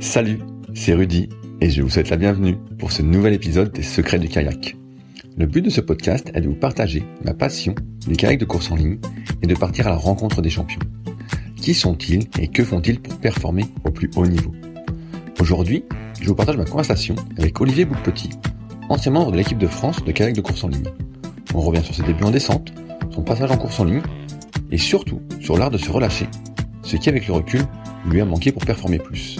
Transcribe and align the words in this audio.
Salut, 0.00 0.40
c'est 0.74 0.92
Rudy 0.92 1.28
et 1.60 1.70
je 1.70 1.80
vous 1.80 1.88
souhaite 1.88 2.10
la 2.10 2.16
bienvenue 2.16 2.56
pour 2.78 2.92
ce 2.92 3.00
nouvel 3.00 3.32
épisode 3.32 3.72
des 3.72 3.82
Secrets 3.82 4.18
du 4.18 4.28
kayak. 4.28 4.76
Le 5.36 5.46
but 5.46 5.62
de 5.62 5.70
ce 5.70 5.80
podcast 5.80 6.30
est 6.34 6.42
de 6.42 6.48
vous 6.48 6.54
partager 6.54 7.02
ma 7.24 7.32
passion 7.32 7.74
du 8.06 8.14
kayak 8.14 8.38
de 8.38 8.44
course 8.44 8.70
en 8.70 8.76
ligne 8.76 8.98
et 9.42 9.46
de 9.46 9.54
partir 9.54 9.86
à 9.86 9.90
la 9.90 9.96
rencontre 9.96 10.42
des 10.42 10.50
champions. 10.50 10.80
Qui 11.56 11.72
sont-ils 11.72 12.28
et 12.38 12.48
que 12.48 12.62
font-ils 12.62 13.00
pour 13.00 13.16
performer 13.18 13.64
au 13.84 13.90
plus 13.90 14.10
haut 14.16 14.26
niveau? 14.26 14.52
Aujourd'hui, 15.40 15.84
je 16.20 16.28
vous 16.28 16.34
partage 16.34 16.58
ma 16.58 16.66
conversation 16.66 17.14
avec 17.38 17.58
Olivier 17.60 17.86
Boupetit, 17.86 18.30
ancien 18.90 19.12
membre 19.12 19.32
de 19.32 19.38
l'équipe 19.38 19.58
de 19.58 19.66
France 19.66 20.04
de 20.04 20.12
kayak 20.12 20.34
de 20.34 20.42
course 20.42 20.64
en 20.64 20.68
ligne. 20.68 20.90
On 21.54 21.60
revient 21.60 21.82
sur 21.82 21.94
ses 21.94 22.02
débuts 22.02 22.24
en 22.24 22.30
descente, 22.30 22.74
son 23.10 23.22
passage 23.22 23.50
en 23.50 23.56
course 23.56 23.80
en 23.80 23.84
ligne 23.84 24.02
et 24.70 24.78
surtout 24.78 25.20
sur 25.40 25.56
l'art 25.56 25.70
de 25.70 25.78
se 25.78 25.90
relâcher, 25.90 26.26
ce 26.82 26.96
qui 26.96 27.08
avec 27.08 27.26
le 27.26 27.32
recul 27.32 27.62
lui 28.10 28.20
a 28.20 28.26
manqué 28.26 28.52
pour 28.52 28.64
performer 28.64 28.98
plus. 28.98 29.38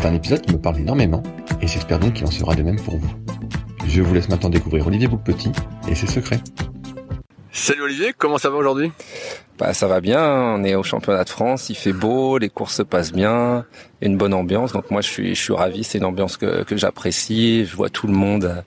C'est 0.00 0.06
un 0.06 0.14
épisode 0.14 0.42
qui 0.42 0.52
me 0.52 0.60
parle 0.60 0.78
énormément 0.78 1.24
et 1.60 1.66
j'espère 1.66 1.98
donc 1.98 2.14
qu'il 2.14 2.24
en 2.24 2.30
sera 2.30 2.54
de 2.54 2.62
même 2.62 2.80
pour 2.80 2.98
vous. 2.98 3.10
Je 3.88 4.00
vous 4.00 4.14
laisse 4.14 4.28
maintenant 4.28 4.48
découvrir 4.48 4.86
Olivier 4.86 5.08
Boupetit 5.08 5.50
et 5.88 5.96
ses 5.96 6.06
secrets. 6.06 6.38
Salut 7.50 7.82
Olivier, 7.82 8.14
comment 8.16 8.38
ça 8.38 8.48
va 8.48 8.58
aujourd'hui? 8.58 8.92
Bah 9.58 9.74
ça 9.74 9.88
va 9.88 10.00
bien, 10.00 10.22
on 10.22 10.62
est 10.62 10.76
au 10.76 10.84
championnat 10.84 11.24
de 11.24 11.28
France, 11.28 11.68
il 11.68 11.74
fait 11.74 11.92
beau, 11.92 12.38
les 12.38 12.48
courses 12.48 12.76
se 12.76 12.82
passent 12.82 13.10
bien, 13.10 13.66
il 14.00 14.04
y 14.04 14.08
a 14.08 14.12
une 14.12 14.16
bonne 14.16 14.34
ambiance, 14.34 14.72
donc 14.72 14.88
moi 14.92 15.00
je 15.00 15.08
suis 15.08 15.34
je 15.34 15.42
suis 15.42 15.52
ravi, 15.52 15.82
c'est 15.82 15.98
une 15.98 16.04
ambiance 16.04 16.36
que, 16.36 16.62
que 16.62 16.76
j'apprécie, 16.76 17.66
je 17.66 17.74
vois 17.74 17.88
tout 17.88 18.06
le 18.06 18.12
monde, 18.12 18.44
euh, 18.44 18.62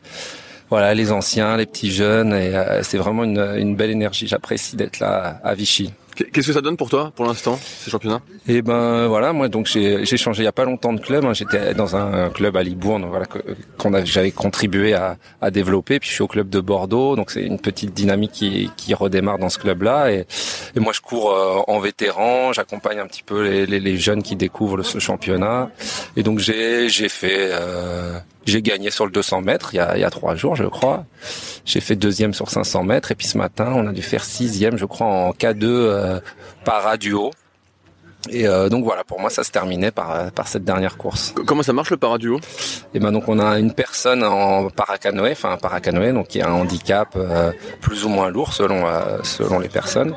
voilà 0.70 0.94
les 0.94 1.14
anciens, 1.14 1.56
les 1.56 1.66
petits 1.66 1.91
jeunes, 1.91 2.34
et 2.34 2.53
euh, 2.53 2.84
c'est 2.84 2.97
vraiment 2.97 3.24
une, 3.24 3.40
une 3.58 3.78
belle 3.78 3.91
énergie, 3.91 4.28
j'apprécie 4.28 4.75
d'être 4.75 5.00
là 5.00 5.40
à 5.46 5.53
Vichy. 5.53 5.94
Qu'est-ce 6.16 6.47
que 6.47 6.53
ça 6.53 6.61
donne 6.61 6.77
pour 6.77 6.89
toi, 6.89 7.11
pour 7.16 7.25
l'instant, 7.25 7.57
ces 7.61 7.89
championnats 7.89 8.22
Et 8.47 8.61
ben 8.61 9.07
voilà, 9.07 9.33
moi 9.33 9.47
donc 9.47 9.67
j'ai 9.67 10.05
changé 10.17 10.44
il 10.44 10.45
y 10.45 10.47
a 10.47 10.51
pas 10.51 10.66
longtemps 10.66 10.94
de 10.94 10.99
club. 10.99 11.25
hein. 11.25 11.33
J'étais 11.33 11.73
dans 11.73 11.95
un 11.95 12.29
club 12.29 12.57
à 12.57 12.63
Libourne, 12.63 13.05
voilà 13.09 13.25
qu'on 13.77 14.05
j'avais 14.05 14.31
contribué 14.31 14.94
à, 14.94 15.17
à 15.41 15.51
développer. 15.51 15.99
Puis 15.99 16.09
je 16.09 16.13
suis 16.16 16.22
au 16.23 16.27
club 16.27 16.49
de 16.49 16.59
Bordeaux, 16.59 17.16
donc 17.16 17.31
c'est 17.31 17.44
une 17.44 17.59
petite 17.59 17.94
dynamique 17.94 18.31
qui 18.31 18.69
qui 18.77 18.94
redémarre 18.94 19.38
dans 19.39 19.49
ce 19.49 19.57
club-là. 19.59 20.11
Et, 20.11 20.25
et 20.75 20.79
moi 20.79 20.94
je 20.94 21.01
cours 21.01 21.31
euh, 21.31 21.59
en 21.67 21.79
vétéran, 21.79 22.53
j'accompagne 22.53 22.99
un 22.99 23.07
petit 23.07 23.23
peu 23.23 23.43
les, 23.43 23.66
les, 23.66 23.79
les 23.79 23.97
jeunes 23.97 24.22
qui 24.23 24.35
découvrent 24.35 24.83
ce 24.83 24.99
championnat. 24.99 25.69
Et 26.17 26.23
donc 26.23 26.39
j'ai 26.39 26.89
j'ai 26.89 27.09
fait 27.09 27.49
euh, 27.51 28.19
j'ai 28.46 28.62
gagné 28.62 28.91
sur 28.91 29.06
le 29.06 29.12
200 29.12 29.41
mètres 29.41 29.74
il 29.74 29.78
y 29.78 29.79
a 29.79 29.97
y 29.97 30.03
a 30.03 30.09
trois 30.09 30.35
jours, 30.35 30.56
je 30.56 30.63
crois. 30.63 31.06
J'ai 31.66 31.79
fait 31.79 31.96
deuxième 31.96 32.34
sur 32.34 32.50
500 32.50 32.84
mètres 32.84 33.12
et 33.12 33.16
puis 33.16 33.28
ce 33.28 33.38
matin 33.38 33.72
on 33.75 33.88
a 33.88 33.91
dû 33.91 34.02
faire 34.02 34.24
sixième, 34.24 34.78
je 34.78 34.85
crois, 34.85 35.07
en 35.07 35.31
K2 35.31 35.63
euh, 35.63 36.19
par 36.66 36.84
radio. 36.84 37.31
Et 38.30 38.48
euh, 38.48 38.70
donc 38.70 38.84
voilà, 38.84 39.04
pour 39.04 39.20
moi 39.20 39.30
ça 39.32 39.44
se 39.44 39.52
terminait 39.52 39.90
par 39.90 40.12
euh, 40.12 40.30
par 40.30 40.48
cette 40.48 40.64
dernière 40.64 40.98
course. 40.98 41.34
Comment 41.48 41.64
ça 41.64 41.74
marche 41.74 41.90
le 41.90 41.98
paraduo 41.98 42.40
Et 42.94 43.00
ben 43.00 43.12
donc 43.12 43.28
on 43.28 43.40
a 43.40 43.58
une 43.58 43.74
personne 43.74 44.24
en 44.24 44.70
paracanoë, 44.70 45.32
enfin 45.32 45.52
un 45.54 45.58
paracanoë, 45.58 46.14
donc 46.14 46.28
qui 46.28 46.40
a 46.40 46.48
un 46.48 46.54
handicap 46.54 47.09
euh, 47.16 47.52
plus 47.82 48.06
ou 48.06 48.09
moins 48.09 48.30
lourd 48.30 48.54
selon 48.54 48.86
euh, 48.86 49.18
selon 49.24 49.59
les 49.59 49.70
personnes, 49.70 50.14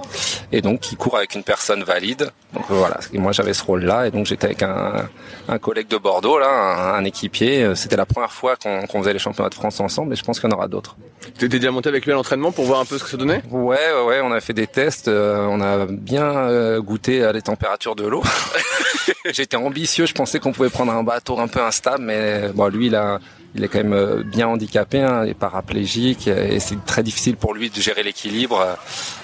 et 0.52 0.60
donc 0.60 0.80
qui 0.80 0.96
court 0.96 1.16
avec 1.16 1.34
une 1.34 1.44
personne 1.44 1.82
valide. 1.82 2.30
Donc 2.52 2.64
voilà, 2.68 2.98
et 3.12 3.18
moi 3.18 3.32
j'avais 3.32 3.54
ce 3.54 3.64
rôle-là, 3.64 4.06
et 4.06 4.10
donc 4.10 4.26
j'étais 4.26 4.46
avec 4.46 4.62
un 4.62 5.08
un 5.48 5.58
collègue 5.58 5.88
de 5.88 5.96
Bordeaux 5.96 6.38
là, 6.38 6.48
un, 6.48 6.94
un 6.94 7.04
équipier. 7.04 7.74
C'était 7.74 7.96
la 7.96 8.06
première 8.06 8.32
fois 8.32 8.56
qu'on 8.56 8.86
faisait 9.00 9.14
les 9.14 9.18
championnats 9.18 9.48
de 9.48 9.54
France 9.54 9.80
ensemble, 9.80 10.12
et 10.12 10.16
je 10.16 10.22
pense 10.22 10.40
qu'il 10.40 10.50
y 10.50 10.52
en 10.52 10.56
aura 10.56 10.68
d'autres. 10.68 10.96
T'étais 11.38 11.58
déjà 11.58 11.70
monté 11.70 11.88
avec 11.88 12.04
lui 12.04 12.12
à 12.12 12.16
l'entraînement 12.16 12.52
pour 12.52 12.66
voir 12.66 12.80
un 12.80 12.84
peu 12.84 12.98
ce 12.98 13.04
que 13.04 13.08
ça 13.10 13.16
donnait? 13.16 13.42
Ouais, 13.50 13.78
ouais, 14.06 14.20
on 14.22 14.30
a 14.30 14.40
fait 14.40 14.52
des 14.52 14.66
tests, 14.66 15.08
on 15.08 15.60
a 15.62 15.86
bien 15.86 16.78
goûté 16.80 17.24
à 17.24 17.32
les 17.32 17.40
températures 17.40 17.93
de 17.94 18.06
l'eau. 18.06 18.22
J'étais 19.32 19.56
ambitieux, 19.56 20.06
je 20.06 20.14
pensais 20.14 20.38
qu'on 20.38 20.52
pouvait 20.52 20.70
prendre 20.70 20.92
un 20.92 21.02
bateau 21.02 21.38
un 21.38 21.48
peu 21.48 21.60
instable, 21.62 22.04
mais 22.04 22.48
bon, 22.54 22.68
lui, 22.68 22.86
il 22.86 22.94
a, 22.94 23.18
il 23.54 23.64
est 23.64 23.68
quand 23.68 23.78
même 23.78 23.92
euh, 23.94 24.22
bien 24.22 24.48
handicapé, 24.48 25.00
hein, 25.00 25.22
il 25.24 25.30
est 25.30 25.34
paraplégique, 25.34 26.26
et 26.28 26.60
c'est 26.60 26.82
très 26.84 27.02
difficile 27.02 27.36
pour 27.36 27.54
lui 27.54 27.70
de 27.70 27.80
gérer 27.80 28.02
l'équilibre. 28.02 28.76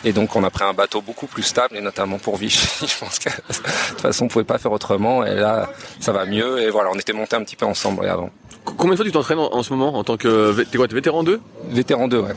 Et 0.05 0.13
donc, 0.13 0.35
on 0.37 0.45
a 0.45 0.51
pris 0.51 0.65
un 0.65 0.73
bateau 0.73 1.01
beaucoup 1.03 1.27
plus 1.27 1.43
stable, 1.43 1.77
et 1.77 1.81
notamment 1.81 2.19
pour 2.19 2.37
Vichy. 2.37 2.87
Je 2.87 2.99
pense 2.99 3.19
que 3.19 3.29
de 3.29 3.35
toute 3.91 4.01
façon, 4.01 4.25
on 4.25 4.29
pouvait 4.29 4.45
pas 4.45 4.59
faire 4.59 4.73
autrement. 4.73 5.25
Et 5.25 5.35
là, 5.35 5.69
ça 6.01 6.13
va 6.13 6.25
mieux. 6.27 6.61
Et 6.63 6.71
voilà, 6.71 6.91
on 6.93 6.99
était 6.99 7.13
montés 7.13 7.37
un 7.37 7.45
petit 7.45 7.57
peu 7.57 7.67
ensemble. 7.67 8.05
C- 8.07 8.11
Combien 8.65 8.91
de 8.93 8.97
fois 8.97 9.05
tu 9.05 9.13
t'entraînes 9.13 9.39
en, 9.39 9.53
en 9.55 9.63
ce 9.63 9.73
moment 9.73 9.95
en 9.95 10.05
tant 10.05 10.17
que... 10.17 10.63
T'es 10.65 10.77
quoi, 10.79 10.87
t'es 10.89 10.95
vétéran 10.95 11.23
2 11.23 11.41
Vétéran 11.71 12.09
2, 12.09 12.19
ouais. 12.21 12.33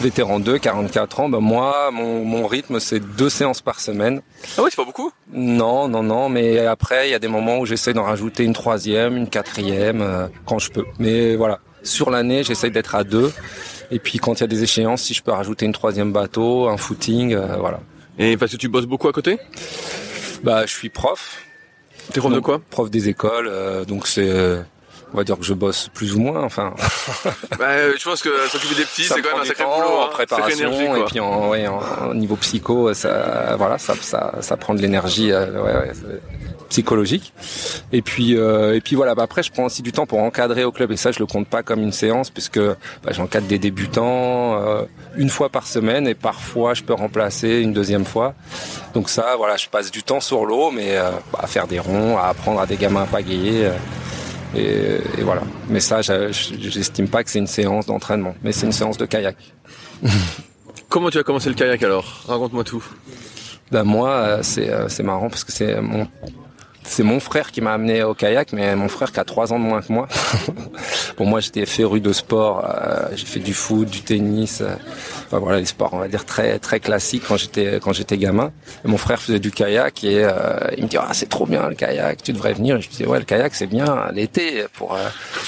Vétéran 0.00 0.40
2, 0.40 0.58
44 0.58 1.20
ans. 1.20 1.28
Ben 1.28 1.40
moi, 1.40 1.90
mon, 1.92 2.24
mon 2.24 2.46
rythme, 2.46 2.80
c'est 2.80 3.00
deux 3.00 3.28
séances 3.30 3.62
par 3.62 3.80
semaine. 3.80 4.20
Ah 4.58 4.62
ouais, 4.62 4.70
c'est 4.70 4.76
pas 4.76 4.84
beaucoup? 4.84 5.10
Non, 5.32 5.88
non, 5.88 6.02
non. 6.02 6.28
Mais 6.28 6.58
après, 6.58 7.08
il 7.08 7.12
y 7.12 7.14
a 7.14 7.18
des 7.18 7.28
moments 7.28 7.58
où 7.58 7.66
j'essaie 7.66 7.94
d'en 7.94 8.02
rajouter 8.04 8.44
une 8.44 8.52
troisième, 8.52 9.16
une 9.16 9.28
quatrième, 9.28 10.02
euh, 10.02 10.26
quand 10.46 10.58
je 10.58 10.70
peux. 10.70 10.84
Mais 10.98 11.36
voilà, 11.36 11.60
sur 11.82 12.10
l'année, 12.10 12.42
j'essaie 12.44 12.70
d'être 12.70 12.94
à 12.94 13.04
deux. 13.04 13.32
Et 13.90 13.98
puis 13.98 14.18
quand 14.18 14.34
il 14.34 14.40
y 14.40 14.44
a 14.44 14.48
des 14.48 14.62
échéances, 14.62 15.02
si 15.02 15.14
je 15.14 15.22
peux 15.22 15.30
rajouter 15.32 15.64
une 15.66 15.72
troisième 15.72 16.12
bateau, 16.12 16.68
un 16.68 16.76
footing, 16.76 17.34
euh, 17.34 17.56
voilà. 17.58 17.80
Et 18.18 18.36
parce 18.36 18.52
que 18.52 18.56
tu 18.56 18.68
bosses 18.68 18.86
beaucoup 18.86 19.08
à 19.08 19.12
côté? 19.12 19.38
Bah, 20.42 20.66
je 20.66 20.72
suis 20.72 20.88
prof. 20.90 21.42
T'es 22.12 22.20
prof 22.20 22.32
de 22.32 22.40
quoi? 22.40 22.60
Prof 22.70 22.90
des 22.90 23.08
écoles. 23.08 23.48
euh, 23.48 23.84
donc 23.84 24.06
c'est, 24.06 24.28
euh, 24.28 24.60
on 25.14 25.16
va 25.16 25.24
dire 25.24 25.38
que 25.38 25.44
je 25.44 25.54
bosse 25.54 25.88
plus 25.94 26.14
ou 26.14 26.20
moins. 26.20 26.42
Enfin, 26.42 26.74
Bah 27.58 27.68
euh, 27.70 27.94
je 27.98 28.04
pense 28.04 28.22
que 28.22 28.30
s'occuper 28.48 28.74
des 28.74 28.84
petits 28.84 29.04
c'est 29.04 29.22
quand 29.22 29.32
même 29.32 29.40
un 29.40 29.44
sacré 29.44 29.64
temps 29.64 29.76
boulot, 29.76 29.88
en 29.88 30.04
hein. 30.04 30.08
Préparation 30.12 30.72
énergie, 30.72 31.00
et 31.00 31.04
puis 31.04 31.20
en, 31.20 31.48
ouais, 31.50 31.66
en, 31.66 31.80
en 32.02 32.14
niveau 32.14 32.36
psycho, 32.36 32.92
ça, 32.92 33.54
voilà, 33.56 33.78
ça, 33.78 33.94
ça, 34.00 34.34
ça 34.40 34.56
prend 34.56 34.74
de 34.74 34.82
l'énergie, 34.82 35.32
euh, 35.32 35.62
ouais, 35.62 35.72
ouais, 35.72 35.92
psychologique. 36.74 37.32
Et 37.92 38.02
puis, 38.02 38.36
euh, 38.36 38.74
et 38.74 38.80
puis 38.80 38.96
voilà. 38.96 39.14
Bah 39.14 39.22
après, 39.22 39.42
je 39.44 39.52
prends 39.52 39.64
aussi 39.64 39.82
du 39.82 39.92
temps 39.92 40.06
pour 40.06 40.18
encadrer 40.18 40.64
au 40.64 40.72
club 40.72 40.90
et 40.90 40.96
ça, 40.96 41.12
je 41.12 41.20
le 41.20 41.26
compte 41.26 41.46
pas 41.46 41.62
comme 41.62 41.80
une 41.80 41.92
séance 41.92 42.30
puisque 42.30 42.58
bah, 42.58 43.10
j'encadre 43.10 43.46
des 43.46 43.58
débutants 43.58 44.60
euh, 44.60 44.82
une 45.16 45.28
fois 45.30 45.48
par 45.48 45.66
semaine 45.68 46.08
et 46.08 46.14
parfois 46.14 46.74
je 46.74 46.82
peux 46.82 46.94
remplacer 46.94 47.60
une 47.60 47.72
deuxième 47.72 48.04
fois. 48.04 48.34
Donc 48.92 49.08
ça, 49.08 49.36
voilà, 49.36 49.56
je 49.56 49.68
passe 49.68 49.90
du 49.90 50.02
temps 50.02 50.20
sur 50.20 50.44
l'eau, 50.46 50.72
mais 50.72 50.96
euh, 50.96 51.10
bah, 51.32 51.40
à 51.42 51.46
faire 51.46 51.68
des 51.68 51.78
ronds, 51.78 52.18
à 52.18 52.24
apprendre 52.24 52.60
à 52.60 52.66
des 52.66 52.76
gamins 52.76 53.02
à 53.02 53.06
pagayer. 53.06 53.68
Et, 54.56 55.00
et 55.18 55.22
voilà. 55.22 55.42
Mais 55.68 55.80
ça, 55.80 56.00
j'estime 56.02 57.08
pas 57.08 57.24
que 57.24 57.30
c'est 57.30 57.38
une 57.38 57.46
séance 57.46 57.86
d'entraînement, 57.86 58.34
mais 58.42 58.52
c'est 58.52 58.66
une 58.66 58.72
séance 58.72 58.96
de 58.96 59.06
kayak. 59.06 59.36
Comment 60.88 61.10
tu 61.10 61.18
as 61.18 61.22
commencé 61.22 61.48
le 61.48 61.54
kayak 61.54 61.82
alors? 61.82 62.24
Raconte-moi 62.28 62.64
tout. 62.64 62.84
Ben 63.72 63.82
moi, 63.82 64.38
c'est 64.42 64.70
euh, 64.70 64.88
c'est 64.88 65.02
marrant 65.02 65.28
parce 65.28 65.42
que 65.42 65.52
c'est 65.52 65.80
mon 65.80 66.06
c'est 66.84 67.02
mon 67.02 67.18
frère 67.18 67.50
qui 67.50 67.60
m'a 67.60 67.72
amené 67.72 68.02
au 68.02 68.14
kayak, 68.14 68.52
mais 68.52 68.76
mon 68.76 68.88
frère 68.88 69.10
qui 69.10 69.18
a 69.18 69.24
trois 69.24 69.52
ans 69.52 69.58
de 69.58 69.64
moins 69.64 69.80
que 69.80 69.92
moi. 69.92 70.06
Pour 71.16 71.26
moi, 71.26 71.40
j'étais 71.40 71.66
féru 71.66 72.00
de 72.00 72.12
sport. 72.12 72.64
Euh, 72.64 73.08
j'ai 73.14 73.26
fait 73.26 73.40
du 73.40 73.54
foot, 73.54 73.88
du 73.88 74.02
tennis. 74.02 74.60
Euh, 74.60 74.74
voilà, 75.30 75.58
les 75.58 75.66
sports, 75.66 75.90
on 75.92 75.98
va 75.98 76.08
dire 76.08 76.24
très 76.24 76.58
très 76.58 76.80
classiques 76.80 77.24
quand 77.26 77.36
j'étais 77.36 77.80
quand 77.82 77.92
j'étais 77.92 78.16
gamin. 78.18 78.52
Mon 78.84 78.98
frère 78.98 79.20
faisait 79.20 79.40
du 79.40 79.50
kayak 79.50 80.04
et 80.04 80.24
euh, 80.24 80.58
il 80.76 80.84
me 80.84 80.88
dit 80.88 80.96
ah 80.96 81.12
c'est 81.12 81.28
trop 81.28 81.46
bien 81.46 81.68
le 81.68 81.74
kayak, 81.74 82.22
tu 82.22 82.32
devrais 82.32 82.52
venir. 82.52 82.76
Et 82.76 82.82
je 82.82 82.88
disais 82.88 83.06
ouais 83.06 83.18
le 83.18 83.24
kayak 83.24 83.54
c'est 83.54 83.66
bien 83.66 84.08
l'été 84.12 84.64
pour 84.74 84.96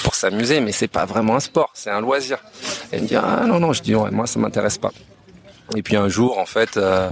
pour 0.03 0.15
s'amuser, 0.15 0.59
mais 0.59 0.71
c'est 0.71 0.87
pas 0.87 1.05
vraiment 1.05 1.35
un 1.35 1.39
sport, 1.39 1.71
c'est 1.73 1.89
un 1.89 2.01
loisir. 2.01 2.39
Et 2.91 2.97
il 2.97 3.03
me 3.03 3.07
dit 3.07 3.15
ah 3.15 3.43
non 3.45 3.59
non, 3.59 3.73
je 3.73 3.81
dis 3.81 3.95
ouais, 3.95 4.11
moi 4.11 4.27
ça 4.27 4.39
m'intéresse 4.39 4.77
pas. 4.77 4.91
Et 5.75 5.81
puis 5.81 5.97
un 5.97 6.07
jour, 6.07 6.39
en 6.39 6.45
fait, 6.45 6.77
euh, 6.77 7.09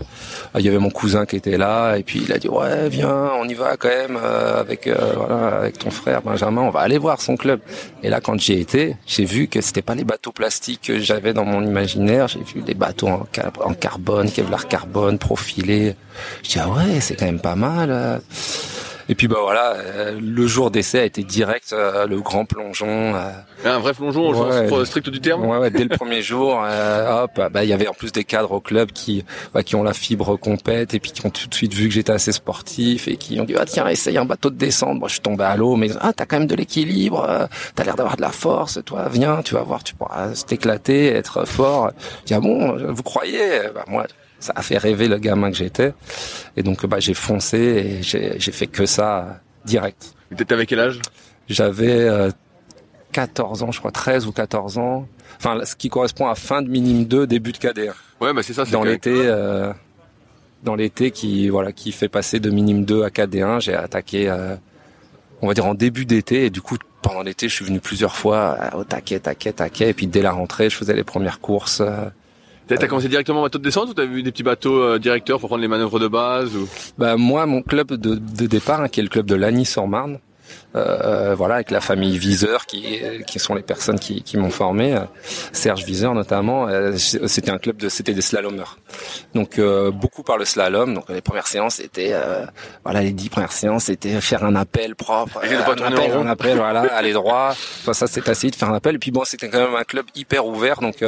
il 0.58 0.62
y 0.62 0.70
avait 0.70 0.78
mon 0.78 0.90
cousin 0.90 1.26
qui 1.26 1.36
était 1.36 1.58
là, 1.58 1.96
et 1.98 2.04
puis 2.04 2.22
il 2.24 2.32
a 2.32 2.38
dit 2.38 2.48
ouais, 2.48 2.88
viens, 2.88 3.32
on 3.38 3.48
y 3.48 3.54
va 3.54 3.76
quand 3.76 3.90
même 3.90 4.18
euh, 4.22 4.60
avec 4.60 4.88
euh, 4.88 5.14
voilà, 5.16 5.58
avec 5.58 5.78
ton 5.78 5.92
frère 5.92 6.22
Benjamin, 6.22 6.62
on 6.62 6.70
va 6.70 6.80
aller 6.80 6.98
voir 6.98 7.22
son 7.22 7.36
club. 7.36 7.60
Et 8.02 8.10
là, 8.10 8.22
quand 8.22 8.40
j'y 8.40 8.54
étais, 8.54 8.96
j'ai 9.06 9.26
vu 9.26 9.48
que 9.48 9.60
c'était 9.60 9.82
pas 9.82 9.96
les 9.96 10.06
bateaux 10.06 10.32
plastiques 10.32 10.84
que 10.84 11.00
j'avais 11.00 11.34
dans 11.34 11.46
mon 11.46 11.64
imaginaire. 11.64 12.28
J'ai 12.30 12.44
vu 12.44 12.62
des 12.62 12.76
bateaux 12.76 13.08
en, 13.08 13.26
en 13.64 13.74
carbone, 13.74 14.32
Kevlar 14.32 14.68
carbone, 14.68 15.20
profilés. 15.20 15.96
Je 16.44 16.52
dis 16.52 16.60
ah 16.60 16.70
ouais, 16.70 17.02
c'est 17.02 17.16
quand 17.16 17.26
même 17.26 17.42
pas 17.42 17.56
mal. 17.56 18.22
Et 19.08 19.14
puis 19.16 19.28
bah 19.28 19.38
voilà, 19.42 19.74
euh, 19.74 20.20
le 20.20 20.48
jour 20.48 20.72
d'essai 20.72 21.00
a 21.00 21.06
été 21.06 21.24
direct, 21.24 21.74
euh, 21.74 22.08
le 22.08 22.20
grand 22.22 22.46
plongeon. 22.46 23.14
Euh. 23.16 23.32
un 23.64 23.80
vrai 23.80 23.94
plongeon, 23.94 24.30
au 24.30 24.34
sens 24.34 24.86
strict 24.86 25.10
du 25.10 25.22
terme. 25.22 25.46
Ouais, 25.46 25.58
ouais 25.58 25.70
dès 25.70 25.84
le 25.84 25.96
premier 25.96 26.22
jour, 26.24 26.56
hop, 26.56 27.42
bah 27.52 27.64
il 27.64 27.70
y 27.70 27.74
avait 27.74 27.88
en 27.88 27.94
plus 27.94 28.12
des 28.12 28.24
cadres 28.24 28.52
au 28.52 28.60
club 28.60 28.92
qui 28.92 29.24
bah, 29.54 29.62
qui 29.62 29.76
ont 29.76 29.84
la 29.84 29.94
fibre 29.94 30.38
compète 30.38 30.96
et 30.96 31.00
puis 31.00 31.12
qui 31.12 31.26
ont 31.26 31.30
tout 31.30 31.48
de 31.48 31.54
suite 31.54 31.74
vu 31.74 31.88
que 31.88 31.94
j'étais 31.94 32.14
assez 32.14 32.32
sportif 32.32 33.08
et 33.08 33.16
qui 33.16 33.40
ont 33.40 33.46
dit 33.46 33.56
ah 33.58 33.66
tiens 33.66 33.88
essaye 33.88 34.18
un 34.18 34.26
bateau 34.26 34.50
de 34.50 34.58
descente. 34.58 34.98
Moi 34.98 35.08
je 35.08 35.14
suis 35.14 35.22
tombé 35.22 35.44
à 35.44 35.56
l'eau, 35.56 35.76
mais 35.76 35.90
ah 36.02 36.12
t'as 36.12 36.26
quand 36.26 36.40
même 36.40 36.48
de 36.48 36.56
l'équilibre, 36.56 37.48
t'as 37.76 37.84
l'air 37.84 37.96
d'avoir 37.96 38.18
de 38.18 38.22
la 38.22 38.32
force, 38.32 38.80
toi 38.86 39.08
viens, 39.12 39.44
tu 39.44 39.54
vas 39.54 39.62
voir, 39.62 39.84
tu 39.84 39.94
pourras 39.94 40.30
t'éclater, 40.48 41.08
être 41.08 41.46
fort. 41.46 41.92
Je 42.22 42.26
dis 42.26 42.34
ah 42.34 42.40
bon, 42.40 42.76
vous 42.92 43.04
croyez? 43.04 43.70
Bah 43.74 43.86
moi 43.88 44.08
ça 44.46 44.54
a 44.56 44.62
fait 44.62 44.78
rêver 44.78 45.08
le 45.08 45.18
gamin 45.18 45.50
que 45.50 45.58
j'étais. 45.58 45.94
Et 46.56 46.64
donc, 46.64 46.86
bah, 46.86 47.00
j'ai 47.00 47.16
foncé 47.16 47.58
et 47.58 48.04
j'ai 48.04 48.52
fait 48.52 48.68
que 48.68 48.86
ça 48.86 49.42
direct. 49.66 50.14
Tu 50.36 50.54
avec 50.54 50.70
quel 50.70 50.80
âge? 50.80 51.02
J'avais 51.50 52.08
14 53.12 53.62
euh, 53.62 53.66
ans, 53.66 53.72
je 53.72 53.80
crois, 53.80 53.92
13 53.92 54.28
ou 54.28 54.32
14 54.32 54.78
ans. 54.78 55.08
Enfin, 55.38 55.66
ce 55.66 55.76
qui 55.76 55.90
correspond 55.90 56.28
à 56.28 56.36
fin 56.36 56.62
de 56.62 56.70
minime 56.70 57.06
2, 57.06 57.26
début 57.26 57.52
de 57.52 57.58
KD1. 57.58 57.94
Ouais, 58.22 58.34
bah 58.34 58.44
c'est 58.44 58.54
ça. 58.54 58.66
Dans 58.66 58.84
l'été, 58.84 59.14
euh, 59.14 59.74
dans 60.64 60.76
l'été 60.76 61.12
qui 61.12 61.50
voilà, 61.50 61.72
qui 61.72 61.92
fait 61.92 62.08
passer 62.08 62.40
de 62.40 62.50
minime 62.50 62.86
2 62.86 63.04
à 63.04 63.10
KD1, 63.10 63.62
j'ai 63.62 63.74
attaqué, 63.74 64.30
euh, 64.30 64.56
on 65.42 65.48
va 65.48 65.54
dire 65.54 65.66
en 65.66 65.74
début 65.74 66.06
d'été, 66.06 66.46
et 66.46 66.50
du 66.50 66.62
coup 66.62 66.78
pendant 67.02 67.22
l'été, 67.22 67.50
je 67.50 67.56
suis 67.56 67.66
venu 67.66 67.80
plusieurs 67.80 68.16
fois 68.16 68.58
au 68.76 68.84
taquet, 68.84 69.20
taquet, 69.20 69.54
taquet, 69.54 69.90
et 69.90 69.94
puis 69.94 70.08
dès 70.08 70.22
la 70.22 70.32
rentrée, 70.32 70.70
je 70.70 70.76
faisais 70.76 70.96
les 70.96 71.04
premières 71.04 71.40
courses. 71.40 71.82
T'as 72.68 72.88
commencé 72.88 73.08
directement 73.08 73.40
en 73.40 73.44
bateau 73.44 73.60
de 73.60 73.64
descente 73.64 73.90
ou 73.90 73.94
t'as 73.94 74.06
vu 74.06 74.24
des 74.24 74.32
petits 74.32 74.44
bateaux 74.44 74.82
euh, 74.82 75.00
directeurs 75.00 75.40
pour 75.40 75.50
prendre 75.50 75.62
les 75.62 75.68
manœuvres 75.68 76.00
de 76.00 76.08
base 76.08 76.56
ou... 76.56 76.68
Bah 76.98 77.16
moi, 77.16 77.46
mon 77.46 77.62
club 77.62 77.94
de, 77.94 78.16
de 78.16 78.48
départ, 78.48 78.82
hein, 78.82 78.88
qui 78.88 79.00
est 79.00 79.04
le 79.04 79.10
club 79.10 79.26
de 79.26 79.36
Lagny-sur-Marne, 79.36 80.20
euh, 80.76 81.34
voilà, 81.36 81.56
avec 81.56 81.72
la 81.72 81.82
famille 81.82 82.18
Viseur, 82.18 82.66
qui, 82.66 83.00
qui 83.26 83.40
sont 83.40 83.56
les 83.56 83.64
personnes 83.64 83.98
qui, 83.98 84.22
qui 84.22 84.38
m'ont 84.38 84.50
formé. 84.50 84.96
Serge 85.54 85.86
Viseur 85.86 86.14
notamment, 86.14 86.68
euh, 86.68 86.94
c'était 86.98 87.50
un 87.50 87.58
club 87.58 87.78
de, 87.78 87.90
c'était 87.90 88.14
des 88.14 88.22
slalomers. 88.22 88.78
Donc 89.34 89.58
euh, 89.58 89.90
beaucoup 89.90 90.22
par 90.22 90.38
le 90.38 90.46
slalom. 90.46 90.94
Donc 90.94 91.10
les 91.10 91.22
premières 91.22 91.48
séances 91.48 91.80
étaient, 91.80 92.14
voilà, 92.84 93.02
les 93.02 93.12
dix 93.12 93.30
premières 93.30 93.54
séances 93.54 93.86
c'était 93.86 94.22
faire 94.22 94.44
un 94.44 94.56
appel 94.56 94.96
propre, 94.96 95.40
un 95.44 95.92
appel, 95.92 96.12
un 96.12 96.28
appel, 96.28 96.58
voilà, 96.58 96.82
aller 96.94 97.14
droit. 97.14 97.56
Enfin, 97.82 97.94
ça 97.94 98.08
c'est 98.08 98.28
assez 98.28 98.50
de 98.50 98.56
faire 98.56 98.70
un 98.70 98.76
appel. 98.76 98.96
Et 98.96 99.00
puis 99.00 99.12
bon, 99.12 99.24
c'était 99.24 99.50
quand 99.50 99.60
même 99.60 99.76
un 99.76 99.84
club 99.84 100.06
hyper 100.14 100.46
ouvert, 100.46 100.82
donc 100.82 101.04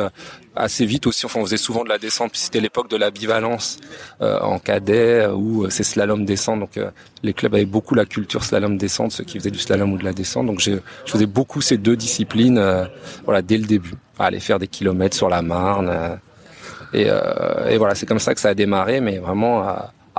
assez 0.57 0.85
vite 0.85 1.07
aussi. 1.07 1.25
Enfin, 1.25 1.39
on 1.39 1.45
faisait 1.45 1.57
souvent 1.57 1.83
de 1.83 1.89
la 1.89 1.97
descente. 1.97 2.31
Puis 2.31 2.41
c'était 2.41 2.59
l'époque 2.59 2.89
de 2.89 2.97
la 2.97 3.11
bivalence 3.11 3.77
en 4.19 4.59
cadet 4.59 5.27
où 5.27 5.69
c'est 5.69 5.83
slalom 5.83 6.25
descente. 6.25 6.59
Donc 6.59 6.79
les 7.23 7.33
clubs 7.33 7.53
avaient 7.53 7.65
beaucoup 7.65 7.95
la 7.95 8.05
culture 8.05 8.43
slalom 8.43 8.77
descente, 8.77 9.11
ceux 9.11 9.23
qui 9.23 9.37
faisaient 9.37 9.51
du 9.51 9.59
slalom 9.59 9.93
ou 9.93 9.97
de 9.97 10.03
la 10.03 10.13
descente. 10.13 10.45
Donc 10.45 10.59
je 10.59 10.77
faisais 11.05 11.25
beaucoup 11.25 11.61
ces 11.61 11.77
deux 11.77 11.95
disciplines, 11.95 12.57
euh, 12.57 12.85
voilà, 13.25 13.41
dès 13.41 13.57
le 13.57 13.65
début, 13.65 13.93
aller 14.19 14.39
faire 14.39 14.59
des 14.59 14.67
kilomètres 14.67 15.15
sur 15.15 15.29
la 15.29 15.41
Marne. 15.41 15.89
Euh, 15.89 16.15
euh, 16.95 17.69
et, 17.69 17.77
voilà, 17.77 17.95
c'est 17.95 18.05
comme 18.05 18.19
ça 18.19 18.33
que 18.33 18.39
ça 18.39 18.49
a 18.49 18.53
démarré, 18.53 19.01
mais 19.01 19.17
vraiment 19.17 19.65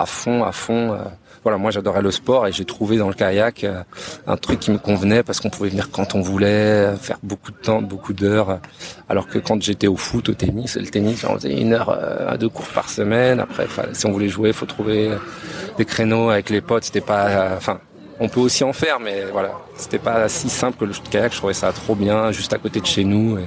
fond, 0.07 0.45
à 0.45 0.53
fond. 0.53 0.97
voilà, 1.43 1.59
moi 1.59 1.71
j'adorais 1.71 2.03
le 2.03 2.11
sport 2.11 2.47
et 2.47 2.53
j'ai 2.53 2.65
trouvé 2.65 2.97
dans 2.97 3.09
le 3.09 3.15
kayak 3.15 3.67
un 4.27 4.37
truc 4.37 4.61
qui 4.61 4.71
me 4.71 4.79
convenait 4.79 5.23
parce 5.23 5.41
qu'on 5.41 5.51
pouvait 5.51 5.71
venir 5.71 5.91
quand 5.91 6.15
on 6.15 6.21
voulait, 6.21 6.95
faire 6.97 7.19
beaucoup 7.23 7.51
de 7.51 7.57
temps, 7.57 7.83
beaucoup 7.83 8.13
d'heures. 8.13 8.61
Alors 9.09 9.27
que 9.27 9.39
quand 9.39 9.63
j'étais 9.63 9.87
au 9.87 9.97
foot, 9.97 10.29
au 10.29 10.35
tennis, 10.35 10.77
le 10.77 10.87
tennis, 10.87 11.25
on 11.25 11.35
faisait 11.35 11.61
une 11.61 11.73
heure 11.73 11.91
à 11.91 12.37
deux 12.37 12.49
cours 12.49 12.69
par 12.69 12.89
semaine. 12.91 13.41
Après, 13.41 13.67
si 13.93 14.07
on 14.07 14.13
voulait 14.13 14.29
jouer, 14.29 14.51
il 14.51 14.55
faut 14.55 14.67
trouver 14.67 15.11
des 15.77 15.85
créneaux 15.85 16.31
avec 16.31 16.51
les 16.51 16.61
potes. 16.61 16.85
C'était 16.85 17.01
pas, 17.01 17.55
enfin, 17.57 17.81
on 18.21 18.29
peut 18.29 18.41
aussi 18.41 18.65
en 18.65 18.73
faire, 18.73 19.01
mais 19.01 19.25
voilà, 19.33 19.53
c'était 19.77 19.99
pas 19.99 20.29
si 20.29 20.49
simple 20.49 20.79
que 20.79 20.85
le 20.85 20.93
kayak. 21.11 21.33
Je 21.33 21.39
trouvais 21.39 21.55
ça 21.55 21.73
trop 21.73 21.95
bien, 21.95 22.33
juste 22.33 22.53
à 22.53 22.59
côté 22.59 22.81
de 22.81 22.87
chez 22.87 23.05
nous. 23.05 23.39
Et, 23.39 23.45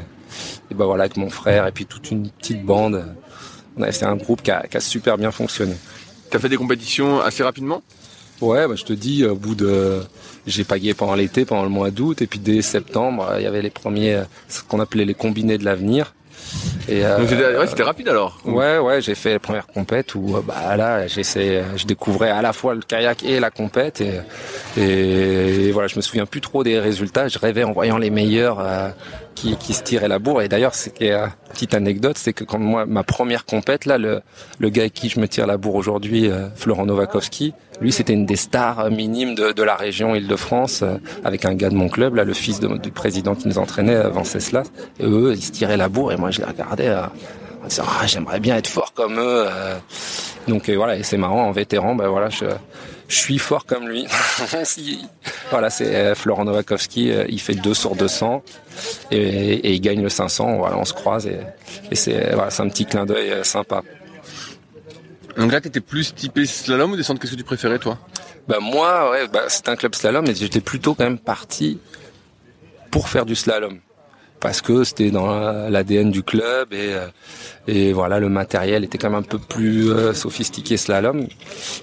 et 0.72 0.74
ben 0.74 0.86
voilà, 0.86 1.04
avec 1.04 1.18
mon 1.18 1.30
frère 1.30 1.68
et 1.68 1.72
puis 1.72 1.86
toute 1.86 2.12
une 2.12 2.30
petite 2.30 2.66
bande, 2.66 3.06
on 3.78 3.84
a 3.84 3.92
fait 3.92 4.06
un 4.06 4.16
groupe 4.16 4.42
qui 4.42 4.52
a, 4.52 4.64
super 4.80 5.18
bien 5.18 5.32
fonctionné. 5.32 5.76
Tu 6.32 6.38
as 6.38 6.40
fait 6.40 6.50
des 6.50 6.58
compétitions 6.58 7.22
assez 7.22 7.44
rapidement? 7.44 7.84
Ouais, 8.40 8.68
bah, 8.68 8.74
je 8.76 8.86
te 8.86 8.94
dis, 8.94 9.26
au 9.26 9.36
bout 9.36 9.54
de, 9.54 10.02
j'ai 10.48 10.64
pagayé 10.64 10.94
pendant 10.94 11.14
l'été, 11.14 11.46
pendant 11.46 11.64
le 11.64 11.70
mois 11.70 11.92
d'août, 11.92 12.22
et 12.22 12.28
puis 12.28 12.40
dès 12.40 12.62
septembre, 12.62 13.34
il 13.38 13.44
y 13.44 13.46
avait 13.46 13.62
les 13.62 13.70
premiers, 13.70 14.24
ce 14.48 14.64
qu'on 14.64 14.80
appelait 14.80 15.06
les 15.06 15.14
combinés 15.14 15.58
de 15.58 15.66
l'avenir. 15.66 16.14
Et 16.90 17.06
euh, 17.06 17.68
c'était 17.68 17.84
rapide 17.84 18.10
alors. 18.10 18.40
Ouais, 18.46 18.78
ouais, 18.80 19.02
j'ai 19.02 19.16
fait 19.16 19.34
les 19.34 19.40
premières 19.40 19.68
compètes 19.68 20.16
où 20.16 20.36
euh, 20.36 20.42
bah 20.46 20.76
là, 20.76 21.08
j'essaie, 21.08 21.64
je 21.76 21.86
découvrais 21.86 22.30
à 22.30 22.42
la 22.42 22.52
fois 22.52 22.74
le 22.74 22.82
kayak 22.82 23.24
et 23.24 23.40
la 23.40 23.52
compète 23.52 24.02
et, 24.02 24.20
et, 24.78 25.72
voilà, 25.72 25.88
je 25.88 25.96
me 25.96 26.02
souviens 26.02 26.26
plus 26.26 26.42
trop 26.42 26.64
des 26.64 26.80
résultats. 26.80 27.28
Je 27.28 27.40
rêvais 27.40 27.64
en 27.64 27.72
voyant 27.72 27.98
les 27.98 28.10
meilleurs 28.10 28.60
euh, 28.60 28.90
qui, 29.60 29.74
se 29.74 29.84
tiraient 29.84 30.08
la 30.08 30.20
bourre. 30.20 30.42
Et 30.42 30.48
d'ailleurs, 30.48 30.76
c'est 30.76 30.94
petite 30.94 31.74
anecdote, 31.74 32.18
c'est 32.18 32.34
que 32.34 32.44
quand 32.44 32.60
moi 32.60 32.86
ma 32.86 33.04
première 33.04 33.46
compète 33.46 33.86
là, 33.86 33.98
le, 33.98 34.22
le 34.60 34.70
gars 34.70 34.84
avec 34.84 34.94
qui 34.94 35.10
je 35.10 35.20
me 35.20 35.28
tire 35.28 35.48
la 35.48 35.58
bourre 35.58 35.76
aujourd'hui, 35.76 36.30
Florent 36.56 36.86
Novakovski, 36.86 37.54
lui, 37.82 37.92
c'était 37.92 38.14
une 38.14 38.28
des 38.28 38.36
stars 38.36 38.92
minimes 38.92 39.34
de, 39.34 39.52
de 39.52 39.64
la 39.64 39.76
région 39.76 40.14
Île-de-France, 40.14 40.84
euh, 40.84 40.98
avec 41.24 41.46
un 41.46 41.56
gars 41.56 41.70
de 41.72 41.76
mon 41.76 41.90
club, 41.90 42.14
là, 42.14 42.24
le 42.24 42.34
fils 42.34 42.60
du 42.60 42.92
président 42.92 43.34
qui 43.34 43.48
nous 43.48 43.58
entraînait, 43.58 43.96
euh, 43.96 44.10
Venceslas. 44.10 44.68
Et 45.00 45.06
eux, 45.06 45.34
ils 45.34 45.42
se 45.42 45.52
tiraient 45.52 45.78
la 45.78 45.90
bourre, 45.90 46.12
et 46.12 46.18
moi, 46.18 46.30
je 46.30 46.40
les 46.40 46.46
regardais 46.46 46.90
euh, 46.90 47.02
en 47.64 47.68
disant, 47.68 47.84
ah, 47.88 48.06
j'aimerais 48.06 48.40
bien 48.40 48.56
être 48.56 48.68
fort 48.68 48.94
comme 48.94 49.20
eux. 49.20 49.48
Donc 50.48 50.70
voilà, 50.70 50.96
et 50.96 51.04
c'est 51.04 51.18
marrant, 51.18 51.44
en 51.48 51.52
vétéran, 51.52 51.96
ben 51.96 52.08
voilà, 52.08 52.30
je, 52.30 52.46
je 53.12 53.18
suis 53.18 53.38
fort 53.38 53.66
comme 53.66 53.88
lui. 53.88 54.08
voilà, 55.52 55.70
c'est 55.70 56.16
Florent 56.16 56.46
Novakovski, 56.46 57.12
il 57.28 57.40
fait 57.40 57.56
2 57.56 57.74
sur 57.74 57.96
200 57.96 58.44
et, 59.12 59.18
et, 59.18 59.74
il 59.74 59.82
gagne 59.82 60.02
le 60.02 60.10
500. 60.10 60.58
Voilà, 60.58 60.78
on 60.78 60.86
se 60.86 60.94
croise 60.94 61.28
et, 61.28 61.40
et 61.92 61.96
c'est 61.96 62.34
voilà, 62.34 62.50
un 62.58 62.70
petit 62.70 62.86
clin 62.86 63.06
d'œil 63.06 63.44
sympa. 63.44 63.84
Donc 65.38 65.52
là, 65.52 65.62
t'étais 65.62 65.82
plus 65.82 66.14
typé 66.14 66.46
slalom 66.46 66.92
ou 66.92 66.96
descente? 66.96 67.20
Qu'est-ce 67.20 67.34
que 67.34 67.38
tu 67.38 67.44
préférais, 67.44 67.80
toi? 67.80 67.98
Bah 68.48 68.60
moi, 68.60 69.12
ouais, 69.12 69.28
bah, 69.28 69.44
c'était 69.48 69.70
un 69.70 69.76
club 69.76 69.96
slalom, 69.96 70.26
mais 70.26 70.36
j'étais 70.36 70.62
plutôt 70.62 70.94
quand 70.94 71.04
même 71.04 71.20
parti 71.20 71.80
pour 72.90 73.08
faire 73.08 73.26
du 73.26 73.36
slalom 73.36 73.80
parce 74.42 74.62
que 74.62 74.84
c'était 74.84 75.12
dans 75.12 75.70
l'ADN 75.70 76.12
du 76.12 76.24
club 76.24 76.74
et 76.74 76.94
euh, 76.94 77.08
et 77.68 77.94
voilà 77.94 78.20
le 78.20 78.28
matériel 78.28 78.84
était 78.84 78.98
quand 78.98 79.12
même 79.12 79.20
un 79.20 79.24
peu 79.24 79.40
plus 79.40 79.92
euh, 79.92 80.14
sophistiqué 80.14 80.76
slalom 80.76 81.28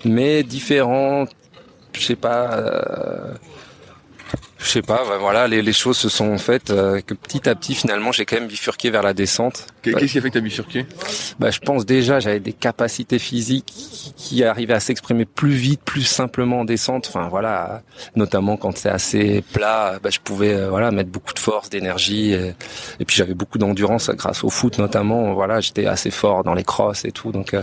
mais 0.04 0.42
différent 0.42 1.24
je 1.92 2.00
sais 2.02 2.16
pas 2.16 2.52
euh, 2.54 3.34
je 4.58 4.66
sais 4.66 4.82
pas, 4.82 5.04
voilà, 5.18 5.46
les, 5.46 5.62
les, 5.62 5.72
choses 5.72 5.96
se 5.96 6.08
sont 6.08 6.36
faites 6.36 6.70
euh, 6.70 7.00
que 7.00 7.14
petit 7.14 7.48
à 7.48 7.54
petit, 7.54 7.74
finalement, 7.74 8.10
j'ai 8.10 8.26
quand 8.26 8.36
même 8.36 8.48
bifurqué 8.48 8.90
vers 8.90 9.02
la 9.02 9.14
descente. 9.14 9.66
Qu'est-ce 9.92 10.12
qui 10.12 10.18
a 10.18 10.21
fait 10.21 10.28
que 10.28 10.35
t'as 10.35 10.40
bifurqué 10.40 10.87
Bah, 11.38 11.50
je 11.50 11.59
pense 11.61 11.87
déjà, 11.87 12.21
j'avais 12.21 12.40
des 12.40 12.52
capacités 12.52 13.18
physiques 13.18 13.73
qui, 14.16 14.45
arrivaient 14.45 14.75
à 14.75 14.80
s'exprimer 14.80 15.25
plus 15.25 15.52
vite, 15.52 15.80
plus 15.85 16.04
simplement 16.04 16.61
en 16.61 16.64
descente. 16.64 17.07
Enfin, 17.09 17.28
voilà, 17.28 17.83
notamment 18.16 18.57
quand 18.57 18.76
c'est 18.76 18.88
assez 18.88 19.42
plat, 19.52 19.99
bah, 20.02 20.11
je 20.11 20.21
pouvais, 20.21 20.54
euh, 20.54 20.71
voilà, 20.71 20.90
mettre 20.90 21.11
beaucoup 21.11 21.35
de 21.35 21.38
force, 21.38 21.71
d'énergie, 21.71 22.33
et, 22.33 23.04
puis 23.04 23.16
j'avais 23.16 23.35
beaucoup 23.35 23.59
d'endurance 23.59 24.11
grâce 24.11 24.45
au 24.45 24.50
foot 24.50 24.78
notamment. 24.78 25.35
Voilà, 25.35 25.61
j'étais 25.61 25.87
assez 25.87 26.11
fort 26.11 26.45
dans 26.45 26.54
les 26.54 26.64
crosses 26.64 27.04
et 27.04 27.12
tout, 27.12 27.33
donc, 27.33 27.54
euh, 27.54 27.62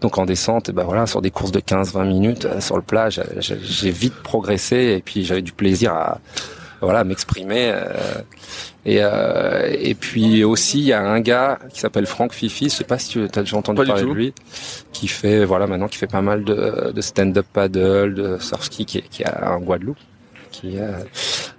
donc 0.00 0.18
en 0.18 0.26
descente, 0.26 0.70
bah 0.70 0.84
voilà, 0.84 1.06
sur 1.06 1.22
des 1.22 1.30
courses 1.30 1.52
de 1.52 1.60
15-20 1.60 2.06
minutes 2.06 2.60
sur 2.60 2.76
le 2.76 2.82
plat, 2.82 3.08
j'ai 3.10 3.90
vite 3.90 4.14
progressé 4.14 4.94
et 4.98 5.02
puis 5.02 5.24
j'avais 5.24 5.42
du 5.42 5.52
plaisir 5.52 5.92
à 5.92 6.20
voilà, 6.80 7.04
m'exprimer. 7.04 7.74
et 8.86 9.00
et 9.00 9.94
puis 9.94 10.44
aussi, 10.44 10.78
il 10.78 10.86
y 10.86 10.92
a 10.92 11.02
un 11.02 11.20
gars 11.20 11.58
qui 11.72 11.80
s'appelle 11.80 12.06
Franck 12.06 12.32
Fifi. 12.32 12.68
Je 12.68 12.74
sais 12.74 12.84
pas 12.84 12.98
si 12.98 13.10
tu 13.10 13.22
as 13.22 13.42
déjà 13.42 13.56
entendu 13.56 13.84
parler 13.84 14.02
de 14.02 14.12
lui, 14.12 14.34
qui 14.92 15.08
fait 15.08 15.44
voilà 15.44 15.66
maintenant 15.66 15.88
qui 15.88 15.98
fait 15.98 16.06
pas 16.06 16.22
mal 16.22 16.44
de, 16.44 16.92
de 16.92 17.00
stand-up 17.00 17.46
paddle, 17.52 18.14
de 18.14 18.38
surf 18.38 18.64
ski, 18.64 18.86
qui, 18.86 19.02
qui 19.02 19.22
est 19.22 19.42
en 19.42 19.60
Guadeloupe, 19.60 19.98
qui 20.50 20.76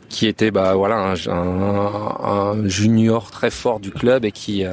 qui 0.09 0.27
était 0.27 0.51
bah 0.51 0.73
voilà 0.75 1.13
un, 1.13 1.15
un, 1.27 2.67
junior 2.67 3.31
très 3.31 3.49
fort 3.49 3.79
du 3.79 3.91
club 3.91 4.25
et 4.25 4.31
qui 4.31 4.65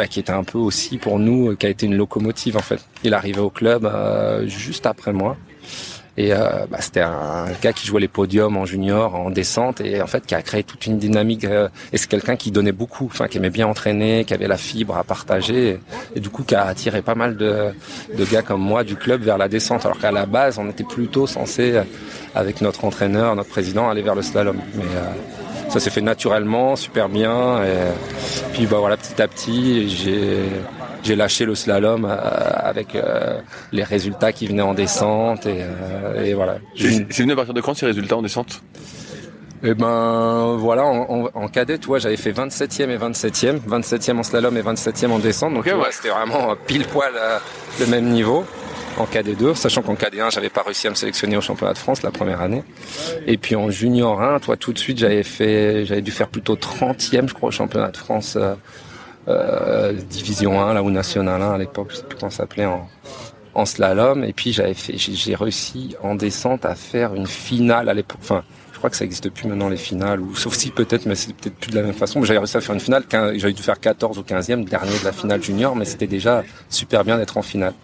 bah, 0.00 0.06
qui 0.06 0.18
était 0.18 0.32
un 0.32 0.44
peu 0.44 0.56
aussi 0.56 0.96
pour 0.96 1.18
nous, 1.18 1.54
qui 1.56 1.66
a 1.66 1.68
été 1.68 1.84
une 1.84 1.94
locomotive 1.94 2.56
en 2.56 2.62
fait. 2.62 2.80
Il 3.04 3.12
arrivait 3.12 3.42
au 3.42 3.50
club 3.50 3.84
euh, 3.84 4.46
juste 4.46 4.86
après 4.86 5.12
moi. 5.12 5.36
Et 6.16 6.32
euh, 6.32 6.66
bah, 6.70 6.78
c'était 6.80 7.00
un, 7.00 7.46
gars 7.62 7.72
qui 7.72 7.86
jouait 7.86 8.00
les 8.00 8.08
podiums 8.08 8.56
en 8.56 8.66
junior, 8.66 9.14
en 9.14 9.30
descente, 9.30 9.80
et 9.80 10.02
en 10.02 10.06
fait 10.06 10.26
qui 10.26 10.34
a 10.34 10.42
créé 10.42 10.62
toute 10.62 10.86
une 10.86 10.98
dynamique. 10.98 11.44
Euh, 11.44 11.68
et 11.92 11.98
c'est 11.98 12.08
quelqu'un 12.08 12.36
qui 12.36 12.50
donnait 12.50 12.72
beaucoup, 12.72 13.06
enfin 13.06 13.28
qui 13.28 13.38
aimait 13.38 13.50
bien 13.50 13.66
entraîner, 13.66 14.24
qui 14.24 14.34
avait 14.34 14.48
la 14.48 14.56
fibre 14.56 14.96
à 14.96 15.04
partager, 15.04 15.78
et, 16.14 16.20
du 16.20 16.30
coup 16.30 16.42
qui 16.42 16.54
a 16.54 16.66
attiré 16.66 17.02
pas 17.02 17.14
mal 17.14 17.36
de, 17.36 17.70
de, 18.16 18.24
gars 18.24 18.42
comme 18.42 18.60
moi 18.60 18.84
du 18.84 18.96
club 18.96 19.22
vers 19.22 19.38
la 19.38 19.48
descente. 19.48 19.84
Alors 19.84 19.98
qu'à 19.98 20.12
la 20.12 20.26
base, 20.26 20.58
on 20.58 20.68
était 20.68 20.84
plutôt 20.84 21.26
censé, 21.26 21.80
avec 22.34 22.60
notre 22.60 22.84
entraîneur, 22.84 23.34
notre 23.36 23.50
président, 23.50 23.88
aller 23.88 24.02
vers 24.02 24.14
le 24.14 24.22
slalom. 24.22 24.56
Mais 24.74 24.84
ça 25.68 25.80
s'est 25.80 25.90
fait 25.90 26.00
naturellement, 26.00 26.76
super 26.76 27.08
bien. 27.08 27.62
Et 27.62 28.52
puis 28.52 28.66
bah 28.66 28.78
voilà, 28.78 28.96
petit 28.96 29.20
à 29.20 29.28
petit, 29.28 29.88
j'ai 29.88 30.42
j'ai 31.02 31.16
lâché 31.16 31.44
le 31.44 31.54
slalom 31.54 32.04
euh, 32.04 32.16
avec 32.56 32.94
euh, 32.94 33.40
les 33.72 33.84
résultats 33.84 34.32
qui 34.32 34.46
venaient 34.46 34.62
en 34.62 34.74
descente 34.74 35.46
et, 35.46 35.60
euh, 35.60 36.24
et 36.24 36.34
voilà. 36.34 36.58
C'est 36.76 37.18
venu 37.18 37.32
à 37.32 37.36
partir 37.36 37.54
de 37.54 37.60
quand 37.60 37.74
ces 37.74 37.86
résultats 37.86 38.16
en 38.16 38.22
descente? 38.22 38.62
Eh 39.62 39.74
ben 39.74 40.56
voilà, 40.58 40.86
en, 40.86 41.28
en, 41.34 41.48
cadet, 41.48 41.76
tu 41.76 41.88
vois, 41.88 41.98
j'avais 41.98 42.16
fait 42.16 42.32
27e 42.32 42.88
et 42.88 42.96
27e, 42.96 43.60
27e 43.60 44.16
en 44.16 44.22
slalom 44.22 44.56
et 44.56 44.62
27e 44.62 45.10
en 45.10 45.18
descente, 45.18 45.52
donc 45.52 45.68
c'était 45.90 46.08
vraiment 46.08 46.56
pile 46.66 46.86
poil 46.86 47.12
le 47.78 47.86
même 47.86 48.06
niveau 48.06 48.46
en 48.96 49.04
KD2, 49.04 49.54
sachant 49.54 49.82
qu'en 49.82 49.94
KD1, 49.94 50.32
j'avais 50.32 50.48
pas 50.48 50.62
réussi 50.62 50.86
à 50.86 50.90
me 50.90 50.94
sélectionner 50.94 51.36
au 51.36 51.42
championnat 51.42 51.74
de 51.74 51.78
France 51.78 52.02
la 52.02 52.10
première 52.10 52.40
année. 52.40 52.62
Et 53.26 53.36
puis 53.36 53.54
en 53.54 53.70
junior 53.70 54.22
1, 54.22 54.40
toi, 54.40 54.56
tout 54.56 54.72
de 54.72 54.78
suite, 54.78 54.98
j'avais 54.98 55.22
fait, 55.22 55.84
j'avais 55.84 56.02
dû 56.02 56.10
faire 56.10 56.28
plutôt 56.28 56.56
30e, 56.56 57.28
je 57.28 57.34
crois, 57.34 57.50
au 57.50 57.52
championnat 57.52 57.90
de 57.90 57.96
France, 57.98 58.38
euh, 59.28 59.92
division 59.92 60.60
1, 60.60 60.74
là, 60.74 60.82
ou 60.82 60.90
national 60.90 61.40
1 61.40 61.52
à 61.52 61.58
l'époque, 61.58 61.88
je 61.90 61.96
sais 61.96 62.02
plus 62.02 62.18
comment 62.18 62.30
ça 62.30 62.38
s'appelait, 62.38 62.66
en, 62.66 62.88
en 63.54 63.66
slalom. 63.66 64.24
Et 64.24 64.32
puis 64.32 64.52
j'avais 64.52 64.74
fait, 64.74 64.96
j'ai 64.96 65.34
réussi 65.34 65.96
en 66.02 66.14
descente 66.14 66.64
à 66.64 66.74
faire 66.74 67.14
une 67.14 67.26
finale 67.26 67.88
à 67.88 67.94
l'époque, 67.94 68.20
enfin, 68.22 68.42
je 68.72 68.78
crois 68.78 68.88
que 68.88 68.96
ça 68.96 69.04
n'existe 69.04 69.28
plus 69.28 69.46
maintenant 69.46 69.68
les 69.68 69.76
finales, 69.76 70.20
ou 70.20 70.34
sauf 70.34 70.54
si 70.54 70.70
peut-être, 70.70 71.04
mais 71.04 71.14
c'est 71.14 71.34
peut-être 71.34 71.56
plus 71.56 71.70
de 71.70 71.76
la 71.76 71.82
même 71.82 71.92
façon. 71.92 72.24
J'avais 72.24 72.38
réussi 72.38 72.56
à 72.56 72.62
faire 72.62 72.74
une 72.74 72.80
finale, 72.80 73.04
j'avais 73.10 73.52
dû 73.52 73.62
faire 73.62 73.78
14 73.78 74.18
ou 74.18 74.22
15e, 74.22 74.64
dernier 74.64 74.98
de 74.98 75.04
la 75.04 75.12
finale 75.12 75.42
junior, 75.42 75.76
mais 75.76 75.84
c'était 75.84 76.06
déjà 76.06 76.42
super 76.70 77.04
bien 77.04 77.18
d'être 77.18 77.36
en 77.36 77.42
finale. 77.42 77.74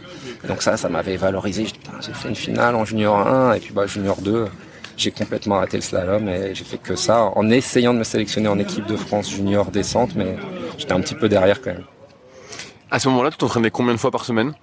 Donc 0.48 0.62
ça, 0.62 0.78
ça 0.78 0.88
m'avait 0.88 1.18
valorisé. 1.18 1.66
J'ai 2.00 2.12
fait 2.14 2.30
une 2.30 2.34
finale 2.34 2.74
en 2.74 2.86
junior 2.86 3.26
1 3.26 3.52
et 3.54 3.60
puis 3.60 3.74
bah 3.74 3.86
junior 3.86 4.16
2 4.22 4.46
j'ai 4.96 5.10
complètement 5.10 5.56
raté 5.56 5.76
le 5.76 5.82
slalom 5.82 6.28
et 6.28 6.54
j'ai 6.54 6.64
fait 6.64 6.78
que 6.78 6.96
ça 6.96 7.30
en 7.34 7.50
essayant 7.50 7.92
de 7.92 7.98
me 7.98 8.04
sélectionner 8.04 8.48
en 8.48 8.58
équipe 8.58 8.86
de 8.86 8.96
France 8.96 9.30
junior 9.30 9.70
descente, 9.70 10.14
mais 10.16 10.36
j'étais 10.78 10.92
un 10.92 11.00
petit 11.00 11.14
peu 11.14 11.28
derrière 11.28 11.60
quand 11.60 11.72
même. 11.72 11.84
À 12.90 12.98
ce 12.98 13.08
moment-là, 13.08 13.30
tu 13.30 13.36
t'entraînais 13.36 13.70
combien 13.70 13.94
de 13.94 13.98
fois 13.98 14.10
par 14.10 14.24
semaine? 14.24 14.54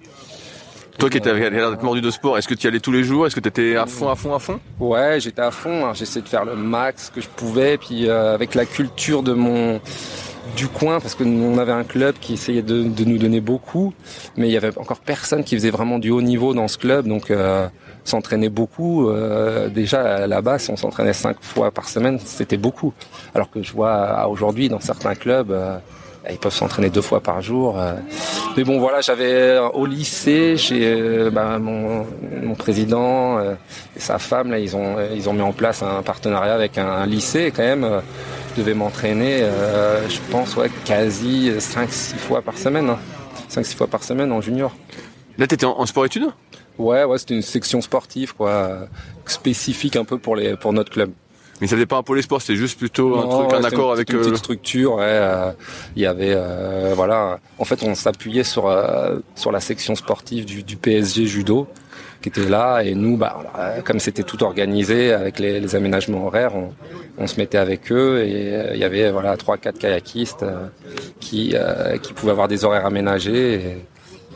Toi 0.98 1.10
qui 1.10 1.18
avais 1.28 1.50
l'air 1.50 1.70
d'être 1.70 1.82
mordu 1.82 2.00
de 2.00 2.10
sport, 2.10 2.38
est-ce 2.38 2.46
que 2.46 2.54
tu 2.54 2.66
y 2.66 2.68
allais 2.68 2.80
tous 2.80 2.92
les 2.92 3.02
jours? 3.02 3.26
Est-ce 3.26 3.34
que 3.34 3.40
tu 3.40 3.48
étais 3.48 3.76
à 3.76 3.86
fond, 3.86 4.08
à 4.08 4.14
fond, 4.14 4.34
à 4.34 4.38
fond? 4.38 4.60
Ouais, 4.78 5.18
j'étais 5.18 5.42
à 5.42 5.50
fond. 5.50 5.92
J'essayais 5.92 6.22
de 6.22 6.28
faire 6.28 6.44
le 6.44 6.54
max 6.54 7.10
que 7.12 7.20
je 7.20 7.28
pouvais. 7.28 7.78
Puis 7.78 8.08
euh, 8.08 8.32
avec 8.32 8.54
la 8.54 8.64
culture 8.64 9.22
de 9.24 9.32
mon 9.32 9.80
du 10.56 10.68
coin, 10.68 11.00
parce 11.00 11.14
que 11.14 11.24
on 11.24 11.58
avait 11.58 11.72
un 11.72 11.84
club 11.84 12.14
qui 12.20 12.34
essayait 12.34 12.62
de, 12.62 12.82
nous 12.82 13.18
donner 13.18 13.40
beaucoup, 13.40 13.92
mais 14.36 14.48
il 14.48 14.52
y 14.52 14.56
avait 14.56 14.76
encore 14.78 15.00
personne 15.00 15.42
qui 15.42 15.56
faisait 15.56 15.70
vraiment 15.70 15.98
du 15.98 16.10
haut 16.10 16.22
niveau 16.22 16.54
dans 16.54 16.68
ce 16.68 16.78
club. 16.78 17.08
Donc 17.08 17.30
euh, 17.30 17.66
s'entraîner 18.04 18.48
beaucoup. 18.48 19.08
Euh, 19.08 19.68
déjà 19.68 20.16
à 20.16 20.26
la 20.26 20.40
base, 20.42 20.68
on 20.70 20.76
s'entraînait 20.76 21.12
cinq 21.12 21.36
fois 21.40 21.70
par 21.70 21.88
semaine, 21.88 22.18
c'était 22.24 22.56
beaucoup. 22.56 22.92
Alors 23.34 23.50
que 23.50 23.62
je 23.62 23.72
vois 23.72 24.26
aujourd'hui 24.28 24.68
dans 24.68 24.80
certains 24.80 25.14
clubs 25.14 25.52
ils 26.30 26.38
peuvent 26.38 26.54
s'entraîner 26.54 26.90
deux 26.90 27.02
fois 27.02 27.20
par 27.20 27.42
jour. 27.42 27.78
Euh. 27.78 27.94
Mais 28.56 28.64
bon, 28.64 28.78
voilà, 28.78 29.00
j'avais 29.00 29.32
euh, 29.32 29.68
au 29.68 29.86
lycée, 29.86 30.56
euh, 30.72 31.30
bah, 31.30 31.58
mon, 31.58 32.06
mon, 32.42 32.54
président 32.54 33.40
et 33.40 34.00
sa 34.00 34.18
femme, 34.18 34.50
là, 34.50 34.58
ils 34.58 34.76
ont 34.76 34.96
ils 35.14 35.28
ont 35.28 35.32
mis 35.32 35.42
en 35.42 35.52
place 35.52 35.82
un 35.82 36.02
partenariat 36.02 36.54
avec 36.54 36.78
un, 36.78 37.06
lycée 37.06 37.52
quand 37.54 37.62
même. 37.62 37.86
Je 38.52 38.60
devais 38.60 38.74
m'entraîner, 38.74 39.40
je 40.08 40.18
pense, 40.30 40.56
ouais, 40.56 40.70
quasi 40.84 41.50
5-6 41.50 42.16
fois 42.16 42.42
par 42.42 42.56
semaine. 42.56 42.88
Hein. 42.88 42.98
5-6 43.50 43.76
fois 43.76 43.86
par 43.88 44.04
semaine 44.04 44.30
en 44.32 44.40
junior. 44.40 44.74
Là, 45.38 45.46
t'étais 45.46 45.66
en, 45.66 45.78
en 45.78 45.86
sport-études 45.86 46.28
Ouais, 46.78 47.04
ouais, 47.04 47.18
c'était 47.18 47.34
une 47.34 47.42
section 47.42 47.80
sportive, 47.80 48.34
quoi, 48.34 48.88
spécifique 49.26 49.96
un 49.96 50.04
peu 50.04 50.18
pour 50.18 50.36
les 50.36 50.56
pour 50.56 50.72
notre 50.72 50.90
club. 50.90 51.10
Mais 51.60 51.68
ça 51.68 51.76
n'était 51.76 51.86
pas 51.86 51.98
un 51.98 52.02
pôle 52.02 52.22
sport, 52.22 52.40
c'était 52.40 52.56
juste 52.56 52.78
plutôt 52.78 53.16
un 53.16 53.28
truc, 53.28 53.52
un 53.52 53.64
accord 53.64 53.92
avec. 53.92 54.10
Une 54.10 54.18
petite 54.18 54.32
euh, 54.32 54.36
structure. 54.36 54.96
Euh, 54.98 55.52
il 55.94 56.02
y 56.02 56.06
avait, 56.06 56.34
euh, 56.34 56.92
voilà. 56.96 57.38
En 57.58 57.64
fait, 57.64 57.82
on 57.82 57.94
s'appuyait 57.94 58.44
sur 58.44 58.64
sur 59.36 59.52
la 59.52 59.60
section 59.60 59.94
sportive 59.94 60.44
du, 60.44 60.62
du, 60.62 60.76
PSG 60.76 61.26
judo 61.26 61.68
qui 62.22 62.30
était 62.30 62.48
là 62.48 62.80
et 62.80 62.94
nous, 62.94 63.16
bah, 63.16 63.38
comme 63.84 64.00
c'était 64.00 64.22
tout 64.22 64.42
organisé 64.42 65.12
avec 65.12 65.38
les, 65.38 65.60
les 65.60 65.76
aménagements 65.76 66.26
horaires, 66.26 66.56
on, 66.56 66.72
on, 67.18 67.26
se 67.26 67.36
mettait 67.38 67.58
avec 67.58 67.92
eux 67.92 68.24
et 68.24 68.72
il 68.72 68.78
y 68.78 68.84
avait 68.84 69.10
voilà 69.10 69.36
trois 69.36 69.58
quatre 69.58 69.78
kayakistes 69.78 70.44
qui 71.20 71.54
qui 72.02 72.12
pouvaient 72.14 72.32
avoir 72.32 72.48
des 72.48 72.64
horaires 72.64 72.86
aménagés. 72.86 73.54
Et, 73.54 73.76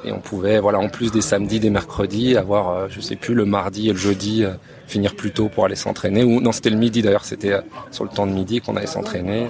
et 0.04 0.12
on 0.12 0.20
pouvait, 0.20 0.58
voilà, 0.58 0.78
en 0.78 0.88
plus 0.88 1.10
des 1.10 1.20
samedis, 1.20 1.60
des 1.60 1.70
mercredis, 1.70 2.36
avoir, 2.36 2.88
je 2.88 3.00
sais 3.00 3.16
plus, 3.16 3.34
le 3.34 3.44
mardi 3.44 3.88
et 3.88 3.92
le 3.92 3.98
jeudi 3.98 4.44
finir 4.88 5.14
plus 5.14 5.30
tôt 5.30 5.48
pour 5.48 5.64
aller 5.64 5.76
s'entraîner. 5.76 6.24
Ou 6.24 6.40
non, 6.40 6.50
c'était 6.50 6.70
le 6.70 6.76
midi 6.76 7.02
d'ailleurs, 7.02 7.24
c'était 7.24 7.52
euh, 7.52 7.60
sur 7.90 8.04
le 8.04 8.10
temps 8.10 8.26
de 8.26 8.32
midi 8.32 8.60
qu'on 8.60 8.76
allait 8.76 8.86
s'entraîner. 8.86 9.46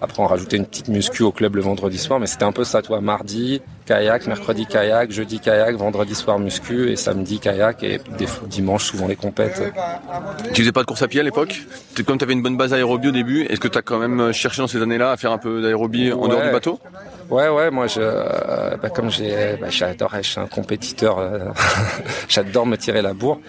Après, 0.00 0.22
on 0.22 0.26
rajoutait 0.26 0.56
une 0.56 0.66
petite 0.66 0.88
muscu 0.88 1.22
au 1.22 1.32
club 1.32 1.56
le 1.56 1.62
vendredi 1.62 1.98
soir, 1.98 2.20
mais 2.20 2.26
c'était 2.26 2.44
un 2.44 2.52
peu 2.52 2.64
ça, 2.64 2.82
toi. 2.82 3.00
Mardi, 3.00 3.62
kayak, 3.86 4.26
mercredi, 4.26 4.66
kayak, 4.66 5.10
jeudi, 5.10 5.40
kayak, 5.40 5.74
vendredi 5.76 6.14
soir, 6.14 6.38
muscu, 6.38 6.90
et 6.90 6.96
samedi, 6.96 7.38
kayak, 7.38 7.82
et 7.82 8.00
des 8.18 8.26
dimanche, 8.46 8.84
souvent 8.84 9.06
les 9.06 9.16
compètes. 9.16 9.62
Tu 10.52 10.62
faisais 10.62 10.72
pas 10.72 10.82
de 10.82 10.86
course 10.86 11.02
à 11.02 11.08
pied 11.08 11.20
à 11.20 11.22
l'époque? 11.22 11.62
Comme 12.06 12.18
tu 12.18 12.24
avais 12.24 12.34
une 12.34 12.42
bonne 12.42 12.56
base 12.56 12.74
aérobie 12.74 13.08
au 13.08 13.12
début, 13.12 13.44
est-ce 13.44 13.60
que 13.60 13.68
tu 13.68 13.78
as 13.78 13.82
quand 13.82 13.98
même 13.98 14.32
cherché 14.32 14.60
dans 14.60 14.68
ces 14.68 14.82
années-là 14.82 15.12
à 15.12 15.16
faire 15.16 15.32
un 15.32 15.38
peu 15.38 15.62
d'aérobie 15.62 16.12
en 16.12 16.28
dehors 16.28 16.42
du 16.42 16.50
bateau? 16.50 16.78
Ouais, 17.30 17.48
ouais, 17.48 17.70
moi, 17.70 17.86
je, 17.88 18.00
euh, 18.00 18.76
bah, 18.80 18.88
comme 18.90 19.10
j'ai, 19.10 19.56
bah, 19.60 19.68
j'adore, 19.68 20.12
je 20.16 20.22
suis 20.22 20.40
un 20.40 20.46
compétiteur, 20.46 21.18
euh, 21.18 21.38
j'adore 22.28 22.66
me 22.66 22.76
tirer 22.76 23.02
la 23.02 23.14
bourre. 23.14 23.40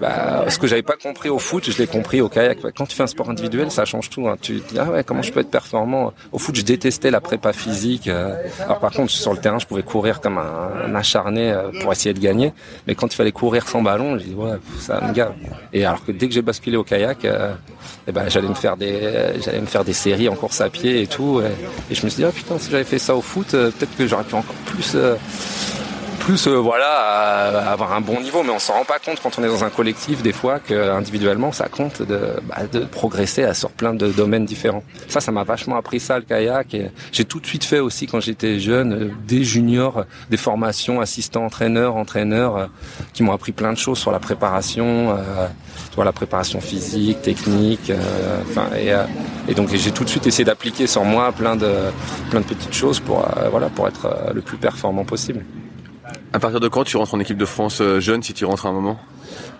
Bah, 0.00 0.46
ce 0.48 0.58
que 0.58 0.66
j'avais 0.66 0.82
pas 0.82 0.96
compris 0.96 1.28
au 1.28 1.38
foot, 1.38 1.70
je 1.70 1.78
l'ai 1.78 1.86
compris 1.86 2.20
au 2.20 2.28
kayak. 2.28 2.58
Quand 2.76 2.86
tu 2.86 2.96
fais 2.96 3.02
un 3.02 3.08
sport 3.08 3.30
individuel, 3.30 3.70
ça 3.70 3.84
change 3.84 4.10
tout. 4.10 4.28
Hein. 4.28 4.36
Tu 4.40 4.60
te 4.60 4.72
dis, 4.72 4.78
ah 4.78 4.90
ouais, 4.90 5.04
comment 5.04 5.22
je 5.22 5.32
peux 5.32 5.40
être 5.40 5.50
performant? 5.50 6.12
Au 6.32 6.38
foot, 6.38 6.54
je 6.56 6.62
détestais 6.62 7.10
la 7.10 7.20
prépa 7.20 7.52
physique. 7.52 8.08
Euh. 8.08 8.34
Alors 8.60 8.78
par 8.78 8.92
contre, 8.92 9.10
sur 9.10 9.32
le 9.32 9.38
terrain, 9.38 9.58
je 9.58 9.66
pouvais 9.66 9.82
courir 9.82 10.20
comme 10.20 10.38
un, 10.38 10.94
acharné 10.94 11.54
pour 11.80 11.92
essayer 11.92 12.14
de 12.14 12.20
gagner. 12.20 12.52
Mais 12.86 12.94
quand 12.94 13.12
il 13.12 13.16
fallait 13.16 13.32
courir 13.32 13.68
sans 13.68 13.82
ballon, 13.82 14.18
je 14.18 14.24
dis, 14.24 14.34
ouais, 14.34 14.56
ça 14.78 15.00
me 15.00 15.12
gave. 15.12 15.32
Et 15.72 15.84
alors 15.84 16.04
que 16.04 16.12
dès 16.12 16.28
que 16.28 16.34
j'ai 16.34 16.42
basculé 16.42 16.76
au 16.76 16.84
kayak, 16.84 17.26
eh 18.06 18.12
ben, 18.12 18.28
j'allais 18.28 18.48
me 18.48 18.54
faire 18.54 18.76
des, 18.76 18.98
j'allais 19.44 19.60
me 19.60 19.66
faire 19.66 19.84
des 19.84 19.92
séries 19.92 20.28
en 20.28 20.34
course 20.34 20.60
à 20.60 20.70
pied 20.70 21.02
et 21.02 21.06
tout. 21.06 21.40
Et, 21.90 21.94
je 21.94 22.04
me 22.04 22.10
suis 22.10 22.22
dit, 22.22 22.24
ah 22.24 22.32
putain, 22.32 22.58
si 22.58 22.70
j'avais 22.70 22.84
fait 22.84 22.98
ça 22.98 23.14
au 23.14 23.20
foot, 23.20 23.54
euh, 23.54 23.70
peut-être 23.70 23.96
que 23.96 24.06
j'aurais 24.06 24.24
pu 24.24 24.34
encore 24.34 24.54
plus 24.66 24.92
euh, 24.94 25.16
plus 26.20 26.46
euh, 26.46 26.56
voilà 26.56 27.70
avoir 27.72 27.92
un 27.92 28.00
bon 28.00 28.20
niveau. 28.20 28.42
Mais 28.44 28.50
on 28.50 28.58
s'en 28.58 28.74
rend 28.74 28.84
pas 28.84 28.98
compte 28.98 29.20
quand 29.20 29.38
on 29.38 29.42
est 29.42 29.48
dans 29.48 29.64
un 29.64 29.70
collectif 29.70 30.22
des 30.22 30.32
fois 30.32 30.60
que 30.60 30.90
individuellement 30.90 31.50
ça 31.50 31.68
compte 31.68 32.02
de, 32.02 32.20
bah, 32.44 32.58
de 32.70 32.80
progresser 32.80 33.52
sur 33.54 33.70
plein 33.70 33.94
de 33.94 34.08
domaines 34.12 34.44
différents. 34.44 34.84
Ça 35.08 35.20
ça 35.20 35.32
m'a 35.32 35.42
vachement 35.42 35.76
appris 35.76 35.98
ça 35.98 36.18
le 36.18 36.24
kayak. 36.24 36.74
Et 36.74 36.90
j'ai 37.10 37.24
tout 37.24 37.40
de 37.40 37.46
suite 37.46 37.64
fait 37.64 37.80
aussi 37.80 38.06
quand 38.06 38.20
j'étais 38.20 38.60
jeune 38.60 39.12
des 39.26 39.42
juniors 39.42 40.04
des 40.28 40.36
formations 40.36 41.00
assistant 41.00 41.44
entraîneur 41.44 41.96
entraîneur 41.96 42.68
qui 43.12 43.22
m'ont 43.22 43.32
appris 43.32 43.52
plein 43.52 43.72
de 43.72 43.78
choses 43.78 43.98
sur 43.98 44.12
la 44.12 44.20
préparation 44.20 45.16
euh, 45.16 45.46
la 46.02 46.12
préparation 46.12 46.62
physique 46.62 47.20
technique 47.20 47.92
enfin 48.48 48.68
et, 48.74 48.90
et 49.50 49.54
donc 49.54 49.68
j'ai 49.74 49.90
tout 49.90 50.02
de 50.02 50.08
suite 50.08 50.26
essayé 50.26 50.46
d'appliquer 50.46 50.86
sur 50.86 51.04
moi 51.04 51.30
plein 51.30 51.56
de 51.56 51.70
plein 52.30 52.40
de 52.40 52.46
petites 52.46 52.72
choses 52.72 53.00
pour 53.00 53.28
voilà 53.50 53.68
pour 53.68 53.86
être 53.86 54.08
le 54.32 54.40
plus 54.40 54.56
performant 54.56 55.04
possible 55.04 55.44
à 56.32 56.38
partir 56.38 56.60
de 56.60 56.68
quand 56.68 56.84
tu 56.84 56.96
rentres 56.96 57.14
en 57.14 57.20
équipe 57.20 57.36
de 57.38 57.44
France 57.44 57.80
euh, 57.80 58.00
jeune, 58.00 58.22
si 58.22 58.34
tu 58.34 58.44
rentres 58.44 58.66
à 58.66 58.68
un 58.68 58.72
moment? 58.72 58.98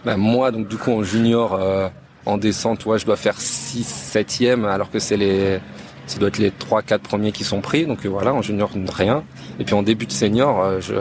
Ben 0.04 0.16
Moi, 0.16 0.50
donc 0.50 0.68
du 0.68 0.76
coup, 0.76 0.92
en 0.92 1.02
junior, 1.02 1.54
euh, 1.54 1.88
en 2.26 2.36
descente, 2.38 2.86
ouais, 2.86 2.98
je 2.98 3.06
dois 3.06 3.16
faire 3.16 3.34
6 3.40 4.12
7e, 4.14 4.64
alors 4.66 4.90
que 4.90 4.98
c'est 4.98 5.16
les... 5.16 5.58
Ça 6.06 6.18
doit 6.18 6.28
être 6.28 6.38
les 6.38 6.50
3-4 6.50 6.98
premiers 6.98 7.30
qui 7.32 7.44
sont 7.44 7.60
pris. 7.60 7.86
Donc 7.86 8.04
euh, 8.04 8.08
voilà, 8.08 8.32
en 8.34 8.42
junior, 8.42 8.70
rien. 8.92 9.22
Et 9.60 9.64
puis 9.64 9.74
en 9.74 9.82
début 9.82 10.06
de 10.06 10.12
senior, 10.12 10.80
je, 10.80 10.94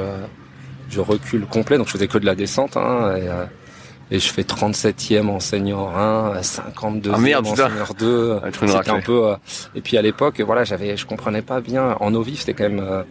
je 0.90 1.00
recule 1.00 1.46
complet. 1.48 1.78
Donc 1.78 1.88
je 1.88 1.94
faisais 1.94 2.08
que 2.08 2.18
de 2.20 2.26
la 2.28 2.36
descente. 2.36 2.78
Hein, 2.78 3.16
et, 3.18 4.16
et 4.16 4.20
je 4.20 4.32
fais 4.32 4.42
37e 4.44 5.28
en 5.30 5.40
senior 5.40 5.96
1, 5.98 6.42
52e 6.42 7.12
Ah, 7.14 7.18
merde, 7.18 7.48
en 7.48 7.52
putain. 7.52 7.70
senior 7.70 7.94
2. 7.98 8.40
Être 8.46 8.64
une 8.64 8.70
C'était 8.70 8.78
raclée. 8.78 8.94
un 8.94 9.02
peu 9.02 9.28
euh, 9.30 9.36
et 9.76 9.82
puis 9.82 9.98
à 9.98 10.02
l'époque 10.02 10.42
voilà, 10.42 10.64
j'avais 10.64 10.96
je 10.98 11.06
comprenais 11.06 11.42
pas 11.44 11.62
bien 11.62 11.96
en 12.00 12.14
eau 12.16 12.22
vive, 12.24 12.40
c'était 12.40 12.54
quand 12.56 12.64
même 12.70 12.80
euh, 12.80 13.04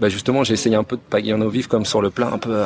bah 0.00 0.08
justement, 0.08 0.44
j'ai 0.44 0.54
essayé 0.54 0.76
un 0.76 0.84
peu 0.84 0.96
de 0.96 1.02
pagayer 1.02 1.34
en 1.34 1.40
eau 1.42 1.48
vive 1.50 1.68
comme 1.68 1.84
sur 1.84 2.00
le 2.00 2.10
plein 2.10 2.32
un 2.32 2.38
peu 2.38 2.64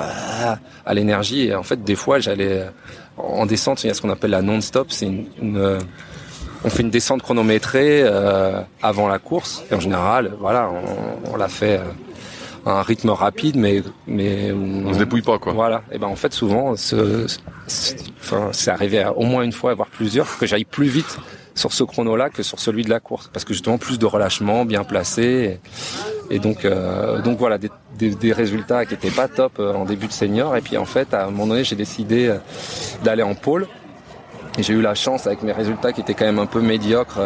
à 0.87 0.95
l'énergie 0.95 1.47
et 1.49 1.55
en 1.55 1.62
fait 1.62 1.83
des 1.83 1.95
fois 1.97 2.19
j'allais 2.21 2.61
euh, 2.62 2.69
en 3.17 3.47
descente, 3.47 3.83
il 3.85 3.88
y 3.88 3.91
a 3.91 3.95
ce 3.95 4.00
qu'on 4.03 4.11
appelle 4.11 4.31
la 4.31 4.43
non-stop, 4.43 4.88
c'est 4.91 5.07
une, 5.07 5.26
une, 5.43 5.57
euh, 5.59 5.79
on 6.64 6.71
fait 6.71 6.83
une 6.83 6.91
descente 6.91 7.23
chronométrée 7.23 8.03
euh, 8.05 8.61
avant 8.83 9.09
la 9.09 9.19
course 9.19 9.64
et 9.71 9.75
en 9.75 9.81
général, 9.81 10.33
voilà, 10.41 10.71
on, 10.71 11.33
on 11.33 11.37
la 11.37 11.49
fait 11.49 11.79
euh, 11.79 11.85
à 12.67 12.79
un 12.79 12.83
rythme 12.83 13.11
rapide 13.11 13.57
mais 13.57 13.83
mais 14.07 14.50
On 14.53 14.93
se 14.95 14.99
dépouille 14.99 15.21
pas, 15.23 15.38
quoi. 15.38 15.53
voilà. 15.53 15.83
Et 15.93 15.99
ben 15.99 16.07
en 16.07 16.17
fait 16.17 16.33
souvent, 16.33 16.76
ce, 16.76 17.26
ce- 17.67 17.95
enfin, 18.21 18.49
c'est 18.53 18.71
arrivé 18.71 19.03
à 19.03 19.12
au 19.12 19.25
moins 19.25 19.43
une 19.43 19.53
fois, 19.53 19.75
voire 19.75 19.88
plusieurs, 19.91 20.38
que 20.38 20.47
j'aille 20.47 20.64
plus 20.64 20.87
vite 20.88 21.19
sur 21.55 21.73
ce 21.73 21.85
chrono-là 21.85 22.31
que 22.31 22.43
sur 22.43 22.59
celui 22.59 22.83
de 22.83 22.91
la 22.91 23.00
course, 23.00 23.29
parce 23.33 23.45
que 23.45 23.53
justement 23.53 23.76
plus 23.79 23.99
de 23.99 24.07
relâchement, 24.07 24.64
bien 24.64 24.83
placé, 24.83 25.23
et, 25.23 25.61
et 26.31 26.38
donc 26.38 26.64
euh, 26.64 27.21
donc 27.23 27.38
voilà 27.38 27.59
des, 27.59 28.33
résultats 28.33 28.85
qui 28.85 28.95
étaient 28.95 29.11
pas 29.11 29.28
top 29.28 29.52
euh, 29.59 29.75
en 29.75 29.85
début 29.85 30.07
de 30.07 30.12
senior. 30.12 30.57
Et 30.57 30.61
puis 30.61 30.76
en 30.76 30.85
fait, 30.85 31.14
à 31.14 31.26
un 31.26 31.31
moment 31.31 31.49
donné, 31.49 31.64
j'ai 31.64 31.76
décidé 31.76 32.28
euh, 32.28 32.37
d'aller 33.02 33.23
en 33.23 33.35
pôle. 33.35 33.66
J'ai 34.59 34.73
eu 34.73 34.83
la 34.83 34.95
chance 34.95 35.26
avec 35.26 35.43
mes 35.43 35.52
résultats 35.52 35.93
qui 35.93 36.00
étaient 36.00 36.14
quand 36.14 36.26
même 36.26 36.38
un 36.38 36.47
peu 36.47 36.61
médiocres 36.61 37.19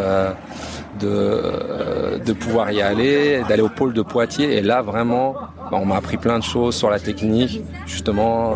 de, 0.99 2.19
de 2.25 2.33
pouvoir 2.33 2.71
y 2.71 2.81
aller, 2.81 3.43
d'aller 3.47 3.61
au 3.61 3.69
pôle 3.69 3.93
de 3.93 4.01
Poitiers. 4.01 4.57
Et 4.57 4.61
là 4.63 4.81
vraiment, 4.81 5.35
bah, 5.69 5.77
on 5.79 5.85
m'a 5.85 5.97
appris 5.97 6.17
plein 6.17 6.39
de 6.39 6.43
choses 6.43 6.75
sur 6.75 6.89
la 6.89 6.99
technique, 6.99 7.61
justement, 7.85 8.55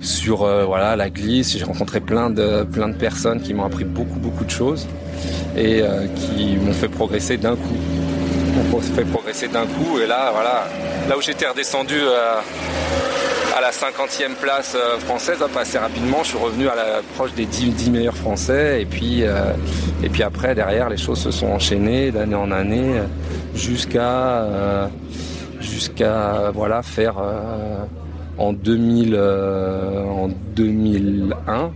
sur 0.00 0.46
voilà 0.64 0.94
la 0.94 1.10
glisse. 1.10 1.58
J'ai 1.58 1.64
rencontré 1.64 1.98
plein 1.98 2.30
de 2.30 2.62
plein 2.62 2.88
de 2.88 2.96
personnes 2.96 3.40
qui 3.40 3.52
m'ont 3.52 3.64
appris 3.64 3.84
beaucoup 3.84 4.20
beaucoup 4.20 4.44
de 4.44 4.50
choses 4.50 4.86
et 5.56 5.82
qui 6.14 6.56
m'ont 6.56 6.72
fait 6.72 6.88
progresser 6.88 7.36
d'un 7.36 7.56
coup. 7.56 8.03
M'ont 8.70 8.80
fait 8.80 9.04
progresser 9.04 9.48
d'un 9.48 9.66
coup. 9.66 9.98
Et 10.02 10.06
là 10.06 10.30
voilà, 10.32 10.66
là 11.08 11.16
où 11.16 11.20
j'étais 11.22 11.46
redescendu. 11.46 11.98
euh, 12.00 12.40
à 13.56 13.60
la 13.60 13.70
50e 13.70 14.34
place 14.40 14.74
euh, 14.74 14.98
française, 14.98 15.38
assez 15.56 15.78
rapidement, 15.78 16.24
je 16.24 16.30
suis 16.30 16.38
revenu 16.38 16.66
à 16.66 16.74
la 16.74 17.02
proche 17.14 17.34
des 17.34 17.46
10, 17.46 17.70
10 17.70 17.90
meilleurs 17.90 18.16
français. 18.16 18.82
Et 18.82 18.84
puis, 18.84 19.22
euh, 19.22 19.52
et 20.02 20.08
puis 20.08 20.24
après, 20.24 20.56
derrière, 20.56 20.88
les 20.88 20.96
choses 20.96 21.20
se 21.20 21.30
sont 21.30 21.46
enchaînées 21.46 22.10
d'année 22.10 22.34
en 22.34 22.50
année 22.50 22.94
jusqu'à 23.54 24.90
jusqu'à 25.60 26.50
voilà 26.52 26.82
faire 26.82 27.14
en 28.38 28.52
2000 28.52 29.14
euh, 29.14 30.04
en 30.04 30.28
2001 30.56 31.70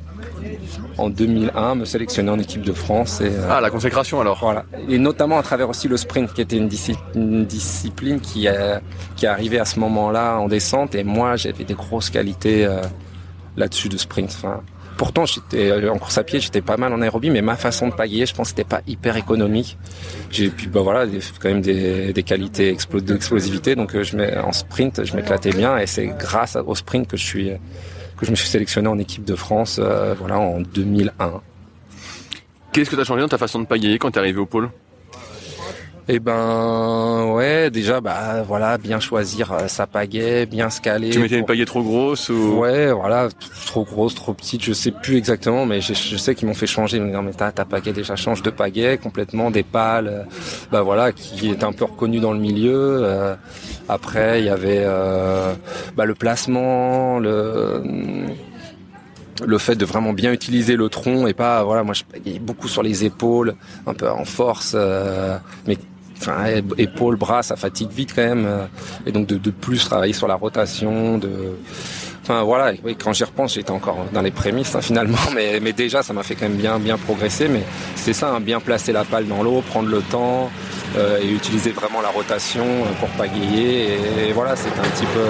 en 0.97 1.09
2001 1.11 1.75
me 1.77 1.85
sélectionner 1.85 2.31
en 2.31 2.39
équipe 2.39 2.63
de 2.63 2.73
France 2.73 3.21
et 3.21 3.27
euh, 3.29 3.49
Ah, 3.51 3.61
la 3.61 3.71
consécration 3.71 4.21
alors. 4.21 4.39
voilà. 4.41 4.65
Et 4.89 4.99
notamment 4.99 5.39
à 5.39 5.43
travers 5.43 5.69
aussi 5.69 5.89
le 5.89 5.97
sprint, 5.97 6.33
qui 6.35 6.41
était 6.41 6.57
une, 6.57 6.69
disci- 6.69 6.97
une 7.15 7.45
discipline 7.47 8.21
qui, 8.21 8.49
euh, 8.49 8.79
qui 9.17 9.27
est 9.27 9.29
arrivée 9.29 9.59
à 9.59 9.65
ce 9.65 9.79
moment-là 9.81 10.39
en 10.39 10.49
descente. 10.49 10.95
Et 10.95 11.05
moi, 11.05 11.37
j'avais 11.37 11.65
des 11.65 11.75
grosses 11.75 12.11
qualités 12.11 12.65
euh, 12.67 12.81
là-dessus 13.57 13.89
de 13.89 13.97
sprint. 13.97 14.31
Enfin, 14.37 14.61
pourtant, 14.97 15.25
j'étais 15.27 15.73
en 15.89 15.99
course 15.99 16.19
à 16.19 16.25
pied, 16.25 16.41
j'étais 16.41 16.61
pas 16.61 16.77
mal 16.77 16.93
en 16.93 17.01
aérobie, 17.01 17.31
mais 17.31 17.43
ma 17.43 17.55
façon 17.57 17.87
de 17.89 17.93
pagayer, 17.95 18.27
je 18.27 18.35
pense, 18.35 18.49
que 18.49 18.57
c'était 18.59 18.69
pas 18.69 18.81
hyper 18.87 19.17
économique. 19.17 19.79
J'ai 20.31 20.49
puis 20.51 20.67
bah 20.67 20.81
voilà, 20.81 21.07
des- 21.07 21.21
quand 21.41 21.49
même 21.49 21.61
des, 21.61 22.13
des 22.13 22.23
qualités 22.25 22.75
explo- 22.75 23.01
d'explosivité. 23.01 23.77
Donc, 23.77 23.97
je 24.01 24.17
mets 24.17 24.37
en 24.39 24.53
sprint, 24.53 25.05
je 25.05 25.15
m'éclatais 25.15 25.51
bien, 25.51 25.79
et 25.79 25.87
c'est 25.87 26.07
grâce 26.07 26.57
au 26.67 26.75
sprint 26.75 27.07
que 27.09 27.17
je 27.17 27.25
suis 27.25 27.51
que 28.19 28.27
je 28.27 28.31
me 28.31 28.37
suis 28.37 28.49
sélectionné 28.49 28.89
en 28.89 28.99
équipe 28.99 29.25
de 29.25 29.35
France, 29.35 29.79
euh, 29.83 30.15
voilà, 30.19 30.39
en 30.39 30.61
2001. 30.61 31.41
Qu'est-ce 32.73 32.91
que 32.91 32.97
t'as 32.97 33.05
changé 33.05 33.23
dans 33.23 33.29
ta 33.29 33.39
façon 33.39 33.61
de 33.61 33.67
pagayer 33.67 33.99
quand 33.99 34.11
t'es 34.11 34.19
arrivé 34.19 34.39
au 34.39 34.47
pôle? 34.47 34.71
Eh 36.11 36.21
ben 36.21 37.27
ouais, 37.35 37.71
déjà 37.71 38.01
bah 38.01 38.43
voilà, 38.43 38.79
bien 38.79 38.99
choisir 38.99 39.53
euh, 39.53 39.69
sa 39.69 39.87
pagaie, 39.87 40.47
bien 40.47 40.71
se 40.71 40.81
caler. 40.81 41.11
Tu 41.11 41.19
mettais 41.19 41.37
une 41.39 41.45
pagaie 41.45 41.67
trop 41.67 41.83
grosse 41.83 42.31
ou 42.31 42.59
Ouais, 42.61 42.91
voilà, 42.91 43.29
trop 43.67 43.85
grosse, 43.85 44.15
trop 44.15 44.33
petite, 44.33 44.65
je 44.65 44.73
sais 44.73 44.91
plus 44.91 45.19
exactement, 45.19 45.67
mais 45.67 45.83
je, 45.83 45.93
je 45.93 46.17
sais 46.17 46.35
qu'ils 46.35 46.49
m'ont 46.49 46.55
fait 46.55 46.67
changer. 46.67 46.97
Ils 46.97 47.03
m'ont 47.03 47.09
dit, 47.09 47.13
non 47.13 47.21
mais 47.23 47.33
ta, 47.35 47.53
ta 47.53 47.67
pagaie 47.67 47.93
déjà 47.93 48.17
change 48.17 48.41
de 48.43 48.49
pagaie 48.49 48.97
complètement, 48.97 49.51
des 49.51 49.63
pales, 49.63 50.09
euh, 50.09 50.23
bah 50.73 50.81
voilà, 50.81 51.13
qui 51.13 51.51
est 51.51 51.63
un 51.63 51.73
peu 51.73 51.85
reconnu 51.85 52.21
dans 52.21 52.33
le 52.33 52.41
milieu. 52.41 53.01
euh. 53.05 53.35
après, 53.91 54.41
il 54.41 54.47
y 54.47 54.49
avait 54.51 54.85
euh, 54.87 55.53
bah, 55.95 56.07
le 56.07 56.15
placement, 56.15 57.19
le 57.19 57.83
le 59.47 59.59
fait 59.59 59.77
de 59.77 59.85
vraiment 59.85 60.13
bien 60.15 60.33
utiliser 60.33 60.75
le 60.75 60.89
tronc 60.89 61.29
et 61.29 61.33
pas 61.33 61.63
voilà 61.63 61.85
moi 61.85 61.95
je 61.95 62.03
pagayais 62.03 62.41
beaucoup 62.41 62.67
sur 62.67 62.83
les 62.83 63.05
épaules 63.05 63.55
un 63.87 63.95
peu 63.95 64.11
en 64.11 64.25
force 64.25 64.73
euh, 64.75 65.39
mais 65.69 65.79
enfin 66.21 66.45
é- 66.47 66.63
épaules 66.83 67.17
bras 67.17 67.43
ça 67.43 67.57
fatigue 67.57 67.91
vite 67.91 68.13
quand 68.15 68.23
même 68.23 68.45
euh, 68.47 68.65
et 69.07 69.13
donc 69.13 69.27
de, 69.27 69.37
de 69.37 69.51
plus 69.51 69.85
travailler 69.85 70.13
sur 70.13 70.27
la 70.29 70.35
rotation 70.35 71.19
de 71.19 71.31
enfin 72.23 72.43
voilà 72.43 72.73
oui, 72.85 72.97
quand 73.03 73.13
j'y 73.13 73.25
repense 73.25 73.55
j'étais 73.55 73.71
encore 73.71 73.99
dans 74.13 74.21
les 74.23 74.31
prémices 74.31 74.75
hein, 74.75 74.81
finalement 74.81 75.19
mais 75.35 75.61
mais 75.61 75.73
déjà 75.73 76.03
ça 76.03 76.13
m'a 76.13 76.23
fait 76.23 76.35
quand 76.35 76.49
même 76.49 76.59
bien 76.59 76.79
bien 76.79 76.99
progresser 76.99 77.49
mais 77.49 77.63
c'est 77.95 78.13
ça 78.13 78.31
hein, 78.31 78.41
bien 78.41 78.61
placer 78.61 78.93
la 78.93 79.05
palle 79.05 79.27
dans 79.27 79.43
l'eau 79.43 79.63
prendre 79.63 79.89
le 79.89 80.01
temps 80.03 80.51
euh, 80.97 81.19
et 81.23 81.29
utiliser 81.31 81.71
vraiment 81.71 82.01
la 82.01 82.09
rotation 82.09 82.65
euh, 82.65 82.93
pour 83.01 83.09
pagayer 83.11 83.85
et, 83.95 84.29
et 84.29 84.33
voilà 84.33 84.57
c'était 84.57 84.81
un 84.81 84.91
petit 84.91 85.07
peu 85.07 85.25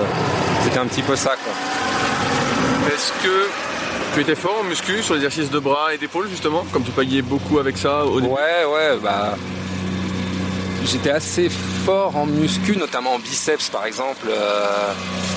c'était 0.65 0.79
un 0.79 0.87
petit 0.87 1.03
peu 1.03 1.17
ça 1.17 1.31
quoi 1.45 1.53
Est-ce 2.95 3.13
que 3.25 3.47
tu 4.15 4.21
étais 4.23 4.35
fort 4.35 4.57
en 4.61 4.65
muscu 4.65 5.03
sur 5.03 5.15
l'exercice 5.15 5.51
de 5.51 5.59
bras 5.59 5.95
et 5.95 5.99
d'épaule 5.99 6.29
justement 6.31 6.65
Comme 6.73 6.83
tu 6.83 6.91
payais 6.93 7.23
beaucoup 7.23 7.59
avec 7.59 7.77
ça 7.77 8.05
au 8.07 8.21
début? 8.21 8.33
Ouais, 8.33 8.65
ouais, 8.73 8.99
bah. 9.03 9.37
J'étais 10.85 11.11
assez 11.11 11.49
fort 11.85 12.17
en 12.17 12.27
muscu, 12.27 12.77
notamment 12.77 13.15
en 13.15 13.19
biceps 13.19 13.69
par 13.71 13.85
exemple. 13.87 14.27
Euh, 14.31 14.93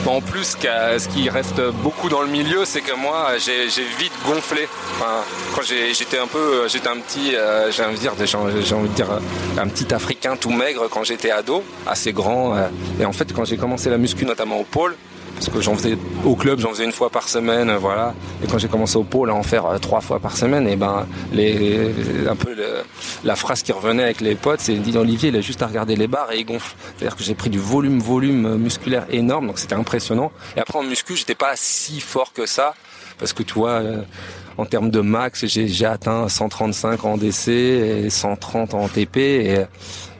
en 0.06 0.22
plus, 0.22 0.56
ce 0.62 1.08
qui 1.08 1.30
reste 1.30 1.62
beaucoup 1.84 2.10
dans 2.10 2.22
le 2.22 2.28
milieu, 2.28 2.66
c'est 2.66 2.82
que 2.82 2.96
moi, 2.96 3.34
j'ai 3.38 3.68
vite 4.00 4.14
gonflé. 4.26 4.68
Enfin, 4.96 5.24
quand 5.56 5.62
j'étais 5.62 6.18
un 6.18 6.28
peu, 6.28 6.68
j'étais 6.68 6.88
un 6.88 6.98
petit, 6.98 7.36
euh, 7.36 7.72
j'ai 7.72 7.84
envie 7.84 7.96
de 7.96 8.02
dire, 8.02 8.14
j'ai 8.26 8.38
envie 8.76 8.90
de 8.90 8.94
dire, 8.94 9.08
un 9.58 9.68
petit 9.68 9.94
Africain 9.94 10.36
tout 10.36 10.50
maigre 10.50 10.88
quand 10.90 11.04
j'étais 11.04 11.32
ado, 11.32 11.64
assez 11.86 12.14
grand. 12.14 12.56
euh, 12.56 12.68
et 13.00 13.06
en 13.06 13.14
fait, 13.14 13.32
quand 13.34 13.46
j'ai 13.46 13.58
commencé 13.58 13.90
la 13.90 13.98
muscu, 13.98 14.26
notamment 14.26 14.60
au 14.60 14.64
pôle, 14.64 14.96
parce 15.44 15.58
que 15.58 15.62
j'en 15.62 15.76
faisais 15.76 15.98
au 16.24 16.36
club, 16.36 16.60
j'en 16.60 16.70
faisais 16.70 16.84
une 16.86 16.92
fois 16.92 17.10
par 17.10 17.28
semaine, 17.28 17.72
euh, 17.72 17.78
voilà. 17.80 18.14
Et 18.44 18.48
quand 18.48 18.60
j'ai 18.60 18.68
commencé 18.68 18.96
au 18.98 19.04
pôle 19.04 19.32
à 19.32 19.34
en 19.34 19.42
faire 19.42 19.66
euh, 19.66 19.80
trois 19.80 20.00
fois 20.00 20.20
par 20.20 20.38
semaine, 20.38 20.68
et 20.68 20.76
ben 20.76 21.08
les, 21.34 21.90
un 22.30 22.36
peu 22.36 22.54
le- 22.54 22.84
la 23.24 23.36
phrase 23.36 23.64
qui 23.64 23.72
revenait 23.72 24.04
avec 24.04 24.22
les 24.22 24.36
potes, 24.36 24.60
c'est 24.60 24.76
dit 24.76 24.96
Olivier, 24.96 25.30
il 25.30 25.36
a 25.36 25.42
juste 25.42 25.64
à 25.64 25.68
regarder 25.68 25.96
les 25.96 26.06
barres 26.08 26.32
et 26.32 26.38
il 26.40 26.46
gonfle. 26.46 26.76
C'est-à-dire 26.96 27.16
que 27.18 27.24
j'ai 27.24 27.34
pris 27.34 27.50
du 27.50 27.58
volume, 27.58 27.98
volume 28.00 28.46
euh, 28.46 28.58
musculaire 28.58 29.06
énorme, 29.10 29.48
donc 29.48 29.58
c'était 29.58 29.74
impressionnant. 29.74 30.32
Et 30.56 30.60
après 30.60 30.78
en 30.78 30.84
muscu, 30.84 31.16
j'étais 31.16 31.34
pas 31.34 31.54
si 31.56 32.02
fort 32.02 32.34
que 32.34 32.46
ça, 32.46 32.76
parce 33.18 33.34
que 33.34 33.42
tu 33.42 33.56
vois. 33.56 33.82
en 34.60 34.66
termes 34.66 34.92
de 34.92 35.00
max, 35.02 35.46
j'ai 35.48 35.68
j'ai 35.68 35.86
atteint 35.88 36.30
135 36.30 37.04
en 37.06 37.18
DC 37.18 37.48
et 37.48 38.10
130 38.12 38.76
en 38.76 38.88
TP. 38.88 39.18
Et, 39.18 39.66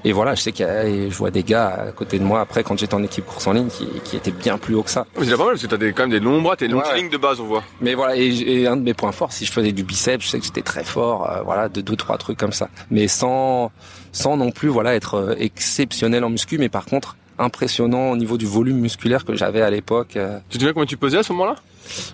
et 0.04 0.12
voilà, 0.12 0.36
je 0.36 0.42
sais 0.42 0.52
qu'il 0.52 0.66
y 0.66 0.70
a, 0.70 0.86
et 0.86 1.10
je 1.10 1.16
vois 1.16 1.32
des 1.32 1.44
gars 1.44 1.68
à 1.88 1.92
côté 1.92 2.18
de 2.20 2.24
moi 2.24 2.42
après 2.42 2.64
quand 2.64 2.78
j'étais 2.80 2.94
en 2.96 3.04
équipe 3.04 3.26
course 3.26 3.48
en 3.48 3.54
ligne 3.54 3.68
qui, 3.70 3.88
qui 4.04 4.16
étaient 4.18 4.32
bien 4.32 4.58
plus 4.58 4.76
haut 4.76 4.84
que 4.84 4.90
ça. 4.90 5.06
C'est 5.22 5.30
pas 5.32 5.38
mal 5.38 5.48
parce 5.50 5.62
que 5.62 5.68
t'as 5.68 5.78
des, 5.78 5.94
quand 5.94 6.04
même 6.04 6.12
des 6.12 6.20
longs 6.20 6.42
bras, 6.42 6.56
t'es 6.56 6.66
une 6.66 6.72
longue 6.74 6.84
Ouais. 6.86 6.98
ligne 6.98 7.10
de 7.10 7.18
base 7.18 7.40
on 7.40 7.46
voit. 7.46 7.64
Mais 7.82 7.94
voilà, 7.94 8.16
et, 8.18 8.28
et 8.28 8.68
un 8.68 8.78
de 8.78 8.82
mes 8.84 8.94
points 8.94 9.12
forts, 9.12 9.32
si 9.32 9.46
je 9.46 9.52
faisais 9.52 9.72
du 9.72 9.84
biceps, 9.84 10.24
je 10.26 10.30
sais 10.30 10.40
que 10.40 10.46
j'étais 10.46 10.62
très 10.64 10.84
fort, 10.84 11.30
euh, 11.30 11.42
voilà, 11.44 11.70
de 11.70 11.82
deux 11.82 11.96
trois 11.96 12.18
trucs 12.18 12.38
comme 12.38 12.54
ça. 12.54 12.70
Mais 12.90 13.08
sans 13.08 13.72
sans 14.12 14.36
non 14.38 14.52
plus 14.52 14.68
voilà 14.70 14.96
être 14.96 15.16
euh, 15.16 15.36
exceptionnel 15.40 16.24
en 16.24 16.30
muscu, 16.30 16.58
mais 16.58 16.70
par 16.70 16.86
contre 16.86 17.16
impressionnant 17.40 18.12
au 18.12 18.18
niveau 18.18 18.38
du 18.38 18.46
volume 18.46 18.78
musculaire 18.80 19.26
que 19.26 19.34
j'avais 19.36 19.62
à 19.62 19.70
l'époque. 19.70 20.16
euh, 20.16 20.38
Tu 20.50 20.58
te 20.58 20.62
souviens 20.64 20.74
combien 20.74 20.86
tu 20.86 20.98
pesais 20.98 21.18
à 21.18 21.24
ce 21.24 21.32
moment-là? 21.34 21.56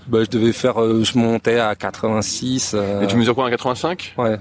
Bah, 0.08 0.20
je 0.24 0.30
devais 0.30 0.54
faire, 0.54 0.82
euh, 0.82 1.04
je 1.04 1.18
montais 1.18 1.60
à 1.60 1.76
86. 1.76 2.74
euh, 2.76 3.02
Et 3.02 3.08
tu 3.08 3.18
mesures 3.18 3.36
quoi, 3.36 3.46
un 3.46 3.50
85 3.50 4.14
Ouais. 4.18 4.38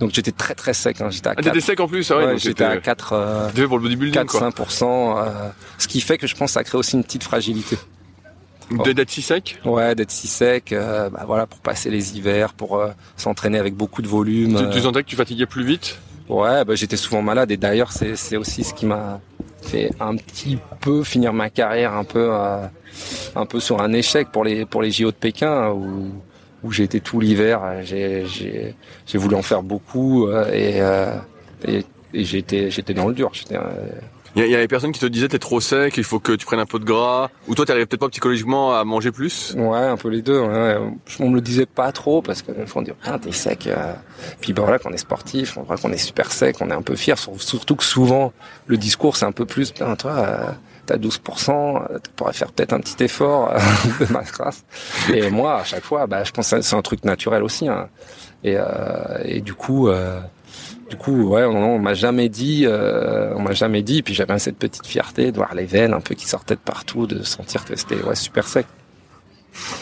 Donc 0.00 0.10
j'étais 0.12 0.32
très 0.32 0.54
très 0.54 0.74
sec. 0.74 1.00
Hein. 1.00 1.08
J'étais 1.10 1.28
à 1.28 1.32
Ah, 1.32 1.36
t'étais 1.36 1.50
4, 1.52 1.60
sec 1.64 1.80
en 1.80 1.88
plus, 1.88 2.10
ah 2.10 2.18
ouais, 2.18 2.38
j'étais 2.38 2.64
à 2.64 2.70
c'était 2.72 2.82
4, 2.82 3.12
euh, 3.12 3.48
pour 3.66 3.78
le 3.78 3.82
bodybuilding 3.84 4.26
quoi. 4.26 4.50
4-5%. 4.50 5.16
euh, 5.18 5.48
ce 5.78 5.88
qui 5.88 6.00
fait 6.00 6.18
que 6.18 6.26
je 6.26 6.34
pense 6.34 6.50
que 6.50 6.54
ça 6.54 6.64
crée 6.64 6.76
aussi 6.78 6.96
une 6.96 7.04
petite 7.04 7.24
fragilité. 7.24 7.78
De- 8.70 8.92
D'être 8.92 9.10
si 9.10 9.22
sec? 9.22 9.58
Ouais, 9.64 9.94
d'être 9.94 10.10
si 10.10 10.26
sec, 10.26 10.72
euh, 10.72 11.08
bah 11.08 11.22
voilà, 11.26 11.46
pour 11.46 11.60
passer 11.60 11.88
les 11.88 12.16
hivers, 12.16 12.52
pour 12.52 12.78
euh, 12.78 12.88
s'entraîner 13.16 13.58
avec 13.58 13.74
beaucoup 13.74 14.02
de 14.02 14.08
volume. 14.08 14.56
tu, 14.56 14.70
tu 14.70 14.78
euh, 14.78 14.82
sentais 14.82 15.02
que 15.04 15.08
tu 15.08 15.16
fatiguais 15.16 15.46
plus 15.46 15.64
vite? 15.64 15.98
Ouais, 16.28 16.64
bah, 16.64 16.74
j'étais 16.74 16.96
souvent 16.96 17.22
malade 17.22 17.52
et 17.52 17.56
d'ailleurs 17.56 17.92
c'est 17.92 18.16
c'est 18.16 18.36
aussi 18.36 18.64
ce 18.64 18.74
qui 18.74 18.84
m'a 18.84 19.20
fait 19.62 19.90
un 20.00 20.16
petit 20.16 20.58
peu 20.80 21.04
finir 21.04 21.32
ma 21.32 21.48
carrière 21.50 21.94
un 21.94 22.02
peu 22.02 22.28
euh, 22.32 22.66
un 23.36 23.46
peu 23.46 23.60
sur 23.60 23.80
un 23.80 23.92
échec 23.92 24.32
pour 24.32 24.42
les 24.42 24.66
pour 24.66 24.82
les 24.82 24.90
JO 24.90 25.12
de 25.12 25.16
Pékin 25.16 25.70
où 25.70 26.10
où 26.66 26.72
j'ai 26.72 26.84
été 26.84 27.00
tout 27.00 27.20
l'hiver. 27.20 27.60
euh, 27.64 27.82
J'ai 27.84 29.18
voulu 29.18 29.34
en 29.36 29.42
faire 29.42 29.62
beaucoup 29.62 30.26
euh, 30.26 30.50
et 30.52 30.80
euh, 30.80 31.14
et, 31.66 31.84
et 32.12 32.24
j'étais 32.24 32.70
j'étais 32.70 32.94
dans 32.94 33.08
le 33.08 33.14
dur. 33.14 33.30
Il 34.38 34.46
y, 34.46 34.54
a 34.54 34.58
des 34.58 34.68
personnes 34.68 34.92
qui 34.92 35.00
te 35.00 35.06
disaient 35.06 35.28
t'es 35.28 35.38
trop 35.38 35.62
sec, 35.62 35.96
il 35.96 36.04
faut 36.04 36.20
que 36.20 36.32
tu 36.32 36.44
prennes 36.44 36.60
un 36.60 36.66
peu 36.66 36.78
de 36.78 36.84
gras. 36.84 37.30
Ou 37.48 37.54
toi, 37.54 37.64
t'arrives 37.64 37.86
peut-être 37.86 38.00
pas 38.02 38.10
psychologiquement 38.10 38.76
à 38.76 38.84
manger 38.84 39.10
plus? 39.10 39.54
Ouais, 39.56 39.78
un 39.78 39.96
peu 39.96 40.10
les 40.10 40.20
deux. 40.20 40.38
Ouais. 40.38 40.76
On 41.20 41.30
me 41.30 41.36
le 41.36 41.40
disait 41.40 41.64
pas 41.64 41.90
trop 41.90 42.20
parce 42.20 42.42
que 42.42 42.52
dire 42.82 42.94
putain 42.96 43.18
t'es 43.18 43.32
sec. 43.32 43.66
Puis 44.42 44.52
ben 44.52 44.62
voilà, 44.62 44.78
qu'on 44.78 44.92
est 44.92 44.98
sportif, 44.98 45.56
on 45.56 45.62
voit 45.62 45.78
qu'on 45.78 45.90
est 45.90 45.96
super 45.96 46.32
sec, 46.32 46.56
on 46.60 46.68
est 46.68 46.74
un 46.74 46.82
peu 46.82 46.96
fier. 46.96 47.16
Surtout 47.38 47.76
que 47.76 47.84
souvent 47.84 48.34
le 48.66 48.76
discours 48.76 49.16
c'est 49.16 49.24
un 49.24 49.32
peu 49.32 49.46
plus 49.46 49.72
toi. 49.96 50.12
Euh, 50.12 50.50
t'as 50.86 50.96
12%, 50.96 52.00
tu 52.02 52.10
pourrais 52.16 52.32
faire 52.32 52.52
peut-être 52.52 52.72
un 52.72 52.80
petit 52.80 53.02
effort 53.04 53.52
euh, 53.52 53.58
de 54.04 54.12
masse 54.12 54.32
grasse. 54.32 54.64
Et 55.12 55.30
moi, 55.30 55.60
à 55.60 55.64
chaque 55.64 55.84
fois, 55.84 56.06
bah, 56.06 56.24
je 56.24 56.32
pense 56.32 56.50
que 56.50 56.60
c'est 56.60 56.76
un 56.76 56.82
truc 56.82 57.04
naturel 57.04 57.42
aussi. 57.42 57.68
Hein. 57.68 57.88
Et, 58.44 58.56
et 59.24 59.40
du 59.40 59.54
coup, 59.54 59.88
du 60.88 60.96
coup, 60.96 61.30
ouais, 61.30 61.44
on, 61.44 61.78
m'a 61.78 61.94
jamais 61.94 62.28
dit, 62.28 62.64
euh, 62.64 63.32
on 63.34 63.42
m'a 63.42 63.52
jamais 63.52 63.82
dit. 63.82 64.02
Puis 64.02 64.14
j'avais 64.14 64.38
cette 64.38 64.56
petite 64.56 64.86
fierté 64.86 65.32
de 65.32 65.36
voir 65.36 65.54
les 65.54 65.64
veines 65.64 65.92
un 65.92 66.00
peu 66.00 66.14
qui 66.14 66.26
sortaient 66.26 66.54
de 66.54 66.60
partout, 66.60 67.06
de 67.06 67.22
sentir 67.22 67.64
que 67.64 67.76
c'était 67.76 68.00
ouais 68.02 68.14
super 68.14 68.46
sec. 68.46 68.66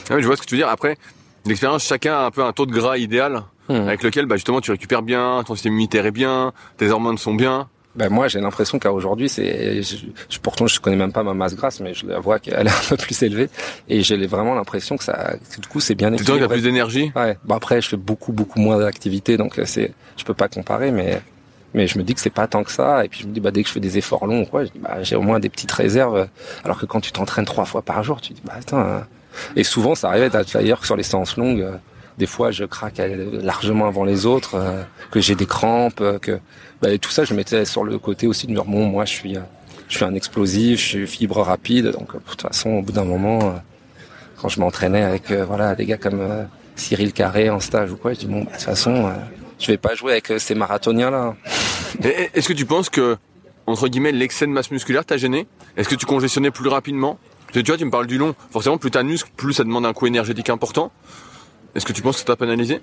Ah 0.08 0.18
je 0.18 0.26
vois 0.26 0.36
ce 0.36 0.42
que 0.42 0.46
tu 0.46 0.54
veux 0.54 0.60
dire. 0.60 0.68
Après, 0.68 0.96
l'expérience, 1.44 1.84
chacun 1.84 2.14
a 2.14 2.24
un 2.26 2.30
peu 2.30 2.42
un 2.42 2.52
taux 2.52 2.64
de 2.64 2.72
gras 2.72 2.96
idéal 2.96 3.42
hmm. 3.68 3.74
avec 3.74 4.02
lequel, 4.02 4.26
bah, 4.26 4.36
justement, 4.36 4.60
tu 4.60 4.70
récupères 4.70 5.02
bien, 5.02 5.42
ton 5.44 5.54
système 5.54 5.72
immunitaire 5.72 6.06
est 6.06 6.10
bien, 6.10 6.52
tes 6.78 6.90
hormones 6.90 7.18
sont 7.18 7.34
bien. 7.34 7.68
Ben 7.96 8.08
moi, 8.08 8.26
j'ai 8.28 8.40
l'impression 8.40 8.78
qu'à 8.78 8.92
aujourd'hui, 8.92 9.28
c'est, 9.28 9.82
je, 9.82 10.38
pourtant, 10.42 10.66
je 10.66 10.80
connais 10.80 10.96
même 10.96 11.12
pas 11.12 11.22
ma 11.22 11.34
masse 11.34 11.54
grasse, 11.54 11.80
mais 11.80 11.94
je 11.94 12.06
la 12.06 12.18
vois 12.18 12.40
qu'elle 12.40 12.66
est 12.66 12.70
un 12.70 12.88
peu 12.88 12.96
plus 12.96 13.22
élevée, 13.22 13.48
et 13.88 14.02
j'ai 14.02 14.26
vraiment 14.26 14.54
l'impression 14.54 14.96
que 14.96 15.04
ça, 15.04 15.34
du 15.58 15.68
coup, 15.68 15.80
c'est 15.80 15.94
bien. 15.94 16.10
Tu 16.12 16.30
as 16.32 16.48
plus 16.48 16.62
d'énergie. 16.62 17.12
Ouais. 17.14 17.38
Bon 17.44 17.54
après, 17.54 17.80
je 17.80 17.88
fais 17.88 17.96
beaucoup, 17.96 18.32
beaucoup 18.32 18.58
moins 18.58 18.78
d'activités, 18.78 19.36
donc 19.36 19.58
euh, 19.58 19.64
c'est, 19.64 19.92
je 20.16 20.24
peux 20.24 20.34
pas 20.34 20.48
comparer, 20.48 20.90
mais, 20.90 21.22
mais 21.72 21.86
je 21.86 21.98
me 21.98 22.02
dis 22.02 22.14
que 22.14 22.20
c'est 22.20 22.30
pas 22.30 22.48
tant 22.48 22.64
que 22.64 22.72
ça, 22.72 23.04
et 23.04 23.08
puis 23.08 23.20
je 23.22 23.28
me 23.28 23.32
dis, 23.32 23.40
bah 23.40 23.52
dès 23.52 23.62
que 23.62 23.68
je 23.68 23.74
fais 23.74 23.80
des 23.80 23.96
efforts 23.96 24.26
longs, 24.26 24.44
quoi, 24.44 24.64
bah, 24.80 25.02
j'ai 25.02 25.14
au 25.14 25.22
moins 25.22 25.38
des 25.38 25.48
petites 25.48 25.72
réserves, 25.72 26.28
alors 26.64 26.78
que 26.78 26.86
quand 26.86 27.00
tu 27.00 27.12
t'entraînes 27.12 27.44
trois 27.44 27.64
fois 27.64 27.82
par 27.82 28.02
jour, 28.02 28.20
tu 28.20 28.32
dis, 28.32 28.42
bah 28.44 28.54
attends. 28.58 28.80
Hein. 28.80 29.06
Et 29.54 29.64
souvent, 29.64 29.94
ça 29.94 30.08
arrive 30.08 30.30
d'ailleurs 30.52 30.80
que 30.80 30.86
sur 30.86 30.96
les 30.96 31.02
séances 31.02 31.36
longues 31.36 31.62
euh, 31.62 31.76
des 32.18 32.26
fois 32.26 32.50
je 32.50 32.64
craque 32.64 33.00
largement 33.32 33.86
avant 33.86 34.04
les 34.04 34.26
autres, 34.26 34.54
euh, 34.54 34.82
que 35.10 35.20
j'ai 35.20 35.34
des 35.34 35.46
crampes, 35.46 36.00
euh, 36.00 36.18
que 36.18 36.38
bah, 36.88 36.98
tout 36.98 37.10
ça 37.10 37.24
je 37.24 37.34
mettais 37.34 37.64
sur 37.64 37.84
le 37.84 37.98
côté 37.98 38.26
aussi 38.26 38.46
de 38.46 38.52
me 38.52 38.62
moi 38.62 39.04
je 39.04 39.12
suis 39.12 39.36
euh, 39.36 39.40
je 39.88 39.96
suis 39.96 40.04
un 40.04 40.14
explosif, 40.14 40.80
je 40.80 40.84
suis 40.84 41.06
fibre 41.06 41.40
rapide, 41.40 41.88
donc 41.88 42.14
de 42.14 42.20
toute 42.26 42.42
façon 42.42 42.70
au 42.70 42.82
bout 42.82 42.92
d'un 42.92 43.04
moment 43.04 43.54
quand 44.40 44.48
je 44.48 44.60
m'entraînais 44.60 45.02
avec 45.02 45.30
voilà 45.30 45.74
des 45.74 45.86
gars 45.86 45.98
comme 45.98 46.46
Cyril 46.76 47.12
Carré 47.12 47.50
en 47.50 47.60
stage 47.60 47.92
ou 47.92 47.96
quoi, 47.96 48.12
je 48.12 48.20
dis 48.20 48.26
bon 48.26 48.40
bah, 48.40 48.46
de 48.46 48.56
toute 48.56 48.62
façon 48.62 49.12
je 49.58 49.66
vais 49.66 49.76
pas 49.76 49.94
jouer 49.94 50.12
avec 50.12 50.32
ces 50.38 50.54
marathoniens 50.54 51.10
là. 51.10 51.34
Est-ce 52.02 52.48
que 52.48 52.52
tu 52.52 52.66
penses 52.66 52.90
que 52.90 53.16
entre 53.66 53.88
guillemets 53.88 54.12
l'excès 54.12 54.46
de 54.46 54.50
masse 54.50 54.70
musculaire 54.70 55.04
t'a 55.04 55.16
gêné? 55.16 55.46
Est-ce 55.76 55.88
que 55.88 55.94
tu 55.94 56.06
congestionnais 56.06 56.50
plus 56.50 56.68
rapidement? 56.68 57.18
Tu 57.52 57.62
vois, 57.62 57.76
tu 57.76 57.84
me 57.84 57.90
parles 57.90 58.08
du 58.08 58.18
long. 58.18 58.34
Forcément, 58.50 58.78
plus 58.78 58.90
t'as 58.90 59.04
de 59.04 59.16
plus 59.36 59.52
ça 59.52 59.62
demande 59.62 59.86
un 59.86 59.92
coût 59.92 60.06
énergétique 60.06 60.50
important. 60.50 60.90
Est-ce 61.74 61.84
que 61.84 61.92
tu 61.92 62.02
penses 62.02 62.16
que 62.16 62.20
ça 62.20 62.26
t'a 62.26 62.36
pénalisé 62.36 62.80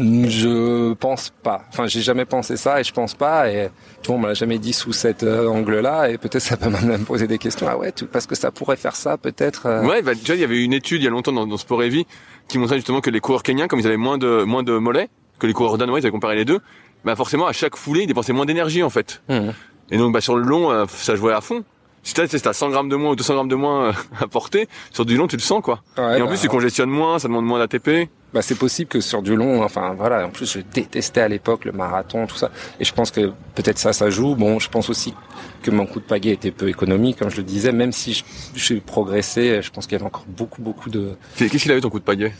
Je 0.00 0.94
pense 0.94 1.30
pas. 1.42 1.62
Enfin, 1.68 1.86
j'ai 1.86 2.00
jamais 2.00 2.24
pensé 2.24 2.56
ça 2.56 2.80
et 2.80 2.84
je 2.84 2.92
pense 2.92 3.14
pas. 3.14 3.50
Et 3.50 3.68
tout 4.02 4.12
le 4.12 4.18
monde 4.18 4.28
m'a 4.28 4.34
jamais 4.34 4.58
dit 4.58 4.72
sous 4.72 4.92
cet 4.92 5.22
euh, 5.22 5.46
angle-là. 5.48 6.08
Et 6.08 6.16
peut-être 6.16 6.40
ça 6.40 6.56
peut 6.56 6.70
même 6.86 6.86
me 6.86 7.04
poser 7.04 7.26
des 7.26 7.38
questions. 7.38 7.66
Ah 7.68 7.76
ouais, 7.76 7.92
parce 8.10 8.26
que 8.26 8.34
ça 8.34 8.50
pourrait 8.50 8.76
faire 8.76 8.96
ça, 8.96 9.18
peut-être. 9.18 9.66
Euh. 9.66 9.86
Ouais, 9.86 10.00
bah, 10.00 10.14
tu 10.14 10.26
vois, 10.26 10.34
il 10.36 10.40
y 10.40 10.44
avait 10.44 10.62
une 10.62 10.72
étude 10.72 11.02
il 11.02 11.04
y 11.04 11.08
a 11.08 11.10
longtemps 11.10 11.32
dans, 11.32 11.46
dans 11.46 11.56
Sport 11.58 11.82
et 11.82 11.90
Vie 11.90 12.06
qui 12.48 12.58
montrait 12.58 12.76
justement 12.76 13.00
que 13.00 13.10
les 13.10 13.20
coureurs 13.20 13.42
kenyans, 13.42 13.68
comme 13.68 13.80
ils 13.80 13.86
avaient 13.86 13.96
moins 13.96 14.18
de 14.18 14.44
moins 14.44 14.62
de 14.62 14.76
mollets 14.78 15.08
que 15.38 15.46
les 15.46 15.52
coureurs 15.52 15.76
danois, 15.76 15.98
ils 15.98 16.02
avaient 16.04 16.10
comparé 16.10 16.36
les 16.36 16.44
deux. 16.44 16.60
Bah 17.04 17.16
forcément, 17.16 17.46
à 17.46 17.52
chaque 17.52 17.76
foulée, 17.76 18.02
ils 18.02 18.06
dépensaient 18.06 18.32
moins 18.32 18.46
d'énergie 18.46 18.82
en 18.82 18.90
fait. 18.90 19.22
Mmh. 19.28 19.50
Et 19.90 19.98
donc, 19.98 20.12
bah 20.12 20.20
sur 20.20 20.36
le 20.36 20.42
long, 20.42 20.70
euh, 20.70 20.86
ça 20.88 21.16
jouait 21.16 21.32
à 21.32 21.40
fond 21.40 21.64
si 22.02 22.14
t'as 22.14 22.52
100 22.52 22.70
grammes 22.70 22.88
de 22.88 22.96
moins 22.96 23.12
ou 23.12 23.16
200 23.16 23.34
grammes 23.34 23.48
de 23.48 23.54
moins 23.54 23.92
à 24.20 24.26
porter, 24.26 24.68
sur 24.90 25.04
du 25.04 25.16
long, 25.16 25.26
tu 25.26 25.36
le 25.36 25.42
sens, 25.42 25.62
quoi. 25.62 25.82
et 25.98 26.22
en 26.22 26.26
plus, 26.26 26.40
tu 26.40 26.46
bah, 26.46 26.52
congestionnes 26.52 26.90
moins, 26.90 27.18
ça 27.18 27.28
demande 27.28 27.46
moins 27.46 27.58
d'ATP 27.58 28.08
bah, 28.32 28.40
c'est 28.40 28.54
possible 28.54 28.88
que 28.88 29.00
sur 29.00 29.20
du 29.20 29.36
long, 29.36 29.62
enfin 29.62 29.94
voilà, 29.94 30.26
en 30.26 30.30
plus 30.30 30.50
je 30.50 30.60
détestais 30.60 31.20
à 31.20 31.28
l'époque 31.28 31.66
le 31.66 31.72
marathon, 31.72 32.26
tout 32.26 32.36
ça, 32.36 32.50
et 32.80 32.84
je 32.84 32.92
pense 32.94 33.10
que 33.10 33.32
peut-être 33.54 33.78
ça, 33.78 33.92
ça 33.92 34.08
joue. 34.08 34.34
Bon, 34.34 34.58
je 34.58 34.70
pense 34.70 34.88
aussi 34.88 35.14
que 35.62 35.70
mon 35.70 35.84
coup 35.84 36.00
de 36.00 36.04
pagaie 36.04 36.30
était 36.30 36.50
peu 36.50 36.68
économique, 36.68 37.18
comme 37.18 37.30
je 37.30 37.36
le 37.36 37.42
disais, 37.42 37.72
même 37.72 37.92
si 37.92 38.24
je, 38.54 38.62
suis 38.62 38.80
progressé, 38.80 39.60
je 39.60 39.70
pense 39.70 39.86
qu'il 39.86 39.92
y 39.92 39.96
avait 39.96 40.06
encore 40.06 40.24
beaucoup, 40.26 40.62
beaucoup 40.62 40.88
de. 40.88 41.10
Qu'est-ce 41.36 41.56
qu'il 41.58 41.72
avait 41.72 41.82
ton 41.82 41.90
coup 41.90 41.98
de 41.98 42.04
pagaie? 42.04 42.32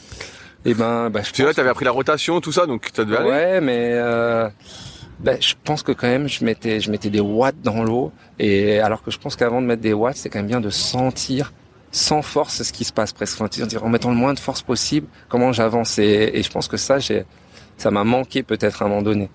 Eh 0.64 0.75
ben, 0.75 1.11
bah, 1.11 1.20
je. 1.22 1.33
Tu 1.33 1.42
vois, 1.42 1.53
t'avais 1.53 1.68
appris 1.68 1.85
la 1.85 1.90
rotation, 1.90 2.40
tout 2.40 2.53
ça, 2.53 2.66
donc 2.66 2.88
ça 2.94 3.05
devait 3.05 3.18
aller. 3.18 3.29
Ouais, 3.29 3.61
mais. 3.61 3.90
Euh... 3.92 4.48
Ben, 5.22 5.38
je 5.40 5.54
pense 5.62 5.82
que 5.82 5.92
quand 5.92 6.08
même 6.08 6.28
je 6.28 6.44
mettais 6.44 6.80
je 6.80 6.90
mettais 6.90 7.11
des 7.11 7.20
watts 7.20 7.61
dans 7.62 7.85
l'eau 7.85 8.12
et 8.38 8.80
alors 8.80 9.02
que 9.02 9.12
je 9.12 9.18
pense 9.18 9.37
qu'avant 9.37 9.62
de 9.62 9.66
mettre 9.66 9.82
des 9.82 9.92
watts 9.92 10.16
c'est 10.16 10.28
quand 10.28 10.40
même 10.40 10.48
bien 10.48 10.61
de 10.61 10.70
sentir 10.70 11.52
sans 11.92 12.22
force 12.22 12.62
ce 12.62 12.72
qui 12.72 12.85
se 12.85 12.92
passe 12.92 13.12
presque. 13.12 13.40
en 13.40 13.88
mettant 13.88 14.11
le 14.11 14.16
moins 14.16 14.35
de 14.35 14.40
force 14.40 14.62
possible, 14.62 15.06
comment 15.28 15.52
j'avance. 15.52 15.98
Et, 15.98 16.42
je 16.42 16.50
pense 16.50 16.66
que 16.66 16.78
ça, 16.78 16.98
j'ai, 16.98 17.24
ça 17.76 17.90
m'a 17.90 18.02
manqué 18.02 18.42
peut-être 18.42 18.82
à 18.82 18.87
un 18.87 18.88
moment 18.88 19.02
donné. 19.02 19.28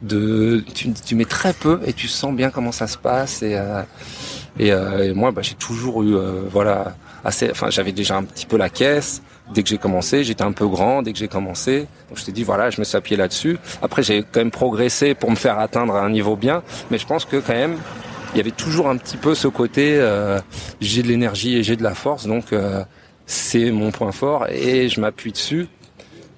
De, 0.00 0.64
tu, 0.74 0.92
tu, 0.92 1.14
mets 1.14 1.24
très 1.24 1.52
peu 1.52 1.80
et 1.86 1.92
tu 1.92 2.08
sens 2.08 2.34
bien 2.34 2.50
comment 2.50 2.72
ça 2.72 2.86
se 2.86 2.96
passe. 2.96 3.42
Et, 3.42 3.56
euh, 3.56 3.82
et, 4.58 4.72
euh, 4.72 5.14
moi, 5.14 5.32
bah, 5.32 5.42
j'ai 5.42 5.54
toujours 5.54 6.02
eu, 6.02 6.14
euh, 6.14 6.42
voilà, 6.50 6.96
assez. 7.24 7.50
Enfin, 7.50 7.70
j'avais 7.70 7.92
déjà 7.92 8.16
un 8.16 8.24
petit 8.24 8.46
peu 8.46 8.56
la 8.56 8.68
caisse. 8.68 9.22
Dès 9.52 9.62
que 9.62 9.68
j'ai 9.68 9.78
commencé, 9.78 10.24
j'étais 10.24 10.42
un 10.42 10.52
peu 10.52 10.66
grand. 10.66 11.02
Dès 11.02 11.12
que 11.12 11.18
j'ai 11.18 11.28
commencé, 11.28 11.86
donc 12.08 12.18
je 12.18 12.24
t'ai 12.24 12.32
dit 12.32 12.44
voilà, 12.44 12.70
je 12.70 12.80
me 12.80 12.84
suis 12.84 12.96
appuyé 12.96 13.16
là-dessus. 13.16 13.58
Après, 13.82 14.02
j'ai 14.02 14.22
quand 14.22 14.40
même 14.40 14.50
progressé 14.50 15.14
pour 15.14 15.30
me 15.30 15.36
faire 15.36 15.58
atteindre 15.58 15.96
un 15.96 16.10
niveau 16.10 16.36
bien. 16.36 16.62
Mais 16.90 16.98
je 16.98 17.06
pense 17.06 17.24
que 17.24 17.36
quand 17.36 17.52
même, 17.52 17.76
il 18.34 18.38
y 18.38 18.40
avait 18.40 18.50
toujours 18.50 18.88
un 18.88 18.96
petit 18.96 19.16
peu 19.16 19.34
ce 19.34 19.46
côté 19.46 19.96
euh, 19.98 20.40
j'ai 20.80 21.02
de 21.02 21.08
l'énergie 21.08 21.56
et 21.56 21.62
j'ai 21.62 21.76
de 21.76 21.82
la 21.82 21.94
force, 21.94 22.26
donc 22.26 22.52
euh, 22.52 22.82
c'est 23.26 23.70
mon 23.70 23.92
point 23.92 24.12
fort 24.12 24.46
et 24.48 24.88
je 24.88 25.00
m'appuie 25.00 25.30
dessus 25.30 25.68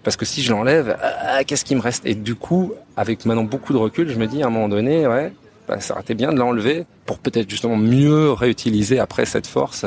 parce 0.06 0.16
que 0.16 0.24
si 0.24 0.42
je 0.42 0.52
l'enlève, 0.52 0.96
ah, 1.02 1.42
qu'est-ce 1.42 1.64
qui 1.64 1.74
me 1.74 1.80
reste? 1.80 2.06
Et 2.06 2.14
du 2.14 2.36
coup, 2.36 2.74
avec 2.96 3.24
maintenant 3.24 3.42
beaucoup 3.42 3.72
de 3.72 3.78
recul, 3.78 4.08
je 4.08 4.16
me 4.16 4.28
dis 4.28 4.40
à 4.42 4.46
un 4.46 4.50
moment 4.50 4.68
donné, 4.68 5.04
ouais, 5.04 5.32
bah, 5.68 5.80
ça 5.80 5.94
aurait 5.94 6.02
été 6.02 6.14
bien 6.14 6.32
de 6.32 6.38
l'enlever 6.38 6.86
pour 7.06 7.18
peut-être 7.18 7.50
justement 7.50 7.76
mieux 7.76 8.32
réutiliser 8.32 8.98
après 8.98 9.26
cette 9.26 9.46
force. 9.46 9.84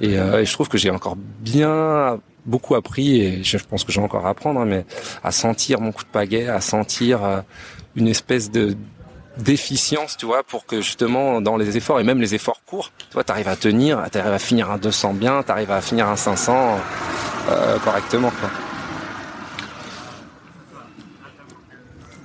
Et, 0.00 0.18
euh, 0.18 0.40
et 0.40 0.44
je 0.44 0.52
trouve 0.52 0.68
que 0.68 0.78
j'ai 0.78 0.90
encore 0.90 1.16
bien 1.16 2.20
beaucoup 2.46 2.74
appris 2.74 3.20
et 3.20 3.44
je 3.44 3.58
pense 3.58 3.84
que 3.84 3.92
j'ai 3.92 4.00
encore 4.00 4.26
à 4.26 4.30
apprendre, 4.30 4.64
mais 4.64 4.84
à 5.22 5.30
sentir 5.30 5.80
mon 5.80 5.92
coup 5.92 6.04
de 6.04 6.08
pagaie, 6.08 6.48
à 6.48 6.60
sentir 6.60 7.24
euh, 7.24 7.40
une 7.96 8.08
espèce 8.08 8.50
de 8.50 8.76
d'efficience, 9.36 10.16
tu 10.16 10.26
vois, 10.26 10.42
pour 10.42 10.66
que 10.66 10.80
justement 10.80 11.40
dans 11.40 11.56
les 11.56 11.76
efforts 11.76 12.00
et 12.00 12.04
même 12.04 12.20
les 12.20 12.34
efforts 12.34 12.62
courts, 12.66 12.90
tu 12.98 13.14
vois, 13.14 13.24
t'arrives 13.24 13.48
à 13.48 13.56
tenir, 13.56 14.02
t'arrives 14.10 14.32
à 14.32 14.38
finir 14.38 14.70
un 14.70 14.76
200 14.76 15.14
bien, 15.14 15.42
t'arrives 15.42 15.70
à 15.70 15.80
finir 15.80 16.08
un 16.08 16.16
500 16.16 16.78
euh, 17.48 17.78
correctement. 17.78 18.30
Quoi. 18.30 18.50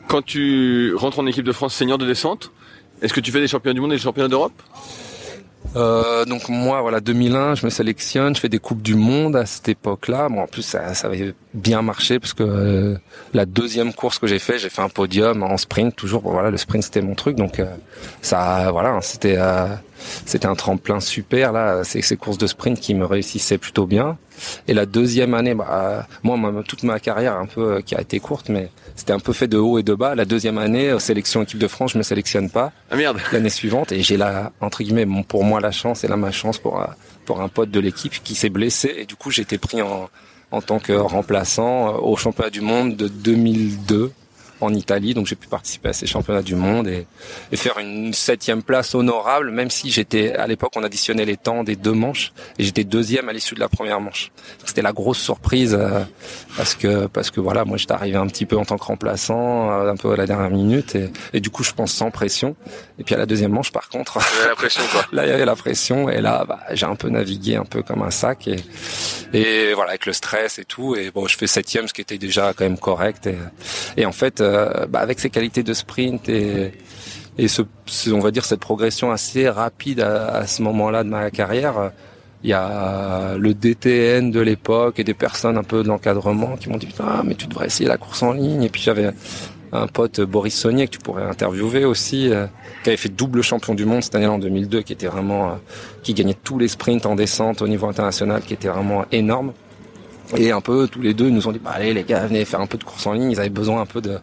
Quand 0.08 0.24
tu 0.24 0.94
rentres 0.96 1.20
en 1.20 1.26
équipe 1.26 1.46
de 1.46 1.52
France 1.52 1.74
senior 1.74 1.98
de 1.98 2.06
descente, 2.06 2.52
est-ce 3.02 3.14
que 3.14 3.20
tu 3.20 3.32
fais 3.32 3.42
des 3.42 3.48
championnats 3.48 3.74
du 3.74 3.82
monde 3.82 3.94
et 3.94 3.96
des 3.96 4.02
championnats 4.02 4.30
d'Europe? 4.30 4.54
Euh, 5.76 6.24
donc 6.26 6.48
moi, 6.48 6.82
voilà, 6.82 7.02
2001, 7.02 7.56
je 7.56 7.66
me 7.66 7.70
sélectionne, 7.70 8.36
je 8.36 8.40
fais 8.40 8.50
des 8.50 8.60
coupes 8.60 8.82
du 8.82 8.96
monde 8.96 9.36
à 9.36 9.46
cette 9.46 9.68
époque-là. 9.68 10.30
Bon, 10.30 10.42
en 10.42 10.48
plus, 10.48 10.62
ça, 10.62 10.94
ça 10.94 11.08
avait 11.08 11.34
bien 11.54 11.82
marché 11.82 12.20
parce 12.20 12.34
que 12.34 12.44
euh, 12.44 12.96
la 13.34 13.46
deuxième 13.46 13.94
course 13.94 14.20
que 14.20 14.28
j'ai 14.28 14.40
fait, 14.40 14.58
j'ai 14.58 14.70
fait 14.70 14.82
un 14.82 14.90
podium 14.90 15.44
en 15.44 15.58
sprint. 15.58 15.96
Toujours, 15.96 16.22
bon, 16.22 16.32
voilà, 16.32 16.50
le 16.50 16.58
sprint 16.58 16.84
c'était 16.84 17.02
mon 17.02 17.16
truc, 17.16 17.36
donc 17.36 17.60
euh, 17.60 17.66
ça, 18.22 18.72
voilà, 18.72 19.00
c'était 19.02 19.38
c'était 20.26 20.48
un 20.48 20.56
tremplin 20.56 21.00
super 21.00 21.52
là. 21.52 21.84
C'est 21.84 22.02
ces 22.02 22.18
courses 22.18 22.38
de 22.38 22.48
sprint 22.48 22.80
qui 22.80 22.94
me 22.94 23.06
réussissaient 23.06 23.58
plutôt 23.58 23.86
bien. 23.86 24.18
Et 24.68 24.74
la 24.74 24.86
deuxième 24.86 25.34
année, 25.34 25.54
bah, 25.54 26.08
moi, 26.24 26.38
toute 26.68 26.84
ma 26.84 27.00
carrière 27.00 27.38
un 27.38 27.46
peu 27.46 27.82
qui 27.82 27.96
a 27.96 28.02
été 28.02 28.20
courte, 28.20 28.50
mais 28.50 28.70
c'était 28.96 29.14
un 29.14 29.20
peu 29.20 29.32
fait 29.34 29.48
de 29.48 29.58
haut 29.58 29.80
et 29.80 29.84
de 29.84 29.94
bas. 29.94 30.14
La 30.16 30.26
deuxième 30.26 30.58
année, 30.58 30.98
sélection 31.00 31.44
équipe 31.44 31.60
de 31.60 31.68
France, 31.68 31.94
je 31.94 31.98
me 31.98 32.04
sélectionne 32.04 32.50
pas. 32.50 32.72
Ah 32.92 32.96
merde. 32.96 33.18
L'année 33.32 33.50
suivante, 33.50 33.92
et 33.92 34.02
j'ai 34.02 34.18
la 34.18 34.52
entre 34.62 34.84
guillemets, 34.84 35.08
pour 35.28 35.44
moi 35.44 35.60
la 35.60 35.72
chance 35.72 36.04
et 36.04 36.08
là 36.08 36.18
ma 36.18 36.32
chance 36.32 36.58
pour 36.58 36.86
pour 37.26 37.42
un 37.42 37.50
pote 37.50 37.72
de 37.72 37.80
l'équipe 37.80 38.14
qui 38.24 38.36
s'est 38.36 38.50
blessé 38.50 38.94
et 38.98 39.06
du 39.06 39.16
coup 39.16 39.32
j'ai 39.32 39.42
été 39.42 39.58
pris 39.58 39.82
en 39.82 40.10
en 40.52 40.62
tant 40.62 40.80
que 40.80 40.94
remplaçant 40.94 41.96
au 41.98 42.16
championnat 42.16 42.50
du 42.50 42.62
monde 42.62 42.96
de 42.96 43.08
2002 43.08 44.12
en 44.62 44.74
Italie, 44.74 45.14
donc 45.14 45.28
j'ai 45.28 45.36
pu 45.36 45.48
participer 45.48 45.90
à 45.90 45.94
ces 45.94 46.08
championnats 46.08 46.42
du 46.42 46.56
monde 46.56 46.88
et, 46.88 47.06
et 47.52 47.58
faire 47.58 47.78
une 47.80 48.14
septième 48.14 48.64
place 48.64 48.96
honorable, 48.96 49.52
même 49.52 49.70
si 49.70 49.92
j'étais 49.92 50.34
à 50.34 50.48
l'époque 50.48 50.72
on 50.76 50.84
additionnait 50.84 51.26
les 51.26 51.38
temps 51.38 51.64
des 51.64 51.76
deux 51.76 51.92
manches 51.92 52.32
et 52.58 52.64
j'étais 52.64 52.84
deuxième 52.84 53.30
à 53.30 53.34
l'issue 53.34 53.56
de 53.56 53.60
la 53.60 53.70
première 53.70 54.00
manche. 54.00 54.32
C'était 54.66 54.82
la 54.82 54.94
grosse 54.94 55.20
surprise 55.20 55.76
euh, 55.80 56.02
parce 56.58 56.76
que 56.76 57.08
parce 57.08 57.32
que 57.32 57.42
voilà, 57.42 57.66
moi 57.66 57.78
j'étais 57.78 57.94
arrivé 57.94 58.18
un 58.18 58.28
petit 58.28 58.46
peu 58.46 58.58
en 58.58 58.66
tant 58.66 58.78
que 58.78 58.86
remplaçant, 58.86 59.72
euh, 59.72 59.92
un 59.92 59.96
peu 59.98 60.12
à 60.12 60.16
la 60.16 60.26
dernière 60.26 60.50
minute 60.50 60.96
et, 60.96 61.12
et 61.34 61.40
du 61.40 61.50
coup 61.50 61.64
je 61.64 61.74
pense 61.74 61.92
sans 61.92 62.12
pression. 62.12 62.56
Et 62.98 63.04
puis 63.04 63.16
à 63.16 63.18
la 63.18 63.26
deuxième 63.26 63.52
manche 63.52 63.72
par 63.72 63.90
contre, 63.90 64.20
il 64.20 64.38
y 64.38 64.40
avait 64.40 64.50
la 64.50 64.56
pression 64.56 64.84
quoi. 64.92 65.06
là 65.12 65.26
il 65.26 65.30
y 65.30 65.34
avait 65.34 65.46
la 65.46 65.56
pression 65.56 66.10
et 66.10 66.22
là 66.22 66.46
bah, 66.48 66.60
j'ai 66.72 66.86
un 66.86 66.96
peu 66.96 67.10
navigué 67.10 67.56
un 67.56 67.66
peu 67.66 67.82
comme 67.84 68.04
un 68.04 68.12
sac 68.12 68.48
et 68.48 68.58
et 69.34 69.74
voilà 69.74 69.90
avec 69.92 70.06
le 70.06 70.14
stress 70.14 70.60
et 70.60 70.66
tout 70.66 70.96
et 70.96 71.12
bon 71.12 71.28
je 71.28 71.36
fais 71.38 71.48
septième 71.48 71.88
ce 71.88 71.94
qui 71.94 72.02
était 72.02 72.18
déjà 72.18 72.54
quand 72.56 72.64
même 72.64 72.78
correct 72.78 73.28
et, 73.28 73.36
et 73.98 74.06
en 74.06 74.12
fait 74.12 74.42
euh, 74.46 74.86
bah, 74.88 75.00
avec 75.00 75.20
ses 75.20 75.30
qualités 75.30 75.64
de 75.64 75.74
sprint 75.74 76.30
et 76.30 76.72
on 78.12 78.20
va 78.20 78.32
dire 78.32 78.46
cette 78.46 78.60
progression 78.60 79.12
assez 79.12 79.50
rapide 79.50 80.00
à, 80.00 80.48
ce 80.48 80.62
moment-là 80.62 81.04
de 81.04 81.10
ma 81.10 81.30
carrière. 81.32 81.92
Il 82.44 82.50
y 82.50 82.54
a 82.54 83.36
le 83.38 83.54
DTN 83.54 84.32
de 84.32 84.40
l'époque 84.40 85.00
et 85.00 85.04
des 85.04 85.16
personnes 85.16 85.58
un 85.58 85.64
peu 85.64 85.84
de 85.84 85.88
l'encadrement 85.88 86.56
qui 86.58 86.70
m'ont 86.70 86.78
dit 86.78 86.88
ah 87.00 87.24
mais 87.26 87.36
tu 87.36 87.48
devrais 87.48 87.66
essayer 87.66 87.90
la 87.90 87.98
course 87.98 88.22
en 88.24 88.34
ligne 88.34 88.64
et 88.64 88.70
puis 88.70 88.82
j'avais 88.82 89.12
un 89.76 89.88
pote 89.88 90.22
Boris 90.22 90.56
Saunier 90.56 90.88
que 90.88 90.92
tu 90.92 91.00
pourrais 91.00 91.24
interviewer 91.24 91.86
aussi, 91.86 92.30
euh, 92.32 92.48
qui 92.84 92.90
avait 92.90 92.98
fait 92.98 93.10
double 93.10 93.42
champion 93.42 93.74
du 93.74 93.86
monde 93.86 94.04
cette 94.04 94.16
année 94.16 94.26
en 94.26 94.40
2002, 94.40 94.82
qui 94.82 94.94
était 94.94 95.08
vraiment, 95.08 95.50
euh, 95.50 95.54
qui 96.04 96.14
gagnait 96.14 96.36
tous 96.36 96.58
les 96.58 96.68
sprints 96.68 97.06
en 97.06 97.16
descente 97.16 97.62
au 97.62 97.68
niveau 97.68 97.88
international, 97.88 98.42
qui 98.42 98.54
était 98.54 98.68
vraiment 98.68 99.06
énorme. 99.12 99.54
Et 100.38 100.52
un 100.52 100.62
peu 100.62 100.88
tous 100.88 101.02
les 101.02 101.14
deux, 101.14 101.30
nous 101.30 101.48
ont 101.48 101.52
dit 101.52 101.60
bah 101.60 101.72
allez 101.74 101.94
les 101.94 102.04
gars, 102.04 102.26
venez 102.28 102.46
faire 102.46 102.62
un 102.62 102.68
peu 102.68 102.78
de 102.78 102.84
course 102.84 103.06
en 103.08 103.14
ligne. 103.14 103.32
Ils 103.32 103.40
avaient 103.40 103.50
besoin 103.50 103.82
un 103.82 103.86
peu 103.86 104.02
de 104.02 104.20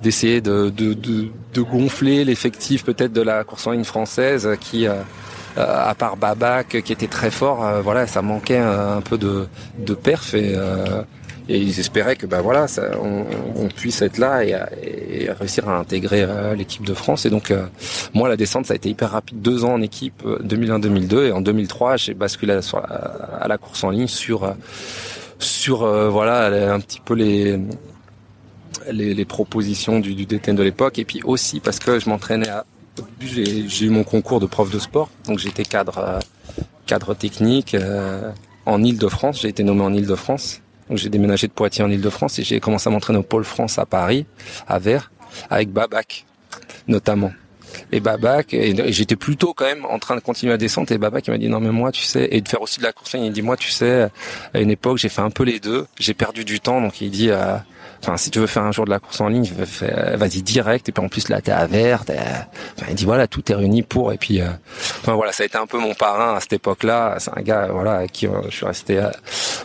d'essayer 0.00 0.40
de, 0.40 0.68
de, 0.70 0.94
de, 0.94 1.28
de, 1.54 1.60
gonfler 1.62 2.24
l'effectif 2.24 2.84
peut-être 2.84 3.12
de 3.12 3.22
la 3.22 3.44
course 3.44 3.68
en 3.68 3.70
ligne 3.70 3.84
française 3.84 4.48
qui 4.60 4.88
euh, 4.88 4.94
à 5.56 5.94
part 5.94 6.16
Babac 6.16 6.82
qui 6.82 6.92
était 6.92 7.06
très 7.06 7.30
fort, 7.30 7.64
voilà, 7.82 8.06
ça 8.06 8.22
manquait 8.22 8.58
un 8.58 9.00
peu 9.00 9.18
de, 9.18 9.46
de 9.78 9.94
perf. 9.94 10.34
Et 10.34 10.56
et 11.48 11.58
ils 11.58 11.80
espéraient 11.80 12.16
que 12.16 12.26
ben 12.26 12.40
voilà 12.40 12.68
ça, 12.68 12.82
on, 13.02 13.24
on, 13.56 13.68
puisse 13.68 14.00
être 14.02 14.18
là 14.18 14.44
et, 14.44 14.56
et 15.10 15.30
réussir 15.32 15.68
à 15.68 15.76
intégrer 15.76 16.22
euh, 16.22 16.54
l'équipe 16.54 16.84
de 16.84 16.94
France. 16.94 17.26
Et 17.26 17.30
donc 17.30 17.50
euh, 17.50 17.66
moi 18.14 18.28
la 18.28 18.36
descente 18.36 18.66
ça 18.66 18.74
a 18.74 18.76
été 18.76 18.88
hyper 18.88 19.10
rapide. 19.10 19.40
Deux 19.42 19.64
ans 19.64 19.74
en 19.74 19.82
équipe 19.82 20.22
2001-2002 20.24 21.14
euh, 21.14 21.28
et 21.28 21.32
en 21.32 21.40
2003 21.40 21.96
j'ai 21.96 22.14
basculé 22.14 22.54
à, 22.54 23.48
la 23.48 23.58
course 23.58 23.82
en 23.82 23.90
ligne 23.90 24.06
sur 24.06 24.54
sur 25.42 25.86
voilà 26.10 26.72
un 26.72 26.80
petit 26.80 27.00
peu 27.00 27.14
les 27.14 27.58
les, 28.90 29.24
propositions 29.24 30.00
du, 30.00 30.14
du 30.14 30.26
DTN 30.26 30.56
de 30.56 30.62
l'époque. 30.62 30.98
Et 30.98 31.04
puis 31.04 31.22
aussi 31.22 31.60
parce 31.60 31.78
que 31.78 31.98
je 31.98 32.08
m'entraînais 32.08 32.48
à 32.48 32.64
j'ai 33.20 33.86
eu 33.86 33.90
mon 33.90 34.04
concours 34.04 34.40
de 34.40 34.46
prof 34.46 34.70
de 34.70 34.78
sport. 34.78 35.10
Donc 35.26 35.38
j'étais 35.38 35.64
cadre 35.64 36.18
cadre 36.86 37.14
technique 37.14 37.76
en 38.66 38.82
Île-de-France. 38.82 39.40
J'ai 39.42 39.48
été 39.48 39.62
nommé 39.62 39.82
en 39.82 39.94
Île-de-France. 39.94 40.60
Donc 40.88 40.98
j'ai 40.98 41.08
déménagé 41.08 41.46
de 41.46 41.52
Poitiers 41.52 41.84
en 41.84 41.90
Ile-de-France 41.90 42.38
et 42.38 42.42
j'ai 42.42 42.60
commencé 42.60 42.88
à 42.88 42.92
m'entraîner 42.92 43.18
au 43.18 43.22
Pôle 43.22 43.44
France 43.44 43.78
à 43.78 43.86
Paris, 43.86 44.26
à 44.66 44.78
Vers, 44.78 45.10
avec 45.48 45.70
Babac 45.70 46.26
notamment. 46.88 47.32
Et 47.92 48.00
Babac, 48.00 48.54
et 48.54 48.92
j'étais 48.92 49.16
plutôt 49.16 49.52
quand 49.54 49.66
même 49.66 49.84
en 49.84 49.98
train 49.98 50.16
de 50.16 50.20
continuer 50.20 50.52
à 50.52 50.56
descendre 50.56 50.90
et 50.92 50.98
Babac 50.98 51.26
il 51.26 51.30
m'a 51.30 51.38
dit 51.38 51.48
non 51.48 51.60
mais 51.60 51.70
moi 51.70 51.92
tu 51.92 52.02
sais, 52.02 52.26
et 52.30 52.40
de 52.40 52.48
faire 52.48 52.62
aussi 52.62 52.78
de 52.78 52.84
la 52.84 52.92
course, 52.92 53.14
il 53.14 53.32
dit 53.32 53.42
moi 53.42 53.56
tu 53.56 53.70
sais, 53.70 54.08
à 54.54 54.60
une 54.60 54.70
époque 54.70 54.98
j'ai 54.98 55.10
fait 55.10 55.20
un 55.20 55.30
peu 55.30 55.44
les 55.44 55.60
deux, 55.60 55.86
j'ai 55.98 56.14
perdu 56.14 56.44
du 56.44 56.58
temps 56.60 56.80
donc 56.80 57.00
il 57.00 57.10
dit 57.10 57.30
euh, 57.30 57.56
Enfin, 58.02 58.16
si 58.16 58.32
tu 58.32 58.40
veux 58.40 58.48
faire 58.48 58.64
un 58.64 58.72
jour 58.72 58.84
de 58.84 58.90
la 58.90 58.98
course 58.98 59.20
en 59.20 59.28
ligne, 59.28 59.48
vas-y 60.14 60.42
direct. 60.42 60.88
Et 60.88 60.92
puis 60.92 61.04
en 61.04 61.08
plus 61.08 61.28
là, 61.28 61.40
t'es 61.40 61.52
à 61.52 61.66
vert. 61.66 62.02
Il 62.88 62.94
dit 62.96 63.04
voilà, 63.04 63.28
tout 63.28 63.50
est 63.50 63.54
réuni 63.54 63.82
pour. 63.82 64.12
Et 64.12 64.18
puis, 64.18 64.40
euh, 64.40 64.48
voilà, 65.04 65.30
ça 65.30 65.44
a 65.44 65.46
été 65.46 65.56
un 65.56 65.66
peu 65.66 65.78
mon 65.78 65.94
parrain 65.94 66.34
à 66.34 66.40
cette 66.40 66.54
époque-là. 66.54 67.16
C'est 67.18 67.30
un 67.36 67.42
gars, 67.42 67.68
voilà, 67.68 67.98
à 67.98 68.08
qui 68.08 68.26
euh, 68.26 68.42
je 68.48 68.56
suis 68.56 68.66
resté 68.66 68.98
euh, 68.98 69.08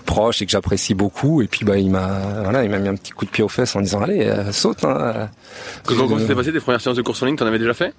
proche 0.06 0.44
et 0.44 0.46
que 0.46 0.52
j'apprécie 0.52 0.94
beaucoup. 0.94 1.42
Et 1.42 1.48
puis 1.48 1.66
bah, 1.66 1.78
il 1.78 1.90
m'a, 1.90 2.20
voilà, 2.44 2.64
il 2.64 2.70
m'a 2.70 2.78
mis 2.78 2.90
un 2.90 2.96
petit 2.96 3.12
coup 3.12 3.26
de 3.26 3.32
pied 3.32 3.44
aux 3.44 3.50
fesses 3.50 3.76
en 3.76 3.82
disant 3.82 4.04
allez, 4.04 4.32
saute. 4.52 4.86
Hein. 4.86 5.30
Comment 5.86 6.20
s'était 6.20 6.36
passé 6.36 6.54
tes 6.54 6.60
premières 6.60 6.82
séances 6.82 6.98
de 6.98 7.02
course 7.02 7.24
en 7.24 7.26
ligne 7.26 7.36
T'en 7.36 7.48
avais 7.48 7.60
déjà 7.60 7.74
fait? 7.74 7.94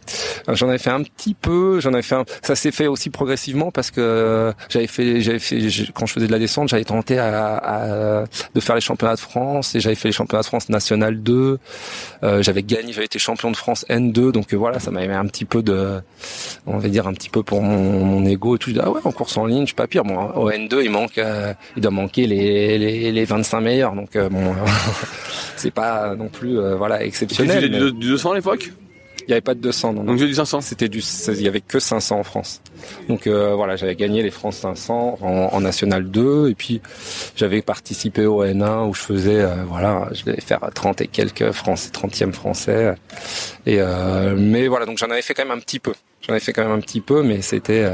J'en 0.48 0.68
avais 0.68 0.78
fait 0.78 0.90
un 0.90 1.02
petit 1.02 1.34
peu. 1.34 1.80
J'en 1.80 1.92
avais 1.92 2.02
fait. 2.02 2.14
Un... 2.14 2.24
Ça 2.42 2.54
s'est 2.54 2.70
fait 2.70 2.86
aussi 2.86 3.10
progressivement 3.10 3.70
parce 3.70 3.90
que 3.90 4.52
j'avais 4.68 4.86
fait, 4.86 5.20
j'avais 5.20 5.38
fait 5.38 5.58
quand 5.94 6.06
je 6.06 6.12
faisais 6.12 6.26
de 6.26 6.32
la 6.32 6.38
descente, 6.38 6.68
j'avais 6.68 6.84
tenté 6.84 7.18
à, 7.18 7.56
à, 7.56 8.24
de 8.54 8.60
faire 8.60 8.74
les 8.74 8.80
championnats 8.80 9.14
de 9.14 9.20
France 9.20 9.74
et 9.74 9.80
j'avais 9.80 9.94
fait 9.94 10.08
les 10.08 10.12
championnats 10.12 10.28
championnat 10.28 10.42
de 10.42 10.46
France 10.46 10.68
national 10.68 11.22
2. 11.22 11.58
Euh, 12.22 12.42
j'avais 12.42 12.62
gagné, 12.62 12.92
j'avais 12.92 13.06
été 13.06 13.18
champion 13.18 13.50
de 13.50 13.56
France 13.56 13.84
N2, 13.88 14.32
donc 14.32 14.52
euh, 14.52 14.56
voilà, 14.56 14.78
ça 14.78 14.90
m'avait 14.90 15.08
mis 15.08 15.14
un 15.14 15.26
petit 15.26 15.44
peu 15.44 15.62
de, 15.62 16.00
on 16.66 16.78
va 16.78 16.88
dire 16.88 17.06
un 17.06 17.14
petit 17.14 17.30
peu 17.30 17.42
pour 17.42 17.62
mon, 17.62 18.04
mon 18.04 18.24
ego 18.26 18.56
et 18.56 18.58
tout. 18.58 18.72
ah 18.80 18.90
ouais, 18.90 19.00
en 19.04 19.12
course 19.12 19.36
en 19.36 19.46
ligne, 19.46 19.62
je 19.62 19.66
suis 19.66 19.74
pas 19.74 19.86
pire. 19.86 20.04
Bon, 20.04 20.18
au 20.18 20.50
N2, 20.50 20.82
il 20.82 20.90
manque, 20.90 21.18
euh, 21.18 21.54
il 21.76 21.82
doit 21.82 21.90
manquer 21.90 22.26
les, 22.26 22.78
les, 22.78 23.12
les 23.12 23.24
25 23.24 23.60
meilleurs, 23.60 23.94
donc 23.94 24.16
bon, 24.16 24.54
c'est 25.56 25.70
pas 25.70 26.14
non 26.14 26.28
plus 26.28 26.58
voilà 26.76 27.02
exceptionnel. 27.04 27.37
Tu 27.38 27.46
faisais 27.46 27.68
du 27.68 27.92
200 27.92 28.32
à 28.32 28.34
l'époque? 28.34 28.72
Il 29.28 29.32
n'y 29.32 29.34
avait 29.34 29.42
pas 29.42 29.54
de 29.54 29.60
200. 29.60 29.92
Non, 29.92 30.04
Donc 30.04 30.18
j'ai 30.18 30.26
du 30.26 30.34
500. 30.34 30.62
C'était 30.62 30.88
du, 30.88 31.00
il 31.00 31.42
y 31.42 31.48
avait 31.48 31.60
que 31.60 31.78
500 31.78 32.18
en 32.18 32.22
France. 32.22 32.62
Donc 33.10 33.26
euh, 33.26 33.54
voilà, 33.54 33.76
j'avais 33.76 33.94
gagné 33.94 34.22
les 34.22 34.30
France 34.30 34.56
500 34.56 35.18
en, 35.20 35.60
National 35.60 36.10
2 36.10 36.48
et 36.48 36.54
puis 36.54 36.80
j'avais 37.36 37.60
participé 37.60 38.24
au 38.24 38.42
N1 38.42 38.88
où 38.88 38.94
je 38.94 39.02
faisais, 39.02 39.42
euh, 39.42 39.64
voilà, 39.66 40.08
je 40.12 40.24
devais 40.24 40.40
faire 40.40 40.60
30 40.74 41.02
et 41.02 41.08
quelques 41.08 41.50
français, 41.50 41.90
30e 41.90 42.32
français. 42.32 42.94
Et 43.66 43.80
euh, 43.80 44.34
mais 44.34 44.66
voilà, 44.66 44.86
donc 44.86 44.96
j'en 44.96 45.10
avais 45.10 45.20
fait 45.20 45.34
quand 45.34 45.44
même 45.44 45.58
un 45.58 45.60
petit 45.60 45.78
peu. 45.78 45.92
J'en 46.22 46.32
avais 46.32 46.40
fait 46.40 46.54
quand 46.54 46.62
même 46.62 46.78
un 46.78 46.80
petit 46.80 47.02
peu, 47.02 47.22
mais 47.22 47.42
c'était 47.42 47.86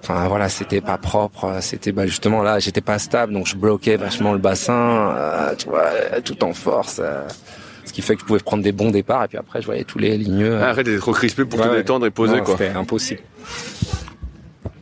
enfin 0.00 0.28
voilà 0.28 0.48
c'était 0.48 0.80
pas 0.80 0.98
propre 0.98 1.58
c'était 1.60 1.90
bah 1.90 2.06
justement 2.06 2.42
là 2.42 2.60
j'étais 2.60 2.82
pas 2.82 3.00
stable 3.00 3.32
donc 3.32 3.48
je 3.48 3.56
bloquais 3.56 3.96
vachement 3.96 4.34
le 4.34 4.38
bassin 4.38 5.52
tu 5.58 5.68
vois 5.68 6.20
tout 6.22 6.44
en 6.44 6.52
force 6.52 7.00
ce 7.00 7.65
qui 7.96 8.02
fait 8.02 8.14
que 8.14 8.20
je 8.20 8.26
pouvais 8.26 8.40
prendre 8.40 8.62
des 8.62 8.72
bons 8.72 8.90
départs 8.90 9.24
et 9.24 9.28
puis 9.28 9.38
après 9.38 9.62
je 9.62 9.66
voyais 9.66 9.84
tous 9.84 9.98
les 9.98 10.18
ligneux. 10.18 10.58
Ah, 10.60 10.68
arrête 10.68 10.84
d'être 10.84 11.00
trop 11.00 11.14
crispé 11.14 11.46
pour 11.46 11.58
te 11.58 11.74
détendre 11.74 12.04
et 12.04 12.10
poser 12.10 12.40
quoi. 12.40 12.58
C'était 12.58 12.76
impossible. 12.76 13.22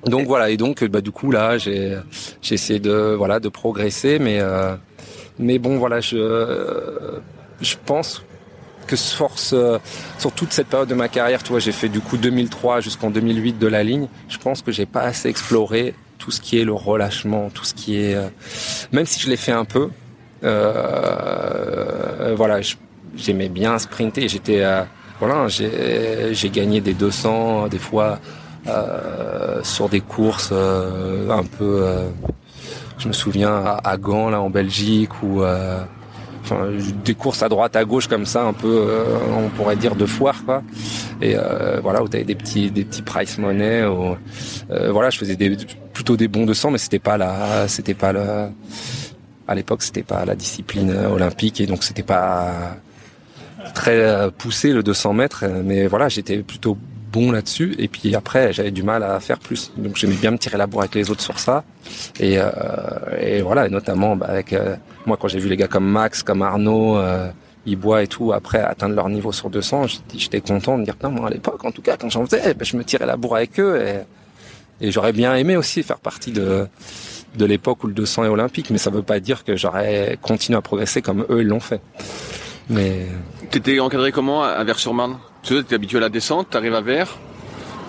Donc 0.05 0.27
voilà 0.27 0.51
et 0.51 0.57
donc 0.57 0.83
bah 0.83 1.01
du 1.01 1.13
coup 1.13 1.31
là 1.31 1.57
j'ai 1.57 1.97
j'ai 2.43 2.55
essayé 2.57 2.81
de 2.81 3.15
voilà 3.17 3.39
de 3.39 3.49
progresser 3.49 4.19
mais 4.19 4.41
euh, 4.41 4.75
mais 5.39 5.61
bon 5.61 5.79
voilà 5.79 6.01
je 6.01 7.21
je 7.61 7.77
pense 7.87 8.25
que 8.89 8.97
force 8.97 9.55
sur 10.19 10.33
toute 10.33 10.53
cette 10.53 10.67
période 10.67 10.89
de 10.89 10.95
ma 10.95 11.09
carrière, 11.09 11.43
tu 11.43 11.51
vois, 11.51 11.59
j'ai 11.59 11.73
fait 11.73 11.89
du 11.89 12.01
coup 12.01 12.19
2003 12.19 12.81
jusqu'en 12.81 13.09
2008 13.09 13.59
de 13.59 13.67
la 13.67 13.83
ligne. 13.83 14.09
Je 14.29 14.37
pense 14.37 14.61
que 14.61 14.73
j'ai 14.73 14.85
pas 14.85 15.01
assez 15.01 15.31
exploré 15.31 15.95
tout 16.19 16.31
ce 16.31 16.43
qui 16.43 16.59
est 16.59 16.65
le 16.65 16.75
relâchement, 16.75 17.49
tout 17.49 17.65
ce 17.65 17.73
qui 17.73 17.97
est, 17.97 18.15
euh, 18.15 18.29
même 18.93 19.07
si 19.07 19.21
je 19.21 19.31
l'ai 19.31 19.39
fait 19.39 19.53
un 19.53 19.65
peu, 19.65 19.89
euh, 20.45 22.35
voilà, 22.37 22.61
je, 22.61 22.75
j'aimais 23.17 23.49
bien 23.49 23.79
sprinter. 23.79 24.29
J'étais, 24.29 24.65
euh, 24.65 24.83
voilà, 25.21 25.49
j'ai 25.49 26.51
gagné 26.51 26.81
des 26.81 26.95
200 26.95 27.69
des 27.69 27.79
fois 27.79 28.19
euh, 28.67 29.61
sur 29.63 29.91
des 29.91 30.01
courses 30.01 30.49
euh, 30.51 31.29
un 31.29 31.43
peu. 31.45 31.83
Euh, 31.83 32.09
je 32.97 33.09
me 33.09 33.13
souviens 33.13 33.55
à, 33.57 33.81
à, 33.85 33.99
Gand 33.99 34.31
là 34.31 34.41
en 34.41 34.49
Belgique 34.49 35.23
ou 35.23 35.43
enfin 35.43 36.69
des 37.05 37.15
courses 37.15 37.43
à 37.43 37.49
droite 37.49 37.77
à 37.77 37.85
gauche 37.85 38.07
comme 38.07 38.25
ça 38.25 38.45
un 38.45 38.53
peu 38.53 38.87
on 39.37 39.49
pourrait 39.49 39.77
dire 39.77 39.97
de 39.97 40.07
foire 40.07 40.37
quoi 40.45 40.63
et 41.21 41.35
voilà 41.83 42.03
où 42.03 42.09
t'avais 42.09 42.25
des 42.25 42.37
petits 42.37 42.71
des 42.71 42.85
petits 42.85 43.03
price 43.03 43.37
money 43.39 43.83
voilà 44.69 45.11
je 45.11 45.19
faisais 45.19 45.37
des 45.37 45.57
plutôt 45.93 46.17
des 46.17 46.29
bons 46.29 46.47
de 46.47 46.55
sang 46.55 46.71
mais 46.71 46.79
c'était 46.79 47.01
pas 47.01 47.19
la 47.19 47.67
c'était 47.67 47.95
pas 47.95 48.13
le 48.13 48.23
à 49.49 49.55
l'époque 49.55 49.83
c'était 49.83 50.05
pas 50.05 50.25
la 50.25 50.37
discipline 50.37 50.95
olympique 51.11 51.61
et 51.61 51.67
donc 51.67 51.83
c'était 51.83 52.05
pas 52.05 52.77
très 53.73 54.01
euh, 54.01 54.31
poussé 54.31 54.73
le 54.73 54.83
200 54.83 55.13
mètres, 55.15 55.45
euh, 55.45 55.63
mais 55.65 55.87
voilà, 55.87 56.09
j'étais 56.09 56.39
plutôt 56.39 56.77
bon 57.15 57.31
là-dessus. 57.31 57.75
Et 57.79 57.89
puis 57.89 58.15
après, 58.15 58.53
j'avais 58.53 58.73
du 58.73 58.83
mal 58.83 59.03
à 59.03 59.21
faire 59.21 59.39
plus. 59.39 59.73
Donc 59.77 59.97
j'aimais 59.97 60.17
bien 60.17 60.33
me 60.33 60.39
tirer 60.39 60.59
la 60.59 60.67
bourre 60.67 60.83
avec 60.83 60.95
les 60.95 61.11
autres 61.11 61.23
sur 61.23 61.39
ça. 61.39 61.65
Et, 62.19 62.39
euh, 62.39 63.43
voilà, 63.43 63.67
et 63.67 63.71
notamment 63.71 64.17
bah, 64.17 64.27
avec 64.29 64.55
moi 65.07 65.17
quand 65.17 65.29
j'ai 65.29 65.39
vu 65.39 65.49
les 65.49 65.57
gars 65.57 65.69
comme 65.69 65.89
Max, 65.89 66.23
comme 66.23 66.43
Arnaud, 66.43 66.97
euh, 66.97 67.31
Ibois 67.67 68.03
et 68.03 68.07
tout, 68.09 68.33
après 68.33 68.59
atteindre 68.59 68.95
leur 68.95 69.09
niveau 69.09 69.33
sur 69.33 69.49
200, 69.49 69.87
j'étais 70.17 70.41
content 70.41 70.77
de 70.77 70.85
dire 70.85 70.95
putain 70.95 71.11
moi 71.11 71.29
à 71.29 71.31
l'époque, 71.31 71.65
en 71.65 71.71
tout 71.71 71.83
cas 71.83 71.97
quand 71.97 72.11
j'en 72.11 72.27
faisais, 72.27 72.55
bah, 72.55 72.65
je 72.65 72.77
me 72.77 72.85
tirais 72.85 73.07
la 73.07 73.17
bourre 73.17 73.37
avec 73.37 73.59
eux. 73.61 73.81
Et, 74.81 74.91
j'aurais 74.91 75.13
bien 75.13 75.35
aimé 75.37 75.57
aussi 75.57 75.83
faire 75.83 75.99
partie 75.99 76.33
de 76.33 76.67
de 77.37 77.45
l'époque 77.45 77.83
où 77.83 77.89
le 77.89 77.95
200 77.95 78.25
est 78.25 78.29
olympique, 78.29 78.71
mais 78.71 78.79
ça 78.79 78.91
veut 78.91 79.03
pas 79.03 79.19
dire 79.19 79.43
que 79.43 79.57
j'aurais 79.57 80.19
continué 80.23 80.57
à 80.57 80.63
progresser 80.63 81.03
comme 81.03 81.27
eux 81.31 81.43
l'ont 81.43 81.59
fait. 81.59 81.81
Mais 82.69 83.07
T'étais 83.51 83.79
encadré 83.81 84.13
comment 84.13 84.43
à 84.43 84.63
Vers-sur-Marne 84.65 85.19
Tu 85.43 85.57
es 85.57 85.75
habitué 85.75 85.99
à 85.99 86.01
la 86.01 86.09
descente, 86.09 86.51
t'arrives 86.51 86.75
à 86.75 86.81
Vers 86.81 87.19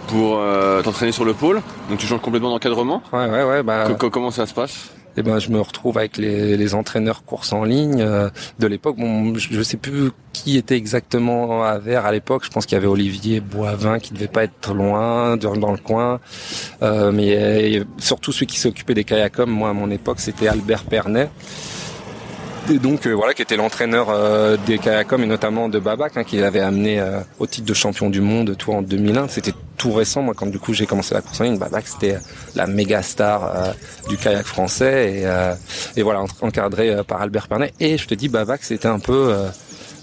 pour 0.07 0.38
euh, 0.38 0.83
t'entraîner 0.83 1.11
sur 1.11 1.25
le 1.25 1.33
pôle, 1.33 1.61
donc 1.89 1.97
tu 1.97 2.05
changes 2.05 2.21
complètement 2.21 2.51
d'encadrement. 2.51 3.01
Ouais, 3.11 3.27
ouais, 3.27 3.43
ouais. 3.43 3.63
Bah, 3.63 3.88
comment 3.97 4.29
ça 4.29 4.45
se 4.45 4.53
passe? 4.53 4.91
eh 5.17 5.23
ben, 5.23 5.39
je 5.39 5.49
me 5.49 5.61
retrouve 5.61 5.97
avec 5.97 6.17
les, 6.17 6.57
les 6.57 6.75
entraîneurs 6.75 7.23
course 7.23 7.53
en 7.53 7.63
ligne 7.63 8.01
euh, 8.01 8.29
de 8.59 8.67
l'époque. 8.67 8.97
Bon, 8.97 9.33
je, 9.35 9.61
sais 9.61 9.77
plus 9.77 10.11
qui 10.33 10.57
était 10.57 10.75
exactement 10.75 11.63
à 11.63 11.77
Vers 11.77 12.05
à 12.05 12.11
l'époque. 12.11 12.43
Je 12.43 12.49
pense 12.49 12.65
qu'il 12.65 12.75
y 12.75 12.77
avait 12.77 12.88
Olivier 12.88 13.39
Boivin 13.39 13.99
qui 13.99 14.13
devait 14.13 14.27
pas 14.27 14.43
être 14.43 14.73
loin, 14.73 15.38
dans, 15.38 15.55
dans 15.55 15.71
le 15.71 15.77
coin. 15.77 16.19
Euh, 16.83 17.13
mais 17.13 17.81
surtout 17.97 18.33
celui 18.33 18.47
qui 18.47 18.59
s'occupait 18.59 18.93
des 18.93 19.05
kayakums, 19.05 19.49
moi 19.49 19.69
à 19.69 19.73
mon 19.73 19.89
époque, 19.89 20.19
c'était 20.19 20.49
Albert 20.49 20.83
Pernet 20.83 21.29
et 22.69 22.80
donc 22.80 23.06
euh, 23.06 23.12
voilà 23.12 23.34
qui 23.34 23.41
était 23.41 23.58
l'entraîneur 23.58 24.08
euh, 24.10 24.58
des 24.65 24.80
Kayakom 24.80 25.21
et 25.21 25.28
notamment 25.28 25.69
de 25.69 25.78
Babac 25.78 26.17
hein, 26.17 26.23
qui 26.23 26.38
l'avait 26.38 26.62
amené 26.62 26.99
euh, 26.99 27.19
au 27.38 27.45
titre 27.45 27.67
de 27.67 27.73
champion 27.73 28.10
du 28.10 28.21
monde 28.21 28.56
tout 28.58 28.71
en 28.71 28.82
2001 28.82 29.28
c'était 29.28 29.54
tout 29.78 29.91
récent. 29.91 30.21
Moi 30.21 30.34
quand 30.36 30.47
du 30.47 30.58
coup 30.58 30.73
j'ai 30.73 30.86
commencé 30.86 31.13
la 31.13 31.21
course 31.21 31.41
en 31.41 31.43
ligne 31.43 31.60
Babac 31.60 31.88
c'était 31.88 32.17
la 32.56 32.65
méga 32.65 33.04
star 33.04 33.75
du 34.10 34.17
kayak 34.17 34.45
français. 34.45 35.13
Et, 35.13 35.99
et 35.99 36.04
voilà 36.04 36.23
encadré 36.41 37.04
par 37.08 37.21
Albert 37.21 37.47
Pernet. 37.47 37.73
Et 37.80 37.97
je 37.97 38.08
te 38.08 38.15
dis 38.15 38.30
Babac 38.30 38.63
c'était 38.63 38.88
un 38.88 38.99
peu 38.99 39.36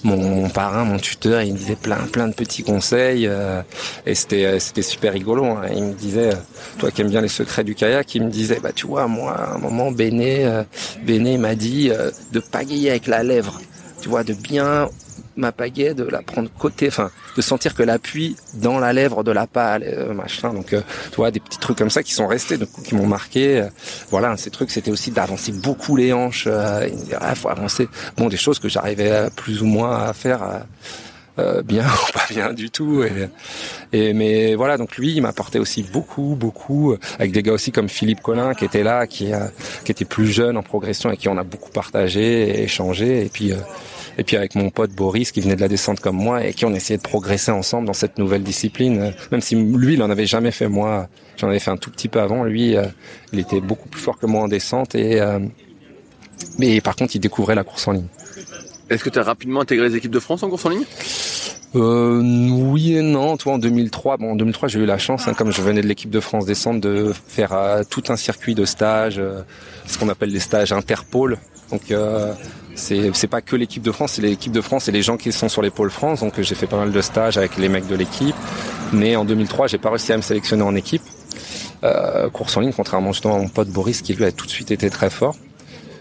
mon, 0.05 0.49
parrain, 0.49 0.85
mon 0.85 0.99
tuteur, 0.99 1.43
il 1.43 1.53
me 1.53 1.59
disait 1.59 1.77
plein 1.77 1.97
plein 2.11 2.29
de 2.29 2.35
petits 2.35 2.63
conseils 2.63 3.31
et 4.07 4.15
c'était 4.15 4.59
c'était 4.61 4.83
super 4.83 5.13
rigolo. 5.13 5.45
Hein. 5.45 5.63
Il 5.75 5.85
me 5.85 5.93
disait, 5.93 6.31
toi 6.79 6.91
qui 6.91 7.03
aimes 7.03 7.11
bien 7.11 7.21
les 7.21 7.29
secrets 7.29 7.65
du 7.65 7.75
kayak, 7.75 8.15
il 8.15 8.25
me 8.25 8.31
disait, 8.31 8.59
bah 8.61 8.73
tu 8.75 8.87
vois, 8.87 9.07
moi 9.07 9.33
à 9.33 9.55
un 9.55 9.59
moment 9.59 9.93
Béné, 9.93 10.63
Béné 11.05 11.39
m'a 11.39 11.55
dit 11.55 11.91
de 12.33 12.41
pagayer 12.41 12.91
avec 12.91 13.07
la 13.07 13.23
lèvre, 13.23 13.61
tu 14.01 14.09
vois, 14.09 14.25
de 14.25 14.35
bien 14.35 14.89
ma 15.37 15.53
pagaie, 15.53 15.95
de 15.95 16.05
la 16.05 16.23
prendre 16.23 16.51
côté, 16.59 16.89
enfin, 16.89 17.11
de 17.37 17.43
sentir 17.43 17.75
que 17.75 17.83
l'appui 17.83 18.37
dans 18.55 18.79
la 18.79 18.93
lèvre 18.93 19.25
de 19.25 19.33
la 19.33 19.47
pâle, 19.47 19.85
euh, 19.87 20.13
machin. 20.13 20.53
Donc, 20.53 20.73
euh, 20.73 20.83
tu 21.11 21.17
vois, 21.17 21.31
des 21.31 21.41
petits 21.41 21.59
trucs 21.59 21.79
comme 21.79 21.91
ça 21.91 22.03
qui 22.03 22.13
sont 22.13 22.27
restés, 22.27 22.59
donc, 22.59 22.69
qui 22.85 22.95
m'ont 22.95 23.07
marqué. 23.07 23.61
Euh, 23.61 23.69
voilà, 24.11 24.37
ces 24.37 24.51
trucs, 24.51 24.71
c'était 24.71 24.91
aussi 24.91 25.11
d'avancer 25.11 25.53
beaucoup 25.53 25.97
les 25.97 26.13
hanches. 26.13 26.45
Euh, 26.47 26.89
il 26.89 27.17
ah, 27.21 27.35
faut 27.35 27.49
avancer. 27.49 27.89
Bon, 28.17 28.29
des 28.29 28.37
choses 28.37 28.59
que 28.59 28.69
j'arrivais 28.69 29.29
plus 29.37 29.63
ou 29.63 29.67
moins 29.67 30.05
à 30.05 30.13
faire. 30.13 30.65
bien 31.65 31.85
ou 32.09 32.13
pas 32.13 32.27
bien 32.29 32.53
du 32.53 32.69
tout 32.69 33.03
et, 33.03 33.31
et 33.95 34.13
mais 34.13 34.55
voilà 34.55 34.77
donc 34.77 34.99
lui 34.99 35.15
il 35.15 35.23
m'apportait 35.23 35.59
aussi 35.59 35.83
beaucoup 35.83 36.37
beaucoup 36.39 36.95
avec 37.19 37.33
des 37.33 37.43
gars 37.43 37.55
aussi 37.55 37.73
comme 37.73 37.89
Philippe 37.89 38.21
Collin 38.21 38.53
qui 38.53 38.67
était 38.67 38.83
là 38.83 39.07
qui 39.07 39.33
qui 39.83 39.93
était 39.93 40.05
plus 40.05 40.27
jeune 40.27 40.59
en 40.59 40.63
progression 40.63 41.11
et 41.11 41.17
qui 41.17 41.31
on 41.31 41.39
a 41.39 41.43
beaucoup 41.43 41.71
partagé 41.71 42.51
et 42.51 42.65
échangé 42.65 43.25
et 43.25 43.31
puis 43.31 43.55
et 44.19 44.25
puis 44.25 44.37
avec 44.37 44.55
mon 44.55 44.71
pote 44.71 44.93
Boris 44.93 45.33
qui 45.33 45.41
venait 45.41 45.57
de 45.57 45.61
la 45.61 45.69
descente 45.69 46.01
comme 46.01 46.17
moi 46.17 46.45
et 46.45 46.53
qui 46.53 46.65
on 46.65 46.75
essayait 46.75 46.99
de 46.99 47.03
progresser 47.03 47.51
ensemble 47.51 47.87
dans 47.87 47.93
cette 47.93 48.19
nouvelle 48.19 48.43
discipline. 48.43 49.13
Même 49.31 49.41
si 49.41 49.57
lui, 49.57 49.95
il 49.95 50.03
en 50.03 50.11
avait 50.11 50.27
jamais 50.27 50.51
fait 50.51 50.69
moi, 50.69 51.09
j'en 51.37 51.49
avais 51.49 51.59
fait 51.59 51.71
un 51.71 51.77
tout 51.77 51.91
petit 51.91 52.09
peu 52.09 52.21
avant. 52.21 52.45
Lui, 52.45 52.77
euh, 52.77 52.85
il 53.33 53.41
était 53.41 53.61
beaucoup 53.61 53.89
plus 53.89 54.01
fort 54.01 54.19
que 54.19 54.27
moi 54.27 54.43
en 54.43 54.49
descente 54.49 54.95
et 54.95 55.21
euh, 55.21 55.39
mais 56.59 56.81
par 56.81 56.97
contre, 56.97 57.17
il 57.17 57.21
découvrait 57.21 57.55
la 57.55 57.65
course 57.65 57.89
en 57.89 57.93
ligne. 57.93 58.07
Est-ce 58.91 59.05
que 59.05 59.11
tu 59.11 59.19
as 59.19 59.23
rapidement 59.23 59.61
intégré 59.61 59.89
les 59.89 59.97
équipes 59.97 60.11
de 60.11 60.21
France 60.21 60.43
en 60.43 60.51
course 60.51 60.67
en 60.67 60.71
ligne? 60.71 60.85
Euh, 61.75 62.21
oui 62.21 62.97
et 62.97 63.03
non. 63.03 63.37
Toi, 63.37 63.55
en 63.55 63.59
2003, 63.59 64.19
bon, 64.19 64.33
en 64.33 64.37
2003, 64.37 64.69
j'ai 64.69 64.81
eu 64.81 64.87
la 64.87 64.99
chance, 64.99 65.27
hein, 65.27 65.35
comme 65.35 65.51
je 65.51 65.63
venais 65.63 65.81
de 65.81 65.87
l'équipe 65.87 66.11
de 66.11 66.21
France 66.21 66.45
descente, 66.45 66.81
de 66.81 67.13
faire 67.27 67.53
euh, 67.55 67.83
tout 67.89 68.03
un 68.09 68.17
circuit 68.17 68.55
de 68.55 68.67
stages, 68.67 69.21
ce 69.87 69.99
qu'on 69.99 70.09
appelle 70.09 70.33
des 70.33 70.41
stages 70.41 70.73
Interpol. 70.73 71.39
Donc, 71.71 71.93
c'est 72.75 73.29
pas 73.29 73.41
que 73.41 73.57
l'équipe 73.57 73.83
de 73.83 73.93
France, 73.93 74.13
c'est 74.15 74.23
l'équipe 74.23 74.53
de 74.53 74.61
France 74.61 74.89
et 74.89 74.93
les 74.93 75.03
gens 75.03 75.17
qui 75.17 75.33
sont 75.33 75.49
sur 75.49 75.63
les 75.63 75.71
pôles 75.71 75.91
France. 75.91 76.21
Donc 76.21 76.41
j'ai 76.41 76.55
fait 76.55 76.67
pas 76.67 76.79
mal 76.79 76.93
de 76.93 77.01
stages 77.01 77.37
avec 77.37 77.57
les 77.59 77.69
mecs 77.69 77.87
de 77.87 77.95
l'équipe. 77.95 78.37
Mais 78.93 79.17
en 79.17 79.25
2003, 79.25 79.67
j'ai 79.69 79.79
pas 79.79 79.91
réussi 79.91 80.13
à 80.13 80.17
me 80.17 80.23
sélectionner 80.23 80.63
en 80.63 80.75
équipe. 80.75 81.03
Euh, 81.85 82.31
course 82.31 82.57
en 82.57 82.61
ligne, 82.61 82.73
contrairement 82.75 83.13
justement 83.13 83.37
à 83.37 83.39
mon 83.39 83.49
pote 83.49 83.69
Boris 83.69 84.03
qui 84.03 84.15
lui 84.15 84.25
a 84.25 84.31
tout 84.31 84.47
de 84.47 84.51
suite 84.51 84.71
été 84.71 84.89
très 84.89 85.11
fort. 85.11 85.35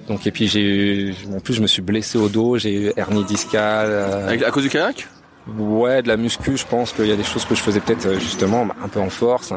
Donc 0.08 0.28
et 0.28 0.32
puis 0.32 0.48
j'ai 0.48 1.14
en 1.34 1.40
plus 1.40 1.54
je 1.56 1.62
me 1.62 1.68
suis 1.68 1.82
blessé 1.82 2.18
au 2.18 2.30
dos, 2.30 2.58
j'ai 2.58 2.74
eu 2.74 2.94
hernie 2.98 3.24
discale. 3.24 3.88
Euh, 3.90 4.48
à 4.48 4.52
cause 4.52 4.64
du 4.64 4.70
kayak? 4.70 5.08
Ouais, 5.48 6.04
de 6.04 6.08
la 6.08 6.18
muscu, 6.18 6.56
je 6.56 6.66
pense 6.66 6.94
qu'il 6.94 7.08
y 7.08 7.12
a 7.12 7.16
des 7.16 7.24
choses 7.24 7.46
que 7.46 7.56
je 7.56 7.62
faisais 7.62 7.80
peut-être 7.80 8.06
euh, 8.06 8.20
justement 8.20 8.68
un 8.84 8.88
peu 8.88 9.00
en 9.00 9.10
force. 9.10 9.52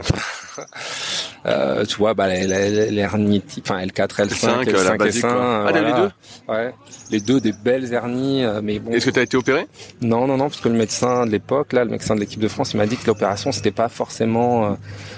euh, 1.47 1.85
tu 1.85 1.97
vois, 1.97 2.15
bah, 2.15 2.29
l'hernie, 2.29 3.43
enfin 3.61 3.85
L4, 3.85 4.27
L5, 4.27 4.65
L5, 4.65 4.97
L5 4.97 5.27
Ah, 5.29 5.73
les 5.73 5.93
deux? 5.93 6.11
Ouais, 6.49 6.75
les 7.11 7.21
deux 7.21 7.41
des 7.41 7.53
belles 7.53 7.93
hernies, 7.93 8.45
euh, 8.45 8.61
mais 8.63 8.79
bon. 8.79 8.93
Est-ce 8.93 9.07
que 9.07 9.11
tu 9.11 9.21
as 9.21 9.23
été 9.23 9.37
opéré? 9.37 9.67
Non, 10.01 10.27
non, 10.27 10.39
non, 10.39 10.49
parce 10.49 10.61
que 10.61 10.71
le 10.71 10.77
médecin 10.77 11.27
de 11.27 11.31
l'époque, 11.31 11.75
là, 11.75 11.85
le 11.85 11.91
médecin 11.91 12.15
de 12.15 12.21
l'équipe 12.21 12.41
de 12.41 12.49
France, 12.49 12.73
il 12.73 12.79
m'a 12.79 12.87
dit 12.87 12.97
que 12.97 13.07
l'opération 13.07 13.53
c'était 13.53 13.71
pas 13.71 13.91
forcément 13.91 14.65
euh, 14.65 14.75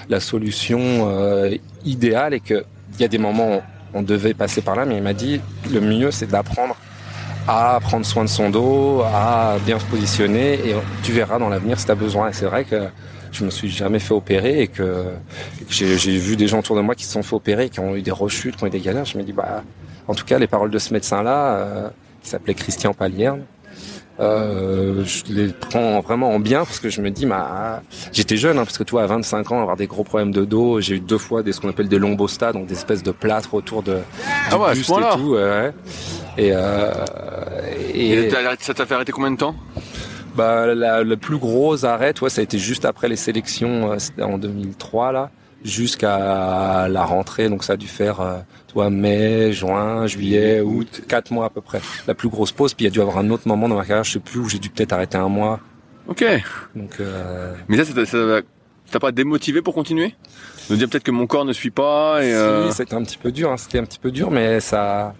la 0.08 0.18
solution 0.18 1.56
idéale 1.84 2.34
et 2.34 2.40
que 2.40 2.64
il 2.94 3.00
y 3.00 3.04
a 3.04 3.08
des 3.08 3.18
moments 3.18 3.56
où 3.56 3.60
on 3.94 4.02
devait 4.02 4.34
passer 4.34 4.62
par 4.62 4.74
là, 4.74 4.84
mais 4.84 4.96
il 4.96 5.02
m'a 5.02 5.12
dit 5.12 5.40
le 5.70 5.80
mieux 5.80 6.10
c'est 6.10 6.26
d'apprendre 6.26 6.76
à 7.48 7.78
prendre 7.80 8.04
soin 8.04 8.24
de 8.24 8.28
son 8.28 8.50
dos, 8.50 9.02
à 9.02 9.56
bien 9.64 9.78
se 9.78 9.84
positionner 9.84 10.54
et 10.54 10.74
tu 11.02 11.12
verras 11.12 11.38
dans 11.38 11.48
l'avenir 11.48 11.78
si 11.78 11.86
tu 11.86 11.92
as 11.92 11.96
besoin. 11.96 12.28
Et 12.28 12.32
c'est 12.32 12.46
vrai 12.46 12.64
que 12.64 12.84
je 13.32 13.44
me 13.44 13.50
suis 13.50 13.70
jamais 13.70 13.98
fait 13.98 14.14
opérer 14.14 14.62
et 14.62 14.68
que, 14.68 15.04
j'ai 15.68 16.18
vu 16.18 16.36
des 16.36 16.48
gens 16.48 16.58
autour 16.58 16.76
de 16.76 16.80
moi 16.80 16.94
qui 16.94 17.04
se 17.04 17.12
sont 17.12 17.22
fait 17.22 17.36
opérer, 17.36 17.68
qui 17.68 17.80
ont 17.80 17.94
eu 17.94 18.02
des 18.02 18.10
rechutes, 18.10 18.56
qui 18.56 18.64
ont 18.64 18.66
eu 18.66 18.70
des 18.70 18.80
galères. 18.80 19.04
Je 19.04 19.18
me 19.18 19.22
dis, 19.22 19.32
bah, 19.32 19.62
en 20.08 20.14
tout 20.14 20.24
cas, 20.24 20.38
les 20.38 20.46
paroles 20.46 20.70
de 20.70 20.78
ce 20.78 20.92
médecin-là, 20.92 21.56
euh, 21.56 21.88
qui 22.22 22.30
s'appelait 22.30 22.54
Christian 22.54 22.94
Palierne, 22.94 23.42
euh, 24.18 25.04
je 25.04 25.24
les 25.30 25.48
prends 25.48 26.00
vraiment 26.00 26.30
en 26.30 26.40
bien 26.40 26.60
parce 26.60 26.80
que 26.80 26.88
je 26.88 27.02
me 27.02 27.10
dis, 27.10 27.26
bah, 27.26 27.82
j'étais 28.12 28.36
jeune, 28.36 28.58
hein, 28.58 28.64
parce 28.64 28.78
que 28.78 28.84
toi, 28.84 29.02
à 29.02 29.06
25 29.06 29.52
ans, 29.52 29.60
avoir 29.60 29.76
des 29.76 29.86
gros 29.86 30.04
problèmes 30.04 30.32
de 30.32 30.44
dos, 30.44 30.80
j'ai 30.80 30.96
eu 30.96 31.00
deux 31.00 31.18
fois 31.18 31.42
des 31.42 31.52
ce 31.52 31.60
qu'on 31.60 31.68
appelle 31.68 31.88
des 31.88 31.98
lombostas, 31.98 32.52
donc 32.52 32.66
des 32.66 32.74
espèces 32.74 33.02
de 33.02 33.10
plâtre 33.10 33.52
autour 33.54 33.82
de 33.82 33.98
ah 34.50 34.58
ouais, 34.58 34.72
buste 34.72 34.90
et 34.90 35.16
tout. 35.18 35.34
Ouais. 35.34 35.72
Et, 36.38 36.50
euh, 36.52 36.92
et, 37.94 38.30
ça 38.60 38.74
t'a 38.74 38.86
fait 38.86 38.94
arrêter 38.94 39.12
combien 39.12 39.30
de 39.30 39.36
temps? 39.36 39.54
Bah, 40.34 40.74
la, 40.74 41.02
le 41.02 41.16
plus 41.16 41.38
gros 41.38 41.84
arrêt, 41.84 42.12
toi, 42.12 42.28
ça 42.28 42.42
a 42.42 42.44
été 42.44 42.58
juste 42.58 42.84
après 42.84 43.08
les 43.08 43.16
sélections, 43.16 43.92
euh, 43.92 44.22
en 44.22 44.36
2003 44.36 45.12
là, 45.12 45.30
jusqu'à 45.64 46.88
la 46.88 47.04
rentrée. 47.04 47.48
Donc 47.48 47.64
ça 47.64 47.74
a 47.74 47.76
dû 47.76 47.88
faire, 47.88 48.20
euh, 48.20 48.38
toi, 48.68 48.90
mai, 48.90 49.52
juin, 49.52 50.06
juillet, 50.06 50.60
août, 50.60 51.02
quatre 51.08 51.30
mois 51.30 51.46
à 51.46 51.50
peu 51.50 51.62
près. 51.62 51.80
La 52.06 52.14
plus 52.14 52.28
grosse 52.28 52.52
pause. 52.52 52.74
Puis 52.74 52.84
il 52.84 52.88
y 52.88 52.90
a 52.90 52.92
dû 52.92 53.00
avoir 53.00 53.18
un 53.18 53.30
autre 53.30 53.48
moment 53.48 53.68
dans 53.68 53.76
ma 53.76 53.86
carrière, 53.86 54.04
je 54.04 54.12
sais 54.12 54.20
plus 54.20 54.40
où 54.40 54.48
j'ai 54.48 54.58
dû 54.58 54.68
peut-être 54.68 54.92
arrêter 54.92 55.16
un 55.16 55.28
mois. 55.28 55.60
Ok. 56.06 56.24
Donc. 56.74 57.00
Euh... 57.00 57.54
Mais 57.68 57.82
ça, 57.82 58.04
ça 58.04 58.40
t'as 58.90 58.98
pas 58.98 59.10
démotivé 59.10 59.62
pour 59.62 59.74
continuer? 59.74 60.14
De 60.68 60.76
dire 60.76 60.88
peut-être 60.88 61.04
que 61.04 61.10
mon 61.10 61.26
corps 61.26 61.44
ne 61.44 61.52
suit 61.52 61.70
pas 61.70 62.22
et. 62.22 62.32
Euh... 62.34 62.70
c'était 62.72 62.94
un 62.94 63.02
petit 63.02 63.18
peu 63.18 63.32
dur. 63.32 63.50
Hein. 63.50 63.56
C'était 63.56 63.78
un 63.78 63.84
petit 63.84 63.98
peu 63.98 64.10
dur, 64.10 64.30
mais 64.30 64.60
ça 64.60 65.14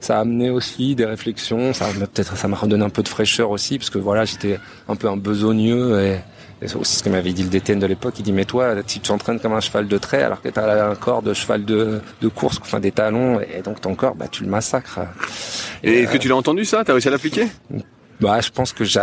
ça 0.00 0.16
a 0.16 0.20
amené 0.20 0.50
aussi 0.50 0.94
des 0.94 1.04
réflexions, 1.04 1.74
ça 1.74 1.86
peut-être 1.92 2.36
ça 2.36 2.48
m'a 2.48 2.56
redonné 2.56 2.84
un 2.84 2.90
peu 2.90 3.02
de 3.02 3.08
fraîcheur 3.08 3.50
aussi 3.50 3.78
parce 3.78 3.90
que 3.90 3.98
voilà, 3.98 4.24
j'étais 4.24 4.58
un 4.88 4.96
peu 4.96 5.08
un 5.08 5.16
besogneux 5.16 6.02
et, 6.02 6.18
c'est 6.66 6.76
aussi 6.76 6.96
ce 6.96 7.02
que 7.02 7.08
m'avait 7.08 7.32
dit 7.32 7.42
le 7.42 7.48
DTN 7.48 7.78
de 7.78 7.86
l'époque, 7.86 8.14
il 8.18 8.22
dit 8.22 8.32
mais 8.32 8.44
toi 8.44 8.82
tu 8.82 9.00
t'entraînes 9.00 9.40
comme 9.40 9.54
un 9.54 9.60
cheval 9.60 9.88
de 9.88 9.96
trait 9.96 10.22
alors 10.22 10.42
que 10.42 10.48
tu 10.50 10.58
as 10.58 10.90
un 10.90 10.94
corps 10.94 11.22
de 11.22 11.32
cheval 11.32 11.64
de, 11.64 12.00
de 12.20 12.28
course, 12.28 12.58
enfin 12.60 12.80
des 12.80 12.92
talons 12.92 13.40
et 13.40 13.62
donc 13.62 13.80
ton 13.80 13.94
corps 13.94 14.14
bah 14.14 14.26
tu 14.30 14.44
le 14.44 14.50
massacres. 14.50 15.00
Et, 15.82 16.00
est-ce 16.00 16.12
que 16.12 16.18
tu 16.18 16.28
l'as 16.28 16.36
entendu 16.36 16.66
ça? 16.66 16.84
T'as 16.84 16.92
réussi 16.92 17.08
à 17.08 17.12
l'appliquer? 17.12 17.46
Bah 18.20 18.40
je 18.42 18.50
pense 18.50 18.74
que 18.74 18.84
j'y 18.84 18.98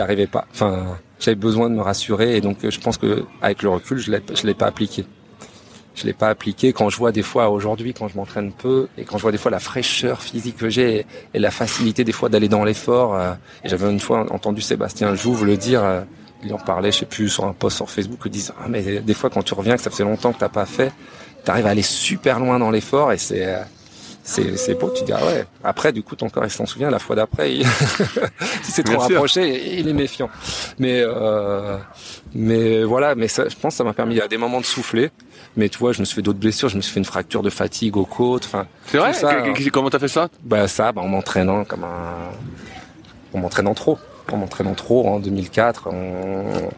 arrivais 0.00 0.26
pas. 0.26 0.46
Enfin 0.52 0.98
j'avais 1.18 1.36
besoin 1.36 1.70
de 1.70 1.74
me 1.74 1.80
rassurer 1.80 2.36
et 2.36 2.42
donc 2.42 2.58
je 2.68 2.80
pense 2.80 2.98
que 2.98 3.24
avec 3.40 3.62
le 3.62 3.70
recul 3.70 3.96
je 3.96 4.10
l'ai 4.10 4.20
je 4.34 4.46
l'ai 4.46 4.54
pas 4.54 4.66
appliqué 4.66 5.06
je 5.94 6.06
l'ai 6.06 6.12
pas 6.12 6.28
appliqué. 6.28 6.72
Quand 6.72 6.88
je 6.88 6.96
vois 6.96 7.12
des 7.12 7.22
fois 7.22 7.50
aujourd'hui, 7.50 7.94
quand 7.94 8.08
je 8.08 8.16
m'entraîne 8.16 8.52
peu, 8.52 8.88
et 8.98 9.04
quand 9.04 9.16
je 9.16 9.22
vois 9.22 9.32
des 9.32 9.38
fois 9.38 9.50
la 9.50 9.60
fraîcheur 9.60 10.22
physique 10.22 10.56
que 10.56 10.68
j'ai 10.68 11.06
et, 11.32 11.38
la 11.38 11.50
facilité 11.50 12.04
des 12.04 12.12
fois 12.12 12.28
d'aller 12.28 12.48
dans 12.48 12.64
l'effort. 12.64 13.14
Euh, 13.14 13.32
j'avais 13.64 13.90
une 13.90 14.00
fois 14.00 14.26
entendu 14.32 14.60
Sébastien 14.60 15.14
Jouve 15.14 15.44
le 15.44 15.56
dire. 15.56 15.84
Euh, 15.84 16.02
il 16.44 16.52
en 16.52 16.58
parlait, 16.58 16.92
je 16.92 16.98
sais 16.98 17.06
plus, 17.06 17.28
sur 17.30 17.44
un 17.46 17.52
post 17.52 17.76
sur 17.76 17.88
Facebook, 17.88 18.20
il 18.26 18.30
disait 18.30 18.52
ah, 18.60 18.66
mais 18.68 18.82
des 18.82 19.14
fois 19.14 19.30
quand 19.30 19.42
tu 19.42 19.54
reviens, 19.54 19.76
que 19.76 19.82
ça 19.82 19.90
fait 19.90 20.04
longtemps 20.04 20.32
que 20.32 20.38
t'as 20.38 20.50
pas 20.50 20.66
fait, 20.66 20.92
tu 21.44 21.50
arrives 21.50 21.66
à 21.66 21.70
aller 21.70 21.82
super 21.82 22.38
loin 22.38 22.58
dans 22.58 22.70
l'effort 22.70 23.12
et 23.12 23.18
c'est 23.18 23.46
euh, 23.46 23.62
c'est 24.26 24.56
c'est 24.56 24.74
beau 24.74 24.90
tu 24.90 25.04
dis 25.04 25.12
ah 25.12 25.24
ouais 25.24 25.44
après 25.62 25.92
du 25.92 26.02
coup 26.02 26.16
ton 26.16 26.28
corps 26.30 26.44
il 26.44 26.50
s'en 26.50 26.66
souvient 26.66 26.90
la 26.90 26.98
fois 26.98 27.14
d'après 27.14 27.54
il... 27.54 27.66
si 28.62 28.72
c'est 28.72 28.82
trop 28.82 28.98
rapproché 28.98 29.78
il 29.78 29.86
est 29.86 29.92
méfiant 29.92 30.30
mais 30.78 31.02
euh, 31.02 31.76
mais 32.34 32.82
voilà 32.84 33.14
mais 33.14 33.28
ça, 33.28 33.48
je 33.48 33.54
pense 33.54 33.74
que 33.74 33.78
ça 33.78 33.84
m'a 33.84 33.92
permis 33.92 34.20
à 34.20 34.26
des 34.26 34.38
moments 34.38 34.60
de 34.60 34.66
souffler 34.66 35.10
mais 35.56 35.68
tu 35.68 35.78
vois, 35.78 35.92
je 35.92 36.00
me 36.00 36.04
suis 36.04 36.16
fait 36.16 36.22
d'autres 36.22 36.38
blessures. 36.38 36.68
Je 36.68 36.76
me 36.76 36.82
suis 36.82 36.92
fait 36.92 37.00
une 37.00 37.04
fracture 37.04 37.42
de 37.42 37.50
fatigue 37.50 37.96
aux 37.96 38.04
côtes. 38.04 38.44
Enfin, 38.46 38.66
c'est 38.86 38.98
vrai? 38.98 39.12
Ça, 39.12 39.44
Comment 39.72 39.90
t'as 39.90 39.98
fait 39.98 40.08
ça? 40.08 40.28
Bah 40.42 40.66
ça, 40.68 40.92
bah, 40.92 41.02
en 41.02 41.08
m'entraînant 41.08 41.64
comme 41.64 41.84
un, 41.84 42.30
en 43.32 43.38
m'entraînant 43.38 43.74
trop, 43.74 43.98
en 44.32 44.36
m'entraînant 44.36 44.74
trop 44.74 45.06
en 45.08 45.20
2004. 45.20 45.88
On... 45.92 46.70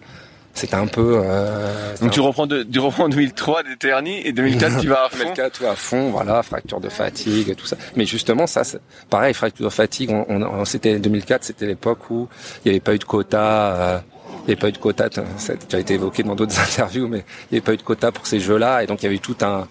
C'était 0.57 0.75
un 0.75 0.87
peu. 0.87 1.21
Euh, 1.23 1.95
Donc 2.01 2.13
tu 2.13 2.21
reprends, 2.21 2.47
de, 2.47 2.63
tu 2.63 2.79
reprends 2.79 3.05
en 3.05 3.09
2003 3.11 3.63
des 3.63 3.89
hernies 3.89 4.23
et 4.25 4.33
2004 4.33 4.81
tu 4.81 4.89
vas 4.89 5.05
à 5.05 5.09
fond. 5.11 5.19
2004 5.19 5.53
tu 5.53 5.63
vas 5.63 5.71
à 5.71 5.77
fond, 5.77 6.11
voilà, 6.11 6.43
fracture 6.43 6.81
de 6.81 6.89
fatigue 6.89 7.51
et 7.51 7.55
tout 7.55 7.67
ça. 7.67 7.77
Mais 7.95 8.07
justement 8.07 8.47
ça, 8.47 8.63
pareil, 9.11 9.35
fracture 9.35 9.67
de 9.67 9.71
fatigue. 9.71 10.11
On, 10.11 10.25
on, 10.43 10.65
c'était 10.65 10.99
2004, 10.99 11.45
c'était 11.45 11.67
l'époque 11.67 12.11
où 12.11 12.27
il 12.65 12.69
n'y 12.69 12.71
avait 12.71 12.81
pas 12.81 12.95
eu 12.95 12.99
de 12.99 13.05
quota. 13.05 13.39
Euh, 13.75 13.99
il 14.29 14.51
n'y 14.51 14.53
avait 14.53 14.57
pas 14.61 14.69
eu 14.69 14.73
de 14.73 14.79
quota, 14.79 15.09
ça 15.39 15.55
a 15.73 15.79
été 15.79 15.95
évoqué 15.95 16.23
dans 16.23 16.35
d'autres 16.37 16.59
interviews, 16.61 17.09
mais 17.09 17.19
il 17.51 17.55
n'y 17.55 17.59
avait 17.59 17.65
pas 17.65 17.75
eu 17.75 17.77
de 17.77 17.83
quota 17.83 18.13
pour 18.13 18.27
ces 18.27 18.39
jeux-là, 18.41 18.83
et 18.83 18.87
donc 18.87 19.03
il 19.03 19.05
y 19.05 19.07
avait 19.07 19.17
eu 19.17 19.21
tout 19.21 19.37
un, 19.43 19.67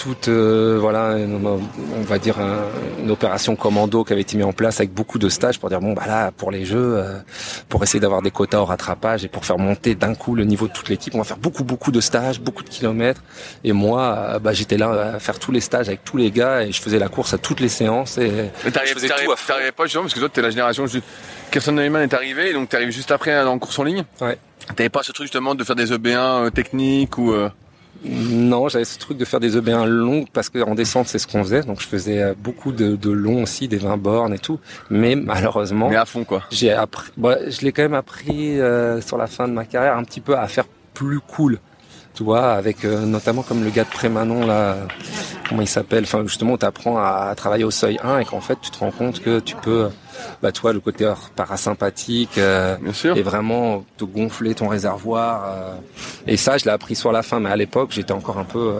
toute 0.00 0.28
euh, 0.28 0.78
voilà 0.80 1.14
on 1.14 2.00
va 2.00 2.18
dire 2.18 2.36
une 2.98 3.10
opération 3.10 3.54
commando 3.54 4.02
qui 4.02 4.14
avait 4.14 4.22
été 4.22 4.34
mise 4.34 4.46
en 4.46 4.54
place 4.54 4.80
avec 4.80 4.94
beaucoup 4.94 5.18
de 5.18 5.28
stages 5.28 5.60
pour 5.60 5.68
dire 5.68 5.80
bon 5.80 5.92
bah 5.92 6.04
là 6.06 6.30
pour 6.32 6.50
les 6.50 6.64
jeux 6.64 6.94
euh, 6.96 7.18
pour 7.68 7.82
essayer 7.82 8.00
d'avoir 8.00 8.22
des 8.22 8.30
quotas 8.30 8.60
au 8.60 8.64
rattrapage 8.64 9.26
et 9.26 9.28
pour 9.28 9.44
faire 9.44 9.58
monter 9.58 9.94
d'un 9.94 10.14
coup 10.14 10.34
le 10.34 10.44
niveau 10.44 10.68
de 10.68 10.72
toute 10.72 10.88
l'équipe 10.88 11.14
on 11.14 11.18
va 11.18 11.24
faire 11.24 11.36
beaucoup 11.36 11.64
beaucoup 11.64 11.90
de 11.90 12.00
stages 12.00 12.40
beaucoup 12.40 12.62
de 12.62 12.70
kilomètres 12.70 13.22
et 13.62 13.72
moi 13.72 14.16
euh, 14.16 14.38
bah 14.38 14.54
j'étais 14.54 14.78
là 14.78 15.12
à 15.16 15.18
faire 15.18 15.38
tous 15.38 15.52
les 15.52 15.60
stages 15.60 15.88
avec 15.88 16.02
tous 16.02 16.16
les 16.16 16.30
gars 16.30 16.62
et 16.62 16.72
je 16.72 16.80
faisais 16.80 16.98
la 16.98 17.08
course 17.08 17.34
à 17.34 17.38
toutes 17.38 17.60
les 17.60 17.68
séances 17.68 18.16
et 18.16 18.30
mais 18.64 18.70
t'arrivais 18.70 19.72
pas 19.72 19.84
justement 19.84 20.04
parce 20.04 20.14
que 20.14 20.20
toi 20.20 20.30
t'es 20.30 20.40
la 20.40 20.50
génération 20.50 20.86
Kirsten 21.50 21.74
Neumann 21.74 22.02
est 22.02 22.14
arrivé, 22.14 22.52
donc 22.52 22.68
tu 22.68 22.76
arrives 22.76 22.90
juste 22.90 23.10
après 23.10 23.44
dans 23.44 23.58
course 23.58 23.76
en 23.80 23.82
ligne. 23.82 24.04
Ouais. 24.20 24.38
T'avais 24.76 24.88
pas 24.88 25.02
ce 25.02 25.10
truc 25.10 25.24
justement 25.24 25.56
de 25.56 25.64
faire 25.64 25.74
des 25.74 25.92
EB1 25.92 26.52
techniques 26.52 27.18
ou 27.18 27.34
Non, 28.04 28.68
j'avais 28.68 28.84
ce 28.84 28.98
truc 28.98 29.18
de 29.18 29.24
faire 29.24 29.40
des 29.40 29.58
EB1 29.58 29.86
longs 29.86 30.24
parce 30.32 30.48
qu'en 30.48 30.74
descente 30.74 31.06
c'est 31.08 31.18
ce 31.18 31.26
qu'on 31.26 31.42
faisait, 31.42 31.62
donc 31.62 31.80
je 31.80 31.86
faisais 31.86 32.22
euh, 32.22 32.34
beaucoup 32.36 32.72
de, 32.72 32.96
de 32.96 33.10
longs 33.10 33.42
aussi, 33.42 33.68
des 33.68 33.76
20 33.76 33.96
bornes 33.98 34.34
et 34.34 34.38
tout. 34.38 34.58
Mais 34.88 35.16
malheureusement, 35.16 35.90
mais 35.90 35.96
à 35.96 36.06
fond 36.06 36.24
quoi. 36.24 36.44
J'ai 36.50 36.72
appris, 36.72 37.10
bah, 37.16 37.36
je 37.48 37.60
l'ai 37.60 37.72
quand 37.72 37.82
même 37.82 37.94
appris 37.94 38.58
euh, 38.58 39.00
sur 39.02 39.18
la 39.18 39.26
fin 39.26 39.48
de 39.48 39.52
ma 39.52 39.64
carrière 39.64 39.96
un 39.96 40.04
petit 40.04 40.20
peu 40.20 40.36
à 40.36 40.48
faire 40.48 40.64
plus 40.94 41.20
cool 41.20 41.58
tu 42.14 42.24
vois, 42.24 42.52
avec 42.52 42.84
euh, 42.84 43.06
notamment 43.06 43.42
comme 43.42 43.64
le 43.64 43.70
gars 43.70 43.84
de 43.84 43.90
Prémanon 43.90 44.46
là, 44.46 44.76
comment 45.48 45.62
il 45.62 45.68
s'appelle, 45.68 46.04
enfin 46.04 46.22
justement 46.26 46.56
tu 46.56 46.66
apprends 46.66 46.98
à, 46.98 47.32
travailler 47.36 47.64
au 47.64 47.70
seuil 47.70 47.98
1 48.02 48.18
et 48.18 48.24
qu'en 48.24 48.40
fait 48.40 48.58
tu 48.60 48.70
te 48.70 48.78
rends 48.78 48.90
compte 48.90 49.20
que 49.20 49.40
tu 49.40 49.56
peux, 49.56 49.88
bah 50.42 50.52
toi 50.52 50.72
le 50.72 50.80
côté 50.80 51.12
parasympathique 51.36 52.38
euh, 52.38 52.76
et 53.16 53.22
vraiment 53.22 53.84
te 53.96 54.04
gonfler 54.04 54.54
ton 54.54 54.68
réservoir 54.68 55.44
euh, 55.46 55.74
et 56.26 56.36
ça 56.36 56.58
je 56.58 56.64
l'ai 56.64 56.72
appris 56.72 56.96
sur 56.96 57.12
la 57.12 57.22
fin, 57.22 57.40
mais 57.40 57.50
à 57.50 57.56
l'époque 57.56 57.90
j'étais 57.92 58.12
encore 58.12 58.38
un 58.38 58.44
peu 58.44 58.72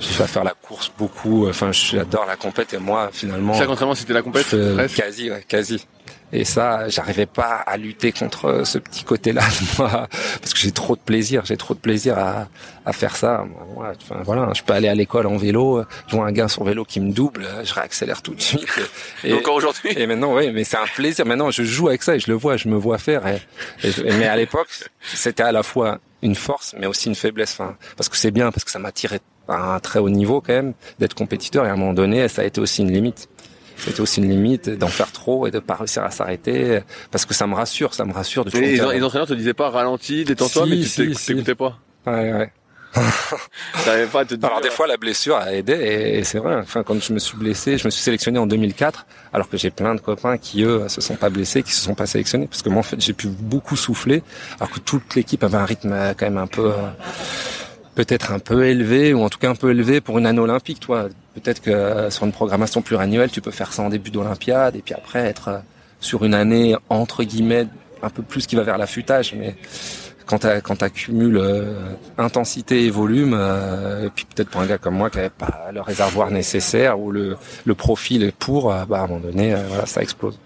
j'ai 0.00 0.08
fait 0.08 0.26
faire 0.26 0.44
la 0.44 0.54
course 0.54 0.90
beaucoup. 0.98 1.48
Enfin, 1.48 1.70
j'adore 1.70 2.26
la 2.26 2.34
compète 2.34 2.74
et 2.74 2.78
moi, 2.78 3.10
finalement. 3.12 3.54
Ça, 3.54 3.64
contrairement, 3.64 3.94
c'était 3.94 4.12
la 4.12 4.22
compète. 4.22 4.54
quasi, 4.94 5.30
ouais, 5.30 5.44
quasi. 5.46 5.86
Et 6.34 6.44
ça, 6.44 6.88
j'arrivais 6.88 7.26
pas 7.26 7.62
à 7.64 7.76
lutter 7.76 8.10
contre 8.10 8.66
ce 8.66 8.78
petit 8.78 9.04
côté-là 9.04 9.42
de 9.42 9.78
moi, 9.78 10.08
parce 10.40 10.52
que 10.52 10.58
j'ai 10.58 10.72
trop 10.72 10.96
de 10.96 11.00
plaisir, 11.00 11.44
j'ai 11.44 11.56
trop 11.56 11.74
de 11.74 11.78
plaisir 11.78 12.18
à, 12.18 12.48
à 12.84 12.92
faire 12.92 13.14
ça. 13.14 13.46
enfin, 13.76 14.20
voilà, 14.24 14.50
je 14.52 14.62
peux 14.62 14.72
aller 14.72 14.88
à 14.88 14.96
l'école 14.96 15.28
en 15.28 15.36
vélo, 15.36 15.84
je 16.08 16.16
vois 16.16 16.26
un 16.26 16.32
gars 16.32 16.48
sur 16.48 16.64
vélo 16.64 16.84
qui 16.84 16.98
me 16.98 17.12
double, 17.12 17.46
je 17.62 17.72
réaccélère 17.72 18.20
tout 18.20 18.34
de 18.34 18.40
suite. 18.40 18.66
Et, 19.24 19.32
encore 19.32 19.54
aujourd'hui. 19.54 19.92
Et 19.96 20.08
maintenant, 20.08 20.34
oui, 20.34 20.50
mais 20.52 20.64
c'est 20.64 20.76
un 20.76 20.86
plaisir. 20.86 21.24
Maintenant, 21.24 21.52
je 21.52 21.62
joue 21.62 21.86
avec 21.86 22.02
ça 22.02 22.16
et 22.16 22.18
je 22.18 22.28
le 22.28 22.36
vois, 22.36 22.56
je 22.56 22.68
me 22.68 22.76
vois 22.76 22.98
faire. 22.98 23.22
Et, 23.28 23.38
mais 24.02 24.26
à 24.26 24.34
l'époque, 24.34 24.68
c'était 25.00 25.44
à 25.44 25.52
la 25.52 25.62
fois 25.62 26.00
une 26.22 26.34
force, 26.34 26.74
mais 26.76 26.86
aussi 26.86 27.08
une 27.08 27.14
faiblesse. 27.14 27.52
Enfin, 27.52 27.76
parce 27.96 28.08
que 28.08 28.16
c'est 28.16 28.32
bien, 28.32 28.50
parce 28.50 28.64
que 28.64 28.72
ça 28.72 28.80
m'attirait 28.80 29.20
à 29.46 29.74
un 29.74 29.78
très 29.78 30.00
haut 30.00 30.10
niveau 30.10 30.40
quand 30.40 30.52
même 30.52 30.74
d'être 30.98 31.14
compétiteur. 31.14 31.64
Et 31.64 31.68
à 31.68 31.74
un 31.74 31.76
moment 31.76 31.94
donné, 31.94 32.26
ça 32.28 32.42
a 32.42 32.44
été 32.44 32.60
aussi 32.60 32.82
une 32.82 32.92
limite 32.92 33.28
c'était 33.76 34.00
aussi 34.00 34.20
une 34.20 34.30
limite 34.30 34.70
d'en 34.70 34.88
faire 34.88 35.12
trop 35.12 35.46
et 35.46 35.50
de 35.50 35.58
pas 35.58 35.74
réussir 35.74 36.02
à 36.04 36.10
s'arrêter 36.10 36.80
parce 37.10 37.24
que 37.26 37.34
ça 37.34 37.46
me 37.46 37.54
rassure, 37.54 37.94
ça 37.94 38.04
me 38.04 38.12
rassure 38.12 38.44
de 38.44 38.50
tout. 38.50 38.58
Les, 38.58 38.76
les, 38.76 39.02
entraîneurs 39.02 39.26
te 39.26 39.34
disaient 39.34 39.54
pas 39.54 39.70
ralenti, 39.70 40.24
détends-toi, 40.24 40.66
mais 40.66 40.76
tu 40.80 41.14
si, 41.14 41.26
t'écoutais 41.26 41.54
pas. 41.54 41.78
Ouais, 42.06 42.32
ouais. 42.32 42.52
pas 44.12 44.20
à 44.20 44.24
te 44.24 44.34
dire... 44.34 44.46
Alors 44.48 44.60
des 44.60 44.70
fois 44.70 44.86
la 44.86 44.96
blessure 44.96 45.36
a 45.36 45.52
aidé 45.52 45.72
et, 45.72 46.24
c'est 46.24 46.38
vrai. 46.38 46.56
Enfin 46.56 46.82
quand 46.82 47.00
je 47.00 47.12
me 47.12 47.18
suis 47.18 47.36
blessé, 47.36 47.76
je 47.78 47.86
me 47.86 47.90
suis 47.90 48.02
sélectionné 48.02 48.38
en 48.38 48.46
2004, 48.46 49.06
alors 49.32 49.48
que 49.48 49.56
j'ai 49.56 49.70
plein 49.70 49.94
de 49.94 50.00
copains 50.00 50.38
qui 50.38 50.62
eux 50.62 50.88
se 50.88 51.00
sont 51.00 51.16
pas 51.16 51.30
blessés, 51.30 51.62
qui 51.62 51.72
se 51.72 51.80
sont 51.80 51.94
pas 51.94 52.06
sélectionnés, 52.06 52.46
parce 52.46 52.62
que 52.62 52.68
moi 52.68 52.80
en 52.80 52.84
fait 52.84 53.00
j'ai 53.00 53.12
pu 53.12 53.28
beaucoup 53.28 53.76
souffler, 53.76 54.22
alors 54.60 54.70
que 54.70 54.80
toute 54.80 55.14
l'équipe 55.14 55.42
avait 55.42 55.56
un 55.56 55.64
rythme 55.64 55.94
quand 56.16 56.26
même 56.26 56.38
un 56.38 56.46
peu 56.46 56.72
euh, 56.72 56.76
peut-être 57.94 58.32
un 58.32 58.38
peu 58.38 58.66
élevé 58.66 59.14
ou 59.14 59.22
en 59.22 59.28
tout 59.28 59.38
cas 59.38 59.50
un 59.50 59.54
peu 59.54 59.70
élevé 59.70 60.00
pour 60.00 60.18
une 60.18 60.26
année 60.26 60.40
olympique. 60.40 60.80
Toi, 60.80 61.08
peut-être 61.34 61.60
que 61.60 61.70
euh, 61.70 62.10
sur 62.10 62.24
une 62.24 62.32
programmation 62.32 62.82
pluriannuelle, 62.82 63.30
tu 63.30 63.40
peux 63.40 63.50
faire 63.50 63.72
ça 63.72 63.82
en 63.82 63.88
début 63.88 64.10
d'Olympiade 64.10 64.76
et 64.76 64.82
puis 64.82 64.94
après 64.94 65.20
être 65.20 65.48
euh, 65.48 65.58
sur 66.00 66.24
une 66.24 66.34
année 66.34 66.76
entre 66.88 67.24
guillemets 67.24 67.66
un 68.02 68.10
peu 68.10 68.22
plus 68.22 68.46
qui 68.46 68.56
va 68.56 68.62
vers 68.62 68.78
l'affûtage. 68.78 69.34
Mais 69.34 69.56
quand 70.26 70.38
tu 70.38 70.46
quand 70.62 70.82
accumules 70.82 71.38
euh, 71.38 71.74
intensité 72.18 72.84
et 72.84 72.90
volume, 72.90 73.34
et 73.34 74.10
puis 74.10 74.24
peut-être 74.24 74.50
pour 74.50 74.60
un 74.60 74.66
gars 74.66 74.78
comme 74.78 74.94
moi 74.94 75.10
qui 75.10 75.18
n'avait 75.18 75.30
pas 75.30 75.70
le 75.72 75.80
réservoir 75.80 76.30
nécessaire 76.30 76.98
ou 76.98 77.10
le, 77.10 77.36
le 77.64 77.74
profil 77.74 78.32
pour, 78.38 78.68
bah 78.68 79.00
à 79.00 79.04
un 79.04 79.06
moment 79.06 79.20
donné, 79.20 79.54
voilà, 79.68 79.86
ça 79.86 80.02
explose. 80.02 80.38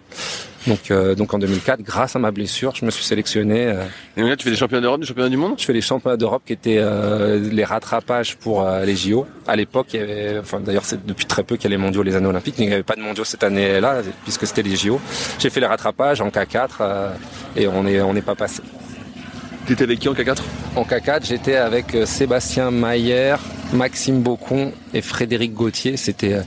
Donc, 0.68 0.91
euh, 0.91 1.14
donc 1.14 1.33
en 1.33 1.39
2004, 1.39 1.83
grâce 1.83 2.16
à 2.16 2.18
ma 2.18 2.31
blessure, 2.31 2.74
je 2.74 2.85
me 2.85 2.91
suis 2.91 3.05
sélectionné. 3.05 3.66
Euh, 3.66 3.85
et 4.16 4.22
là, 4.22 4.37
tu 4.37 4.45
fais 4.45 4.51
des 4.51 4.57
championnats 4.57 4.83
d'Europe, 4.83 5.01
des 5.01 5.07
championnats 5.07 5.31
du 5.31 5.37
monde? 5.37 5.55
Je 5.57 5.64
fais 5.64 5.72
les 5.72 5.81
championnats 5.81 6.16
d'Europe 6.16 6.43
qui 6.45 6.53
étaient 6.53 6.79
euh, 6.79 7.39
les 7.51 7.64
rattrapages 7.64 8.37
pour 8.37 8.68
les 8.85 8.97
JO. 8.97 9.26
À 9.47 9.57
l'époque, 9.57 9.89
il 9.95 10.01
y 10.01 10.03
avait, 10.03 10.39
enfin 10.39 10.61
d'ailleurs 10.61 10.85
c'est 10.85 11.05
depuis 11.07 11.26
très 11.26 11.43
peu 11.43 11.57
qu'il 11.57 11.70
y 11.70 11.74
a 11.74 11.76
les 11.76 11.83
mondiaux, 11.83 12.03
les 12.03 12.16
années 12.16 12.26
olympiques, 12.26 12.57
mais 12.59 12.64
il 12.64 12.68
n'y 12.68 12.74
avait 12.74 12.83
pas 12.83 12.97
de 12.97 13.01
mondiaux 13.01 13.24
cette 13.24 13.43
année-là 13.43 14.03
puisque 14.24 14.47
c'était 14.47 14.62
les 14.62 14.76
JO. 14.76 15.01
J'ai 15.39 15.51
fait 15.51 15.61
les 15.61 15.66
rattrapages 15.66 16.20
en 16.20 16.29
K4 16.29 17.12
et 17.57 17.66
on 17.66 17.85
n'est 17.85 18.01
on 18.01 18.12
n'est 18.12 18.22
pas 18.22 18.35
passé. 18.35 18.62
T'étais 19.69 19.85
avec 19.85 19.99
qui 19.99 20.09
en 20.09 20.14
K4 20.14 20.39
En 20.77 20.83
K4, 20.85 21.27
j'étais 21.27 21.57
avec 21.57 21.95
Sébastien 22.07 22.71
Mayer, 22.71 23.35
Maxime 23.75 24.23
Bocon 24.23 24.73
et 24.95 25.03
Frédéric 25.03 25.53
Gauthier. 25.53 25.99
C'était 25.99 26.41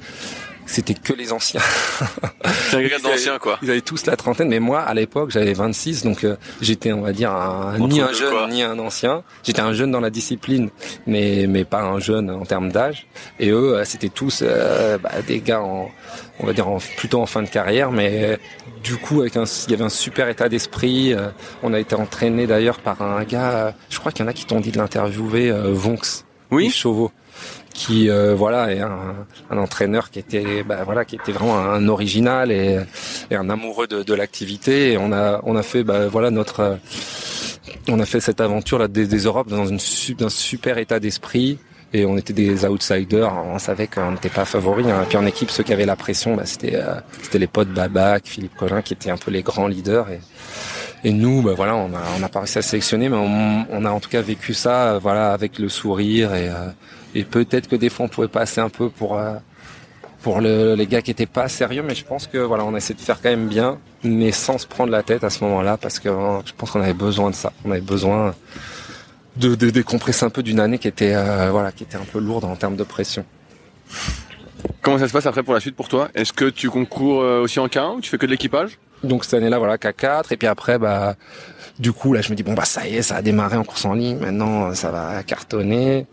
c'était 0.65 0.93
que 0.93 1.13
les 1.13 1.31
anciens. 1.31 1.61
C'est 2.69 2.77
un 2.77 2.83
gars 2.83 2.99
d'anciens 2.99 3.37
quoi. 3.39 3.57
Ils 3.61 3.69
avaient 3.69 3.81
tous 3.81 4.05
la 4.05 4.15
trentaine, 4.15 4.49
mais 4.49 4.59
moi 4.59 4.81
à 4.81 4.93
l'époque 4.93 5.31
j'avais 5.31 5.53
26, 5.53 6.03
donc 6.03 6.23
euh, 6.23 6.35
j'étais 6.61 6.91
on 6.93 7.01
va 7.01 7.11
dire 7.11 7.31
ni 7.79 8.01
un 8.01 8.11
jeune 8.13 8.49
ni 8.49 8.63
un 8.63 8.79
ancien. 8.79 9.23
J'étais 9.43 9.61
un 9.61 9.73
jeune 9.73 9.91
dans 9.91 9.99
la 9.99 10.09
discipline, 10.09 10.69
mais 11.07 11.45
mais 11.47 11.65
pas 11.65 11.81
un 11.81 11.99
jeune 11.99 12.29
en 12.29 12.45
termes 12.45 12.71
d'âge. 12.71 13.07
Et 13.39 13.49
eux 13.49 13.75
euh, 13.75 13.85
c'était 13.85 14.09
tous 14.09 14.41
euh, 14.43 14.97
bah, 14.97 15.11
des 15.27 15.41
gars 15.41 15.61
en 15.61 15.89
on 16.39 16.45
va 16.45 16.53
dire 16.53 16.67
en, 16.67 16.79
plutôt 16.97 17.21
en 17.21 17.25
fin 17.25 17.43
de 17.43 17.49
carrière, 17.49 17.91
mais 17.91 18.39
du 18.83 18.97
coup 18.97 19.21
avec 19.21 19.35
un 19.37 19.43
il 19.67 19.71
y 19.71 19.73
avait 19.73 19.83
un 19.83 19.89
super 19.89 20.29
état 20.29 20.49
d'esprit. 20.49 21.13
on 21.63 21.73
a 21.73 21.79
été 21.79 21.95
entraîné 21.95 22.47
d'ailleurs 22.47 22.79
par 22.79 23.01
un 23.01 23.23
gars, 23.23 23.73
je 23.89 23.99
crois 23.99 24.11
qu'il 24.11 24.25
y 24.25 24.27
en 24.27 24.29
a 24.29 24.33
qui 24.33 24.45
t'ont 24.45 24.59
dit 24.59 24.71
de 24.71 24.77
l'interviewer, 24.77 25.53
Vonx. 25.71 26.25
Oui. 26.49 26.69
Chauveau 26.69 27.11
qui 27.73 28.09
euh, 28.09 28.35
voilà 28.35 28.73
est 28.73 28.79
un, 28.79 29.15
un, 29.49 29.57
entraîneur 29.57 30.09
qui 30.11 30.19
était 30.19 30.63
bah, 30.63 30.83
voilà 30.83 31.05
qui 31.05 31.15
était 31.15 31.31
vraiment 31.31 31.57
un, 31.57 31.87
original 31.87 32.51
et, 32.51 32.79
et, 33.29 33.35
un 33.35 33.49
amoureux 33.49 33.87
de, 33.87 34.03
de 34.03 34.13
l'activité. 34.13 34.93
Et 34.93 34.97
on 34.97 35.11
a 35.11 35.41
on 35.43 35.55
a 35.55 35.63
fait 35.63 35.83
bah, 35.83 36.07
voilà 36.07 36.31
notre 36.31 36.77
on 37.87 37.99
a 37.99 38.05
fait 38.05 38.19
cette 38.19 38.41
aventure 38.41 38.79
là 38.79 38.87
des, 38.87 39.07
des 39.07 39.19
Europes 39.19 39.49
dans 39.49 39.65
une 39.65 39.79
un 40.21 40.29
super 40.29 40.77
état 40.77 40.99
d'esprit. 40.99 41.59
Et 41.93 42.05
on 42.05 42.17
était 42.17 42.31
des 42.31 42.63
outsiders. 42.65 43.33
On 43.47 43.59
savait 43.59 43.87
qu'on 43.87 44.11
n'était 44.11 44.29
pas 44.29 44.45
favoris 44.45 44.87
hein. 44.87 45.05
puis 45.09 45.17
en 45.17 45.25
équipe 45.25 45.51
ceux 45.51 45.63
qui 45.63 45.73
avaient 45.73 45.85
la 45.85 45.97
pression 45.97 46.35
bah, 46.35 46.45
c'était 46.45 46.75
euh, 46.75 46.95
c'était 47.21 47.39
les 47.39 47.47
potes 47.47 47.69
Babac 47.69 48.23
Philippe 48.25 48.55
Collin 48.55 48.81
qui 48.81 48.93
étaient 48.93 49.11
un 49.11 49.17
peu 49.17 49.31
les 49.31 49.41
grands 49.43 49.67
leaders. 49.67 50.09
Et 50.09 50.19
et 51.03 51.11
nous, 51.11 51.41
bah 51.41 51.53
voilà, 51.55 51.75
on 51.75 51.93
a, 51.95 52.01
on 52.19 52.21
a 52.21 52.29
pas 52.29 52.39
réussi 52.41 52.59
à 52.59 52.61
sélectionner, 52.61 53.09
mais 53.09 53.17
on, 53.17 53.65
on, 53.71 53.85
a 53.85 53.89
en 53.89 53.99
tout 53.99 54.09
cas 54.09 54.21
vécu 54.21 54.53
ça, 54.53 54.99
voilà, 54.99 55.33
avec 55.33 55.57
le 55.57 55.67
sourire 55.67 56.35
et, 56.35 56.47
euh, 56.47 56.69
et 57.15 57.23
peut-être 57.23 57.67
que 57.67 57.75
des 57.75 57.89
fois 57.89 58.05
on 58.05 58.09
pouvait 58.09 58.27
passer 58.27 58.61
un 58.61 58.69
peu 58.69 58.89
pour 58.89 59.17
euh, 59.17 59.35
pour 60.21 60.39
le, 60.39 60.75
les 60.75 60.85
gars 60.85 61.01
qui 61.01 61.11
étaient 61.11 61.25
pas 61.25 61.47
sérieux, 61.47 61.83
mais 61.83 61.95
je 61.95 62.05
pense 62.05 62.27
que 62.27 62.37
voilà, 62.37 62.63
on 62.63 62.73
a 62.75 62.77
essayé 62.77 62.95
de 62.95 63.01
faire 63.01 63.21
quand 63.21 63.29
même 63.29 63.47
bien, 63.47 63.79
mais 64.03 64.31
sans 64.31 64.57
se 64.59 64.67
prendre 64.67 64.91
la 64.91 65.01
tête 65.01 65.23
à 65.23 65.31
ce 65.31 65.43
moment-là, 65.43 65.77
parce 65.77 65.99
que 65.99 66.09
euh, 66.09 66.39
je 66.45 66.53
pense 66.55 66.71
qu'on 66.71 66.81
avait 66.81 66.93
besoin 66.93 67.31
de 67.31 67.35
ça. 67.35 67.51
On 67.65 67.71
avait 67.71 67.81
besoin 67.81 68.35
de, 69.37 69.55
de 69.55 69.69
décompresser 69.71 70.23
un 70.23 70.29
peu 70.29 70.43
d'une 70.43 70.59
année 70.59 70.77
qui 70.77 70.87
était 70.87 71.15
euh, 71.15 71.49
voilà, 71.51 71.71
qui 71.71 71.83
était 71.83 71.97
un 71.97 72.05
peu 72.11 72.19
lourde 72.19 72.45
en 72.45 72.55
termes 72.55 72.75
de 72.75 72.83
pression. 72.83 73.25
Comment 74.81 74.99
ça 74.99 75.07
se 75.07 75.13
passe 75.13 75.25
après 75.25 75.41
pour 75.43 75.55
la 75.55 75.59
suite 75.59 75.75
pour 75.75 75.89
toi? 75.89 76.09
Est-ce 76.13 76.33
que 76.33 76.45
tu 76.45 76.69
concours 76.69 77.17
aussi 77.17 77.59
en 77.59 77.67
K1 77.67 77.97
ou 77.97 78.01
tu 78.01 78.09
fais 78.09 78.17
que 78.17 78.25
de 78.25 78.31
l'équipage? 78.31 78.77
Donc 79.03 79.25
cette 79.25 79.33
année-là, 79.35 79.57
voilà, 79.57 79.77
K4, 79.77 80.31
et 80.31 80.37
puis 80.37 80.47
après, 80.47 80.77
bah 80.77 81.15
du 81.81 81.91
coup, 81.91 82.13
là, 82.13 82.21
je 82.21 82.29
me 82.29 82.35
dis 82.35 82.43
bon 82.43 82.53
bah 82.53 82.63
ça 82.63 82.87
y 82.87 82.95
est, 82.95 83.01
ça 83.01 83.15
a 83.15 83.21
démarré 83.23 83.57
en 83.57 83.63
course 83.63 83.85
en 83.85 83.95
ligne. 83.95 84.17
Maintenant, 84.19 84.73
ça 84.75 84.91
va 84.91 85.23
cartonner. 85.23 86.05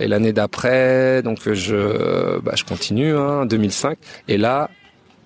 Et 0.00 0.08
l'année 0.08 0.32
d'après, 0.32 1.22
donc 1.22 1.52
je, 1.52 2.40
bah, 2.40 2.52
je 2.56 2.64
continue, 2.64 3.14
hein, 3.14 3.44
2005. 3.44 3.98
Et 4.28 4.38
là, 4.38 4.70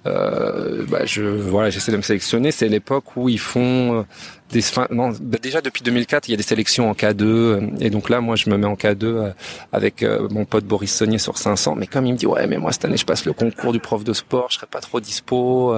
euh, 0.06 0.84
bah, 0.88 1.04
je 1.04 1.22
voilà, 1.22 1.70
j'essaie 1.70 1.92
de 1.92 1.96
me 1.96 2.02
sélectionner. 2.02 2.50
C'est 2.50 2.68
l'époque 2.68 3.16
où 3.16 3.28
ils 3.28 3.38
font 3.38 4.00
euh, 4.00 4.02
des, 4.50 4.62
non, 4.90 5.12
bah, 5.20 5.38
déjà 5.40 5.60
depuis 5.60 5.82
2004, 5.82 6.28
il 6.28 6.32
y 6.32 6.34
a 6.34 6.36
des 6.36 6.42
sélections 6.42 6.90
en 6.90 6.92
K2 6.92 7.22
euh, 7.22 7.60
et 7.80 7.90
donc 7.90 8.10
là, 8.10 8.20
moi, 8.20 8.36
je 8.36 8.50
me 8.50 8.56
mets 8.56 8.66
en 8.66 8.74
K2 8.74 9.04
euh, 9.04 9.30
avec 9.72 10.04
mon 10.30 10.44
pote 10.44 10.64
Boris 10.64 10.94
Saunier 10.94 11.18
sur 11.18 11.38
500. 11.38 11.76
Mais 11.76 11.86
comme 11.86 12.06
il 12.06 12.12
me 12.12 12.18
dit 12.18 12.26
ouais, 12.26 12.46
mais 12.46 12.58
moi 12.58 12.72
cette 12.72 12.84
année, 12.84 12.96
je 12.96 13.06
passe 13.06 13.24
le 13.24 13.32
concours 13.32 13.72
du 13.72 13.80
prof 13.80 14.04
de 14.04 14.12
sport, 14.12 14.48
je 14.50 14.56
serai 14.56 14.66
pas 14.66 14.80
trop 14.80 15.00
dispo. 15.00 15.74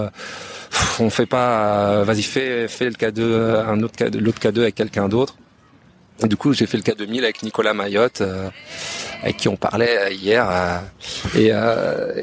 on 0.99 1.11
fait 1.11 1.27
pas, 1.27 2.03
vas-y, 2.03 2.23
fais, 2.23 2.69
fais 2.69 2.87
le 2.87 2.93
K2, 2.93 3.67
un 3.67 3.83
autre 3.83 3.95
K2, 3.97 4.19
l'autre 4.19 4.41
K2 4.41 4.61
avec 4.63 4.75
quelqu'un 4.75 5.09
d'autre. 5.09 5.37
Du 6.23 6.37
coup, 6.37 6.55
j'ai 6.55 6.67
fait 6.67 6.79
le 6.79 6.83
K2000 6.83 7.25
avec 7.25 7.43
Nicolas 7.43 7.75
Mayotte, 7.75 8.23
euh, 8.23 8.49
avec 9.23 9.37
qui 9.37 9.49
on 9.49 9.57
parlait 9.57 9.99
euh, 9.99 10.11
hier. 10.11 10.49
Euh, 10.51 10.79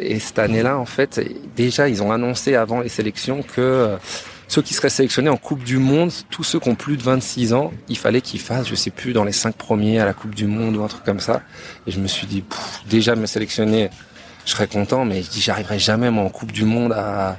et, 0.02 0.14
et, 0.14 0.20
cette 0.20 0.40
année-là, 0.40 0.80
en 0.80 0.86
fait, 0.86 1.22
déjà, 1.56 1.88
ils 1.88 2.02
ont 2.02 2.12
annoncé 2.12 2.56
avant 2.56 2.80
les 2.80 2.90
sélections 2.90 3.44
que 3.44 3.96
ceux 4.48 4.64
qui 4.64 4.74
seraient 4.74 4.90
sélectionnés 4.90 5.30
en 5.30 5.38
Coupe 5.38 5.64
du 5.64 5.78
Monde, 5.78 6.12
tous 6.32 6.44
ceux 6.44 6.60
qui 6.60 6.70
ont 6.70 6.76
plus 6.76 6.98
de 6.98 7.04
26 7.04 7.54
ans, 7.54 7.72
il 7.88 7.98
fallait 7.98 8.22
qu'ils 8.22 8.40
fassent, 8.40 8.68
je 8.68 8.76
sais 8.76 8.90
plus, 8.90 9.14
dans 9.14 9.24
les 9.24 9.32
cinq 9.32 9.56
premiers 9.56 10.00
à 10.00 10.06
la 10.06 10.14
Coupe 10.14 10.34
du 10.34 10.48
Monde 10.48 10.76
ou 10.76 10.84
un 10.84 10.88
truc 10.88 11.04
comme 11.04 11.20
ça. 11.20 11.44
Et 11.86 11.92
je 11.92 12.00
me 12.00 12.08
suis 12.08 12.26
dit, 12.26 12.44
déjà 12.90 13.16
me 13.16 13.28
sélectionner, 13.28 13.90
je 14.46 14.52
serais 14.52 14.68
content, 14.68 15.06
mais 15.06 15.22
je 15.22 15.30
dis, 15.30 15.42
j'arriverai 15.42 15.78
jamais 15.78 16.10
moi 16.10 16.24
en 16.24 16.30
Coupe 16.30 16.52
du 16.52 16.66
Monde 16.66 16.94
à, 16.94 17.38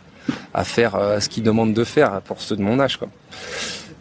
à 0.53 0.65
faire 0.65 0.97
ce 1.21 1.29
qu'ils 1.29 1.43
demandent 1.43 1.75
de 1.75 1.85
faire 1.85 2.21
pour 2.23 2.41
ceux 2.41 2.57
de 2.57 2.63
mon 2.63 2.79
âge, 2.79 2.97
quoi. 2.97 3.09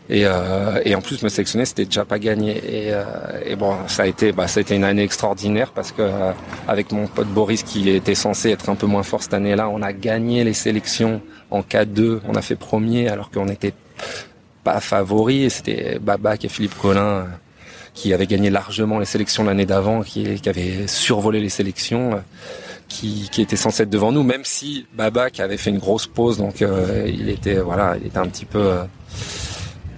Et, 0.09 0.25
euh, 0.25 0.81
et 0.83 0.95
en 0.95 1.01
plus 1.01 1.23
me 1.23 1.29
sélectionner 1.29 1.65
c'était 1.65 1.85
déjà 1.85 2.03
pas 2.03 2.19
gagné. 2.19 2.57
Et, 2.57 2.93
euh, 2.93 3.03
et, 3.45 3.55
bon 3.55 3.75
ça 3.87 4.03
a 4.03 4.05
été 4.05 4.33
bah, 4.33 4.47
ça 4.47 4.59
a 4.59 4.61
été 4.61 4.75
une 4.75 4.83
année 4.83 5.03
extraordinaire 5.03 5.71
parce 5.71 5.91
que 5.91 6.01
euh, 6.01 6.31
avec 6.67 6.91
mon 6.91 7.07
pote 7.07 7.27
Boris 7.27 7.63
qui 7.63 7.89
était 7.89 8.15
censé 8.15 8.49
être 8.49 8.69
un 8.69 8.75
peu 8.75 8.85
moins 8.85 9.03
fort 9.03 9.23
cette 9.23 9.33
année-là 9.33 9.69
on 9.69 9.81
a 9.81 9.93
gagné 9.93 10.43
les 10.43 10.53
sélections 10.53 11.21
en 11.51 11.61
K2 11.61 12.19
on 12.27 12.35
a 12.35 12.41
fait 12.41 12.57
premier 12.57 13.07
alors 13.07 13.31
qu'on 13.31 13.45
n'était 13.45 13.73
pas 14.65 14.81
favoris 14.81 15.45
et 15.45 15.49
c'était 15.49 15.99
Babac 15.99 16.43
et 16.43 16.49
Philippe 16.49 16.77
Collin 16.77 17.25
qui 17.93 18.13
avait 18.13 18.27
gagné 18.27 18.49
largement 18.49 18.97
les 18.97 19.05
sélections 19.05 19.43
l'année 19.43 19.67
d'avant, 19.67 20.01
qui, 20.01 20.41
qui, 20.41 20.49
avait 20.49 20.87
survolé 20.87 21.39
les 21.39 21.49
sélections, 21.49 22.23
qui, 22.87 23.29
qui, 23.31 23.43
était 23.43 23.55
censé 23.55 23.83
être 23.83 23.91
devant 23.91 24.11
nous, 24.11 24.23
même 24.23 24.43
si 24.43 24.87
Baba 24.95 25.29
qui 25.29 25.43
avait 25.43 25.57
fait 25.57 25.69
une 25.69 25.77
grosse 25.77 26.07
pause, 26.07 26.39
donc 26.39 26.61
il 27.05 27.29
était 27.29 27.57
voilà, 27.57 27.95
il 28.01 28.07
était 28.07 28.17
un 28.17 28.25
petit 28.25 28.45
peu 28.45 28.79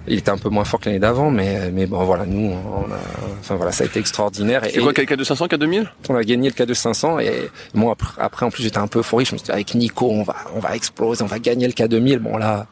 il 0.08 0.18
était 0.18 0.30
un 0.30 0.38
peu 0.38 0.48
moins 0.48 0.64
fort 0.64 0.80
que 0.80 0.86
l'année 0.86 0.98
d'avant, 0.98 1.30
mais 1.30 1.70
mais 1.70 1.86
bon 1.86 2.02
voilà, 2.04 2.26
nous, 2.26 2.52
on 2.52 2.90
a, 2.92 2.98
enfin 3.40 3.56
voilà, 3.56 3.72
ça 3.72 3.84
a 3.84 3.86
été 3.86 3.98
extraordinaire. 3.98 4.62
C'est 4.64 4.80
quoi, 4.80 4.92
quel 4.92 5.06
K2 5.06 5.24
500, 5.24 5.46
K2000 5.46 5.86
On 6.08 6.14
a 6.14 6.24
gagné 6.24 6.48
le 6.48 6.54
K2 6.54 6.74
500 6.74 7.18
et 7.20 7.50
moi 7.74 7.92
après, 7.92 8.22
après 8.22 8.46
en 8.46 8.50
plus 8.50 8.62
j'étais 8.62 8.78
un 8.78 8.86
peu 8.86 9.00
euphorique. 9.00 9.28
Je 9.28 9.34
me 9.34 9.38
suis 9.38 9.46
dit 9.46 9.52
avec 9.52 9.74
Nico, 9.74 10.10
on 10.10 10.22
va 10.22 10.36
on 10.54 10.60
va 10.60 10.76
exploser, 10.76 11.22
on 11.22 11.26
va 11.26 11.38
gagner 11.38 11.66
le 11.66 11.72
K2000. 11.72 12.18
Bon 12.18 12.36
là, 12.36 12.66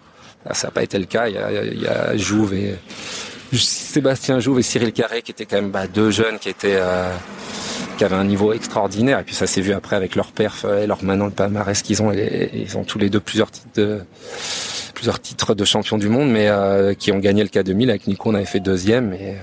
ça 0.53 0.69
n'a 0.69 0.71
pas 0.71 0.83
été 0.83 0.99
le 0.99 1.07
cas. 1.07 1.29
Il 1.29 1.35
y 1.35 1.39
a, 1.39 1.65
il 1.65 1.83
y 1.83 1.87
a 1.87 2.17
Jouve 2.17 2.55
et 2.55 2.77
Sébastien 3.53 4.41
Jouve 4.41 4.59
et 4.59 4.63
Cyril 4.63 4.93
Carré 4.93 5.23
qui 5.23 5.31
étaient 5.31 5.47
quand 5.47 5.57
même 5.57 5.71
bah, 5.71 5.87
deux 5.87 6.11
jeunes 6.11 6.39
qui 6.39 6.49
étaient 6.49 6.77
euh, 6.77 7.13
qui 7.97 8.05
avaient 8.05 8.17
un 8.17 8.25
niveau 8.25 8.53
extraordinaire. 8.53 9.21
Et 9.21 9.25
puis 9.25 9.35
ça 9.35 9.47
s'est 9.47 9.61
vu 9.61 9.73
après 9.73 9.97
avec 9.97 10.15
leur 10.17 10.33
perf 10.33 10.65
et 10.65 10.87
leur 10.87 11.03
maintenant 11.05 11.27
le 11.27 11.31
palmarès 11.31 11.81
qu'ils 11.83 12.03
ont. 12.03 12.13
Et, 12.13 12.51
ils 12.55 12.77
ont 12.77 12.85
tous 12.85 12.99
les 12.99 13.11
deux 13.11 13.21
plusieurs 13.21 13.51
titres 13.51 13.69
de 13.75 14.01
plusieurs 14.95 15.21
titres 15.21 15.55
de 15.55 15.65
champion 15.65 15.99
du 15.99 16.09
monde, 16.09 16.31
mais 16.31 16.49
euh, 16.49 16.95
qui 16.95 17.13
ont 17.13 17.19
gagné 17.19 17.43
le 17.43 17.49
K2000. 17.49 17.91
Avec 17.91 18.07
Nico, 18.07 18.31
on 18.31 18.35
avait 18.35 18.45
fait 18.45 18.61
deuxième. 18.61 19.13
Et 19.13 19.35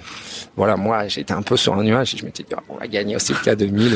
voilà, 0.55 0.77
moi, 0.77 1.07
j'étais 1.07 1.33
un 1.33 1.41
peu 1.41 1.57
sur 1.57 1.75
un 1.75 1.83
nuage. 1.83 2.13
Et 2.13 2.17
je 2.17 2.25
m'étais 2.25 2.43
dit, 2.43 2.55
oh, 2.55 2.61
on 2.69 2.77
va 2.77 2.87
gagner 2.87 3.15
aussi 3.15 3.33
le 3.33 3.39
K2000. 3.39 3.91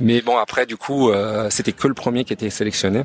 mais 0.00 0.20
bon, 0.22 0.36
après, 0.38 0.66
du 0.66 0.76
coup, 0.76 1.10
euh, 1.10 1.48
c'était 1.50 1.72
que 1.72 1.88
le 1.88 1.94
premier 1.94 2.24
qui 2.24 2.32
était 2.32 2.50
sélectionné. 2.50 3.02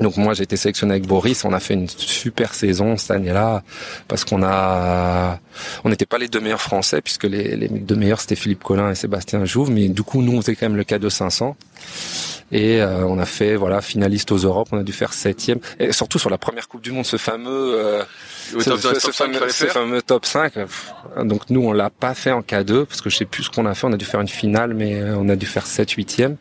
Donc 0.00 0.16
moi 0.16 0.32
j'ai 0.34 0.44
été 0.44 0.56
sélectionné 0.56 0.92
avec 0.92 1.06
Boris, 1.06 1.44
on 1.44 1.52
a 1.52 1.60
fait 1.60 1.74
une 1.74 1.88
super 1.88 2.54
saison 2.54 2.96
cette 2.96 3.10
année-là 3.10 3.62
parce 4.06 4.24
qu'on 4.24 4.42
a 4.44 5.40
on 5.84 5.88
n'était 5.88 6.06
pas 6.06 6.18
les 6.18 6.28
deux 6.28 6.40
meilleurs 6.40 6.60
français 6.60 7.02
puisque 7.02 7.24
les, 7.24 7.68
deux 7.68 7.96
meilleurs 7.96 8.20
c'était 8.20 8.36
Philippe 8.36 8.62
Collin 8.62 8.90
et 8.90 8.94
Sébastien 8.94 9.44
Jouve 9.44 9.70
mais 9.70 9.88
du 9.88 10.02
coup 10.02 10.22
nous 10.22 10.36
on 10.36 10.40
faisait 10.40 10.54
quand 10.54 10.68
même 10.68 10.76
le 10.76 10.84
K2 10.84 11.08
500 11.08 11.56
et 12.50 12.80
euh, 12.80 13.04
on 13.04 13.18
a 13.18 13.26
fait 13.26 13.56
voilà 13.56 13.80
finaliste 13.80 14.32
aux 14.32 14.38
Europes, 14.38 14.68
on 14.72 14.78
a 14.78 14.82
dû 14.82 14.92
faire 14.92 15.12
septième 15.12 15.58
et 15.78 15.92
surtout 15.92 16.18
sur 16.18 16.30
la 16.30 16.38
première 16.38 16.68
Coupe 16.68 16.82
du 16.82 16.92
Monde 16.92 17.04
ce 17.04 17.16
fameux 17.16 17.74
euh, 17.74 18.02
ce, 18.48 19.12
fameux, 19.70 20.02
top 20.02 20.24
5. 20.24 20.54
Donc 21.24 21.50
nous 21.50 21.60
on 21.62 21.72
l'a 21.72 21.90
pas 21.90 22.14
fait 22.14 22.32
en 22.32 22.40
K2 22.40 22.86
parce 22.86 23.00
que 23.00 23.10
je 23.10 23.16
sais 23.16 23.24
plus 23.24 23.44
ce 23.44 23.50
qu'on 23.50 23.66
a 23.66 23.74
fait, 23.74 23.86
on 23.86 23.92
a 23.92 23.96
dû 23.96 24.04
faire 24.04 24.20
une 24.20 24.28
finale 24.28 24.74
mais 24.74 25.00
euh, 25.00 25.16
on 25.16 25.28
a 25.28 25.36
dû 25.36 25.46
faire 25.46 25.66
7 25.66 25.90
8e. 25.90 26.36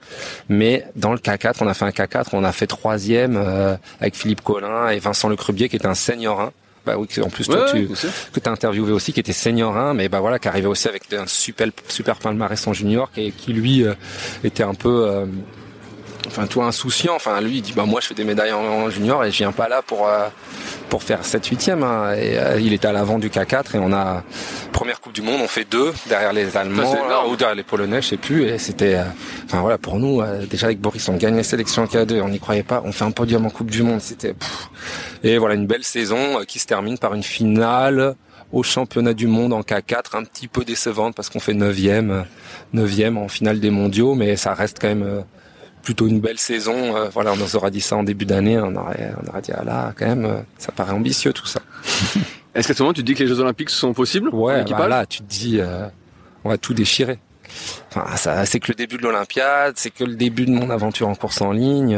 Mais 0.49 0.85
dans 0.95 1.11
le 1.11 1.19
K4, 1.19 1.55
on 1.61 1.67
a 1.67 1.73
fait 1.73 1.85
un 1.85 1.89
K4, 1.89 2.29
on 2.33 2.43
a 2.43 2.51
fait 2.51 2.67
troisième 2.67 3.37
euh, 3.37 3.75
avec 3.99 4.15
Philippe 4.15 4.41
Collin 4.41 4.89
et 4.89 4.99
Vincent 4.99 5.29
Lecrubier 5.29 5.69
qui 5.69 5.75
est 5.75 5.85
un 5.85 5.95
senior 5.95 6.41
1 6.41 6.51
bah 6.87 6.95
oui, 6.97 7.07
en 7.23 7.29
plus 7.29 7.47
toi 7.47 7.65
tu 7.71 7.87
que 8.33 8.39
t'as 8.39 8.51
interviewé 8.51 8.91
aussi, 8.91 9.13
qui 9.13 9.19
était 9.19 9.33
senior 9.33 9.75
1, 9.77 9.93
mais 9.93 10.09
bah 10.09 10.19
voilà, 10.19 10.39
qui 10.39 10.47
arrivait 10.47 10.67
aussi 10.67 10.87
avec 10.87 11.11
un 11.13 11.27
super 11.27 11.67
super 11.87 12.15
palmarès 12.17 12.65
en 12.67 12.73
junior, 12.73 13.11
qui, 13.11 13.31
qui 13.31 13.53
lui 13.53 13.85
était 14.43 14.63
un 14.63 14.73
peu 14.73 15.25
enfin 16.37 16.47
toi 16.47 16.65
insouciant 16.65 17.15
enfin 17.15 17.41
lui 17.41 17.57
il 17.57 17.61
dit 17.61 17.73
bah 17.73 17.85
moi 17.85 17.99
je 17.99 18.07
fais 18.07 18.13
des 18.13 18.23
médailles 18.23 18.51
en, 18.51 18.89
junior 18.91 19.25
et 19.25 19.31
je 19.31 19.37
viens 19.37 19.51
pas 19.51 19.67
là 19.67 19.81
pour 19.81 20.07
euh, 20.07 20.27
pour 20.87 21.01
faire 21.01 21.25
7 21.25 21.45
8 21.45 21.69
hein. 21.69 22.13
et 22.13 22.37
euh, 22.37 22.59
il 22.59 22.73
était 22.73 22.87
à 22.87 22.91
l'avant 22.91 23.17
du 23.17 23.29
K4 23.29 23.75
et 23.75 23.79
on 23.79 23.91
a 23.91 24.23
première 24.71 25.01
coupe 25.01 25.13
du 25.13 25.23
monde 25.23 25.41
on 25.41 25.47
fait 25.47 25.65
deux 25.69 25.93
derrière 26.05 26.33
les 26.33 26.55
allemands 26.55 26.93
ou 27.27 27.35
derrière 27.35 27.55
les 27.55 27.63
polonais 27.63 28.03
je 28.03 28.09
sais 28.09 28.17
plus. 28.17 28.43
Et 28.43 28.59
c'était 28.59 28.95
euh, 28.95 29.03
enfin 29.45 29.61
voilà 29.61 29.79
pour 29.79 29.97
nous 29.97 30.21
déjà 30.47 30.67
avec 30.67 30.79
Boris 30.79 31.09
on 31.09 31.15
gagne 31.15 31.37
les 31.37 31.43
sélections 31.43 31.85
K2 31.85 32.21
on 32.21 32.29
n'y 32.29 32.39
croyait 32.39 32.63
pas. 32.63 32.83
On 32.85 32.91
fait 32.91 33.05
un 33.05 33.11
podium 33.11 33.45
en 33.45 33.49
coupe 33.49 33.71
du 33.71 33.81
monde. 33.81 34.01
C'était 34.01 34.35
et 35.23 35.39
voilà 35.39 35.55
une 35.55 35.65
belle 35.65 35.83
saison 35.83 36.43
qui 36.47 36.59
se 36.59 36.67
termine 36.67 36.99
par 36.99 37.15
une 37.15 37.23
finale 37.23 38.15
au 38.53 38.63
championnat 38.63 39.13
du 39.13 39.27
monde 39.27 39.51
en 39.51 39.61
K4, 39.61 40.15
un 40.15 40.23
petit 40.23 40.47
peu 40.47 40.63
décevante 40.63 41.15
parce 41.15 41.29
qu'on 41.29 41.39
fait 41.39 41.53
9e, 41.53 42.23
9e 42.73 43.17
en 43.17 43.27
finale 43.27 43.59
des 43.59 43.71
mondiaux, 43.71 44.15
mais 44.15 44.37
ça 44.37 44.53
reste 44.53 44.77
quand 44.79 44.87
même 44.87 45.25
plutôt 45.87 46.07
une 46.07 46.19
belle 46.19 46.37
saison. 46.37 46.97
Euh, 46.97 47.07
voilà, 47.13 47.31
on 47.31 47.37
nous 47.37 47.55
aura 47.55 47.69
dit 47.69 47.79
ça 47.79 47.95
en 47.95 48.03
début 48.03 48.25
d'année, 48.25 48.59
on 48.59 48.75
aurait, 48.75 49.13
on 49.23 49.29
aurait 49.29 49.41
dit 49.41 49.53
ah 49.55 49.63
là, 49.63 49.93
quand 49.97 50.05
même, 50.05 50.25
euh, 50.25 50.41
ça 50.57 50.73
paraît 50.73 50.91
ambitieux 50.91 51.31
tout 51.31 51.45
ça. 51.45 51.61
Est-ce 52.55 52.67
qu'à 52.67 52.73
ce 52.73 52.83
moment 52.83 52.91
tu 52.91 53.03
te 53.03 53.05
dis 53.05 53.13
que 53.13 53.23
les 53.23 53.29
Jeux 53.29 53.39
Olympiques 53.39 53.69
sont 53.69 53.93
possibles 53.93 54.27
Ouais, 54.33 54.65
bah 54.65 54.89
là, 54.89 55.05
tu 55.05 55.19
te 55.19 55.23
dis, 55.23 55.61
euh, 55.61 55.87
on 56.43 56.49
va 56.49 56.57
tout 56.57 56.73
déchirer. 56.73 57.19
Enfin, 57.89 58.17
ça, 58.17 58.45
c'est 58.45 58.59
que 58.59 58.67
le 58.67 58.75
début 58.75 58.97
de 58.97 59.03
l'Olympiade, 59.03 59.75
c'est 59.77 59.91
que 59.91 60.03
le 60.03 60.15
début 60.15 60.45
de 60.45 60.51
mon 60.51 60.69
aventure 60.71 61.07
en 61.07 61.15
course 61.15 61.39
en 61.39 61.53
ligne. 61.53 61.97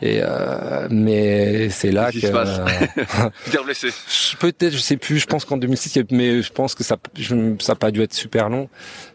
Et 0.00 0.20
euh, 0.22 0.86
mais 0.90 1.70
c'est 1.70 1.90
là 1.90 2.12
que. 2.12 2.18
Euh, 2.24 3.62
blessé. 3.64 3.88
Peut-être, 4.38 4.72
je 4.72 4.78
sais 4.78 4.96
plus. 4.96 5.18
Je 5.18 5.26
pense 5.26 5.44
qu'en 5.44 5.56
2006, 5.56 6.04
mais 6.12 6.42
je 6.42 6.52
pense 6.52 6.74
que 6.74 6.84
ça, 6.84 6.96
ça 7.16 7.34
n'a 7.72 7.74
pas 7.74 7.90
dû 7.90 8.02
être 8.02 8.14
super 8.14 8.48
long. 8.48 8.68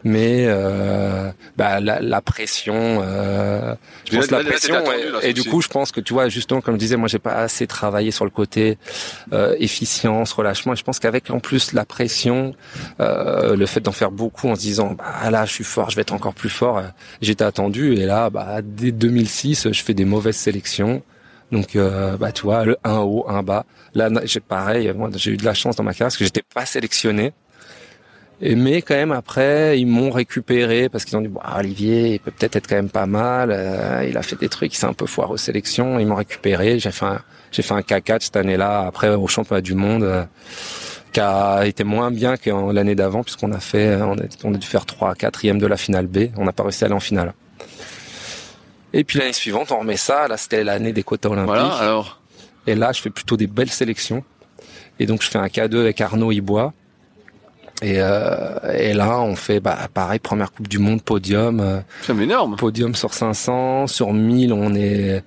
Mais 0.03 0.45
euh, 0.47 1.31
bah, 1.55 1.79
la, 1.79 2.01
la 2.01 2.21
pression, 2.21 3.01
euh, 3.01 3.75
je 4.09 4.17
pense 4.17 4.31
la, 4.31 4.43
pression. 4.43 4.75
et, 5.21 5.33
du 5.33 5.43
coup, 5.43 5.61
je 5.61 5.69
pense 5.69 5.91
que 5.93 6.01
tu 6.01 6.13
vois, 6.13 6.27
justement, 6.27 6.59
comme 6.59 6.75
je 6.75 6.79
disais, 6.79 6.97
moi, 6.97 7.07
j'ai 7.07 7.19
pas 7.19 7.35
assez 7.35 7.65
travaillé 7.65 8.11
sur 8.11 8.25
le 8.25 8.31
côté 8.31 8.77
euh, 9.31 9.55
efficience, 9.59 10.33
relâchement. 10.33 10.73
Et 10.73 10.75
je 10.75 10.83
pense 10.83 10.99
qu'avec 10.99 11.29
en 11.29 11.39
plus 11.39 11.71
la 11.71 11.85
pression, 11.85 12.53
euh, 12.99 13.55
le 13.55 13.65
fait 13.65 13.79
d'en 13.79 13.93
faire 13.93 14.11
beaucoup 14.11 14.49
en 14.49 14.55
se 14.55 14.61
disant, 14.61 14.95
bah 14.97 15.29
là, 15.31 15.45
je 15.45 15.53
suis 15.53 15.63
fort, 15.63 15.89
je 15.89 15.95
vais 15.95 16.01
être 16.01 16.13
encore 16.13 16.33
plus 16.33 16.49
fort. 16.49 16.81
J'étais 17.21 17.45
attendu. 17.45 17.93
Et 17.93 18.05
là, 18.05 18.29
bah 18.29 18.59
dès 18.61 18.91
2006, 18.91 19.71
je 19.71 19.83
fais 19.83 19.93
des 19.93 20.05
mauvaises 20.05 20.35
sélections 20.35 20.72
donc, 21.53 21.75
euh, 21.75 22.17
bah, 22.17 22.31
tu 22.31 22.43
vois, 22.43 22.65
le 22.65 22.77
un 22.83 22.97
haut, 22.99 23.25
un 23.29 23.43
bas. 23.43 23.65
Là, 23.93 24.09
j'ai 24.23 24.39
pareil. 24.39 24.91
Moi, 24.95 25.09
j'ai 25.15 25.31
eu 25.31 25.37
de 25.37 25.45
la 25.45 25.53
chance 25.53 25.75
dans 25.75 25.83
ma 25.83 25.91
carrière 25.91 26.07
parce 26.07 26.17
que 26.17 26.23
j'étais 26.23 26.41
pas 26.41 26.65
sélectionné. 26.65 27.33
Mais 28.41 28.81
quand 28.81 28.95
même 28.95 29.11
après, 29.11 29.79
ils 29.79 29.85
m'ont 29.85 30.09
récupéré 30.09 30.89
parce 30.89 31.05
qu'ils 31.05 31.15
ont 31.15 31.21
dit 31.21 31.27
bon, 31.27 31.39
Olivier, 31.55 32.15
il 32.15 32.19
peut 32.19 32.31
peut-être 32.31 32.55
être 32.55 32.67
quand 32.67 32.75
même 32.75 32.89
pas 32.89 33.05
mal. 33.05 33.51
Euh, 33.51 34.05
il 34.09 34.17
a 34.17 34.23
fait 34.23 34.35
des 34.35 34.49
trucs, 34.49 34.73
c'est 34.75 34.87
un 34.87 34.93
peu 34.93 35.05
foire 35.05 35.29
aux 35.29 35.37
sélections. 35.37 35.99
Ils 35.99 36.07
m'ont 36.07 36.15
récupéré. 36.15 36.79
J'ai 36.79 36.91
fait 36.91 37.05
un, 37.05 37.21
j'ai 37.51 37.61
fait 37.61 37.73
un 37.75 37.81
K4 37.81 38.21
cette 38.21 38.35
année-là. 38.35 38.87
Après 38.87 39.09
au 39.09 39.27
championnat 39.27 39.61
du 39.61 39.75
monde, 39.75 40.03
euh, 40.03 40.25
qui 41.13 41.19
a 41.19 41.65
été 41.65 41.83
moins 41.83 42.09
bien 42.09 42.35
que 42.35 42.49
l'année 42.73 42.95
d'avant 42.95 43.23
puisqu'on 43.23 43.51
a 43.51 43.59
fait, 43.59 43.95
on 44.43 44.53
a 44.53 44.57
dû 44.57 44.67
faire 44.67 44.85
3 44.87 45.13
4 45.13 45.57
de 45.57 45.67
la 45.67 45.77
finale 45.77 46.07
B. 46.07 46.29
On 46.35 46.45
n'a 46.45 46.51
pas 46.51 46.63
réussi 46.63 46.83
à 46.83 46.87
aller 46.87 46.95
en 46.95 46.99
finale. 46.99 47.33
Et 48.93 49.03
puis 49.03 49.19
l'année 49.19 49.33
suivante, 49.33 49.71
on 49.71 49.79
remet 49.79 49.97
ça. 49.97 50.27
Là, 50.27 50.37
c'était 50.37 50.63
l'année 50.63 50.93
des 50.93 51.03
quotas 51.03 51.29
olympiques. 51.29 51.47
Voilà, 51.47 51.73
alors. 51.73 52.21
Et 52.67 52.75
là, 52.75 52.91
je 52.91 53.01
fais 53.01 53.09
plutôt 53.09 53.35
des 53.37 53.47
belles 53.47 53.71
sélections. 53.71 54.23
Et 54.99 55.05
donc, 55.05 55.21
je 55.23 55.29
fais 55.29 55.39
un 55.39 55.47
K2 55.47 55.79
avec 55.79 55.99
Arnaud 55.99 56.31
Ibois. 56.31 56.73
Et, 57.81 57.95
euh, 57.97 58.77
et 58.77 58.93
là, 58.93 59.19
on 59.19 59.35
fait 59.35 59.59
bah, 59.59 59.77
pareil, 59.93 60.19
première 60.19 60.51
Coupe 60.51 60.67
du 60.67 60.77
Monde, 60.77 61.01
podium. 61.01 61.59
Euh, 61.59 61.79
C'est 62.03 62.17
énorme. 62.17 62.55
Podium 62.55 62.95
sur 62.95 63.13
500, 63.13 63.87
sur 63.87 64.13
1000, 64.13 64.53
on 64.53 64.73
est 64.75 65.23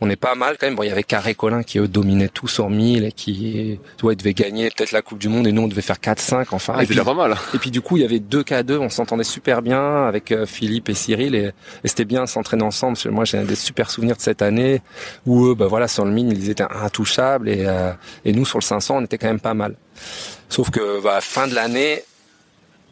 on 0.00 0.10
est 0.10 0.16
pas 0.16 0.34
mal 0.34 0.56
quand 0.58 0.66
même. 0.66 0.76
Bon, 0.76 0.82
il 0.82 0.88
y 0.88 0.92
avait 0.92 1.02
Carré 1.02 1.34
Colin 1.34 1.62
qui 1.62 1.78
eux 1.78 1.88
dominaient 1.88 2.28
tout 2.28 2.48
sur 2.48 2.70
1000 2.70 3.04
et 3.04 3.12
qui, 3.12 3.78
tu 3.96 4.02
vois, 4.02 4.12
ils 4.12 4.16
devaient 4.16 4.34
gagner 4.34 4.70
peut-être 4.70 4.92
la 4.92 5.02
Coupe 5.02 5.18
du 5.18 5.28
Monde 5.28 5.46
et 5.46 5.52
nous 5.52 5.62
on 5.62 5.68
devait 5.68 5.82
faire 5.82 5.96
4-5 5.96 6.46
enfin. 6.52 6.74
Ah, 6.76 6.82
et 6.84 6.86
puis, 6.86 6.96
pas 6.96 7.14
mal. 7.14 7.36
Et 7.54 7.58
puis 7.58 7.70
du 7.70 7.80
coup, 7.80 7.96
il 7.96 8.02
y 8.02 8.04
avait 8.04 8.20
deux 8.20 8.42
K2, 8.42 8.78
on 8.78 8.88
s'entendait 8.88 9.24
super 9.24 9.62
bien 9.62 10.04
avec 10.04 10.32
euh, 10.32 10.46
Philippe 10.46 10.88
et 10.88 10.94
Cyril 10.94 11.34
et, 11.34 11.50
et 11.84 11.88
c'était 11.88 12.04
bien 12.04 12.26
s'entraîner 12.26 12.64
ensemble. 12.64 12.96
moi, 13.10 13.24
j'ai 13.24 13.42
des 13.44 13.54
super 13.54 13.90
souvenirs 13.90 14.16
de 14.16 14.22
cette 14.22 14.42
année 14.42 14.82
où 15.26 15.46
eux, 15.46 15.54
bah 15.54 15.66
voilà, 15.66 15.88
sur 15.88 16.04
le 16.04 16.10
1000 16.10 16.32
ils 16.32 16.50
étaient 16.50 16.64
intouchables 16.64 17.48
et, 17.48 17.64
euh, 17.66 17.92
et 18.24 18.32
nous 18.32 18.44
sur 18.44 18.58
le 18.58 18.64
500, 18.64 18.98
on 18.98 19.04
était 19.04 19.18
quand 19.18 19.28
même 19.28 19.40
pas 19.40 19.54
mal. 19.54 19.74
Sauf 20.48 20.70
que, 20.70 21.02
bah, 21.02 21.20
fin 21.20 21.46
de 21.46 21.54
l'année, 21.54 22.04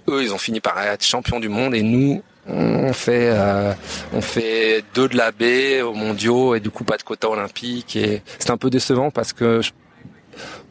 eux, 0.08 0.22
ils 0.22 0.32
ont 0.32 0.38
fini 0.38 0.60
par 0.60 0.80
être 0.82 1.04
champions 1.04 1.40
du 1.40 1.48
monde 1.48 1.74
et 1.74 1.82
nous, 1.82 2.22
on 2.48 2.92
fait 2.92 3.30
euh, 3.30 3.72
on 4.12 4.20
fait 4.20 4.84
deux 4.94 5.08
de 5.08 5.16
la 5.16 5.32
baie 5.32 5.82
aux 5.82 5.94
mondiaux 5.94 6.54
et 6.54 6.60
du 6.60 6.70
coup 6.70 6.84
pas 6.84 6.96
de 6.96 7.02
quota 7.02 7.28
olympique 7.28 7.96
et 7.96 8.22
c'est 8.38 8.50
un 8.50 8.56
peu 8.56 8.70
décevant 8.70 9.10
parce 9.10 9.32
que 9.32 9.60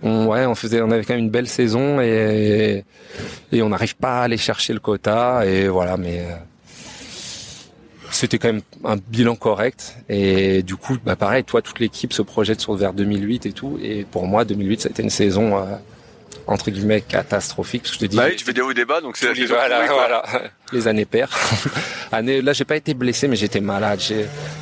on, 0.03 0.27
ouais, 0.27 0.45
on 0.45 0.55
faisait, 0.55 0.81
on 0.81 0.91
avait 0.91 1.03
quand 1.03 1.13
même 1.13 1.23
une 1.23 1.29
belle 1.29 1.47
saison 1.47 1.99
et, 2.01 2.83
et 3.51 3.61
on 3.61 3.69
n'arrive 3.69 3.95
pas 3.95 4.19
à 4.19 4.23
aller 4.23 4.37
chercher 4.37 4.73
le 4.73 4.79
quota 4.79 5.45
et 5.45 5.67
voilà, 5.67 5.97
mais 5.97 6.19
euh, 6.19 6.35
c'était 8.11 8.37
quand 8.37 8.49
même 8.49 8.61
un 8.83 8.97
bilan 8.97 9.35
correct 9.35 9.97
et 10.09 10.63
du 10.63 10.75
coup, 10.75 10.97
bah 11.03 11.15
pareil, 11.15 11.43
toi, 11.43 11.61
toute 11.61 11.79
l'équipe 11.79 12.13
se 12.13 12.21
projette 12.21 12.61
sur 12.61 12.75
vers 12.75 12.93
2008 12.93 13.45
et 13.45 13.51
tout 13.51 13.79
et 13.81 14.05
pour 14.09 14.27
moi, 14.27 14.45
2008, 14.45 14.81
ça 14.81 14.87
a 14.87 14.91
été 14.91 15.03
une 15.03 15.09
saison 15.09 15.57
euh, 15.57 15.65
entre 16.47 16.71
guillemets 16.71 17.01
catastrophique. 17.01 17.89
je 17.91 17.97
te 17.97 18.05
dis. 18.05 18.17
Bah 18.17 18.25
oui, 18.29 18.35
tu 18.35 18.45
fais 18.45 18.53
des 18.53 18.61
hauts 18.61 18.71
et 18.71 18.75
des 18.75 18.85
bas, 18.85 19.01
donc 19.01 19.17
c'est 19.17 19.33
les 19.33 19.45
voilà, 19.45 19.85
voilà, 19.85 20.23
les 20.71 20.87
années 20.87 21.05
paires. 21.05 21.29
Année, 22.11 22.41
là, 22.41 22.53
j'ai 22.53 22.65
pas 22.65 22.75
été 22.75 22.93
blessé, 22.93 23.27
mais 23.27 23.35
j'étais 23.35 23.59
malade. 23.59 23.99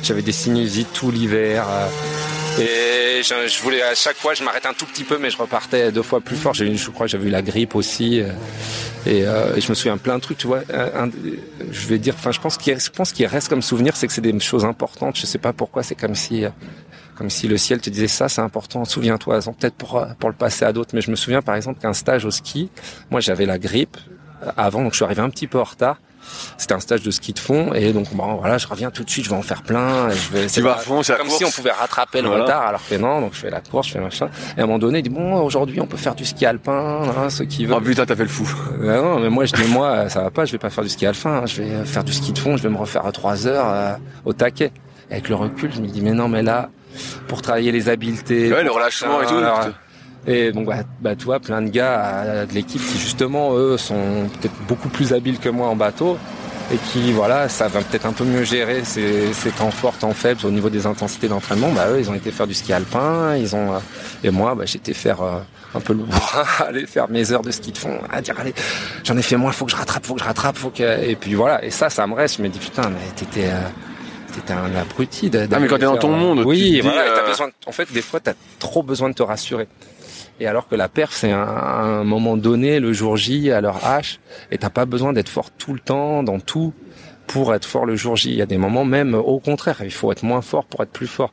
J'avais 0.02 0.22
des 0.22 0.32
sinusites 0.32 0.92
tout 0.92 1.10
l'hiver. 1.10 1.66
Euh, 1.68 1.88
et 2.60 3.22
je, 3.22 3.62
voulais 3.62 3.82
à 3.82 3.94
chaque 3.94 4.16
fois, 4.16 4.34
je 4.34 4.42
m'arrêtais 4.44 4.68
un 4.68 4.72
tout 4.74 4.86
petit 4.86 5.04
peu, 5.04 5.18
mais 5.18 5.30
je 5.30 5.36
repartais 5.36 5.92
deux 5.92 6.02
fois 6.02 6.20
plus 6.20 6.36
fort. 6.36 6.54
J'ai, 6.54 6.74
je 6.74 6.90
crois, 6.90 7.06
que 7.06 7.12
j'avais 7.12 7.28
eu 7.28 7.30
la 7.30 7.42
grippe 7.42 7.74
aussi. 7.74 8.20
Euh, 8.20 8.28
euh, 9.06 9.54
et, 9.54 9.60
je 9.60 9.68
me 9.68 9.74
souviens 9.74 9.98
plein 9.98 10.16
de 10.16 10.20
trucs, 10.20 10.38
tu 10.38 10.46
vois. 10.46 10.62
je 11.70 11.86
vais 11.86 11.98
dire, 11.98 12.14
enfin, 12.16 12.32
je 12.32 12.40
pense 12.40 12.56
qu'il, 12.56 12.78
je 12.78 12.90
pense 12.90 13.12
qu'il 13.12 13.26
reste 13.26 13.48
comme 13.48 13.62
souvenir, 13.62 13.96
c'est 13.96 14.06
que 14.06 14.12
c'est 14.12 14.20
des 14.20 14.38
choses 14.40 14.64
importantes. 14.64 15.16
Je 15.16 15.26
sais 15.26 15.38
pas 15.38 15.52
pourquoi, 15.52 15.82
c'est 15.82 15.94
comme 15.94 16.14
si 16.14 16.44
comme 17.16 17.30
si 17.30 17.48
le 17.48 17.56
ciel 17.56 17.80
te 17.80 17.90
disait 17.90 18.08
ça, 18.08 18.28
c'est 18.28 18.42
important, 18.42 18.84
souviens-toi, 18.84 19.40
peut-être 19.58 19.74
pour, 19.74 20.04
pour 20.18 20.28
le 20.28 20.34
passer 20.34 20.64
à 20.64 20.72
d'autres. 20.72 20.90
Mais 20.94 21.00
je 21.00 21.10
me 21.10 21.16
souviens 21.16 21.42
par 21.42 21.54
exemple 21.54 21.80
qu'un 21.80 21.92
stage 21.92 22.24
au 22.24 22.30
ski, 22.30 22.70
moi 23.10 23.20
j'avais 23.20 23.46
la 23.46 23.58
grippe, 23.58 23.96
avant, 24.56 24.82
donc 24.82 24.92
je 24.92 24.96
suis 24.96 25.04
arrivé 25.04 25.22
un 25.22 25.30
petit 25.30 25.46
peu 25.46 25.58
en 25.58 25.64
retard. 25.64 25.96
C'était 26.56 26.72
un 26.72 26.80
stage 26.80 27.02
de 27.02 27.10
ski 27.10 27.34
de 27.34 27.38
fond 27.38 27.74
et 27.74 27.92
donc 27.92 28.14
bon 28.14 28.36
voilà, 28.36 28.56
je 28.56 28.66
reviens 28.66 28.90
tout 28.90 29.04
de 29.04 29.10
suite, 29.10 29.26
je 29.26 29.30
vais 29.30 29.36
en 29.36 29.42
faire 29.42 29.62
plein. 29.62 30.08
Et 30.08 30.14
je 30.14 30.32
vais, 30.32 30.46
tu 30.46 30.62
vas 30.62 30.74
à 30.74 30.78
fond, 30.78 31.02
c'est 31.02 31.16
comme 31.18 31.28
si 31.28 31.44
on 31.44 31.50
pouvait 31.50 31.70
rattraper 31.70 32.22
le 32.22 32.30
retard, 32.30 32.62
alors 32.62 32.80
que 32.88 32.94
non. 32.94 33.20
Donc 33.20 33.34
je 33.34 33.40
fais 33.40 33.50
la 33.50 33.60
course, 33.60 33.88
je 33.88 33.92
fais 33.92 34.00
machin. 34.00 34.30
Et 34.56 34.60
à 34.60 34.62
un 34.62 34.66
moment 34.66 34.78
donné, 34.78 35.00
il 35.00 35.02
dit 35.02 35.10
bon 35.10 35.34
aujourd'hui 35.42 35.80
on 35.82 35.86
peut 35.86 35.98
faire 35.98 36.14
du 36.14 36.24
ski 36.24 36.46
alpin, 36.46 37.02
hein, 37.16 37.28
ceux 37.28 37.44
qui 37.44 37.66
veulent. 37.66 37.76
Oh 37.78 37.80
putain, 37.82 38.06
t'as 38.06 38.16
fait 38.16 38.22
le 38.22 38.28
fou. 38.28 38.48
Euh, 38.80 39.02
non, 39.02 39.20
mais 39.20 39.28
moi 39.28 39.44
je 39.44 39.52
dis 39.52 39.68
moi 39.68 40.08
ça 40.08 40.22
va 40.22 40.30
pas, 40.30 40.46
je 40.46 40.52
vais 40.52 40.58
pas 40.58 40.70
faire 40.70 40.84
du 40.84 40.90
ski 40.90 41.04
alpin, 41.04 41.42
hein. 41.42 41.46
je 41.46 41.62
vais 41.62 41.84
faire 41.84 42.04
du 42.04 42.12
ski 42.12 42.32
de 42.32 42.38
fond, 42.38 42.56
je 42.56 42.62
vais 42.62 42.70
me 42.70 42.78
refaire 42.78 43.04
à 43.04 43.12
trois 43.12 43.46
heures 43.46 43.68
euh, 43.68 43.94
au 44.24 44.32
taquet. 44.32 44.72
Et 45.10 45.14
avec 45.14 45.28
le 45.28 45.34
recul, 45.34 45.72
je 45.74 45.80
me 45.82 45.86
dis 45.88 46.00
mais 46.00 46.12
non 46.12 46.28
mais 46.28 46.42
là 46.42 46.70
pour 47.28 47.42
travailler 47.42 47.72
les 47.72 47.88
habiletés, 47.88 48.52
ouais, 48.52 48.64
le 48.64 48.70
relâchement 48.70 49.22
et 49.22 49.26
tout. 49.26 49.34
Et 50.26 50.52
donc, 50.52 50.66
bah, 50.66 50.76
bah, 51.00 51.14
tu 51.16 51.26
vois, 51.26 51.38
plein 51.38 51.60
de 51.60 51.68
gars 51.68 52.46
de 52.46 52.54
l'équipe 52.54 52.80
qui, 52.80 52.98
justement, 52.98 53.54
eux, 53.56 53.76
sont 53.76 54.28
peut-être 54.40 54.54
beaucoup 54.66 54.88
plus 54.88 55.12
habiles 55.12 55.38
que 55.38 55.50
moi 55.50 55.68
en 55.68 55.76
bateau 55.76 56.16
et 56.72 56.76
qui, 56.76 57.12
voilà, 57.12 57.48
ça 57.48 57.68
va 57.68 57.80
peut-être 57.80 58.06
un 58.06 58.12
peu 58.12 58.24
mieux 58.24 58.42
gérer 58.42 58.84
ces, 58.84 59.32
temps 59.58 59.70
forts, 59.70 59.98
temps 59.98 60.12
faibles 60.12 60.40
au 60.46 60.50
niveau 60.50 60.70
des 60.70 60.86
intensités 60.86 61.28
d'entraînement. 61.28 61.70
Bah, 61.72 61.90
eux, 61.90 62.00
ils 62.00 62.10
ont 62.10 62.14
été 62.14 62.30
faire 62.30 62.46
du 62.46 62.54
ski 62.54 62.72
alpin, 62.72 63.36
ils 63.36 63.54
ont, 63.54 63.74
euh, 63.74 63.78
et 64.22 64.30
moi, 64.30 64.54
bah, 64.54 64.64
j'étais 64.64 64.94
faire 64.94 65.20
euh, 65.22 65.40
un 65.74 65.80
peu 65.80 65.92
le 65.92 66.04
aller 66.66 66.86
faire 66.86 67.10
mes 67.10 67.32
heures 67.32 67.42
de 67.42 67.50
ski 67.50 67.72
de 67.72 67.78
fond, 67.78 67.98
à 68.10 68.20
dire, 68.22 68.34
allez, 68.38 68.54
j'en 69.04 69.16
ai 69.16 69.22
fait 69.22 69.36
moins, 69.36 69.52
faut 69.52 69.66
que 69.66 69.72
je 69.72 69.76
rattrape, 69.76 70.06
faut 70.06 70.14
que 70.14 70.20
je 70.20 70.26
rattrape, 70.26 70.56
faut 70.56 70.70
que, 70.70 71.04
et 71.04 71.16
puis 71.16 71.34
voilà. 71.34 71.62
Et 71.64 71.70
ça, 71.70 71.90
ça 71.90 72.06
me 72.06 72.14
reste. 72.14 72.38
Je 72.38 72.42
me 72.42 72.48
dis, 72.48 72.58
putain, 72.58 72.88
mais 72.88 73.12
t'étais, 73.14 73.48
euh, 73.48 73.60
t'étais 74.34 74.52
un 74.52 74.74
abruti. 74.74 75.30
Ah, 75.34 75.58
mais 75.58 75.66
quand 75.66 75.78
t'es 75.78 75.84
dans 75.84 75.96
ton 75.96 76.16
monde, 76.16 76.40
oui, 76.44 76.80
voilà, 76.80 77.22
besoin, 77.26 77.48
en 77.66 77.72
fait, 77.72 77.92
des 77.92 78.02
fois, 78.02 78.20
t'as 78.20 78.34
trop 78.58 78.82
besoin 78.82 79.08
de 79.08 79.14
te 79.14 79.22
rassurer. 79.22 79.68
Et 80.40 80.46
alors 80.46 80.66
que 80.66 80.74
la 80.74 80.88
perf, 80.88 81.14
c'est 81.14 81.30
un, 81.30 81.38
un, 81.38 82.04
moment 82.04 82.36
donné, 82.36 82.80
le 82.80 82.92
jour 82.92 83.16
J, 83.16 83.52
à 83.52 83.60
l'heure 83.60 83.80
H, 83.84 84.18
et 84.50 84.58
t'as 84.58 84.70
pas 84.70 84.84
besoin 84.84 85.12
d'être 85.12 85.28
fort 85.28 85.50
tout 85.52 85.72
le 85.72 85.78
temps, 85.78 86.22
dans 86.22 86.40
tout, 86.40 86.72
pour 87.26 87.54
être 87.54 87.64
fort 87.64 87.86
le 87.86 87.96
jour 87.96 88.16
J. 88.16 88.30
Il 88.30 88.36
y 88.36 88.42
a 88.42 88.46
des 88.46 88.58
moments 88.58 88.84
même 88.84 89.14
au 89.14 89.38
contraire, 89.38 89.78
il 89.82 89.92
faut 89.92 90.10
être 90.12 90.24
moins 90.24 90.42
fort 90.42 90.64
pour 90.64 90.82
être 90.82 90.90
plus 90.90 91.06
fort. 91.06 91.32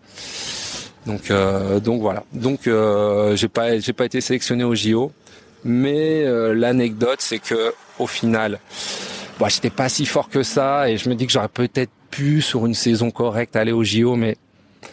Donc, 1.05 1.31
euh, 1.31 1.79
donc 1.79 2.01
voilà. 2.01 2.23
Donc, 2.33 2.67
euh, 2.67 3.35
j'ai 3.35 3.47
pas, 3.47 3.79
j'ai 3.79 3.93
pas 3.93 4.05
été 4.05 4.21
sélectionné 4.21 4.63
au 4.63 4.75
JO, 4.75 5.11
mais 5.63 6.23
euh, 6.23 6.53
l'anecdote, 6.53 7.19
c'est 7.19 7.39
que 7.39 7.73
au 7.99 8.07
final, 8.07 8.59
bah, 9.39 9.47
j'étais 9.49 9.69
pas 9.69 9.89
si 9.89 10.05
fort 10.05 10.29
que 10.29 10.43
ça, 10.43 10.89
et 10.89 10.97
je 10.97 11.09
me 11.09 11.15
dis 11.15 11.25
que 11.25 11.31
j'aurais 11.31 11.47
peut-être 11.47 11.91
pu 12.11 12.41
sur 12.41 12.65
une 12.65 12.73
saison 12.73 13.09
correcte 13.09 13.55
aller 13.55 13.71
au 13.71 13.83
JO, 13.83 14.15
mais 14.15 14.37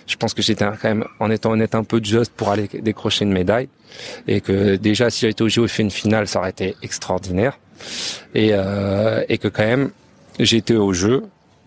je 0.07 0.17
pense 0.17 0.35
que 0.35 0.43
j'étais 0.43 0.65
quand 0.65 0.85
même, 0.85 1.05
en 1.21 1.31
étant 1.31 1.51
honnête, 1.53 1.75
un 1.75 1.85
peu 1.85 2.01
juste 2.03 2.33
pour 2.33 2.51
aller 2.51 2.69
décrocher 2.81 3.25
une 3.25 3.33
médaille. 3.33 3.69
Et 4.27 4.41
que 4.41 4.77
déjà, 4.77 5.11
si 5.11 5.21
j'avais 5.21 5.33
été 5.33 5.45
au 5.45 5.49
JO 5.49 5.65
et 5.65 5.69
fait 5.69 5.83
une 5.83 5.91
finale, 5.91 6.29
ça 6.29 6.39
aurait 6.39 6.51
été 6.51 6.77
extraordinaire. 6.83 7.59
Et, 8.35 8.51
euh, 8.53 9.25
et 9.29 9.39
que 9.39 9.49
quand 9.49 9.65
même, 9.65 9.91
été 10.39 10.77
au 10.77 10.93
jeu 10.93 11.25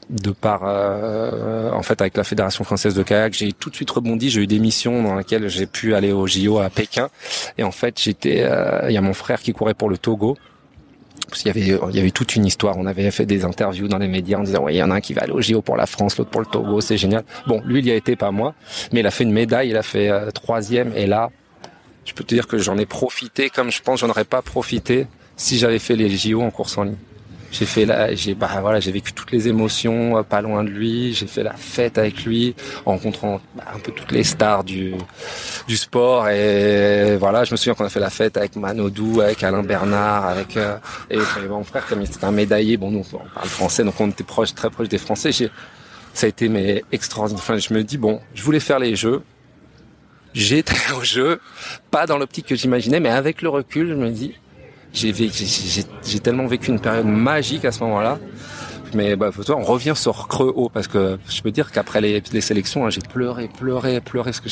de 0.09 0.31
par 0.31 0.61
euh, 0.65 1.71
en 1.71 1.83
fait 1.83 2.01
avec 2.01 2.17
la 2.17 2.23
fédération 2.23 2.63
française 2.65 2.93
de 2.95 3.03
kayak 3.03 3.33
j'ai 3.33 3.53
tout 3.53 3.69
de 3.69 3.75
suite 3.75 3.89
rebondi 3.89 4.29
j'ai 4.29 4.41
eu 4.41 4.47
des 4.47 4.59
missions 4.59 5.01
dans 5.01 5.15
lesquelles 5.15 5.47
j'ai 5.47 5.65
pu 5.65 5.95
aller 5.95 6.11
au 6.11 6.27
JO 6.27 6.59
à 6.59 6.69
Pékin 6.69 7.09
et 7.57 7.63
en 7.63 7.71
fait 7.71 7.99
j'étais 7.99 8.43
euh, 8.43 8.89
il 8.89 8.93
y 8.93 8.97
a 8.97 9.01
mon 9.01 9.13
frère 9.13 9.41
qui 9.41 9.53
courait 9.53 9.73
pour 9.73 9.89
le 9.89 9.97
Togo 9.97 10.37
parce 11.31 11.41
qu'il 11.41 11.47
y 11.47 11.51
avait 11.51 11.79
il 11.89 11.95
y 11.95 11.99
avait 11.99 12.11
toute 12.11 12.35
une 12.35 12.45
histoire. 12.45 12.77
On 12.77 12.85
avait 12.85 13.09
fait 13.09 13.25
des 13.25 13.43
interviews 13.43 13.87
dans 13.87 13.97
les 13.97 14.07
médias 14.07 14.37
en 14.37 14.43
disant 14.43 14.63
ouais 14.63 14.75
il 14.75 14.77
y 14.77 14.83
en 14.83 14.91
a 14.91 14.95
un 14.95 15.01
qui 15.01 15.13
va 15.13 15.23
aller 15.23 15.31
au 15.31 15.41
JO 15.41 15.61
pour 15.61 15.77
la 15.77 15.87
France, 15.87 16.17
l'autre 16.17 16.29
pour 16.29 16.41
le 16.41 16.47
Togo, 16.47 16.81
c'est 16.81 16.97
génial. 16.97 17.23
Bon, 17.47 17.61
lui 17.65 17.79
il 17.79 17.87
y 17.87 17.91
a 17.91 17.95
été 17.95 18.15
pas 18.15 18.31
moi, 18.31 18.53
mais 18.91 18.99
il 18.99 19.07
a 19.07 19.11
fait 19.11 19.23
une 19.23 19.31
médaille, 19.31 19.69
il 19.69 19.77
a 19.77 19.83
fait 19.83 20.09
euh, 20.09 20.29
troisième 20.29 20.91
et 20.95 21.07
là, 21.07 21.31
je 22.05 22.13
peux 22.13 22.23
te 22.23 22.35
dire 22.35 22.47
que 22.47 22.57
j'en 22.57 22.77
ai 22.77 22.85
profité 22.85 23.49
comme 23.49 23.71
je 23.71 23.81
pense 23.81 24.01
j'en 24.01 24.09
aurais 24.09 24.25
pas 24.25 24.41
profité 24.41 25.07
si 25.37 25.57
j'avais 25.57 25.79
fait 25.79 25.95
les 25.95 26.09
JO 26.09 26.41
en 26.41 26.51
course 26.51 26.77
en 26.77 26.83
ligne. 26.83 26.97
J'ai 27.51 27.65
fait 27.65 27.85
la, 27.85 28.15
j'ai 28.15 28.33
bah 28.33 28.49
voilà, 28.61 28.79
j'ai 28.79 28.93
vécu 28.93 29.11
toutes 29.11 29.31
les 29.31 29.49
émotions 29.49 30.17
euh, 30.17 30.23
pas 30.23 30.41
loin 30.41 30.63
de 30.63 30.69
lui. 30.69 31.13
J'ai 31.13 31.27
fait 31.27 31.43
la 31.43 31.53
fête 31.53 31.97
avec 31.97 32.23
lui, 32.23 32.55
en 32.85 32.91
rencontrant 32.91 33.41
bah, 33.55 33.65
un 33.75 33.79
peu 33.79 33.91
toutes 33.91 34.11
les 34.13 34.23
stars 34.23 34.63
du 34.63 34.93
du 35.67 35.75
sport. 35.75 36.29
Et 36.29 37.17
voilà, 37.17 37.43
je 37.43 37.51
me 37.51 37.57
souviens 37.57 37.73
qu'on 37.73 37.83
a 37.83 37.89
fait 37.89 37.99
la 37.99 38.09
fête 38.09 38.37
avec 38.37 38.55
Manodou, 38.55 39.19
avec 39.19 39.43
Alain 39.43 39.63
Bernard, 39.63 40.27
avec 40.27 40.55
euh, 40.55 40.77
et, 41.09 41.17
mon 41.49 41.63
frère 41.63 41.85
comme 41.87 42.05
c'était 42.05 42.23
un 42.23 42.31
médaillé. 42.31 42.77
Bon, 42.77 42.89
nous 42.89 43.03
on 43.13 43.17
parle 43.35 43.49
français, 43.49 43.83
donc 43.83 43.99
on 43.99 44.09
était 44.09 44.23
proche, 44.23 44.55
très 44.55 44.69
proche 44.69 44.87
des 44.87 44.97
Français. 44.97 45.33
J'ai, 45.33 45.51
ça 46.13 46.27
a 46.27 46.29
été 46.29 46.47
mais 46.47 46.85
extraordinaire. 46.93 47.43
Enfin, 47.43 47.57
je 47.57 47.73
me 47.73 47.83
dis 47.83 47.97
bon, 47.97 48.21
je 48.33 48.43
voulais 48.43 48.61
faire 48.61 48.79
les 48.79 48.95
Jeux. 48.95 49.21
J'étais 50.33 50.93
au 50.97 51.03
jeu, 51.03 51.41
pas 51.89 52.05
dans 52.05 52.17
l'optique 52.17 52.47
que 52.47 52.55
j'imaginais, 52.55 52.99
mais 52.99 53.09
avec 53.09 53.41
le 53.41 53.49
recul, 53.49 53.89
je 53.89 53.93
me 53.93 54.09
dis, 54.09 54.35
j'ai 54.93 56.19
tellement 56.21 56.47
vécu 56.47 56.69
une 56.69 56.79
période 56.79 57.05
magique 57.05 57.65
à 57.65 57.71
ce 57.71 57.79
moment-là 57.83 58.19
mais 58.93 59.15
bah, 59.15 59.31
toi, 59.45 59.57
on 59.57 59.63
revient 59.63 59.93
sur 59.95 60.27
creux 60.27 60.51
haut 60.55 60.69
parce 60.69 60.87
que 60.87 61.17
je 61.29 61.41
peux 61.41 61.51
dire 61.51 61.71
qu'après 61.71 62.01
les, 62.01 62.21
les, 62.31 62.41
sélections, 62.41 62.85
hein, 62.85 62.89
j'ai 62.89 63.01
pleuré, 63.01 63.47
pleuré, 63.47 64.01
pleuré 64.01 64.31
parce 64.31 64.39
que 64.39 64.49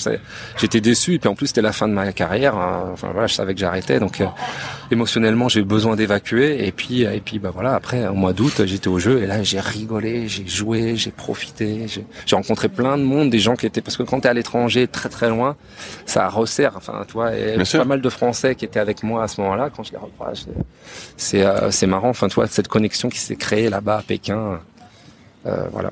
j'étais 0.58 0.82
déçu. 0.82 1.16
Et 1.16 1.20
puis 1.20 1.30
en 1.30 1.36
plus, 1.36 1.48
c'était 1.48 1.62
la 1.62 1.72
fin 1.72 1.88
de 1.88 1.94
ma 1.94 2.12
carrière. 2.12 2.56
Hein. 2.56 2.90
Enfin 2.94 3.10
voilà, 3.12 3.28
je 3.28 3.34
savais 3.34 3.54
que 3.54 3.60
j'arrêtais, 3.60 4.00
donc 4.00 4.22
euh, 4.22 4.28
émotionnellement, 4.92 5.50
j'ai 5.50 5.62
eu 5.62 5.66
besoin 5.66 5.96
d'évacuer. 5.96 6.66
Et 6.66 6.72
puis 6.72 7.04
et 7.04 7.22
puis 7.24 7.40
bah 7.40 7.52
voilà, 7.54 7.76
après 7.76 8.08
au 8.08 8.14
mois 8.14 8.34
d'août, 8.34 8.66
j'étais 8.66 8.88
au 8.88 9.00
jeu 9.00 9.22
et 9.24 9.28
là, 9.28 9.44
j'ai 9.44 9.60
rigolé, 9.60 10.28
j'ai 10.28 10.48
joué, 10.48 10.96
j'ai 10.96 11.12
profité, 11.12 11.86
j'ai 11.88 12.36
rencontré 12.36 12.70
plein 12.70 12.98
de 12.98 13.04
monde, 13.04 13.30
des 13.30 13.40
gens 13.40 13.56
qui 13.56 13.66
étaient 13.66 13.82
parce 13.82 13.98
que 13.98 14.04
quand 14.04 14.22
t'es 14.22 14.30
à 14.30 14.34
l'étranger, 14.34 14.88
très 14.88 15.10
très 15.10 15.30
loin, 15.30 15.56
ça 16.06 16.28
resserre. 16.30 16.74
Enfin, 16.76 17.06
toi, 17.08 17.36
et 17.36 17.58
pas 17.58 17.86
mal 17.86 18.02
de 18.02 18.10
Français 18.10 18.56
qui 18.56 18.66
étaient 18.66 18.80
avec 18.80 19.04
moi 19.04 19.24
à 19.24 19.28
ce 19.28 19.42
moment-là. 19.42 19.70
Quand 19.76 19.84
je 19.84 19.92
les 19.92 19.98
recroise, 19.98 20.48
c'est 21.18 21.46
euh, 21.46 21.72
c'est 21.72 21.88
marrant. 21.88 22.10
Enfin, 22.10 22.28
toi, 22.28 22.48
cette 22.48 22.68
connexion 22.68 23.10
qui 23.10 23.20
s'est 23.20 23.36
créée 23.36 23.70
là-bas 23.70 23.98
à 23.98 24.02
Pékin 24.02 24.29
euh, 24.36 25.68
voilà. 25.72 25.92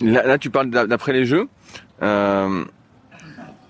Là, 0.00 0.38
tu 0.38 0.50
parles 0.50 0.70
d'après 0.70 1.12
les 1.12 1.24
jeux. 1.24 1.48
Euh, 2.02 2.64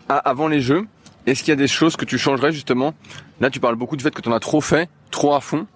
avant 0.09 0.49
les 0.49 0.61
jeux, 0.61 0.87
est-ce 1.27 1.41
qu'il 1.41 1.51
y 1.51 1.53
a 1.53 1.57
des 1.57 1.69
choses 1.69 1.97
que 1.97 2.05
tu 2.05 2.19
changerais 2.19 2.53
justement? 2.53 2.95
Là, 3.41 3.51
tu 3.51 3.61
parles 3.61 3.77
beaucoup 3.77 3.97
du 3.97 4.05
fait 4.05 4.15
que 4.15 4.21
tu 4.21 4.29
en 4.29 4.33
as 4.33 4.41
trop 4.41 4.61
fait, 4.61 4.89
trop 5.11 5.35
à 5.35 5.41
fond. 5.41 5.67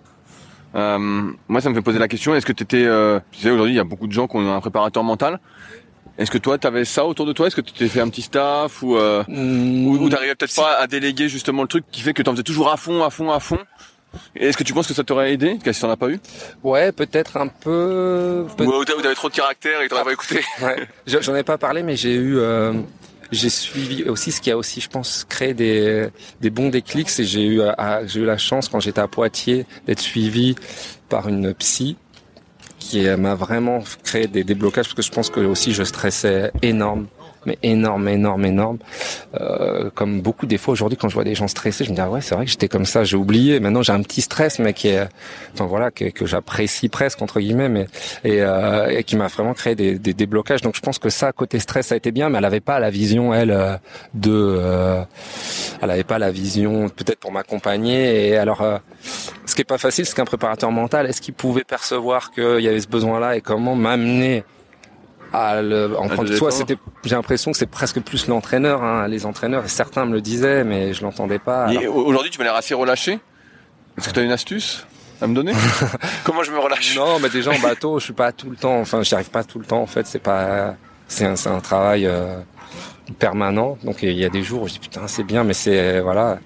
Euh, 0.75 0.99
moi, 1.49 1.61
ça 1.61 1.71
me 1.71 1.75
fait 1.75 1.83
poser 1.83 1.99
la 1.99 2.09
question 2.09 2.35
est-ce 2.35 2.47
que 2.47 2.53
tu 2.53 2.62
étais, 2.65 2.87
tu 3.33 3.41
sais, 3.41 3.51
aujourd'hui, 3.51 3.75
il 3.75 3.77
y 3.77 3.81
a 3.81 3.85
beaucoup 3.85 4.07
de 4.07 4.12
gens 4.12 4.27
qui 4.27 4.37
ont 4.37 4.55
un 4.55 4.61
préparateur 4.61 5.03
mental. 5.03 5.41
Est-ce 6.17 6.31
que 6.31 6.39
toi, 6.39 6.59
tu 6.59 6.67
avais 6.67 6.85
ça 6.85 7.05
autour 7.05 7.27
de 7.27 7.33
toi? 7.33 7.49
Est-ce 7.49 7.57
que 7.57 7.61
tu 7.61 7.73
t'es 7.73 7.89
fait 7.89 8.01
un 8.01 8.09
petit 8.09 8.23
staff 8.23 8.83
ou 8.83 8.97
euh, 8.97 9.25
mmh, 9.27 9.87
ou, 9.87 10.09
t'arrivais 10.09 10.37
peut-être 10.37 10.55
pas 10.55 10.77
à 10.77 10.87
déléguer 10.87 11.29
justement 11.29 11.62
le 11.62 11.69
truc 11.69 11.85
qui 11.91 12.03
fait 12.03 12.12
que 12.12 12.23
tu 12.23 12.29
en 12.29 12.33
faisais 12.33 12.45
toujours 12.45 12.71
à 12.71 12.77
fond, 12.77 13.03
à 13.03 13.11
fond, 13.11 13.33
à 13.33 13.41
fond? 13.41 13.59
Est-ce 14.37 14.57
que 14.57 14.65
tu 14.65 14.73
penses 14.73 14.87
que 14.87 14.95
ça 14.95 15.05
t'aurait 15.05 15.33
aidé, 15.33 15.59
si 15.73 15.81
t'en 15.81 15.91
as 15.91 15.97
pas 15.97 16.09
eu? 16.09 16.21
Ouais, 16.62 16.93
peut-être 16.93 17.37
un 17.37 17.49
peu. 17.49 18.47
Ou 18.59 18.85
t'avais 18.85 19.15
trop 19.15 19.29
de 19.29 19.35
caractère 19.35 19.81
et 19.83 19.89
t'aurais 19.89 20.05
pas 20.05 20.12
écouté. 20.12 20.41
Ouais. 20.62 20.87
J'en 21.07 21.35
ai 21.35 21.43
pas 21.43 21.59
parlé, 21.59 21.83
mais 21.83 21.97
j'ai 21.97 22.15
eu. 22.15 22.39
Euh, 22.39 22.73
j'ai 23.33 23.49
suivi 23.51 24.05
aussi 24.05 24.31
ce 24.33 24.41
qui 24.41 24.51
a 24.51 24.57
aussi, 24.57 24.81
je 24.81 24.89
pense, 24.89 25.27
créé 25.29 25.55
des, 25.55 26.09
des 26.41 26.51
bons 26.51 26.69
déclics. 26.69 27.11
C'est 27.11 27.25
j'ai 27.25 27.45
eu, 27.45 27.61
j'ai 28.07 28.21
eu 28.21 28.25
la 28.25 28.39
chance 28.39 28.69
quand 28.69 28.81
j'étais 28.81 29.01
à 29.01 29.09
Poitiers 29.09 29.67
d'être 29.87 30.01
suivi 30.01 30.55
par 31.09 31.29
une 31.29 31.53
psy 31.55 31.97
qui 32.79 33.07
m'a 33.17 33.35
vraiment 33.35 33.83
créé 34.05 34.27
des 34.27 34.45
déblocages 34.45 34.87
parce 34.87 34.95
que 34.95 35.03
je 35.03 35.11
pense 35.11 35.31
que 35.31 35.41
aussi 35.41 35.73
je 35.73 35.83
stressais 35.83 36.53
énorme 36.62 37.07
mais 37.47 37.59
énorme, 37.63 38.09
énorme, 38.09 38.45
énorme. 38.45 38.79
Euh, 39.41 39.91
comme 39.95 40.21
beaucoup 40.21 40.47
des 40.47 40.59
fois 40.59 40.73
aujourd'hui, 40.73 40.99
quand 40.99 41.09
je 41.09 41.15
vois 41.15 41.25
des 41.25 41.35
gens 41.35 41.49
stressés, 41.49 41.85
je 41.85 41.91
me 41.91 41.95
dis 41.95 42.01
ah 42.01 42.11
ouais, 42.11 42.21
c'est 42.21 42.35
vrai 42.35 42.45
que 42.45 42.51
j'étais 42.51 42.69
comme 42.69 42.87
ça, 42.87 43.05
j'ai 43.05 43.17
oublié. 43.17 43.61
Maintenant, 43.61 43.83
j'ai 43.83 43.93
un 43.93 44.03
petit 44.03 44.21
stress, 44.21 44.59
mais 44.59 44.73
qui 44.73 44.89
est, 44.89 45.07
enfin 45.53 45.67
voilà, 45.67 45.91
que, 45.91 46.27
j'apprécie 46.27 46.89
presque 46.89 47.21
entre 47.21 47.41
guillemets, 47.41 47.69
mais 47.69 47.87
et, 48.25 48.41
euh, 48.41 48.89
et 48.89 49.05
qui 49.05 49.17
m'a 49.17 49.27
vraiment 49.27 49.55
créé 49.55 49.75
des, 49.75 49.99
des, 49.99 50.27
blocages. 50.27 50.63
Donc 50.63 50.75
je 50.75 50.81
pense 50.81 50.99
que 50.99 51.11
ça, 51.11 51.33
côté 51.33 51.59
stress, 51.59 51.89
ça 51.89 51.95
a 51.95 51.99
été 51.99 52.13
bien, 52.13 52.31
mais 52.31 52.39
elle 52.39 52.45
avait 52.45 52.61
pas 52.61 52.79
la 52.79 52.91
vision 52.91 53.35
elle 53.35 53.51
euh, 53.51 53.77
de, 54.15 54.33
euh, 54.33 55.03
elle 55.81 55.91
avait 55.91 56.05
pas 56.05 56.19
la 56.19 56.31
vision 56.31 56.89
peut-être 56.89 57.19
pour 57.19 57.33
m'accompagner. 57.33 58.29
Et 58.29 58.37
alors, 58.37 58.63
euh, 58.63 58.79
ce 59.47 59.55
qui 59.55 59.63
est 59.63 59.67
pas 59.67 59.79
facile, 59.79 60.07
c'est 60.07 60.15
qu'un 60.15 60.25
préparateur 60.25 60.71
mental, 60.71 61.07
est-ce 61.07 61.21
qu'il 61.21 61.35
pouvait 61.35 61.65
percevoir 61.65 62.31
qu'il 62.31 62.61
y 62.61 62.69
avait 62.69 62.81
ce 62.81 62.89
besoin-là 62.89 63.37
et 63.37 63.41
comment 63.41 63.75
m'amener 63.75 64.45
ah, 65.37 65.61
le, 65.62 65.97
en 65.99 66.09
c'était, 66.51 66.76
j'ai 67.03 67.16
l'impression 67.16 67.51
que 67.51 67.59
c'est 67.59 67.66
presque 67.66 67.99
plus 68.01 68.28
l'entraîneur, 68.28 68.85
hein, 68.85 69.09
les 69.09 69.26
entraîneurs, 69.26 69.64
et 69.64 69.68
certains 69.68 70.05
me 70.05 70.12
le 70.12 70.20
disaient, 70.20 70.62
mais 70.62 70.95
je 70.95 71.03
l'entendais 71.03 71.41
pas. 71.41 71.66
Aujourd'hui, 71.89 72.30
tu 72.30 72.39
m'as 72.39 72.45
l'air 72.45 72.55
assez 72.55 72.72
relâché. 72.72 73.18
Est-ce 73.99 74.09
que 74.09 74.14
tu 74.14 74.20
as 74.20 74.22
une 74.22 74.30
astuce 74.30 74.87
à 75.20 75.26
me 75.26 75.35
donner? 75.35 75.53
Comment 76.24 76.45
je 76.45 76.53
me 76.53 76.59
relâche? 76.61 76.95
Non, 76.97 77.18
mais 77.18 77.30
déjà 77.30 77.51
en 77.51 77.59
bateau, 77.59 77.99
je 77.99 78.05
suis 78.05 78.12
pas 78.12 78.30
tout 78.30 78.49
le 78.49 78.55
temps. 78.55 78.78
Enfin, 78.78 79.03
j'y 79.03 79.12
arrive 79.12 79.30
pas 79.30 79.43
tout 79.43 79.59
le 79.59 79.64
temps. 79.64 79.82
En 79.82 79.87
fait, 79.87 80.07
c'est 80.07 80.20
pas, 80.20 80.76
c'est 81.09 81.24
un, 81.24 81.35
un 81.53 81.61
travail 81.61 82.07
euh, 82.07 82.39
permanent. 83.18 83.76
Donc 83.82 84.05
il 84.05 84.12
y 84.12 84.24
a 84.24 84.28
des 84.28 84.45
jours 84.45 84.62
où 84.62 84.68
je 84.68 84.74
dis 84.74 84.78
putain, 84.78 85.09
c'est 85.09 85.24
bien, 85.24 85.43
mais 85.43 85.55
c'est 85.55 85.99
voilà, 85.99 86.39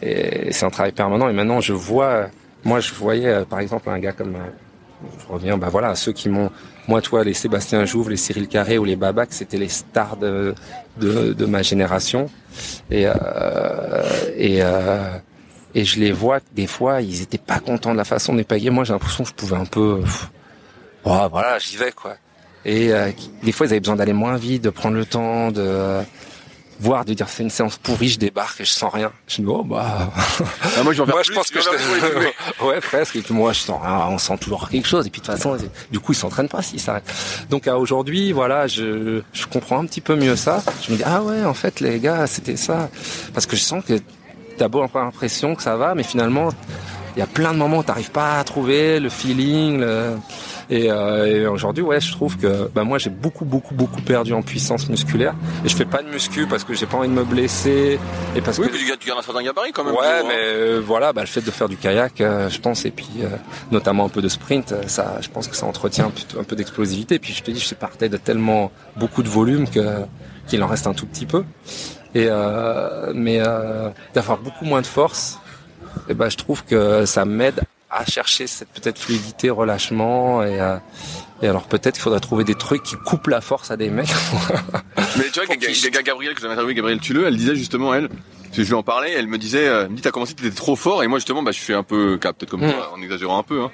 et 0.00 0.52
c'est 0.52 0.66
un 0.66 0.70
travail 0.70 0.92
permanent. 0.92 1.28
Et 1.28 1.32
maintenant, 1.32 1.60
je 1.60 1.72
vois, 1.72 2.28
moi, 2.64 2.78
je 2.78 2.94
voyais 2.94 3.26
euh, 3.26 3.44
par 3.44 3.58
exemple 3.58 3.90
un 3.90 3.98
gars 3.98 4.12
comme, 4.12 4.36
euh, 4.36 5.08
je 5.18 5.32
reviens, 5.32 5.58
bah 5.58 5.68
voilà, 5.68 5.96
ceux 5.96 6.12
qui 6.12 6.28
m'ont 6.28 6.50
moi, 6.88 7.02
toi, 7.02 7.24
les 7.24 7.34
Sébastien 7.34 7.84
Jouve, 7.84 8.10
les 8.10 8.16
Cyril 8.16 8.48
Carré 8.48 8.78
ou 8.78 8.84
les 8.84 8.96
Babac, 8.96 9.28
c'était 9.32 9.58
les 9.58 9.68
stars 9.68 10.16
de, 10.16 10.54
de, 10.98 11.32
de, 11.32 11.46
ma 11.46 11.62
génération. 11.62 12.30
Et, 12.90 13.06
euh, 13.06 13.12
et, 14.36 14.62
euh, 14.62 15.18
et 15.74 15.84
je 15.84 16.00
les 16.00 16.10
vois 16.10 16.40
des 16.54 16.66
fois 16.66 17.02
ils 17.02 17.20
étaient 17.20 17.36
pas 17.36 17.60
contents 17.60 17.92
de 17.92 17.98
la 17.98 18.04
façon 18.04 18.32
de 18.34 18.42
les 18.48 18.70
moi 18.70 18.84
j'ai 18.84 18.94
l'impression 18.94 19.24
que 19.24 19.30
je 19.30 19.34
pouvais 19.34 19.56
un 19.56 19.66
peu 19.66 20.02
oh, 21.04 21.28
voilà 21.30 21.58
j'y 21.58 21.76
vais 21.76 21.92
quoi 21.92 22.16
et 22.64 22.94
euh, 22.94 23.10
des 23.42 23.52
fois 23.52 23.66
ils 23.66 23.70
avaient 23.70 23.80
besoin 23.80 23.96
d'aller 23.96 24.14
moins 24.14 24.36
vite 24.36 24.64
de 24.64 24.70
prendre 24.70 24.96
le 24.96 25.04
temps 25.04 25.50
de 25.50 26.00
voir 26.80 27.04
de 27.04 27.14
dire 27.14 27.28
c'est 27.28 27.42
une 27.42 27.50
séance 27.50 27.76
pourrie 27.76 28.08
je 28.08 28.18
débarque 28.18 28.60
et 28.60 28.64
je 28.64 28.70
sens 28.70 28.92
rien. 28.92 29.12
Je 29.26 29.42
dis 29.42 29.44
oh 29.48 29.62
bah. 29.62 30.10
Ah, 30.76 30.82
moi 30.82 30.92
je, 30.92 31.02
moi, 31.02 31.22
je 31.22 31.32
pense 31.32 31.50
que 31.50 31.60
je 31.60 32.64
ouais 32.64 32.80
presque. 32.80 33.16
Et 33.16 33.22
puis 33.22 33.34
moi 33.34 33.52
je 33.52 33.60
sens 33.60 33.80
ah, 33.84 34.08
on 34.10 34.18
sent 34.18 34.38
toujours 34.38 34.68
quelque 34.68 34.86
chose. 34.86 35.06
Et 35.06 35.10
puis 35.10 35.20
de 35.20 35.26
toute 35.26 35.34
façon 35.34 35.56
du 35.90 36.00
coup 36.00 36.12
ils 36.12 36.16
s'entraînent 36.16 36.48
pas 36.48 36.62
s'ils 36.62 36.80
s'arrêtent 36.80 37.10
donc 37.50 37.66
aujourd'hui 37.66 38.32
voilà 38.32 38.66
je 38.66 39.22
je 39.32 39.46
comprends 39.46 39.80
un 39.80 39.86
petit 39.86 40.00
peu 40.00 40.16
mieux 40.16 40.36
ça. 40.36 40.62
Je 40.86 40.92
me 40.92 40.96
dis 40.96 41.04
ah 41.04 41.22
ouais 41.22 41.44
en 41.44 41.54
fait 41.54 41.80
les 41.80 41.98
gars 41.98 42.26
c'était 42.26 42.56
ça. 42.56 42.90
Parce 43.32 43.46
que 43.46 43.56
je 43.56 43.62
sens 43.62 43.84
que 43.84 44.00
t'as 44.58 44.68
beau 44.68 44.82
avoir 44.82 45.04
l'impression 45.04 45.54
que 45.54 45.62
ça 45.62 45.76
va 45.76 45.94
mais 45.94 46.02
finalement 46.02 46.50
il 47.16 47.20
y 47.20 47.22
a 47.22 47.26
plein 47.26 47.52
de 47.52 47.58
moments 47.58 47.78
où 47.78 47.82
t'arrives 47.82 48.10
pas 48.10 48.38
à 48.38 48.44
trouver 48.44 49.00
le 49.00 49.08
feeling 49.08 49.80
le 49.80 50.16
et, 50.68 50.90
euh, 50.90 51.26
et 51.26 51.46
aujourd'hui, 51.46 51.82
ouais, 51.82 52.00
je 52.00 52.10
trouve 52.10 52.36
que 52.36 52.68
bah, 52.74 52.82
moi 52.82 52.98
j'ai 52.98 53.10
beaucoup, 53.10 53.44
beaucoup, 53.44 53.74
beaucoup 53.74 54.02
perdu 54.02 54.32
en 54.32 54.42
puissance 54.42 54.88
musculaire. 54.88 55.34
Et 55.64 55.68
je 55.68 55.76
fais 55.76 55.84
pas 55.84 56.02
de 56.02 56.08
muscu 56.08 56.46
parce 56.46 56.64
que 56.64 56.74
j'ai 56.74 56.86
pas 56.86 56.96
envie 56.96 57.08
de 57.08 57.12
me 57.12 57.24
blesser. 57.24 57.98
Et 58.34 58.40
parce 58.40 58.58
oui, 58.58 58.66
que... 58.66 58.72
puis 58.72 58.84
tu 58.98 59.08
gardes 59.08 59.20
un 59.20 59.22
certain 59.22 59.42
gabarit 59.42 59.72
quand 59.72 59.84
même. 59.84 59.94
Ouais, 59.94 60.22
mais 60.26 60.34
euh, 60.36 60.82
voilà, 60.84 61.12
bah, 61.12 61.20
le 61.20 61.28
fait 61.28 61.40
de 61.40 61.50
faire 61.50 61.68
du 61.68 61.76
kayak, 61.76 62.20
euh, 62.20 62.48
je 62.48 62.60
pense, 62.60 62.84
et 62.84 62.90
puis 62.90 63.08
euh, 63.20 63.28
notamment 63.70 64.06
un 64.06 64.08
peu 64.08 64.22
de 64.22 64.28
sprint, 64.28 64.74
ça, 64.88 65.18
je 65.20 65.28
pense 65.28 65.46
que 65.46 65.56
ça 65.56 65.66
entretient 65.66 66.10
un 66.38 66.42
peu, 66.44 66.56
d'explosivité. 66.56 67.18
Puis 67.18 67.32
je 67.32 67.42
te 67.42 67.50
dis, 67.50 67.60
je 67.60 67.74
partais 67.74 68.08
de 68.08 68.16
tellement 68.16 68.72
beaucoup 68.96 69.22
de 69.22 69.28
volume 69.28 69.68
que 69.68 70.02
qu'il 70.48 70.62
en 70.62 70.68
reste 70.68 70.86
un 70.86 70.94
tout 70.94 71.06
petit 71.06 71.26
peu. 71.26 71.44
Et 72.14 72.28
mais 73.14 73.40
d'avoir 74.14 74.38
beaucoup 74.38 74.64
moins 74.64 74.80
de 74.80 74.86
force, 74.86 75.38
et 76.08 76.14
ben 76.14 76.30
je 76.30 76.36
trouve 76.36 76.64
que 76.64 77.04
ça 77.04 77.24
m'aide 77.24 77.60
à 77.96 78.04
chercher 78.04 78.46
cette 78.46 78.68
peut-être 78.68 78.98
fluidité, 78.98 79.50
relâchement 79.50 80.42
et, 80.42 80.60
euh, 80.60 80.76
et 81.42 81.48
alors 81.48 81.64
peut-être 81.64 81.94
qu'il 81.94 82.02
faudrait 82.02 82.20
trouver 82.20 82.44
des 82.44 82.54
trucs 82.54 82.82
qui 82.82 82.96
coupent 82.96 83.28
la 83.28 83.40
force 83.40 83.70
à 83.70 83.76
des 83.76 83.90
mecs. 83.90 84.08
Mais 85.16 85.24
tu 85.32 85.40
vois, 85.40 85.56
gars 85.56 86.02
Gabriel 86.02 86.34
que 86.34 86.40
j'avais 86.40 86.52
interviewé, 86.52 86.74
Gabriel 86.74 87.00
Tuleux, 87.00 87.26
elle 87.26 87.36
disait 87.36 87.56
justement 87.56 87.94
elle, 87.94 88.08
que 88.56 88.62
je 88.62 88.68
lui 88.68 88.74
en 88.74 88.82
parlais, 88.82 89.12
elle 89.12 89.26
me 89.26 89.38
disait, 89.38 89.68
euh, 89.68 89.88
me 89.88 89.96
dit 89.96 90.02
t'as 90.02 90.10
commencé, 90.10 90.34
t'étais 90.34 90.54
trop 90.54 90.76
fort 90.76 91.02
et 91.02 91.06
moi 91.06 91.18
justement 91.18 91.42
bah 91.42 91.52
je 91.52 91.60
suis 91.60 91.74
un 91.74 91.82
peu 91.82 92.18
peut-être 92.18 92.46
comme 92.50 92.60
toi, 92.60 92.92
en 92.94 93.02
exagérant 93.02 93.38
un 93.38 93.42
peu. 93.42 93.62
Hein. 93.62 93.70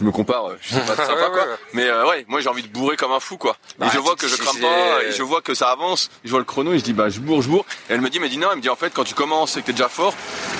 Je 0.00 0.04
me 0.04 0.12
compare, 0.12 0.46
euh, 0.46 0.56
je 0.60 0.74
sais 0.74 0.80
pas 0.80 0.96
sympa 1.06 1.28
quoi. 1.30 1.44
Mais 1.74 1.84
euh, 1.84 2.06
ouais, 2.08 2.24
moi 2.28 2.40
j'ai 2.40 2.48
envie 2.48 2.62
de 2.62 2.68
bourrer 2.68 2.96
comme 2.96 3.12
un 3.12 3.20
fou 3.20 3.36
quoi. 3.36 3.56
et 3.70 3.80
bah, 3.80 3.90
je 3.92 3.98
vois 3.98 4.16
que 4.16 4.28
je 4.28 4.36
crame 4.36 4.60
pas, 4.60 5.02
et 5.02 5.12
je 5.12 5.22
vois 5.22 5.42
que 5.42 5.54
ça 5.54 5.70
avance, 5.70 6.10
je 6.24 6.30
vois 6.30 6.38
le 6.38 6.44
chrono 6.44 6.72
et 6.72 6.78
je 6.78 6.84
dis 6.84 6.94
bah 6.94 7.10
je 7.10 7.20
bourre, 7.20 7.42
je 7.42 7.48
bourre. 7.48 7.66
Et 7.90 7.94
elle 7.94 8.00
me 8.00 8.08
dit 8.08 8.18
mais 8.18 8.28
dis 8.28 8.38
non, 8.38 8.48
elle 8.50 8.58
me 8.58 8.62
dit 8.62 8.70
en 8.70 8.76
fait 8.76 8.94
quand 8.94 9.04
tu 9.04 9.14
commences 9.14 9.56
et 9.56 9.60
que 9.60 9.66
t'es 9.66 9.72
déjà 9.72 9.88
fort, 9.88 10.14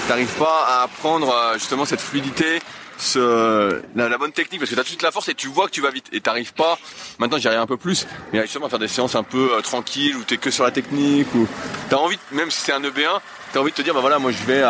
t'arrives 0.08 0.34
pas 0.34 0.66
à 0.66 0.82
apprendre 0.82 1.34
justement 1.54 1.86
cette 1.86 2.00
fluidité, 2.00 2.60
ce, 2.98 3.80
la, 3.94 4.18
bonne 4.18 4.32
technique 4.32 4.60
parce 4.60 4.70
que 4.70 4.76
t'as 4.76 4.84
toute 4.84 5.02
la 5.02 5.10
force 5.10 5.28
et 5.28 5.34
tu 5.34 5.48
vois 5.48 5.66
que 5.66 5.72
tu 5.72 5.80
vas 5.80 5.90
vite 5.90 6.06
et 6.12 6.20
t'arrives 6.20 6.52
pas 6.52 6.78
maintenant 7.18 7.38
j'y 7.38 7.46
arrive 7.46 7.60
un 7.60 7.66
peu 7.66 7.76
plus 7.76 8.06
mais 8.32 8.42
justement 8.42 8.66
à 8.66 8.68
faire 8.68 8.78
des 8.78 8.88
séances 8.88 9.14
un 9.14 9.22
peu 9.22 9.52
euh, 9.52 9.60
tranquilles 9.60 10.16
où 10.16 10.24
t'es 10.24 10.36
que 10.36 10.50
sur 10.50 10.64
la 10.64 10.70
technique 10.70 11.32
ou 11.34 11.46
t'as 11.88 11.96
envie 11.96 12.18
même 12.32 12.50
si 12.50 12.60
c'est 12.60 12.72
un 12.72 12.82
EB1 12.82 13.20
t'as 13.52 13.60
envie 13.60 13.70
de 13.70 13.76
te 13.76 13.82
dire 13.82 13.94
bah 13.94 14.00
voilà 14.00 14.18
moi 14.18 14.32
je 14.32 14.42
vais 14.44 14.64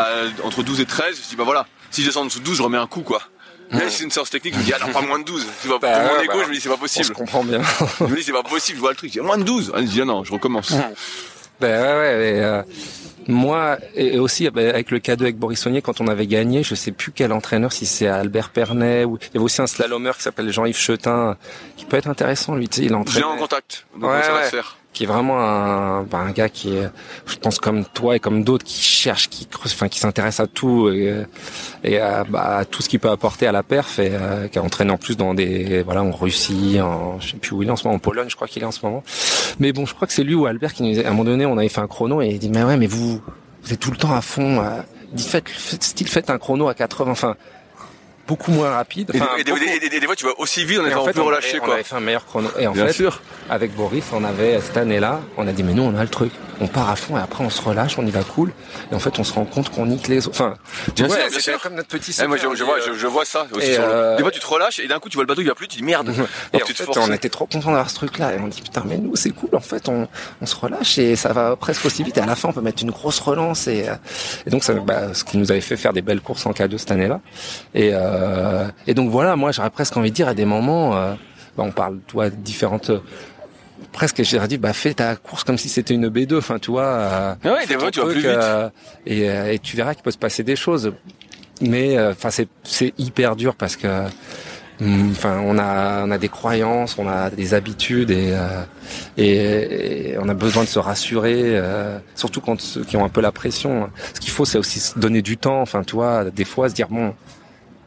entre 0.44 0.62
12 0.62 0.80
et 0.80 0.86
13 0.86 1.20
je 1.24 1.28
dis 1.30 1.36
bah 1.36 1.44
voilà 1.44 1.66
si 1.90 2.02
je 2.02 2.08
descends 2.08 2.22
en 2.22 2.26
dessous 2.26 2.40
de 2.40 2.44
12 2.44 2.58
je 2.58 2.62
remets 2.62 2.78
un 2.78 2.86
coup 2.86 3.02
quoi 3.02 3.22
même 3.72 3.90
si 3.90 3.98
c'est 3.98 4.04
une 4.04 4.10
séance 4.10 4.30
technique, 4.30 4.54
je 4.54 4.60
me 4.60 4.64
dis, 4.64 4.72
ah 4.72 4.78
non, 4.86 4.92
pas 4.92 5.02
moins 5.02 5.18
de 5.18 5.24
12. 5.24 5.46
C'est 5.60 5.68
pas, 5.68 5.78
bah, 5.78 5.92
pour 5.92 6.14
mon 6.14 6.22
ego, 6.22 6.42
je 6.42 6.48
me 6.48 6.54
dis, 6.54 6.60
c'est 6.60 6.68
pas 6.68 6.76
possible. 6.76 7.04
Je 7.04 7.12
comprends 7.12 7.44
bien. 7.44 7.60
je 8.00 8.04
me 8.04 8.16
dis, 8.16 8.22
c'est 8.22 8.32
pas 8.32 8.42
possible, 8.42 8.76
je 8.76 8.80
vois 8.80 8.90
le 8.90 8.96
truc. 8.96 9.10
Je 9.10 9.20
dis, 9.20 9.26
moins 9.26 9.38
de 9.38 9.42
12. 9.42 9.72
Je 9.76 9.82
dis, 9.82 10.00
ah 10.00 10.04
non, 10.04 10.24
je 10.24 10.32
recommence. 10.32 10.72
Ben 11.60 11.82
ouais, 11.82 12.16
ouais, 12.16 12.40
euh, 12.40 12.62
moi, 13.26 13.78
et 13.94 14.18
aussi 14.18 14.48
bah, 14.50 14.62
avec 14.62 14.90
le 14.90 15.00
cadeau 15.00 15.24
avec 15.24 15.36
Boris 15.36 15.60
Saunier, 15.60 15.82
quand 15.82 16.00
on 16.00 16.08
avait 16.08 16.26
gagné, 16.26 16.62
je 16.62 16.74
sais 16.74 16.92
plus 16.92 17.12
quel 17.12 17.32
entraîneur, 17.32 17.72
si 17.72 17.84
c'est 17.84 18.06
Albert 18.06 18.50
Pernet 18.50 19.04
ou 19.04 19.18
il 19.20 19.34
y 19.34 19.36
avait 19.36 19.44
aussi 19.44 19.60
un 19.60 19.66
slalomeur 19.66 20.16
qui 20.16 20.22
s'appelle 20.22 20.50
Jean-Yves 20.50 20.78
Chetin, 20.78 21.36
qui 21.76 21.84
peut 21.84 21.96
être 21.96 22.08
intéressant 22.08 22.54
lui. 22.54 22.68
Tu 22.68 22.78
sais, 22.78 22.86
il 22.86 22.94
entraîne. 22.94 23.18
J'ai 23.18 23.24
en 23.24 23.36
contact, 23.36 23.86
donc 23.94 24.10
va 24.10 24.44
se 24.44 24.50
faire 24.50 24.77
qui 24.92 25.04
est 25.04 25.06
vraiment 25.06 25.40
un, 25.40 26.02
bah, 26.02 26.18
un 26.18 26.32
gars 26.32 26.48
qui 26.48 26.74
je 27.26 27.36
pense 27.36 27.58
comme 27.58 27.84
toi 27.84 28.16
et 28.16 28.20
comme 28.20 28.42
d'autres, 28.42 28.64
qui 28.64 28.82
cherche, 28.82 29.28
qui 29.28 29.46
enfin 29.64 29.88
qui 29.88 29.98
s'intéresse 29.98 30.40
à 30.40 30.46
tout 30.46 30.90
et, 31.84 31.98
à, 31.98 32.24
bah, 32.24 32.58
à, 32.58 32.64
tout 32.64 32.82
ce 32.82 32.88
qui 32.88 32.98
peut 32.98 33.10
apporter 33.10 33.46
à 33.46 33.52
la 33.52 33.62
perf 33.62 33.98
et 33.98 34.10
euh, 34.12 34.48
qui 34.48 34.58
a 34.58 34.62
entraîné 34.62 34.90
en 34.90 34.96
plus 34.96 35.16
dans 35.16 35.34
des, 35.34 35.82
voilà, 35.82 36.02
en 36.02 36.10
Russie, 36.10 36.80
en, 36.80 37.20
je 37.20 37.30
sais 37.30 37.36
plus 37.36 37.54
où 37.54 37.62
il 37.62 37.68
est 37.68 37.70
en 37.70 37.76
ce 37.76 37.84
moment, 37.84 37.96
en 37.96 38.00
Pologne, 38.00 38.28
je 38.28 38.36
crois 38.36 38.48
qu'il 38.48 38.62
est 38.62 38.66
en 38.66 38.72
ce 38.72 38.84
moment. 38.84 39.02
Mais 39.58 39.72
bon, 39.72 39.86
je 39.86 39.94
crois 39.94 40.06
que 40.08 40.14
c'est 40.14 40.24
lui 40.24 40.34
ou 40.34 40.46
Albert 40.46 40.72
qui 40.72 40.82
nous, 40.82 40.98
à 41.00 41.06
un 41.06 41.10
moment 41.10 41.24
donné, 41.24 41.46
on 41.46 41.58
avait 41.58 41.68
fait 41.68 41.80
un 41.80 41.86
chrono 41.86 42.22
et 42.22 42.28
il 42.28 42.38
dit 42.38 42.50
mais 42.50 42.64
ouais, 42.64 42.76
mais 42.76 42.86
vous, 42.86 43.20
vous 43.62 43.72
êtes 43.72 43.80
tout 43.80 43.90
le 43.90 43.96
temps 43.96 44.14
à 44.14 44.20
fond. 44.20 44.60
Euh, 44.60 44.80
dit 45.12 45.26
faites, 45.26 45.48
style 45.48 46.08
faites 46.08 46.30
un 46.30 46.38
chrono 46.38 46.68
à 46.68 46.74
80. 46.74 47.10
Enfin, 47.10 47.36
beaucoup 48.28 48.52
moins 48.52 48.70
rapide. 48.70 49.10
et, 49.38 49.44
des, 49.44 50.06
fois, 50.06 50.14
tu 50.14 50.26
vas 50.26 50.38
aussi 50.38 50.64
vite, 50.64 50.78
on 50.80 50.86
est 50.86 50.92
un 50.92 51.12
peu 51.12 51.22
relâché. 51.22 51.58
On 51.60 51.72
avait 51.72 51.82
fait 51.82 51.96
un 51.96 52.00
meilleur 52.00 52.24
chrono. 52.24 52.48
Et 52.58 52.66
en 52.66 52.74
fait, 52.74 52.92
sûr. 52.92 53.20
avec 53.50 53.74
Boris, 53.74 54.04
on 54.12 54.22
avait 54.22 54.60
cette 54.60 54.76
année-là, 54.76 55.20
on 55.36 55.48
a 55.48 55.52
dit 55.52 55.64
mais 55.64 55.74
nous, 55.74 55.82
on 55.82 55.96
a 55.96 56.02
le 56.02 56.08
truc. 56.08 56.32
On 56.60 56.66
part 56.66 56.90
à 56.90 56.96
fond 56.96 57.16
et 57.16 57.20
après 57.20 57.44
on 57.44 57.50
se 57.50 57.62
relâche, 57.62 57.98
on 57.98 58.06
y 58.06 58.10
va 58.10 58.24
cool. 58.24 58.52
Et 58.90 58.94
en 58.94 58.98
fait, 58.98 59.18
on 59.18 59.24
se 59.24 59.32
rend 59.32 59.44
compte 59.44 59.70
qu'on 59.70 59.86
nique 59.86 60.08
les 60.08 60.26
autres. 60.26 60.40
Enfin, 60.40 60.54
tu 60.94 61.04
vois, 61.04 61.16
c'est 61.30 61.60
comme 61.60 61.74
notre 61.74 61.88
petit. 61.88 62.16
Eh, 62.20 62.26
moi, 62.26 62.36
je, 62.36 62.46
vois, 62.64 62.78
je, 62.80 63.06
vois 63.06 63.24
ça 63.24 63.46
aussi. 63.52 63.74
Euh, 63.78 64.16
des 64.16 64.22
fois, 64.22 64.32
tu 64.32 64.40
te 64.40 64.46
relâches 64.46 64.78
et 64.80 64.88
d'un 64.88 64.98
coup, 64.98 65.08
tu 65.08 65.16
vois 65.16 65.24
le 65.24 65.28
bateau 65.28 65.42
qui 65.42 65.48
va 65.48 65.54
plus, 65.54 65.68
tu 65.68 65.78
dis 65.78 65.84
merde. 65.84 66.12
et 66.52 66.62
en 66.62 66.66
fait, 66.66 66.88
on 66.96 67.12
était 67.12 67.28
trop 67.28 67.46
content 67.46 67.68
d'avoir 67.68 67.90
ce 67.90 67.94
truc-là 67.96 68.34
et 68.34 68.38
on 68.38 68.48
dit 68.48 68.62
putain, 68.62 68.82
mais 68.86 68.98
nous, 68.98 69.14
c'est 69.16 69.30
cool. 69.30 69.50
En 69.54 69.60
fait, 69.60 69.88
on, 69.88 70.08
on 70.40 70.46
se 70.46 70.56
relâche 70.56 70.98
et 70.98 71.16
ça 71.16 71.32
va 71.32 71.56
presque 71.56 71.84
aussi 71.84 72.02
vite. 72.02 72.16
Et 72.18 72.20
à 72.20 72.26
la 72.26 72.34
fin, 72.34 72.48
on 72.48 72.52
peut 72.52 72.60
mettre 72.60 72.82
une 72.82 72.90
grosse 72.90 73.20
relance 73.20 73.66
et, 73.66 73.88
euh, 73.88 73.94
et 74.46 74.50
donc 74.50 74.64
ça, 74.64 74.74
bah, 74.74 75.14
ce 75.14 75.24
qui 75.24 75.38
nous 75.38 75.50
avait 75.50 75.60
fait 75.60 75.76
faire 75.76 75.92
des 75.92 76.02
belles 76.02 76.20
courses 76.20 76.46
en 76.46 76.52
K2 76.52 76.78
cette 76.78 76.90
année-là. 76.90 77.20
Et, 77.74 77.90
euh, 77.92 78.66
et 78.86 78.94
donc 78.94 79.10
voilà, 79.10 79.36
moi 79.36 79.52
j'aurais 79.52 79.70
presque 79.70 79.96
envie 79.96 80.10
de 80.10 80.14
dire 80.16 80.28
à 80.28 80.34
des 80.34 80.44
moments, 80.44 80.96
euh, 80.96 81.14
bah, 81.56 81.64
on 81.66 81.70
parle, 81.70 81.98
toi, 82.06 82.30
différentes 82.30 82.90
presque 83.92 84.22
j'aurais 84.22 84.48
dit 84.48 84.58
bah 84.58 84.72
fais 84.72 84.94
ta 84.94 85.16
course 85.16 85.44
comme 85.44 85.58
si 85.58 85.68
c'était 85.68 85.94
une 85.94 86.08
B2 86.08 86.38
enfin 86.38 86.58
tu 86.58 86.70
vois 86.70 86.84
euh, 86.84 87.34
ah 87.44 87.52
ouais, 87.52 87.66
des 87.66 87.78
fois, 87.78 87.90
tu 87.90 88.00
vas 88.00 88.06
plus 88.06 88.16
vite. 88.16 88.26
Euh, 88.26 88.68
et, 89.06 89.30
euh, 89.30 89.52
et, 89.52 89.58
tu 89.58 89.76
verras 89.76 89.94
qu'il 89.94 90.02
peut 90.02 90.10
se 90.10 90.18
passer 90.18 90.42
des 90.42 90.56
choses 90.56 90.92
mais 91.60 92.00
enfin 92.00 92.30
c'est 92.30 92.48
c'est 92.62 92.94
hyper 92.98 93.34
dur 93.34 93.56
parce 93.56 93.76
que 93.76 94.04
mm, 94.80 95.10
enfin 95.10 95.40
on 95.44 95.58
a 95.58 96.04
on 96.04 96.10
a 96.10 96.18
des 96.18 96.28
croyances 96.28 96.96
on 96.98 97.08
a 97.08 97.30
des 97.30 97.54
habitudes 97.54 98.10
et 98.10 98.34
et, 99.16 100.16
on 100.20 100.28
a 100.28 100.34
besoin 100.34 100.64
de 100.64 100.68
se 100.68 100.78
rassurer 100.78 101.60
surtout 102.14 102.40
quand 102.40 102.60
ceux 102.60 102.84
qui 102.84 102.96
ont 102.96 103.04
un 103.04 103.08
peu 103.08 103.20
la 103.20 103.32
pression 103.32 103.90
ce 104.14 104.20
qu'il 104.20 104.30
faut 104.30 104.44
c'est 104.44 104.58
aussi 104.58 104.78
se 104.78 104.98
donner 104.98 105.22
du 105.22 105.36
temps 105.36 105.60
enfin 105.60 105.82
tu 105.82 105.96
vois 105.96 106.24
des 106.30 106.44
fois 106.44 106.68
se 106.68 106.74
dire 106.74 106.88
bon 106.88 107.14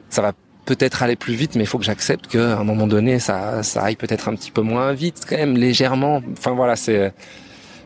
ça 0.10 0.22
va 0.22 0.34
peut-être 0.76 1.04
aller 1.04 1.18
plus 1.18 1.34
vite, 1.34 1.56
mais 1.56 1.64
il 1.64 1.68
faut 1.68 1.78
que 1.78 1.84
j'accepte 1.84 2.28
qu'à 2.28 2.58
un 2.58 2.64
moment 2.64 2.88
donné, 2.88 3.20
ça, 3.20 3.62
ça 3.62 3.84
aille 3.84 3.98
peut-être 3.98 4.30
un 4.30 4.36
petit 4.36 4.52
peu 4.52 4.62
moins 4.62 4.94
vite, 4.94 5.26
quand 5.28 5.36
même, 5.36 5.58
légèrement. 5.58 6.22
Enfin 6.32 6.52
voilà, 6.52 6.78
c'est, 6.78 7.12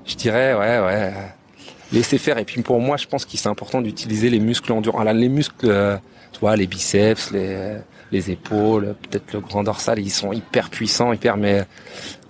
je 0.05 0.15
dirais, 0.15 0.53
ouais, 0.53 0.79
ouais, 0.79 1.13
laisser 1.91 2.19
faire. 2.19 2.37
Et 2.37 2.45
puis 2.45 2.61
pour 2.61 2.79
moi, 2.79 2.97
je 2.97 3.07
pense 3.07 3.25
qu'il 3.25 3.39
c'est 3.39 3.49
important 3.49 3.81
d'utiliser 3.81 4.29
les 4.29 4.39
muscles 4.39 4.71
endurants. 4.71 5.01
Les 5.03 5.29
muscles, 5.29 5.65
euh, 5.65 5.97
tu 6.31 6.39
vois, 6.41 6.55
les 6.55 6.67
biceps, 6.67 7.31
les, 7.31 7.77
les 8.11 8.29
épaules, 8.29 8.95
peut-être 9.01 9.33
le 9.33 9.39
grand 9.39 9.63
dorsal, 9.63 9.97
ils 9.97 10.11
sont 10.11 10.31
hyper 10.31 10.69
puissants, 10.69 11.11
hyper, 11.11 11.37
mais 11.37 11.63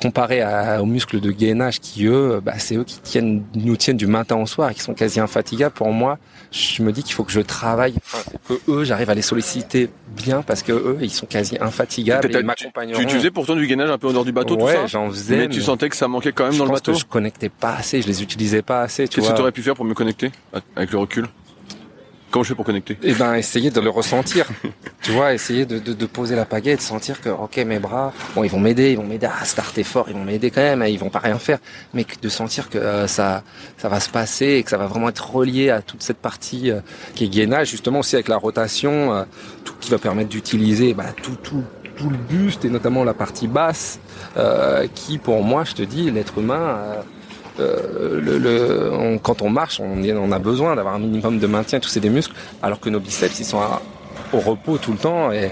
comparé 0.02 0.42
aux 0.80 0.86
muscles 0.86 1.20
de 1.20 1.32
gainage 1.32 1.82
qui 1.82 2.06
eux, 2.06 2.40
bah, 2.42 2.54
c'est 2.60 2.78
eux 2.78 2.86
qui 2.86 3.00
tiennent, 3.02 3.44
nous 3.56 3.76
tiennent 3.76 3.98
du 3.98 4.08
matin 4.08 4.38
au 4.38 4.46
soir 4.46 4.70
et 4.70 4.74
qui 4.74 4.82
sont 4.82 4.94
quasi 4.94 5.20
infatigables. 5.20 5.76
Pour 5.76 5.92
moi, 5.92 6.18
je 6.52 6.84
me 6.84 6.92
dis 6.92 7.04
qu'il 7.04 7.14
faut 7.14 7.24
que 7.24 7.32
je 7.32 7.42
travaille, 7.42 7.96
que 8.48 8.54
eux, 8.70 8.84
j'arrive 8.84 9.10
à 9.10 9.16
les 9.16 9.22
solliciter 9.22 9.90
bien 10.16 10.42
parce 10.42 10.64
que 10.64 10.72
eux, 10.72 10.98
ils 11.02 11.10
sont 11.10 11.26
quasi 11.26 11.58
infatigables. 11.60 12.36
Et 12.36 12.94
tu, 12.94 13.06
tu 13.06 13.16
faisais 13.16 13.32
pourtant 13.32 13.56
du 13.56 13.68
gainage 13.68 13.90
un 13.90 13.98
peu 13.98 14.08
en 14.08 14.12
dehors 14.12 14.26
du 14.26 14.32
bateau, 14.32 14.56
tout 14.56 14.68
ça 14.68 14.88
j'en 14.88 15.10
faisais. 15.10 15.38
Mais, 15.38 15.50
tu 15.50 15.62
sentais 15.62 15.90
que 15.90 15.96
ça 15.96 16.08
manquait 16.08 16.32
quand 16.32 16.48
même 16.48 16.58
dans 16.58 16.66
le 16.66 16.72
bateau. 16.72 16.94
Que 16.94 17.00
je 17.00 17.06
connectais 17.06 17.50
pas 17.50 17.76
assez, 17.76 18.02
je 18.02 18.08
les 18.08 18.24
utilisais 18.24 18.62
pas 18.62 18.82
assez. 18.82 19.08
Qu'est-ce 19.08 19.30
que 19.30 19.36
tu 19.36 19.42
aurais 19.42 19.52
pu 19.52 19.62
faire 19.62 19.76
pour 19.76 19.86
me 19.86 19.94
connecter 19.94 20.32
avec 20.76 20.92
le 20.92 21.00
recul 21.00 21.28
Comment 22.32 22.44
je 22.44 22.50
fais 22.50 22.56
pour 22.56 22.66
connecter? 22.66 22.98
Eh 23.02 23.14
ben, 23.14 23.36
essayer 23.36 23.70
de 23.70 23.80
le 23.80 23.90
ressentir. 23.90 24.48
tu 25.02 25.12
vois, 25.12 25.34
essayer 25.34 25.66
de, 25.66 25.80
de, 25.80 26.06
poser 26.06 26.36
la 26.36 26.46
pagaie 26.46 26.76
de 26.76 26.82
sentir 26.82 27.22
que, 27.22 27.30
ok, 27.30 27.58
mes 27.58 27.80
bras, 27.80 28.14
bon, 28.36 28.44
ils 28.44 28.50
vont 28.50 28.60
m'aider, 28.60 28.92
ils 28.92 28.98
vont 28.98 29.06
m'aider. 29.06 29.28
À 29.28 29.46
starter 29.46 29.84
fort, 29.84 30.08
ils 30.10 30.16
vont 30.16 30.24
m'aider 30.24 30.52
quand 30.52 30.62
même, 30.62 30.82
hein, 30.82 30.88
ils 30.88 31.00
vont 31.00 31.10
pas 31.10 31.20
rien 31.20 31.38
faire, 31.38 31.60
mais 31.94 32.06
de 32.22 32.30
sentir 32.30 32.70
que 32.70 32.78
euh, 32.78 33.08
ça, 33.08 33.44
ça 33.78 33.90
va 33.90 34.00
se 34.00 34.10
passer 34.10 34.46
et 34.46 34.64
que 34.64 34.70
ça 34.70 34.78
va 34.78 34.88
vraiment 34.88 35.10
être 35.10 35.32
relié 35.32 35.70
à 35.70 35.82
toute 35.82 36.04
cette 36.04 36.18
partie 36.18 36.72
euh, 36.72 36.82
qui 37.14 37.26
est 37.26 37.30
gainage, 37.30 37.70
justement 37.70 38.00
aussi 38.00 38.16
avec 38.16 38.28
la 38.28 38.38
rotation, 38.38 39.14
euh, 39.14 39.24
tout 39.64 39.76
qui 39.80 39.92
va 39.92 39.98
permettre 39.98 40.30
d'utiliser 40.30 40.94
bah, 40.94 41.14
tout, 41.22 41.38
tout, 41.42 41.64
tout 41.96 42.10
le 42.10 42.18
buste 42.18 42.66
et 42.66 42.70
notamment 42.70 43.04
la 43.04 43.14
partie 43.14 43.48
basse, 43.48 44.00
qui 44.94 45.18
pour 45.18 45.42
moi, 45.44 45.64
je 45.64 45.74
te 45.74 45.84
dis, 45.84 46.12
l'être 46.12 46.38
humain 46.38 47.04
euh, 47.60 48.20
le, 48.22 48.38
le 48.38 49.20
quand 49.22 49.42
on 49.42 49.50
marche, 49.50 49.80
on, 49.80 50.04
on 50.04 50.32
a 50.32 50.40
besoin 50.40 50.76
d'avoir 50.76 50.96
un 50.96 51.00
minimum 51.00 51.40
de 51.40 51.48
maintien, 51.48 51.80
tous 51.80 51.90
ces 51.90 52.00
des 52.00 52.10
muscles, 52.10 52.34
alors 52.62 52.80
que 52.80 52.90
nos 52.90 53.00
biceps, 53.00 53.40
ils 53.40 53.46
sont 53.46 53.60
au 54.34 54.40
repos 54.40 54.78
tout 54.78 54.92
le 54.92 54.98
temps. 54.98 55.32
Et, 55.32 55.52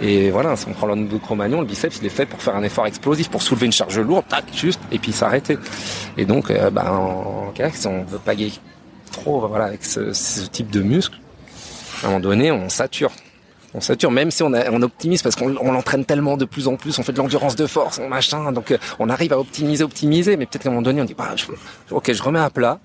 et 0.00 0.30
voilà, 0.30 0.54
si 0.56 0.66
on 0.68 0.72
prend 0.72 0.86
le 0.86 1.18
Cro-Magnon, 1.18 1.60
le 1.60 1.66
biceps, 1.66 1.98
il 2.00 2.06
est 2.06 2.10
fait 2.10 2.26
pour 2.26 2.40
faire 2.40 2.54
un 2.54 2.62
effort 2.62 2.86
explosif, 2.86 3.28
pour 3.30 3.42
soulever 3.42 3.66
une 3.66 3.72
charge 3.72 3.98
lourde, 3.98 4.24
tac, 4.28 4.44
juste, 4.54 4.80
et 4.92 4.98
puis 4.98 5.12
s'arrêter. 5.12 5.58
Et 6.16 6.24
donc, 6.24 6.50
euh, 6.50 6.70
ben, 6.70 6.86
en 6.86 7.50
kayak, 7.54 7.74
si 7.74 7.86
on 7.88 8.04
veut 8.04 8.18
paguer 8.18 8.52
trop, 9.10 9.46
voilà, 9.48 9.64
avec 9.64 9.84
ce, 9.84 10.12
ce 10.12 10.46
type 10.46 10.70
de 10.70 10.82
muscles, 10.82 11.18
À 12.02 12.06
un 12.06 12.08
moment 12.10 12.20
donné, 12.20 12.52
on 12.52 12.68
sature. 12.68 13.10
On 13.74 13.80
sature, 13.80 14.10
même 14.10 14.30
si 14.30 14.42
on, 14.42 14.52
on 14.52 14.82
optimise 14.82 15.22
parce 15.22 15.36
qu'on 15.36 15.48
l'entraîne 15.48 16.04
tellement 16.04 16.36
de 16.36 16.46
plus 16.46 16.68
en 16.68 16.76
plus, 16.76 16.98
on 16.98 17.02
fait 17.02 17.12
de 17.12 17.18
l'endurance 17.18 17.54
de 17.54 17.66
force, 17.66 17.98
on 17.98 18.08
machin, 18.08 18.50
donc 18.52 18.70
euh, 18.70 18.78
on 18.98 19.10
arrive 19.10 19.32
à 19.34 19.38
optimiser, 19.38 19.84
optimiser, 19.84 20.36
mais 20.38 20.46
peut-être 20.46 20.62
qu'à 20.62 20.70
un 20.70 20.72
moment 20.72 20.82
donné, 20.82 21.02
on 21.02 21.04
dit, 21.04 21.14
bah, 21.14 21.34
ok, 21.90 22.12
je 22.12 22.22
remets 22.22 22.38
à 22.38 22.48
plat, 22.48 22.80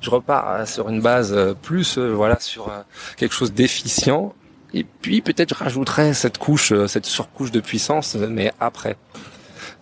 je 0.00 0.10
repars 0.10 0.50
euh, 0.50 0.66
sur 0.66 0.88
une 0.88 1.00
base 1.00 1.32
euh, 1.32 1.54
plus, 1.54 1.96
voilà, 1.98 2.40
sur 2.40 2.72
quelque 3.16 3.34
chose 3.34 3.52
d'efficient, 3.52 4.34
et 4.74 4.82
puis 4.82 5.22
peut-être 5.22 5.50
je 5.50 5.54
rajouterai 5.54 6.12
cette 6.12 6.38
couche, 6.38 6.72
cette 6.88 7.06
surcouche 7.06 7.52
de 7.52 7.60
puissance, 7.60 8.16
mais 8.16 8.52
après. 8.58 8.96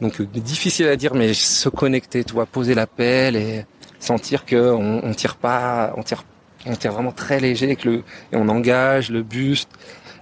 Donc 0.03 0.21
difficile 0.21 0.89
à 0.89 0.97
dire, 0.97 1.15
mais 1.15 1.33
se 1.33 1.71
connecter, 1.71 2.23
tu 2.23 2.35
poser 2.53 2.75
la 2.75 2.87
pelle 2.87 3.37
et 3.37 3.65
sentir 3.99 4.45
que 4.45 4.57
on, 4.57 5.03
on 5.03 5.15
tire 5.15 5.37
pas, 5.37 5.95
on 5.97 6.03
tire, 6.03 6.25
on 6.67 6.77
tire 6.77 6.93
vraiment 6.93 7.13
très 7.13 7.41
léger, 7.41 7.77
que 7.77 7.89
le, 7.89 7.97
et 8.33 8.37
on 8.37 8.49
engage 8.49 9.11
le 9.11 9.23
buste. 9.23 9.71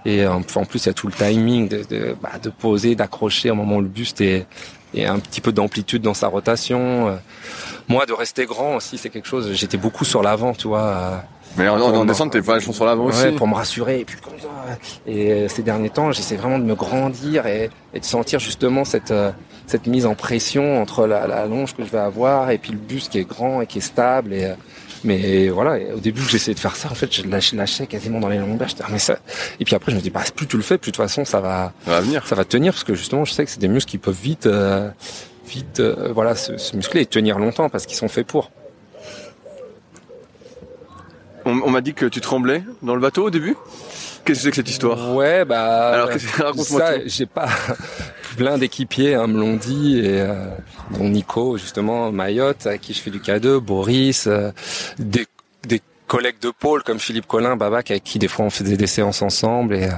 Et 0.05 0.25
en 0.27 0.41
plus, 0.41 0.83
il 0.83 0.87
y 0.87 0.89
a 0.89 0.93
tout 0.93 1.07
le 1.07 1.13
timing 1.13 1.67
de, 1.69 1.83
de, 1.89 2.15
bah, 2.21 2.31
de 2.41 2.49
poser, 2.49 2.95
d'accrocher 2.95 3.51
au 3.51 3.55
moment 3.55 3.77
où 3.77 3.81
le 3.81 3.87
buste 3.87 4.21
est, 4.21 4.45
et 4.93 5.05
un 5.05 5.19
petit 5.19 5.41
peu 5.41 5.51
d'amplitude 5.51 6.01
dans 6.01 6.13
sa 6.13 6.27
rotation. 6.27 7.17
Moi, 7.87 8.05
de 8.05 8.13
rester 8.13 8.45
grand 8.45 8.75
aussi, 8.75 8.97
c'est 8.97 9.09
quelque 9.09 9.27
chose. 9.27 9.51
J'étais 9.53 9.77
beaucoup 9.77 10.05
sur 10.05 10.21
l'avant, 10.21 10.53
tu 10.53 10.67
vois. 10.67 11.23
Mais 11.57 11.67
en, 11.67 11.79
en 11.79 12.05
descente, 12.05 12.31
t'es 12.31 12.39
vachement 12.39 12.73
sur 12.73 12.85
l'avant 12.85 13.05
aussi. 13.05 13.31
Pour 13.37 13.47
me 13.47 13.55
rassurer. 13.55 14.01
Et, 14.01 14.05
puis, 14.05 14.17
et 15.07 15.47
ces 15.47 15.63
derniers 15.63 15.89
temps, 15.89 16.11
j'essaie 16.11 16.35
vraiment 16.35 16.59
de 16.59 16.63
me 16.63 16.75
grandir 16.75 17.47
et, 17.47 17.69
et, 17.93 17.99
de 17.99 18.05
sentir 18.05 18.39
justement 18.39 18.85
cette 18.85 19.13
cette 19.65 19.87
mise 19.87 20.05
en 20.05 20.15
pression 20.15 20.81
entre 20.81 21.07
la, 21.07 21.27
la 21.27 21.45
longe 21.45 21.73
que 21.75 21.83
je 21.83 21.89
vais 21.89 21.99
avoir 21.99 22.49
et 22.51 22.57
puis 22.57 22.71
le 22.71 22.77
buste 22.77 23.11
qui 23.11 23.19
est 23.19 23.23
grand 23.27 23.61
et 23.61 23.65
qui 23.65 23.77
est 23.77 23.81
stable. 23.81 24.33
Et, 24.33 24.51
mais 25.03 25.49
voilà, 25.49 25.77
au 25.95 25.99
début 25.99 26.21
j'essayais 26.27 26.55
de 26.55 26.59
faire 26.59 26.75
ça, 26.75 26.89
en 26.91 26.95
fait, 26.95 27.13
je 27.13 27.23
lâchais, 27.55 27.87
quasiment 27.87 28.19
dans 28.19 28.29
les 28.29 28.37
lombaires. 28.37 28.69
Je 28.69 28.91
mais 28.91 28.99
ça. 28.99 29.19
Et 29.59 29.65
puis 29.65 29.75
après, 29.75 29.91
je 29.91 29.97
me 29.97 30.01
dis, 30.01 30.09
bah, 30.09 30.21
plus 30.35 30.47
tu 30.47 30.57
le 30.57 30.63
fais, 30.63 30.77
plus 30.77 30.91
de 30.91 30.95
toute 30.95 31.03
façon, 31.03 31.25
ça 31.25 31.39
va, 31.39 31.73
ça 31.85 31.91
va 31.91 32.01
venir, 32.01 32.25
ça 32.27 32.35
va 32.35 32.45
tenir, 32.45 32.73
parce 32.73 32.83
que 32.83 32.95
justement, 32.95 33.25
je 33.25 33.33
sais 33.33 33.45
que 33.45 33.51
c'est 33.51 33.59
des 33.59 33.67
muscles 33.67 33.91
qui 33.91 33.97
peuvent 33.97 34.17
vite, 34.19 34.45
euh, 34.45 34.89
vite, 35.47 35.79
euh, 35.79 36.11
voilà, 36.13 36.35
se, 36.35 36.57
se, 36.57 36.75
muscler 36.75 37.01
et 37.01 37.05
tenir 37.05 37.39
longtemps 37.39 37.69
parce 37.69 37.85
qu'ils 37.85 37.97
sont 37.97 38.07
faits 38.07 38.27
pour. 38.27 38.51
On, 41.45 41.61
on 41.61 41.69
m'a 41.69 41.81
dit 41.81 41.93
que 41.93 42.05
tu 42.05 42.21
tremblais 42.21 42.63
dans 42.81 42.95
le 42.95 43.01
bateau 43.01 43.27
au 43.27 43.29
début? 43.29 43.57
Qu'est-ce 44.23 44.39
que 44.39 44.43
c'est 44.43 44.49
que 44.51 44.55
cette 44.55 44.69
histoire? 44.69 45.13
Ouais, 45.13 45.43
bah. 45.43 45.89
Alors, 45.89 46.09
raconte-moi 46.09 46.79
ça, 46.79 46.93
j'ai 47.05 47.25
pas 47.25 47.49
plein 48.35 48.57
d'équipiers 48.57 49.15
hein, 49.15 49.27
me 49.27 49.39
l'ont 49.39 49.55
dit 49.55 49.99
et 49.99 50.21
euh, 50.21 50.47
dont 50.91 51.09
Nico 51.09 51.57
justement 51.57 52.11
Mayotte 52.11 52.67
à 52.67 52.77
qui 52.77 52.93
je 52.93 53.01
fais 53.01 53.11
du 53.11 53.19
K2, 53.19 53.57
Boris, 53.57 54.27
euh, 54.27 54.51
des, 54.99 55.25
des 55.67 55.81
collègues 56.07 56.39
de 56.41 56.49
pôle 56.49 56.83
comme 56.83 56.99
Philippe 56.99 57.27
Collin, 57.27 57.55
Babac 57.55 57.91
avec 57.91 58.03
qui 58.03 58.19
des 58.19 58.27
fois 58.27 58.45
on 58.45 58.49
faisait 58.49 58.77
des 58.77 58.87
séances 58.87 59.21
ensemble 59.21 59.75
et 59.75 59.85
euh, 59.85 59.91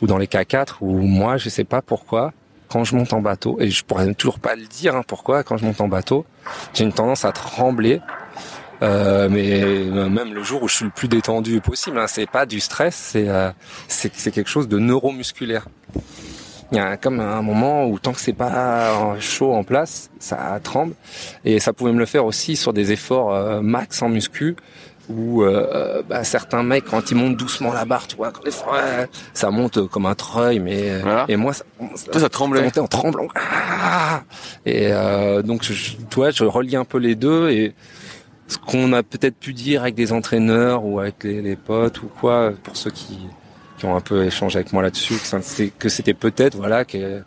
ou 0.00 0.06
dans 0.06 0.18
les 0.18 0.26
K4 0.26 0.76
ou 0.80 1.02
moi 1.02 1.36
je 1.36 1.48
sais 1.48 1.64
pas 1.64 1.82
pourquoi 1.82 2.32
quand 2.68 2.84
je 2.84 2.96
monte 2.96 3.12
en 3.12 3.20
bateau 3.20 3.58
et 3.60 3.70
je 3.70 3.84
pourrais 3.84 4.12
toujours 4.14 4.38
pas 4.38 4.54
le 4.54 4.64
dire 4.64 4.96
hein, 4.96 5.02
pourquoi 5.06 5.42
quand 5.42 5.56
je 5.56 5.64
monte 5.64 5.80
en 5.80 5.88
bateau 5.88 6.24
j'ai 6.74 6.84
une 6.84 6.92
tendance 6.92 7.24
à 7.24 7.32
trembler 7.32 8.00
euh, 8.82 9.28
mais 9.30 10.08
même 10.08 10.34
le 10.34 10.42
jour 10.42 10.62
où 10.62 10.68
je 10.68 10.74
suis 10.74 10.84
le 10.84 10.90
plus 10.90 11.06
détendu 11.06 11.60
possible, 11.60 11.98
hein, 11.98 12.06
c'est 12.08 12.28
pas 12.28 12.46
du 12.46 12.58
stress, 12.58 12.96
c'est 12.96 13.28
euh, 13.28 13.50
c'est 13.86 14.10
quelque 14.32 14.50
chose 14.50 14.66
de 14.66 14.78
neuromusculaire. 14.78 15.66
Il 16.72 16.76
y 16.76 16.80
a 16.80 16.96
comme 16.96 17.20
un 17.20 17.42
moment 17.42 17.86
où 17.86 17.98
tant 17.98 18.12
que 18.12 18.20
c'est 18.20 18.32
pas 18.32 19.18
chaud 19.20 19.52
en 19.52 19.62
place, 19.62 20.10
ça 20.18 20.58
tremble. 20.62 20.94
Et 21.44 21.60
ça 21.60 21.74
pouvait 21.74 21.92
me 21.92 21.98
le 21.98 22.06
faire 22.06 22.24
aussi 22.24 22.56
sur 22.56 22.72
des 22.72 22.92
efforts 22.92 23.34
euh, 23.34 23.60
max 23.60 24.00
en 24.00 24.08
muscu, 24.08 24.56
où 25.10 25.42
euh, 25.42 26.02
bah, 26.08 26.24
certains 26.24 26.62
mecs 26.62 26.84
quand 26.86 27.10
ils 27.10 27.14
montent 27.14 27.36
doucement 27.36 27.74
la 27.74 27.84
barre, 27.84 28.06
tu 28.06 28.16
vois, 28.16 28.30
quand 28.30 28.44
les 28.44 28.52
ça 29.34 29.50
monte 29.50 29.86
comme 29.88 30.06
un 30.06 30.14
treuil, 30.14 30.60
mais 30.60 30.98
voilà. 31.00 31.26
et 31.28 31.36
moi 31.36 31.52
ça, 31.52 31.64
ça, 31.94 32.20
ça 32.20 32.28
tremblait, 32.30 32.70
ça 32.70 32.82
en 32.82 32.86
tremblant. 32.86 33.28
Ah 33.34 34.22
et 34.64 34.88
euh, 34.92 35.42
donc 35.42 35.64
je, 35.64 35.96
toi, 36.08 36.30
je 36.30 36.44
relie 36.44 36.76
un 36.76 36.86
peu 36.86 36.98
les 36.98 37.16
deux 37.16 37.50
et 37.50 37.74
ce 38.48 38.56
qu'on 38.56 38.94
a 38.94 39.02
peut-être 39.02 39.36
pu 39.36 39.52
dire 39.52 39.82
avec 39.82 39.94
des 39.94 40.12
entraîneurs 40.12 40.84
ou 40.86 41.00
avec 41.00 41.24
les, 41.24 41.42
les 41.42 41.56
potes 41.56 42.02
ou 42.02 42.06
quoi, 42.06 42.52
pour 42.62 42.76
ceux 42.76 42.90
qui, 42.90 43.18
qui 43.82 43.86
ont 43.86 43.96
un 43.96 44.00
peu 44.00 44.24
échangé 44.24 44.60
avec 44.60 44.72
moi 44.72 44.80
là-dessus, 44.80 45.14
que 45.76 45.88
c'était 45.88 46.14
peut-être 46.14 46.54
voilà 46.54 46.84
que 46.84 47.24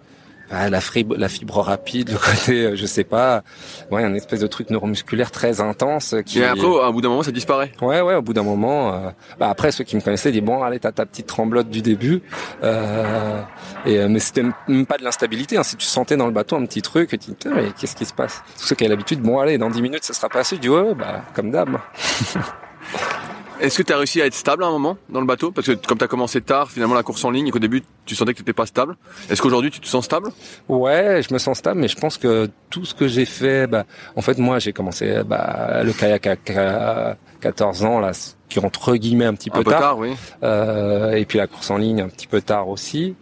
bah, 0.50 0.70
la, 0.70 0.80
fibre, 0.80 1.18
la 1.18 1.28
fibre 1.28 1.60
rapide, 1.60 2.12
le 2.12 2.18
côté, 2.18 2.78
je 2.78 2.86
sais 2.86 3.04
pas, 3.04 3.44
ouais, 3.92 4.06
un 4.06 4.14
espèce 4.14 4.40
de 4.40 4.48
truc 4.48 4.70
neuromusculaire 4.70 5.32
très 5.32 5.60
intense. 5.60 6.16
Qui... 6.26 6.40
Et 6.40 6.46
après, 6.46 6.66
au 6.66 6.94
bout 6.94 7.02
d'un 7.02 7.10
moment, 7.10 7.24
ça 7.24 7.34
disparaît. 7.34 7.74
Ouais, 7.82 8.00
ouais, 8.00 8.16
au 8.16 8.22
bout 8.22 8.32
d'un 8.32 8.44
moment. 8.44 8.94
Euh... 8.94 9.10
Bah, 9.38 9.50
après, 9.50 9.74
ceux 9.74 9.84
qui 9.84 9.98
me 9.98 10.02
connaissaient 10.02 10.32
disent 10.32 10.44
bon, 10.44 10.64
allez, 10.64 10.80
t'as 10.80 10.94
ta 10.94 11.06
petite 11.06 11.28
tremblote 11.28 11.70
du 11.70 11.82
début. 11.82 12.22
Euh... 12.64 13.42
Et 13.86 14.08
mais 14.08 14.20
c'était 14.20 14.44
même 14.70 14.86
pas 14.86 14.98
de 14.98 15.04
l'instabilité. 15.04 15.58
Hein. 15.58 15.64
Si 15.64 15.76
tu 15.76 15.86
sentais 15.86 16.16
dans 16.16 16.28
le 16.28 16.32
bateau 16.32 16.56
un 16.56 16.66
petit 16.66 16.82
truc, 16.82 17.10
tu 17.10 17.18
dis 17.18 17.36
mais 17.54 17.74
qu'est-ce 17.78 17.98
qui 17.98 18.06
se 18.06 18.14
passe? 18.14 18.44
Tous 18.58 18.68
ceux 18.68 18.76
qui 18.76 18.86
ont 18.86 18.90
l'habitude, 18.90 19.20
bon, 19.20 19.40
allez, 19.40 19.58
dans 19.58 19.70
10 19.70 19.82
minutes, 19.82 20.06
ça 20.06 20.14
sera 20.14 20.30
passé. 20.30 20.56
Je 20.56 20.62
dis 20.62 20.70
ouais, 20.70 20.94
bah 20.94 21.24
comme 21.34 21.52
d'hab. 21.52 21.70
Est-ce 23.60 23.78
que 23.78 23.84
tu 23.84 23.94
as 23.94 23.98
réussi 23.98 24.22
à 24.22 24.26
être 24.26 24.34
stable 24.34 24.64
à 24.64 24.68
un 24.68 24.72
moment 24.72 24.98
dans 25.10 25.22
le 25.22 25.26
bateau? 25.26 25.52
Parce 25.52 25.68
que 25.68 25.74
comme 25.74 25.98
tu 25.98 26.04
as 26.04 26.08
commencé 26.08 26.42
tard, 26.42 26.70
finalement 26.70 26.96
la 26.96 27.04
course 27.04 27.24
en 27.24 27.32
ligne, 27.32 27.48
et 27.48 27.52
qu'au 27.52 27.60
début 27.60 27.84
tu 28.06 28.16
sentais 28.16 28.34
que 28.34 28.38
tu 28.38 28.44
n'étais 28.44 28.54
pas 28.54 28.66
stable. 28.66 28.96
Est-ce 29.30 29.42
qu'aujourd'hui 29.42 29.72
tu 29.72 29.80
te 29.80 29.88
sens 29.88 30.06
stable? 30.06 30.30
Ouais, 30.68 31.22
je 31.28 31.34
me 31.34 31.40
sens 31.40 31.58
stable, 31.58 31.80
mais 31.80 31.88
je 31.88 31.96
pense 31.96 32.18
que 32.18 32.50
tout 32.70 32.86
ce 32.86 32.94
que 32.94 33.08
j'ai 33.08 33.26
fait, 33.26 33.68
bah, 33.68 33.86
en 34.16 34.22
fait 34.22 34.38
moi 34.38 34.60
j'ai 34.60 34.74
commencé 34.74 35.22
bah, 35.26 35.82
le 35.84 35.94
kayak 35.94 36.28
à 36.28 37.16
14 37.42 37.86
ans, 37.86 38.00
là, 38.00 38.12
qui 38.50 38.60
entre 38.60 38.96
guillemets 38.96 39.26
un 39.26 39.34
petit 39.34 39.50
peu, 39.50 39.60
un 39.60 39.64
peu 39.64 39.72
tard. 39.72 39.82
tard 39.82 39.98
oui. 40.00 40.16
euh, 40.44 41.12
et 41.12 41.26
puis 41.26 41.38
la 41.38 41.48
course 41.48 41.70
en 41.72 41.78
ligne 41.78 42.02
un 42.02 42.10
petit 42.10 42.28
peu 42.28 42.42
tard 42.42 42.70
aussi. 42.70 43.16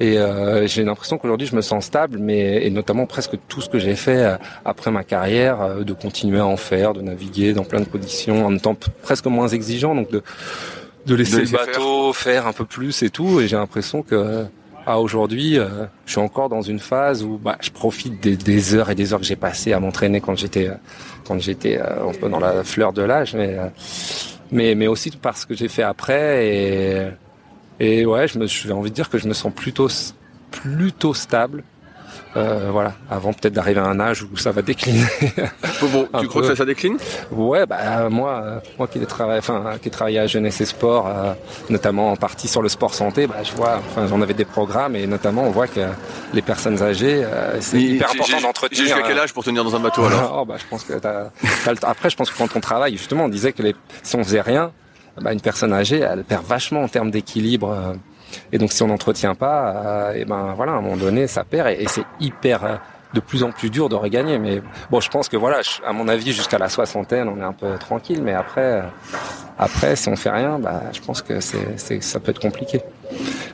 Et 0.00 0.18
euh, 0.18 0.66
j'ai 0.66 0.84
l'impression 0.84 1.18
qu'aujourd'hui 1.18 1.46
je 1.46 1.56
me 1.56 1.60
sens 1.60 1.86
stable, 1.86 2.18
mais 2.18 2.64
et 2.66 2.70
notamment 2.70 3.06
presque 3.06 3.38
tout 3.48 3.60
ce 3.60 3.68
que 3.68 3.78
j'ai 3.78 3.96
fait 3.96 4.24
euh, 4.24 4.36
après 4.64 4.90
ma 4.90 5.04
carrière, 5.04 5.60
euh, 5.60 5.84
de 5.84 5.92
continuer 5.92 6.40
à 6.40 6.46
en 6.46 6.56
faire, 6.56 6.92
de 6.92 7.02
naviguer 7.02 7.52
dans 7.52 7.64
plein 7.64 7.80
de 7.80 7.86
conditions, 7.86 8.46
en 8.46 8.50
même 8.50 8.60
temps 8.60 8.76
presque 9.02 9.26
moins 9.26 9.48
exigeant, 9.48 9.94
donc 9.94 10.10
de 10.10 10.22
de 11.06 11.14
laisser, 11.16 11.36
De 11.36 11.40
laisser 11.40 11.52
le 11.52 11.66
bateau 11.66 12.12
faire. 12.12 12.46
un 12.46 12.52
peu 12.52 12.64
plus 12.64 13.02
et 13.02 13.10
tout. 13.10 13.40
Et 13.40 13.48
j'ai 13.48 13.56
l'impression 13.56 14.02
que 14.02 14.46
à 14.86 15.00
aujourd'hui, 15.00 15.58
euh, 15.58 15.86
je 16.06 16.12
suis 16.12 16.20
encore 16.20 16.48
dans 16.48 16.62
une 16.62 16.78
phase 16.78 17.22
où 17.22 17.38
bah, 17.38 17.56
je 17.60 17.70
profite 17.70 18.20
des, 18.22 18.36
des 18.36 18.74
heures 18.74 18.90
et 18.90 18.94
des 18.94 19.12
heures 19.12 19.20
que 19.20 19.26
j'ai 19.26 19.36
passées 19.36 19.72
à 19.72 19.80
m'entraîner 19.80 20.20
quand 20.20 20.36
j'étais 20.36 20.70
quand 21.26 21.38
j'étais 21.38 21.78
euh, 21.78 22.08
un 22.08 22.12
peu 22.12 22.28
dans 22.28 22.40
la 22.40 22.64
fleur 22.64 22.92
de 22.92 23.02
l'âge, 23.02 23.34
mais 23.34 23.56
euh, 23.58 23.66
mais 24.50 24.74
mais 24.74 24.86
aussi 24.86 25.10
parce 25.10 25.44
que 25.44 25.54
j'ai 25.54 25.68
fait 25.68 25.82
après 25.82 26.46
et 26.46 27.08
et 27.84 28.06
ouais, 28.06 28.28
je 28.28 28.38
me 28.38 28.46
j'ai 28.46 28.72
envie 28.72 28.90
de 28.90 28.94
dire 28.94 29.10
que 29.10 29.18
je 29.18 29.26
me 29.28 29.34
sens 29.34 29.52
plutôt 29.52 29.88
plutôt 30.50 31.14
stable. 31.14 31.64
Euh, 32.34 32.68
voilà, 32.70 32.94
avant 33.10 33.32
peut-être 33.34 33.52
d'arriver 33.52 33.80
à 33.80 33.84
un 33.84 34.00
âge 34.00 34.22
où 34.22 34.36
ça 34.38 34.52
va 34.52 34.62
décliner. 34.62 35.04
bon, 35.82 36.08
tu 36.20 36.26
crois 36.28 36.40
peu. 36.40 36.40
que 36.40 36.46
ça, 36.46 36.56
ça 36.56 36.64
décline? 36.64 36.96
Ouais, 37.30 37.66
bah 37.66 38.08
moi, 38.08 38.42
euh, 38.42 38.60
moi 38.78 38.86
qui 38.88 38.98
ai 38.98 39.04
travaillé, 39.06 39.38
enfin 39.38 39.74
qui 39.82 39.88
ai 39.88 39.90
travaillé 39.90 40.18
à 40.18 40.26
jeunesse 40.26 40.58
et 40.62 40.64
sport, 40.64 41.08
euh, 41.08 41.34
notamment 41.68 42.10
en 42.12 42.16
partie 42.16 42.48
sur 42.48 42.62
le 42.62 42.70
sport 42.70 42.94
santé, 42.94 43.26
bah 43.26 43.42
je 43.42 43.52
vois, 43.52 43.80
enfin 43.90 44.06
j'en 44.06 44.20
avais 44.22 44.32
des 44.32 44.46
programmes 44.46 44.96
et 44.96 45.06
notamment 45.06 45.42
on 45.44 45.50
voit 45.50 45.66
que 45.66 45.80
les 46.32 46.40
personnes 46.42 46.82
âgées, 46.82 47.22
euh, 47.22 47.60
c'est 47.60 47.76
Mais 47.76 47.82
hyper 47.82 48.10
important 48.10 48.36
j'ai- 48.38 48.42
d'entretenir. 48.42 48.78
J'ai 48.82 48.88
jusqu'à 48.88 49.06
quel 49.08 49.18
euh, 49.18 49.22
âge 49.24 49.34
pour 49.34 49.44
tenir 49.44 49.62
dans 49.64 49.76
un 49.76 49.80
bateau 49.80 50.04
alors? 50.04 50.38
Oh, 50.40 50.44
bah, 50.46 50.56
je 50.58 50.64
pense 50.70 50.84
que 50.84 50.94
t'as, 50.94 51.30
t'as 51.64 51.70
le. 51.72 51.76
Après, 51.82 52.08
je 52.08 52.16
pense 52.16 52.30
que 52.30 52.38
quand 52.38 52.48
on 52.56 52.60
travaille, 52.60 52.96
justement, 52.96 53.24
on 53.24 53.28
disait 53.28 53.52
que 53.52 53.62
les, 53.62 53.74
si 54.02 54.16
on 54.16 54.24
faisait 54.24 54.40
rien, 54.40 54.72
bah, 55.20 55.32
une 55.32 55.40
personne 55.40 55.72
âgée, 55.72 56.00
elle 56.00 56.24
perd 56.24 56.44
vachement 56.44 56.82
en 56.82 56.88
termes 56.88 57.10
d'équilibre. 57.10 57.70
euh, 57.70 57.94
et 58.50 58.58
donc, 58.58 58.72
si 58.72 58.82
on 58.82 58.86
n'entretient 58.86 59.34
pas, 59.34 59.74
euh, 60.08 60.12
et 60.14 60.24
ben 60.24 60.54
voilà, 60.56 60.72
à 60.72 60.76
un 60.76 60.80
moment 60.80 60.96
donné, 60.96 61.26
ça 61.26 61.44
perd 61.44 61.68
et, 61.68 61.82
et 61.82 61.88
c'est 61.88 62.04
hyper 62.18 62.64
euh, 62.64 62.76
de 63.12 63.20
plus 63.20 63.42
en 63.42 63.52
plus 63.52 63.68
dur 63.68 63.90
de 63.90 63.94
regagner. 63.94 64.38
Mais 64.38 64.62
bon, 64.90 65.00
je 65.00 65.10
pense 65.10 65.28
que 65.28 65.36
voilà, 65.36 65.60
à 65.86 65.92
mon 65.92 66.08
avis, 66.08 66.32
jusqu'à 66.32 66.56
la 66.58 66.70
soixantaine, 66.70 67.28
on 67.28 67.38
est 67.38 67.44
un 67.44 67.52
peu 67.52 67.76
tranquille. 67.78 68.22
Mais 68.22 68.32
après, 68.32 68.82
après, 69.58 69.96
si 69.96 70.08
on 70.08 70.16
fait 70.16 70.30
rien, 70.30 70.58
bah, 70.58 70.80
je 70.94 71.00
pense 71.02 71.20
que 71.20 71.40
c'est, 71.40 71.76
c'est, 71.78 72.02
ça 72.02 72.20
peut 72.20 72.30
être 72.30 72.40
compliqué. 72.40 72.80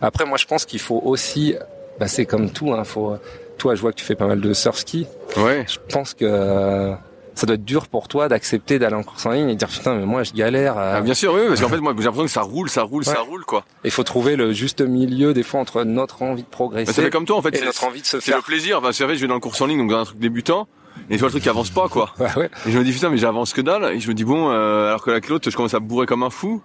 Après, 0.00 0.24
moi, 0.24 0.38
je 0.38 0.46
pense 0.46 0.64
qu'il 0.64 0.78
faut 0.78 1.00
aussi, 1.04 1.56
bah, 1.98 2.06
c'est 2.06 2.24
comme 2.24 2.50
tout, 2.50 2.72
hein, 2.72 2.84
faut, 2.84 3.16
toi, 3.58 3.74
je 3.74 3.80
vois 3.80 3.90
que 3.90 3.96
tu 3.96 4.04
fais 4.04 4.14
pas 4.14 4.28
mal 4.28 4.40
de 4.40 4.52
surf 4.52 4.76
ski 4.78 5.08
Ouais. 5.36 5.64
je 5.66 5.78
pense 5.92 6.14
que 6.14 6.24
euh, 6.24 6.94
ça 7.38 7.46
doit 7.46 7.54
être 7.54 7.64
dur 7.64 7.86
pour 7.88 8.08
toi 8.08 8.28
d'accepter 8.28 8.78
d'aller 8.78 8.96
en 8.96 9.02
course 9.02 9.24
en 9.26 9.30
ligne 9.30 9.48
et 9.48 9.54
de 9.54 9.58
dire 9.58 9.68
putain 9.68 9.94
mais 9.94 10.04
moi 10.06 10.22
je 10.24 10.32
galère. 10.32 10.76
Ah, 10.76 11.00
bien 11.00 11.14
sûr, 11.14 11.32
oui, 11.34 11.42
parce 11.48 11.60
qu'en 11.60 11.68
fait, 11.68 11.78
moi, 11.80 11.94
j'ai 11.96 12.04
l'impression 12.04 12.24
que 12.26 12.30
ça 12.30 12.42
roule, 12.42 12.68
ça 12.68 12.82
roule, 12.82 13.04
ça 13.04 13.20
roule, 13.20 13.44
quoi. 13.44 13.64
Il 13.84 13.90
faut 13.90 14.02
trouver 14.04 14.36
le 14.36 14.52
juste 14.52 14.80
milieu 14.80 15.32
des 15.34 15.42
fois 15.42 15.60
entre 15.60 15.84
notre 15.84 16.22
envie 16.22 16.42
de 16.42 16.46
Bah, 16.48 16.52
progresser 16.52 16.92
ça 16.92 17.02
fait 17.02 17.10
comme 17.10 17.24
toi, 17.24 17.36
en 17.36 17.42
fait. 17.42 17.54
et 17.54 17.58
c'est- 17.58 17.64
notre 17.64 17.84
envie 17.84 18.00
de 18.00 18.06
se 18.06 18.20
C'est 18.20 18.30
le 18.32 18.36
faire. 18.38 18.42
plaisir. 18.44 18.78
Enfin, 18.78 18.92
c'est 18.92 19.04
vrai, 19.04 19.14
je 19.16 19.20
vais 19.20 19.26
dans 19.28 19.34
le 19.34 19.40
course 19.40 19.60
en 19.60 19.66
ligne, 19.66 19.78
donc 19.78 19.90
dans 19.90 19.98
un 20.00 20.04
truc 20.04 20.18
débutant, 20.18 20.66
et 21.10 21.14
je 21.14 21.18
vois 21.20 21.28
le 21.28 21.32
truc 21.32 21.42
qui 21.44 21.48
avance 21.48 21.70
pas, 21.70 21.88
quoi. 21.88 22.12
Ouais, 22.18 22.26
ouais. 22.36 22.50
Et 22.66 22.72
je 22.72 22.78
me 22.78 22.84
dis, 22.84 22.92
putain, 22.92 23.08
mais 23.10 23.18
j'avance 23.18 23.52
que 23.52 23.60
dalle. 23.60 23.84
Et 23.94 24.00
je 24.00 24.08
me 24.08 24.14
dis, 24.14 24.24
bon, 24.24 24.50
euh, 24.50 24.88
alors 24.88 25.02
que 25.02 25.10
la 25.10 25.20
l'autre, 25.28 25.48
je 25.50 25.56
commence 25.56 25.74
à 25.74 25.80
bourrer 25.80 26.06
comme 26.06 26.22
un 26.24 26.30
fou. 26.30 26.60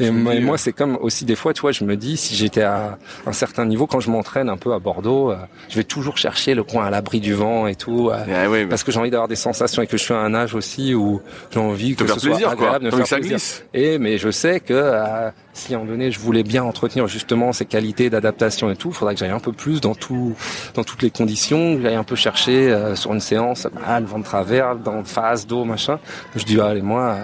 Et 0.00 0.10
moi, 0.10 0.58
c'est 0.58 0.72
comme 0.72 0.96
aussi 1.00 1.24
des 1.24 1.36
fois, 1.36 1.52
tu 1.52 1.62
vois, 1.62 1.72
je 1.72 1.84
me 1.84 1.96
dis, 1.96 2.16
si 2.16 2.34
j'étais 2.34 2.62
à 2.62 2.98
un 3.26 3.32
certain 3.32 3.64
niveau, 3.64 3.86
quand 3.86 4.00
je 4.00 4.10
m'entraîne 4.10 4.48
un 4.48 4.56
peu 4.56 4.72
à 4.72 4.78
Bordeaux, 4.78 5.30
euh, 5.30 5.36
je 5.68 5.76
vais 5.76 5.84
toujours 5.84 6.18
chercher 6.18 6.54
le 6.54 6.62
coin 6.62 6.86
à 6.86 6.90
l'abri 6.90 7.20
du 7.20 7.34
vent 7.34 7.66
et 7.66 7.74
tout, 7.74 8.10
euh, 8.10 8.66
parce 8.68 8.84
que 8.84 8.92
j'ai 8.92 8.98
envie 8.98 9.10
d'avoir 9.10 9.28
des 9.28 9.36
sensations 9.36 9.82
et 9.82 9.86
que 9.86 9.96
je 9.96 10.02
suis 10.02 10.14
à 10.14 10.18
un 10.18 10.34
âge 10.34 10.54
aussi 10.54 10.94
où 10.94 11.20
j'ai 11.50 11.60
envie 11.60 11.94
que 11.94 12.06
ce 12.06 12.20
soit 12.20 12.48
agréable, 12.48 12.86
de 12.86 12.90
faire 12.90 13.18
plaisir. 13.18 13.38
Et 13.74 13.98
mais 13.98 14.18
je 14.18 14.30
sais 14.30 14.60
que 14.60 14.74
euh, 14.74 15.30
si 15.52 15.72
à 15.72 15.76
un 15.76 15.80
moment 15.80 15.92
donné 15.92 16.10
je 16.10 16.20
voulais 16.20 16.42
bien 16.42 16.64
entretenir 16.64 17.06
justement 17.08 17.52
ces 17.52 17.64
qualités 17.64 18.10
d'adaptation 18.10 18.70
et 18.70 18.76
tout, 18.76 18.88
il 18.88 18.94
faudrait 18.94 19.14
que 19.14 19.20
j'aille 19.20 19.30
un 19.30 19.40
peu 19.40 19.52
plus 19.52 19.80
dans 19.80 19.94
tout, 19.94 20.34
dans 20.74 20.84
toutes 20.84 21.02
les 21.02 21.10
conditions, 21.10 21.76
que 21.76 21.82
j'aille 21.82 21.94
un 21.94 22.04
peu 22.04 22.16
chercher 22.16 22.94
sur 22.94 23.12
une 23.12 23.20
séance, 23.20 23.66
bah, 23.72 24.00
le 24.00 24.06
vent 24.06 24.18
de 24.18 24.24
travers, 24.24 24.76
dans 24.76 25.02
phase 25.04 25.46
d'eau, 25.46 25.64
machin. 25.64 25.98
Je 26.34 26.44
dis 26.44 26.60
allez 26.60 26.82
moi 26.82 27.16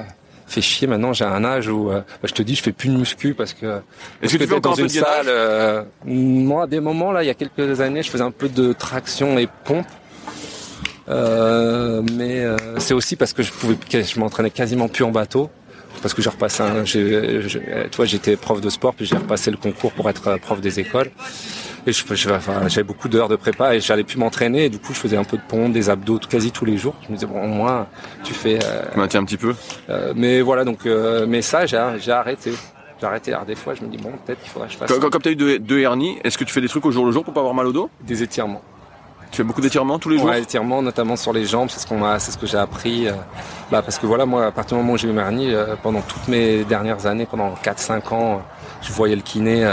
fait 0.52 0.60
chier 0.62 0.86
maintenant. 0.86 1.12
J'ai 1.12 1.24
un 1.24 1.44
âge 1.44 1.68
où 1.68 1.90
euh, 1.90 2.00
bah, 2.00 2.28
je 2.28 2.32
te 2.32 2.42
dis, 2.42 2.54
je 2.54 2.62
fais 2.62 2.72
plus 2.72 2.88
de 2.88 2.96
muscu 2.96 3.34
parce 3.34 3.52
que 3.52 3.80
est-ce 4.22 4.36
que 4.36 4.44
tu 4.44 4.48
fais 4.48 4.60
dans 4.60 4.74
une 4.74 4.88
salle. 4.88 5.26
Euh, 5.26 5.82
moi, 6.04 6.64
à 6.64 6.66
des 6.66 6.80
moments 6.80 7.12
là, 7.12 7.22
il 7.22 7.26
y 7.26 7.30
a 7.30 7.34
quelques 7.34 7.80
années, 7.80 8.02
je 8.02 8.10
faisais 8.10 8.22
un 8.22 8.30
peu 8.30 8.48
de 8.48 8.72
traction 8.72 9.38
et 9.38 9.48
pompe. 9.64 9.86
Euh, 11.08 12.00
mais 12.16 12.44
c'est 12.78 12.94
aussi 12.94 13.16
parce 13.16 13.32
que 13.32 13.42
je 13.42 13.52
pouvais, 13.52 13.76
je 13.90 14.20
m'entraînais 14.20 14.50
quasiment 14.50 14.88
plus 14.88 15.04
en 15.04 15.10
bateau 15.10 15.50
parce 16.00 16.14
que 16.14 16.22
j'ai 16.22 16.30
repassé 16.30 16.62
un, 16.62 16.84
tu 16.84 17.96
vois, 17.96 18.06
j'étais 18.06 18.36
prof 18.36 18.60
de 18.60 18.70
sport 18.70 18.94
puis 18.94 19.04
j'ai 19.04 19.16
repassé 19.16 19.50
le 19.50 19.56
concours 19.56 19.92
pour 19.92 20.08
être 20.08 20.38
prof 20.38 20.60
des 20.60 20.80
écoles. 20.80 21.10
Et 21.86 21.92
je, 21.92 22.04
j'avais 22.14 22.82
beaucoup 22.84 23.08
d'heures 23.08 23.28
de 23.28 23.36
prépa 23.36 23.74
et 23.74 23.80
j'allais 23.80 24.04
plus 24.04 24.16
m'entraîner. 24.16 24.66
Et 24.66 24.68
du 24.68 24.78
coup, 24.78 24.94
je 24.94 24.98
faisais 24.98 25.16
un 25.16 25.24
peu 25.24 25.36
de 25.36 25.42
pompe, 25.42 25.72
des 25.72 25.90
abdos 25.90 26.20
quasi 26.28 26.52
tous 26.52 26.64
les 26.64 26.78
jours. 26.78 26.94
Je 27.02 27.08
me 27.08 27.14
disais, 27.14 27.26
bon, 27.26 27.46
moi, 27.48 27.88
tu 28.22 28.32
fais... 28.32 28.58
Euh, 28.62 29.06
tu 29.08 29.16
un 29.16 29.24
petit 29.24 29.36
peu. 29.36 29.54
Euh, 29.90 30.12
mais 30.14 30.40
voilà, 30.42 30.64
donc... 30.64 30.86
Euh, 30.86 31.26
mais 31.28 31.42
ça, 31.42 31.66
j'ai, 31.66 31.82
j'ai 31.98 32.12
arrêté. 32.12 32.52
J'ai 33.00 33.06
arrêté. 33.06 33.32
Alors 33.32 33.46
des 33.46 33.56
fois, 33.56 33.74
je 33.74 33.82
me 33.82 33.88
dis, 33.88 33.96
bon, 33.96 34.12
peut-être 34.24 34.40
qu'il 34.40 34.50
faudrait 34.50 34.68
que 34.68 34.74
je 34.74 34.78
fasse... 34.78 34.92
Quand, 34.92 35.10
comme 35.10 35.22
tu 35.22 35.30
as 35.30 35.32
eu 35.32 35.36
deux, 35.36 35.58
deux 35.58 35.80
hernies, 35.80 36.18
est-ce 36.22 36.38
que 36.38 36.44
tu 36.44 36.52
fais 36.52 36.60
des 36.60 36.68
trucs 36.68 36.86
au 36.86 36.92
jour 36.92 37.04
le 37.04 37.10
jour 37.10 37.24
pour 37.24 37.34
pas 37.34 37.40
avoir 37.40 37.54
mal 37.54 37.66
au 37.66 37.72
dos? 37.72 37.90
Des 38.02 38.22
étirements. 38.22 38.62
Tu 39.32 39.38
fais 39.38 39.44
beaucoup 39.44 39.62
d'étirements 39.62 39.98
tous 39.98 40.10
les 40.10 40.18
jours? 40.18 40.28
Ouais, 40.28 40.42
étirements, 40.42 40.82
notamment 40.82 41.16
sur 41.16 41.32
les 41.32 41.46
jambes, 41.46 41.68
c'est 41.70 41.80
ce 41.80 41.86
qu'on 41.86 41.98
m'a, 41.98 42.18
c'est 42.20 42.30
ce 42.30 42.38
que 42.38 42.46
j'ai 42.46 42.58
appris. 42.58 43.08
Euh, 43.08 43.12
bah, 43.72 43.82
parce 43.82 43.98
que 43.98 44.06
voilà, 44.06 44.24
moi, 44.24 44.46
à 44.46 44.52
partir 44.52 44.76
du 44.76 44.82
moment 44.82 44.92
où 44.94 44.98
j'ai 44.98 45.08
eu 45.08 45.12
ma 45.12 45.22
hernie, 45.22 45.52
pendant 45.82 46.02
toutes 46.02 46.28
mes 46.28 46.62
dernières 46.64 47.06
années, 47.06 47.26
pendant 47.28 47.54
4-5 47.64 48.14
ans, 48.14 48.42
je 48.82 48.92
voyais 48.92 49.16
le 49.16 49.22
kiné 49.22 49.64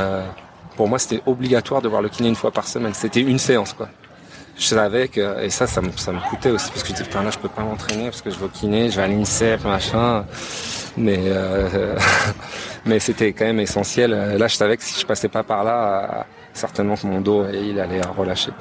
pour 0.80 0.88
moi, 0.88 0.98
c'était 0.98 1.22
obligatoire 1.26 1.82
de 1.82 1.90
voir 1.90 2.02
le 2.02 2.08
kiné 2.08 2.30
une 2.30 2.38
fois 2.38 2.52
par 2.52 2.66
semaine. 2.66 2.94
C'était 2.94 3.20
une 3.20 3.38
séance, 3.38 3.74
quoi. 3.74 3.90
Je 4.58 4.64
savais 4.64 5.10
que, 5.10 5.44
et 5.44 5.50
ça, 5.50 5.68
ça 5.68 5.82
me, 5.82 5.90
coûtait 6.30 6.52
aussi, 6.52 6.70
parce 6.70 6.84
que 6.84 6.88
je 6.88 6.94
disais, 6.94 7.04
putain, 7.04 7.22
là, 7.22 7.32
je 7.32 7.38
peux 7.38 7.50
pas 7.50 7.64
m'entraîner, 7.64 8.06
parce 8.06 8.22
que 8.22 8.30
je 8.30 8.40
vais 8.40 8.46
au 8.46 8.48
kiné, 8.48 8.90
je 8.90 8.96
vais 8.96 9.02
à 9.02 9.08
l'INSEP, 9.10 9.66
machin. 9.66 10.24
Mais, 10.96 11.20
euh, 11.20 11.98
mais 12.86 13.00
c'était 13.00 13.34
quand 13.34 13.44
même 13.44 13.60
essentiel. 13.60 14.12
Là, 14.12 14.48
je 14.48 14.56
savais 14.56 14.78
que 14.78 14.84
si 14.84 14.98
je 14.98 15.06
passais 15.06 15.28
pas 15.28 15.44
par 15.44 15.66
là, 15.66 16.26
certainement 16.54 16.96
que 16.96 17.08
mon 17.08 17.20
dos, 17.20 17.44
il 17.52 17.78
allait 17.78 18.00
relâcher. 18.18 18.52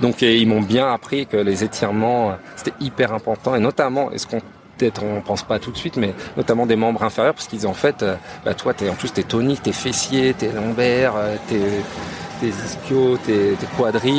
Donc, 0.00 0.22
ils 0.22 0.48
m'ont 0.48 0.62
bien 0.62 0.92
appris 0.92 1.28
que 1.28 1.36
les 1.36 1.62
étirements, 1.62 2.36
c'était 2.56 2.74
hyper 2.80 3.12
important, 3.12 3.54
et 3.54 3.60
notamment, 3.60 4.10
est-ce 4.10 4.26
qu'on 4.26 4.42
peut-être 4.78 5.02
on 5.02 5.20
pense 5.20 5.42
pas 5.42 5.58
tout 5.58 5.70
de 5.70 5.76
suite, 5.76 5.96
mais 5.96 6.14
notamment 6.36 6.66
des 6.66 6.76
membres 6.76 7.02
inférieurs, 7.02 7.34
parce 7.34 7.46
qu'ils 7.48 7.66
en 7.66 7.74
fait, 7.74 8.02
euh, 8.02 8.14
bah, 8.44 8.54
toi, 8.54 8.72
es, 8.80 8.88
en 8.88 8.94
plus, 8.94 9.12
t'es 9.12 9.24
tonique, 9.24 9.62
t'es 9.62 9.72
fessiers, 9.72 10.34
t'es 10.34 10.52
lombaires, 10.52 11.14
euh, 11.16 11.36
t'es 11.48 11.60
tes 12.40 12.48
ischios, 12.48 13.18
tes, 13.26 13.56
tes 13.58 13.66
quadris, 13.76 14.12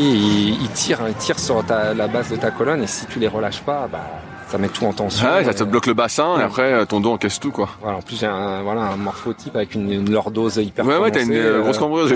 ils, 0.62 0.70
tirent, 0.74 1.07
ils 1.07 1.14
tirent 1.16 1.39
sur 1.39 1.64
la 1.70 2.07
base 2.07 2.30
de 2.30 2.36
ta 2.36 2.51
colonne, 2.51 2.84
et 2.84 2.88
si 2.88 3.05
tu 3.05 3.18
les 3.18 3.30
relâches 3.30 3.62
pas, 3.62 3.88
bah, 3.89 4.01
ça 4.49 4.57
met 4.57 4.68
tout 4.68 4.84
en 4.86 4.91
tension. 4.91 5.26
Ah 5.30 5.43
ça 5.43 5.53
te 5.53 5.64
bloque 5.64 5.86
le 5.86 5.93
bassin 5.93 6.39
et 6.39 6.43
après 6.43 6.74
euh, 6.74 6.86
ton 6.86 6.99
dos 6.99 7.12
encaisse 7.12 7.39
tout 7.39 7.51
quoi. 7.51 7.70
Voilà, 7.82 7.99
en 7.99 8.01
plus 8.01 8.20
j'ai 8.20 8.26
un 8.26 8.64
voilà 8.64 8.82
un 8.82 8.97
morphotype 8.97 9.55
avec 9.55 9.76
une, 9.76 9.91
une 9.91 10.12
lordose 10.12 10.57
hyper 10.57 10.86
Ouais 10.88 10.97
ouais, 10.97 11.12
t'as 11.12 11.22
une 11.22 11.62
grosse 11.62 11.78
cambreuse. 11.78 12.16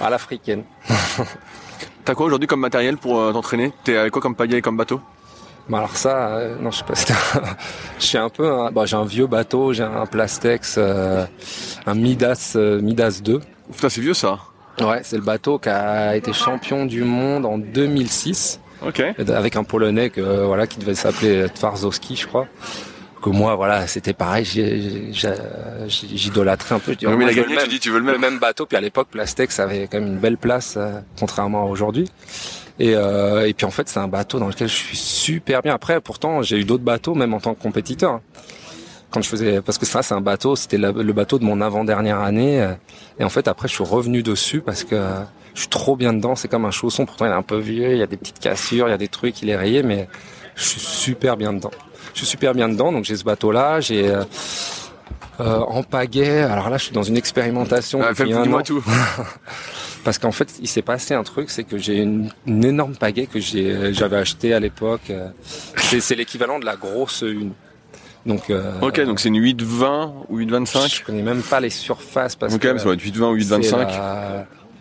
à 0.00 0.10
l'africaine. 0.10 0.62
t'as 2.04 2.14
quoi 2.14 2.26
aujourd'hui 2.26 2.46
comme 2.46 2.60
matériel 2.60 2.96
pour 2.98 3.32
t'entraîner? 3.32 3.72
T'es 3.82 3.96
avec 3.96 4.12
quoi 4.12 4.22
comme 4.22 4.36
pagaie 4.36 4.62
comme 4.62 4.76
bateau? 4.76 5.00
Bah 5.68 5.78
alors 5.78 5.96
ça, 5.96 6.36
euh, 6.36 6.56
non, 6.60 6.70
je 6.70 6.78
sais 6.78 6.84
pas. 6.84 6.94
je 7.98 8.04
suis 8.04 8.18
un 8.18 8.28
peu, 8.28 8.50
un, 8.50 8.70
bah, 8.70 8.86
j'ai 8.86 8.96
un 8.96 9.04
vieux 9.04 9.26
bateau, 9.26 9.72
j'ai 9.72 9.82
un 9.82 10.06
Plastex, 10.06 10.76
euh, 10.78 11.24
un 11.86 11.94
Midas, 11.94 12.54
euh, 12.56 12.80
Midas 12.80 13.20
2. 13.22 13.40
Putain, 13.72 13.88
c'est 13.88 14.00
vieux 14.00 14.14
ça. 14.14 14.38
Ouais, 14.80 15.00
c'est 15.02 15.16
le 15.16 15.22
bateau 15.22 15.58
qui 15.58 15.68
a 15.68 16.16
été 16.16 16.32
champion 16.32 16.86
du 16.86 17.04
monde 17.04 17.46
en 17.46 17.58
2006. 17.58 18.60
Ok. 18.86 19.02
Avec 19.28 19.56
un 19.56 19.64
Polonais 19.64 20.08
que 20.10 20.20
voilà 20.44 20.66
qui 20.66 20.78
devait 20.78 20.94
s'appeler 20.94 21.46
Twarzowski, 21.50 22.16
je 22.16 22.26
crois. 22.26 22.46
Que 23.20 23.28
moi, 23.28 23.54
voilà, 23.54 23.86
c'était 23.86 24.14
pareil. 24.14 24.46
J'idolâtrais 25.86 26.74
un 26.74 26.78
peu. 26.78 26.96
Je 26.98 27.06
mais 27.06 27.24
il 27.26 27.28
a 27.28 27.34
gagné, 27.34 27.58
tu 27.64 27.68
dis, 27.68 27.80
tu 27.80 27.90
veux 27.90 27.98
le 27.98 28.04
même. 28.04 28.14
Le 28.14 28.20
même 28.20 28.38
bateau. 28.38 28.64
Puis 28.64 28.78
à 28.78 28.80
l'époque, 28.80 29.08
Plastex 29.10 29.60
avait 29.60 29.86
quand 29.86 30.00
même 30.00 30.14
une 30.14 30.18
belle 30.18 30.38
place, 30.38 30.78
contrairement 31.18 31.64
à 31.64 31.66
aujourd'hui. 31.66 32.10
Et, 32.80 32.94
euh, 32.96 33.46
et 33.46 33.54
puis 33.54 33.66
en 33.66 33.70
fait, 33.70 33.88
c'est 33.88 34.00
un 34.00 34.08
bateau 34.08 34.38
dans 34.40 34.48
lequel 34.48 34.68
je 34.68 34.74
suis 34.74 34.96
super 34.96 35.62
bien. 35.62 35.74
Après, 35.74 36.00
pourtant, 36.00 36.42
j'ai 36.42 36.58
eu 36.58 36.64
d'autres 36.64 36.82
bateaux, 36.82 37.14
même 37.14 37.32
en 37.34 37.40
tant 37.40 37.54
que 37.54 37.62
compétiteur. 37.62 38.20
Quand 39.10 39.22
je 39.22 39.28
faisais, 39.28 39.60
parce 39.60 39.78
que 39.78 39.86
ça, 39.86 40.02
c'est 40.02 40.14
un 40.14 40.20
bateau, 40.20 40.56
c'était 40.56 40.78
le 40.78 41.12
bateau 41.12 41.38
de 41.38 41.44
mon 41.44 41.60
avant-dernière 41.60 42.20
année. 42.20 42.66
Et 43.18 43.24
en 43.24 43.28
fait, 43.28 43.48
après, 43.48 43.68
je 43.68 43.74
suis 43.74 43.84
revenu 43.84 44.22
dessus 44.22 44.60
parce 44.60 44.84
que 44.84 44.96
je 45.54 45.60
suis 45.60 45.68
trop 45.68 45.96
bien 45.96 46.12
dedans. 46.12 46.36
C'est 46.36 46.48
comme 46.48 46.64
un 46.64 46.70
chausson. 46.70 47.06
Pourtant, 47.06 47.26
il 47.26 47.30
est 47.30 47.34
un 47.34 47.42
peu 47.42 47.58
vieux. 47.58 47.92
Il 47.92 47.98
y 47.98 48.02
a 48.02 48.06
des 48.06 48.16
petites 48.16 48.38
cassures, 48.38 48.88
il 48.88 48.92
y 48.92 48.94
a 48.94 48.98
des 48.98 49.08
trucs, 49.08 49.42
il 49.42 49.50
est 49.50 49.56
rayé, 49.56 49.82
mais 49.82 50.08
je 50.54 50.64
suis 50.64 50.80
super 50.80 51.36
bien 51.36 51.52
dedans. 51.52 51.72
Je 52.14 52.18
suis 52.18 52.26
super 52.26 52.54
bien 52.54 52.68
dedans. 52.68 52.92
Donc 52.92 53.04
j'ai 53.04 53.16
ce 53.16 53.24
bateau-là. 53.24 53.80
J'ai 53.80 54.08
euh 54.08 54.24
en 55.40 55.82
pagaie. 55.82 56.42
Alors 56.42 56.70
là, 56.70 56.78
je 56.78 56.84
suis 56.84 56.92
dans 56.92 57.02
une 57.02 57.16
expérimentation. 57.16 58.00
Ah, 58.02 58.14
Fais-moi 58.14 58.62
tout. 58.62 58.84
Parce 60.04 60.18
qu'en 60.18 60.32
fait, 60.32 60.54
il 60.60 60.68
s'est 60.68 60.82
passé 60.82 61.12
un 61.12 61.22
truc, 61.22 61.50
c'est 61.50 61.64
que 61.64 61.76
j'ai 61.76 61.98
une, 61.98 62.30
énorme 62.46 62.96
pagaie 62.96 63.26
que 63.26 63.38
j'ai, 63.38 63.92
j'avais 63.92 64.16
acheté 64.16 64.54
à 64.54 64.60
l'époque. 64.60 65.12
C'est, 65.76 66.16
l'équivalent 66.16 66.58
de 66.58 66.64
la 66.64 66.76
grosse 66.76 67.22
une. 67.22 67.52
Donc, 68.26 68.50
euh, 68.50 68.72
ok, 68.82 69.00
donc 69.00 69.18
c'est 69.20 69.28
une 69.28 69.40
820 69.40 70.12
ou 70.28 70.38
825 70.38 70.88
Je 70.88 71.04
connais 71.04 71.22
même 71.22 71.42
pas 71.42 71.60
les 71.60 71.70
surfaces 71.70 72.36
parce 72.36 72.56
que. 72.58 72.68
Ok, 72.68 72.78
ça 72.78 72.84
va 72.86 72.94
être 72.94 73.02
820 73.02 73.30
ou 73.30 73.34
825. 73.34 73.88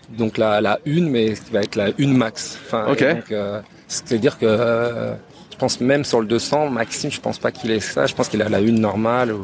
donc 0.09 0.37
la, 0.37 0.59
la 0.59 0.79
une, 0.85 1.09
mais 1.09 1.33
qui 1.33 1.51
va 1.51 1.61
être 1.61 1.75
la 1.75 1.89
une 1.97 2.17
max. 2.17 2.57
Enfin, 2.65 2.91
ok. 2.91 3.05
Euh, 3.31 3.61
c'est-à-dire 3.87 4.37
que 4.37 4.45
euh, 4.45 5.13
je 5.51 5.57
pense 5.57 5.79
même 5.79 6.03
sur 6.03 6.19
le 6.19 6.27
200, 6.27 6.69
Maxime, 6.69 7.11
je 7.11 7.21
pense 7.21 7.39
pas 7.39 7.51
qu'il 7.51 7.71
ait 7.71 7.79
ça. 7.79 8.05
Je 8.05 8.13
pense 8.13 8.27
qu'il 8.27 8.41
a 8.41 8.49
la 8.49 8.59
une 8.59 8.79
normale. 8.79 9.31
Ou... 9.31 9.41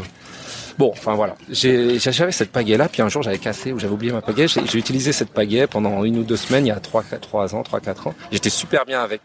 Bon, 0.78 0.89
enfin 0.91 1.13
voilà. 1.15 1.36
J'avais 1.49 2.32
cette 2.32 2.51
pagaie 2.51 2.76
là, 2.76 2.89
puis 2.89 3.01
un 3.01 3.07
jour 3.07 3.23
j'avais 3.23 3.38
cassé 3.38 3.71
ou 3.71 3.80
j'avais 3.80 3.93
oublié 3.93 4.11
ma 4.11 4.21
pagaie. 4.21 4.47
J'ai 4.47 4.78
utilisé 4.78 5.13
cette 5.13 5.30
pagaie 5.30 5.67
pendant 5.67 6.03
une 6.03 6.17
ou 6.17 6.23
deux 6.23 6.36
semaines, 6.36 6.65
il 6.65 6.69
y 6.69 6.71
a 6.71 6.80
trois, 6.80 7.03
trois 7.21 7.55
ans, 7.55 7.63
trois, 7.63 7.80
quatre 7.80 8.07
ans. 8.07 8.13
J'étais 8.32 8.49
super 8.49 8.86
bien 8.86 9.01
avec. 9.01 9.21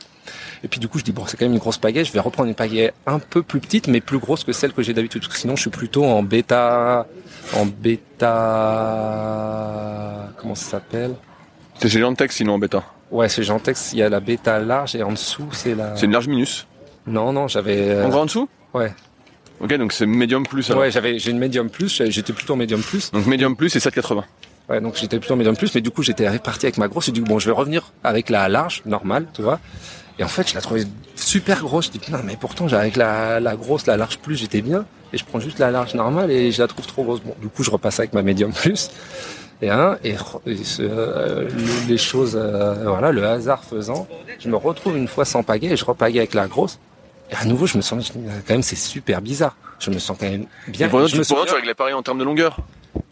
Et 0.62 0.68
puis 0.68 0.78
du 0.78 0.86
coup, 0.86 0.98
je 0.98 1.04
dis 1.04 1.10
bon, 1.12 1.26
c'est 1.26 1.36
quand 1.36 1.44
même 1.46 1.54
une 1.54 1.58
grosse 1.58 1.78
pagaie. 1.78 2.04
Je 2.04 2.12
vais 2.12 2.20
reprendre 2.20 2.48
une 2.48 2.54
pagaie 2.54 2.92
un 3.06 3.18
peu 3.18 3.42
plus 3.42 3.58
petite, 3.58 3.88
mais 3.88 4.00
plus 4.00 4.18
grosse 4.18 4.44
que 4.44 4.52
celle 4.52 4.72
que 4.72 4.82
j'ai 4.82 4.92
d'habitude. 4.92 5.24
Sinon, 5.32 5.56
je 5.56 5.62
suis 5.62 5.70
plutôt 5.70 6.04
en 6.04 6.22
bêta, 6.22 7.06
en 7.56 7.66
bêta, 7.66 8.28
comment 10.36 10.54
ça 10.54 10.70
s'appelle? 10.70 11.16
C'est 11.80 11.88
chez 11.88 11.98
Gentex 11.98 12.36
sinon 12.36 12.54
en 12.54 12.58
bêta. 12.58 12.84
Ouais, 13.10 13.28
c'est 13.28 13.42
Gentex. 13.42 13.92
Il 13.92 13.98
y 13.98 14.02
a 14.02 14.08
la 14.08 14.20
bêta 14.20 14.60
large 14.60 14.94
et 14.94 15.02
en 15.02 15.10
dessous, 15.12 15.48
c'est 15.52 15.74
la. 15.74 15.96
C'est 15.96 16.06
une 16.06 16.12
large 16.12 16.28
minus. 16.28 16.66
Non, 17.06 17.32
non, 17.32 17.48
j'avais. 17.48 18.04
En 18.04 18.08
gros 18.08 18.20
en 18.20 18.26
dessous? 18.26 18.48
Ouais. 18.72 18.92
Ok, 19.60 19.74
donc 19.74 19.92
c'est 19.92 20.06
medium 20.06 20.46
plus. 20.46 20.70
Ouais, 20.70 20.90
j'avais 20.90 21.18
j'ai 21.18 21.30
une 21.30 21.38
medium 21.38 21.68
plus, 21.68 22.02
j'étais 22.08 22.32
plutôt 22.32 22.54
en 22.54 22.56
medium 22.56 22.80
plus. 22.80 23.10
Donc 23.10 23.26
medium 23.26 23.56
plus 23.56 23.76
et 23.76 23.78
7,80. 23.78 24.22
Ouais, 24.68 24.80
donc 24.80 24.96
j'étais 24.96 25.18
plutôt 25.18 25.34
en 25.34 25.36
medium 25.36 25.56
plus, 25.56 25.74
mais 25.74 25.80
du 25.80 25.90
coup 25.90 26.02
j'étais 26.02 26.28
réparti 26.28 26.66
avec 26.66 26.78
ma 26.78 26.88
grosse. 26.88 27.08
Et 27.08 27.12
du 27.12 27.22
coup 27.22 27.28
bon, 27.28 27.38
je 27.38 27.46
vais 27.46 27.52
revenir 27.52 27.92
avec 28.02 28.30
la 28.30 28.48
large, 28.48 28.82
normale, 28.86 29.26
tu 29.34 29.42
vois. 29.42 29.60
Et 30.18 30.24
en 30.24 30.28
fait, 30.28 30.48
je 30.48 30.54
la 30.54 30.60
trouvais 30.60 30.84
super 31.14 31.60
grosse. 31.60 31.86
Je 31.86 31.98
dis 31.98 32.10
non, 32.10 32.20
mais 32.24 32.36
pourtant 32.36 32.66
avec 32.68 32.96
la, 32.96 33.40
la 33.40 33.56
grosse, 33.56 33.86
la 33.86 33.96
large 33.96 34.18
plus, 34.18 34.36
j'étais 34.36 34.62
bien. 34.62 34.86
Et 35.12 35.18
je 35.18 35.24
prends 35.24 35.40
juste 35.40 35.58
la 35.58 35.70
large 35.70 35.94
normale 35.94 36.30
et 36.30 36.52
je 36.52 36.62
la 36.62 36.68
trouve 36.68 36.86
trop 36.86 37.04
grosse. 37.04 37.20
Bon, 37.20 37.34
du 37.40 37.48
coup 37.48 37.62
je 37.62 37.70
repasse 37.70 37.98
avec 37.98 38.12
ma 38.12 38.22
medium 38.22 38.52
plus. 38.52 38.90
Et, 39.62 39.68
hein, 39.68 39.98
et, 40.04 40.14
euh, 40.80 41.48
les 41.86 41.98
choses, 41.98 42.34
euh, 42.34 42.84
voilà, 42.84 43.12
le 43.12 43.26
hasard 43.26 43.62
faisant, 43.62 44.08
je 44.38 44.48
me 44.48 44.56
retrouve 44.56 44.96
une 44.96 45.08
fois 45.08 45.26
sans 45.26 45.42
pagaie 45.42 45.68
et 45.68 45.76
je 45.76 45.84
repagaie 45.84 46.20
avec 46.20 46.32
la 46.32 46.46
grosse. 46.46 46.78
Et 47.30 47.34
à 47.36 47.44
nouveau, 47.44 47.66
je 47.66 47.76
me 47.76 47.82
sens 47.82 48.12
quand 48.12 48.50
même, 48.54 48.62
c'est 48.62 48.76
super 48.76 49.20
bizarre. 49.20 49.56
Je 49.78 49.90
me 49.90 49.98
sens 49.98 50.16
quand 50.18 50.28
même 50.28 50.46
bien. 50.68 50.88
Et 50.88 51.08
je 51.08 51.16
me 51.16 51.22
sens 51.22 51.46
tu 51.46 51.54
réglais 51.54 51.74
pareil 51.74 51.94
en 51.94 52.02
termes 52.02 52.18
de 52.18 52.24
longueur 52.24 52.58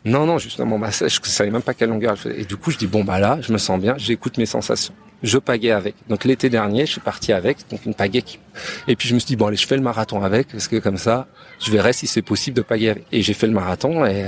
Non, 0.05 0.27
non, 0.27 0.39
justement, 0.39 0.79
bah, 0.79 0.91
je 0.91 1.05
ne 1.05 1.09
savais 1.09 1.51
même 1.51 1.63
pas 1.63 1.75
quelle 1.75 1.91
longueur 1.91 2.17
Et 2.37 2.45
du 2.45 2.57
coup, 2.57 2.71
je 2.71 2.79
dis 2.79 2.87
bon 2.87 3.05
bah 3.05 3.21
là, 3.21 3.39
je 3.41 3.53
me 3.53 3.59
sens 3.59 3.81
bien, 3.81 3.95
j'écoute 3.97 4.39
mes 4.39 4.47
sensations. 4.47 4.95
Je 5.23 5.39
pagaie 5.39 5.73
avec. 5.73 5.97
Donc 6.09 6.25
l'été 6.25 6.49
dernier, 6.49 6.87
je 6.87 6.93
suis 6.93 7.01
parti 7.01 7.33
avec, 7.33 7.59
donc 7.71 7.85
une 7.87 7.95
pagaie 7.95 8.23
qui. 8.23 8.39
Et 8.87 8.95
puis 8.95 9.09
je 9.09 9.15
me 9.15 9.19
suis 9.19 9.27
dit 9.27 9.37
bon 9.37 9.47
allez, 9.47 9.57
je 9.57 9.67
fais 9.67 9.77
le 9.77 9.83
marathon 9.83 10.23
avec 10.23 10.49
parce 10.49 10.69
que 10.69 10.77
comme 10.77 10.97
ça, 10.97 11.27
je 11.59 11.73
verrai 11.73 11.93
si 11.93 12.07
c'est 12.07 12.23
possible 12.23 12.57
de 12.57 12.63
pagayer 12.63 12.91
avec. 12.91 13.07
Et 13.11 13.23
j'ai 13.23 13.35
fait 13.35 13.49
le 13.49 13.53
marathon 13.53 14.05
et 14.05 14.27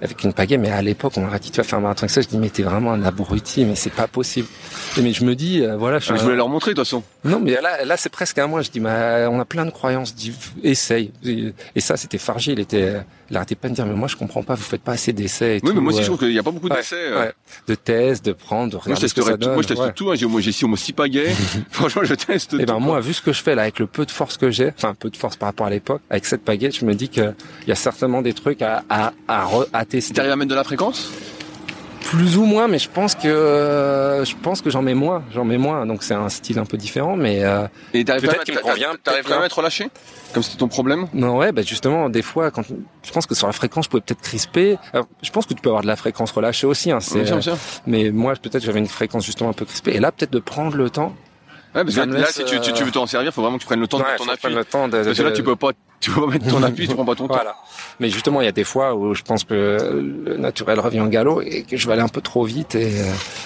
avec 0.00 0.22
une 0.24 0.32
pagaie. 0.32 0.58
Mais 0.58 0.70
à 0.70 0.82
l'époque, 0.82 1.12
on 1.16 1.22
m'a 1.22 1.38
dit 1.38 1.50
tu 1.50 1.58
vas 1.58 1.64
faire 1.64 1.78
un 1.78 1.82
marathon 1.82 2.04
avec 2.04 2.10
ça. 2.10 2.20
Je 2.20 2.28
dis 2.28 2.38
mais 2.38 2.50
t'es 2.50 2.62
vraiment 2.62 2.92
un 2.92 3.02
abruti, 3.02 3.64
mais 3.64 3.74
c'est 3.74 3.92
pas 3.92 4.06
possible. 4.06 4.48
mais 5.00 5.12
je 5.12 5.24
me 5.24 5.34
dis 5.34 5.62
euh, 5.62 5.76
voilà. 5.76 5.98
Je, 5.98 6.12
voulais 6.14 6.36
leur 6.36 6.48
montrer 6.48 6.72
de 6.72 6.76
toute 6.76 6.86
façon. 6.86 7.02
Non, 7.24 7.40
mais 7.40 7.52
là, 7.60 7.84
là 7.84 7.96
c'est 7.96 8.10
presque 8.10 8.38
un 8.38 8.46
mois. 8.46 8.62
Je 8.62 8.70
dis 8.70 8.80
mais 8.80 9.26
on 9.30 9.40
a 9.40 9.44
plein 9.44 9.64
de 9.64 9.70
croyances. 9.70 10.14
Dis 10.14 10.34
essaye. 10.62 11.12
Et 11.24 11.80
ça, 11.80 11.96
c'était 11.96 12.18
Fargier. 12.18 12.52
Il 12.52 12.60
était, 12.60 13.00
il 13.30 13.36
arrêtait 13.36 13.54
pas 13.54 13.68
de 13.68 13.74
dire 13.74 13.86
mais 13.86 13.94
moi 13.94 14.08
je 14.08 14.16
comprends 14.16 14.42
pas. 14.42 14.54
Vous 14.54 14.62
faites 14.62 14.82
pas 14.82 14.92
assez 14.92 15.12
d'essais. 15.12 15.60
Oui, 15.62 15.72
mais 15.74 15.80
moi 15.80 15.92
aussi 15.92 16.02
je 16.02 16.06
trouve 16.06 16.18
qu'il 16.18 16.32
y 16.32 16.38
a 16.38 16.42
pas 16.42 16.50
beaucoup 16.50 16.68
d'essais. 16.68 17.10
De 17.66 17.74
tests, 17.74 18.24
de 18.24 18.32
prendre, 18.32 18.72
de 18.72 18.76
regarder 18.76 19.00
moi, 19.00 19.08
je 19.08 19.14
teste 19.14 19.38
tout. 19.40 19.48
Moi 19.48 19.62
je 19.62 19.68
teste 19.68 19.94
tout. 19.94 20.10
Hein. 20.10 20.14
J'ai 20.14 20.52
j'ai 20.52 20.64
au 20.64 20.68
moins 20.68 20.76
six 20.76 20.92
pagaie. 20.92 21.34
Franchement, 21.70 22.02
je 22.04 22.14
teste. 22.14 22.54
Et 22.54 22.58
eh 22.60 22.66
ben 22.66 22.78
moi, 22.78 23.00
vu 23.00 23.12
ce 23.12 23.22
que 23.22 23.32
je 23.32 23.42
fais 23.42 23.54
là, 23.54 23.62
avec 23.62 23.78
le 23.78 23.86
peu 23.86 24.04
de 24.04 24.10
force 24.10 24.36
que 24.36 24.50
j'ai, 24.50 24.68
enfin 24.68 24.94
peu 24.94 25.10
de 25.10 25.16
force 25.16 25.36
par 25.36 25.48
rapport 25.48 25.66
à 25.66 25.70
l'époque, 25.70 26.02
avec 26.10 26.26
cette 26.26 26.42
pagaie, 26.42 26.70
je 26.70 26.84
me 26.84 26.94
dis 26.94 27.08
qu'il 27.08 27.34
y 27.66 27.72
a 27.72 27.74
certainement 27.74 28.22
des 28.22 28.32
trucs 28.32 28.62
à 28.62 28.82
à 28.88 29.12
à, 29.28 29.48
à 29.72 29.84
tester. 29.84 30.14
T'arrives 30.14 30.32
à 30.32 30.36
mettre 30.36 30.50
de 30.50 30.54
la 30.54 30.64
fréquence? 30.64 31.10
Plus 32.00 32.36
ou 32.36 32.44
moins, 32.44 32.68
mais 32.68 32.78
je 32.78 32.88
pense 32.88 33.16
que 33.16 33.26
euh, 33.26 34.24
je 34.24 34.36
pense 34.36 34.62
que 34.62 34.70
j'en 34.70 34.80
mets 34.80 34.94
moins, 34.94 35.24
j'en 35.34 35.44
mets 35.44 35.58
moins. 35.58 35.86
Donc 35.86 36.04
c'est 36.04 36.14
un 36.14 36.28
style 36.28 36.58
un 36.60 36.64
peu 36.64 36.76
différent, 36.76 37.16
mais 37.16 37.44
euh, 37.44 37.66
et 37.92 38.04
peut-être 38.04 38.44
qu'il 38.44 38.54
me 38.54 38.60
convient. 38.60 38.92
T'arrives 39.02 39.24
quand 39.24 39.34
même 39.34 39.42
à 39.42 39.46
être 39.46 39.58
relâché, 39.58 39.88
comme 40.32 40.44
c'était 40.44 40.58
ton 40.58 40.68
problème? 40.68 41.08
Non, 41.14 41.36
ouais, 41.36 41.50
bah 41.50 41.62
justement, 41.62 42.08
des 42.08 42.22
fois, 42.22 42.52
quand 42.52 42.62
je 43.02 43.10
pense 43.10 43.26
que 43.26 43.34
sur 43.34 43.48
la 43.48 43.52
fréquence, 43.52 43.86
je 43.86 43.90
pouvais 43.90 44.02
peut-être 44.02 44.20
crisper. 44.20 44.78
je 45.20 45.30
pense 45.30 45.46
que 45.46 45.54
tu 45.54 45.60
peux 45.60 45.70
avoir 45.70 45.82
de 45.82 45.88
la 45.88 45.96
fréquence 45.96 46.30
relâchée 46.30 46.68
aussi. 46.68 46.92
Hein, 46.92 47.00
c'est, 47.00 47.24
mais 47.88 48.10
moi, 48.12 48.34
peut-être 48.40 48.62
j'avais 48.62 48.78
une 48.78 48.86
fréquence 48.86 49.26
justement 49.26 49.50
un 49.50 49.54
peu 49.54 49.64
crispée. 49.64 49.96
Et 49.96 49.98
là, 49.98 50.12
peut-être 50.12 50.32
de 50.32 50.38
prendre 50.38 50.76
le 50.76 50.88
temps 50.90 51.12
Ouais, 51.76 51.84
parce 51.84 51.94
que 51.94 52.00
là, 52.00 52.26
si 52.26 52.42
tu, 52.46 52.58
tu, 52.58 52.72
tu 52.72 52.84
veux 52.84 52.90
t'en 52.90 53.06
servir, 53.06 53.34
faut 53.34 53.42
vraiment 53.42 53.58
que 53.58 53.62
tu 53.62 53.66
prennes 53.66 53.80
le 53.80 53.86
temps 53.86 53.98
de 53.98 54.04
mettre 54.04 54.24
ton 54.24 54.32
appui. 54.32 54.54
Le 54.54 54.64
temps 54.64 54.88
de, 54.88 55.02
parce 55.02 55.18
que 55.18 55.22
là, 55.22 55.30
tu 55.30 55.42
peux 55.42 55.56
pas, 55.56 55.72
tu 56.00 56.10
peux 56.10 56.22
pas 56.22 56.26
mettre 56.28 56.48
ton 56.48 56.62
appui, 56.62 56.88
tu 56.88 56.94
prends 56.94 57.04
pas 57.04 57.14
ton 57.14 57.26
voilà. 57.26 57.50
temps. 57.50 57.56
Mais 58.00 58.08
justement, 58.08 58.40
il 58.40 58.46
y 58.46 58.48
a 58.48 58.52
des 58.52 58.64
fois 58.64 58.94
où 58.94 59.12
je 59.12 59.22
pense 59.22 59.44
que 59.44 59.76
le 60.24 60.38
naturel 60.38 60.80
revient 60.80 61.00
en 61.00 61.08
galop 61.08 61.42
et 61.42 61.64
que 61.64 61.76
je 61.76 61.86
vais 61.86 61.92
aller 61.92 62.02
un 62.02 62.08
peu 62.08 62.22
trop 62.22 62.44
vite. 62.44 62.74
Et, 62.76 62.90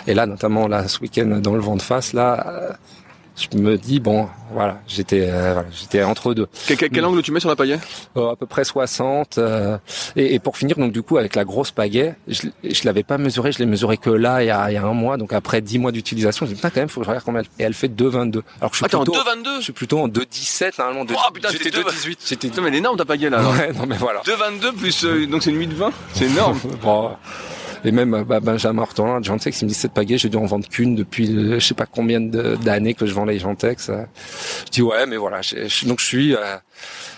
et 0.06 0.14
là, 0.14 0.26
notamment 0.26 0.68
là, 0.68 0.86
ce 0.86 1.00
week-end 1.00 1.40
dans 1.42 1.54
le 1.54 1.60
vent 1.60 1.74
de 1.74 1.82
face, 1.82 2.12
là, 2.12 2.76
je 3.40 3.58
me 3.58 3.76
dis 3.76 4.00
bon 4.00 4.28
voilà 4.52 4.80
j'étais 4.86 5.28
euh, 5.28 5.54
voilà, 5.54 5.68
j'étais 5.72 6.02
entre 6.02 6.34
deux. 6.34 6.46
Quel, 6.66 6.76
quel, 6.76 7.04
angle 7.04 7.22
tu 7.22 7.32
mets 7.32 7.40
sur 7.40 7.48
la 7.48 7.56
pagaie 7.56 7.78
euh, 8.16 8.32
à 8.32 8.36
peu 8.36 8.46
près 8.46 8.64
60 8.64 9.38
euh, 9.38 9.78
et, 10.16 10.34
et, 10.34 10.38
pour 10.38 10.56
finir 10.56 10.76
donc 10.76 10.92
du 10.92 11.02
coup 11.02 11.16
avec 11.18 11.34
la 11.36 11.44
grosse 11.44 11.70
pagaie 11.70 12.16
je, 12.28 12.48
je 12.62 12.84
l'avais 12.84 13.02
pas 13.02 13.18
mesuré 13.18 13.52
je 13.52 13.58
l'ai 13.58 13.66
mesuré 13.66 13.96
que 13.96 14.10
là 14.10 14.42
il 14.42 14.46
y 14.46 14.50
a, 14.50 14.70
il 14.70 14.74
y 14.74 14.76
a 14.76 14.84
un 14.84 14.92
mois 14.92 15.16
donc 15.16 15.32
après 15.32 15.60
10 15.60 15.78
mois 15.78 15.92
d'utilisation 15.92 16.46
j'ai 16.46 16.52
dit 16.52 16.56
putain 16.56 16.70
quand 16.70 16.80
même 16.80 16.88
faut 16.88 17.00
que 17.00 17.04
je 17.04 17.10
regarde 17.10 17.24
combien 17.24 17.40
elle, 17.40 17.46
et 17.58 17.62
elle 17.64 17.74
fait 17.74 17.88
2,22 17.88 18.42
alors 18.60 18.70
que 18.70 18.76
je 18.76 18.84
suis 18.84 18.84
plutôt 18.84 18.98
en 18.98 19.04
2,22 19.04 19.56
je 19.56 19.62
suis 19.62 19.72
plutôt 19.72 19.98
en 20.00 20.08
2,17 20.08 20.72
normalement 20.78 21.06
oh, 21.08 21.32
putain, 21.32 21.48
j'étais 21.50 21.70
2,18 21.70 22.16
j'étais 22.26 22.48
non 22.48 22.62
mais 22.62 22.68
elle 22.68 22.74
est 22.74 22.78
énorme 22.78 22.96
ta 22.96 23.04
pagaie 23.04 23.30
là. 23.30 23.38
Alors. 23.38 23.52
ouais 23.52 23.72
non 23.72 23.86
mais 23.86 23.96
voilà. 23.96 24.20
2,22 24.20 24.72
plus 24.74 25.04
donc 25.28 25.42
c'est 25.42 25.50
une 25.50 25.60
8,20 25.60 25.90
c'est 26.14 26.26
énorme. 26.26 26.58
Bon, 26.82 27.10
et 27.84 27.92
même 27.92 28.24
bah, 28.24 28.40
Benjamin 28.40 28.82
Hortolin, 28.82 29.22
Gentex, 29.22 29.60
il 29.62 29.64
me 29.64 29.68
dit 29.68 29.74
cette 29.74 29.92
pagaie, 29.92 30.18
j'ai 30.18 30.28
dû 30.28 30.36
en 30.36 30.46
vendre 30.46 30.68
qu'une 30.68 30.94
depuis 30.94 31.34
euh, 31.34 31.58
je 31.58 31.66
sais 31.66 31.74
pas 31.74 31.86
combien 31.86 32.20
d'années 32.20 32.94
que 32.94 33.06
je 33.06 33.14
vends 33.14 33.24
les 33.24 33.38
Gentex. 33.38 33.88
Euh. 33.88 34.04
Je 34.66 34.70
dis 34.70 34.82
ouais, 34.82 35.06
mais 35.06 35.16
voilà. 35.16 35.40
donc 35.86 36.00
je 36.00 36.04
suis. 36.04 36.34
Euh, 36.34 36.56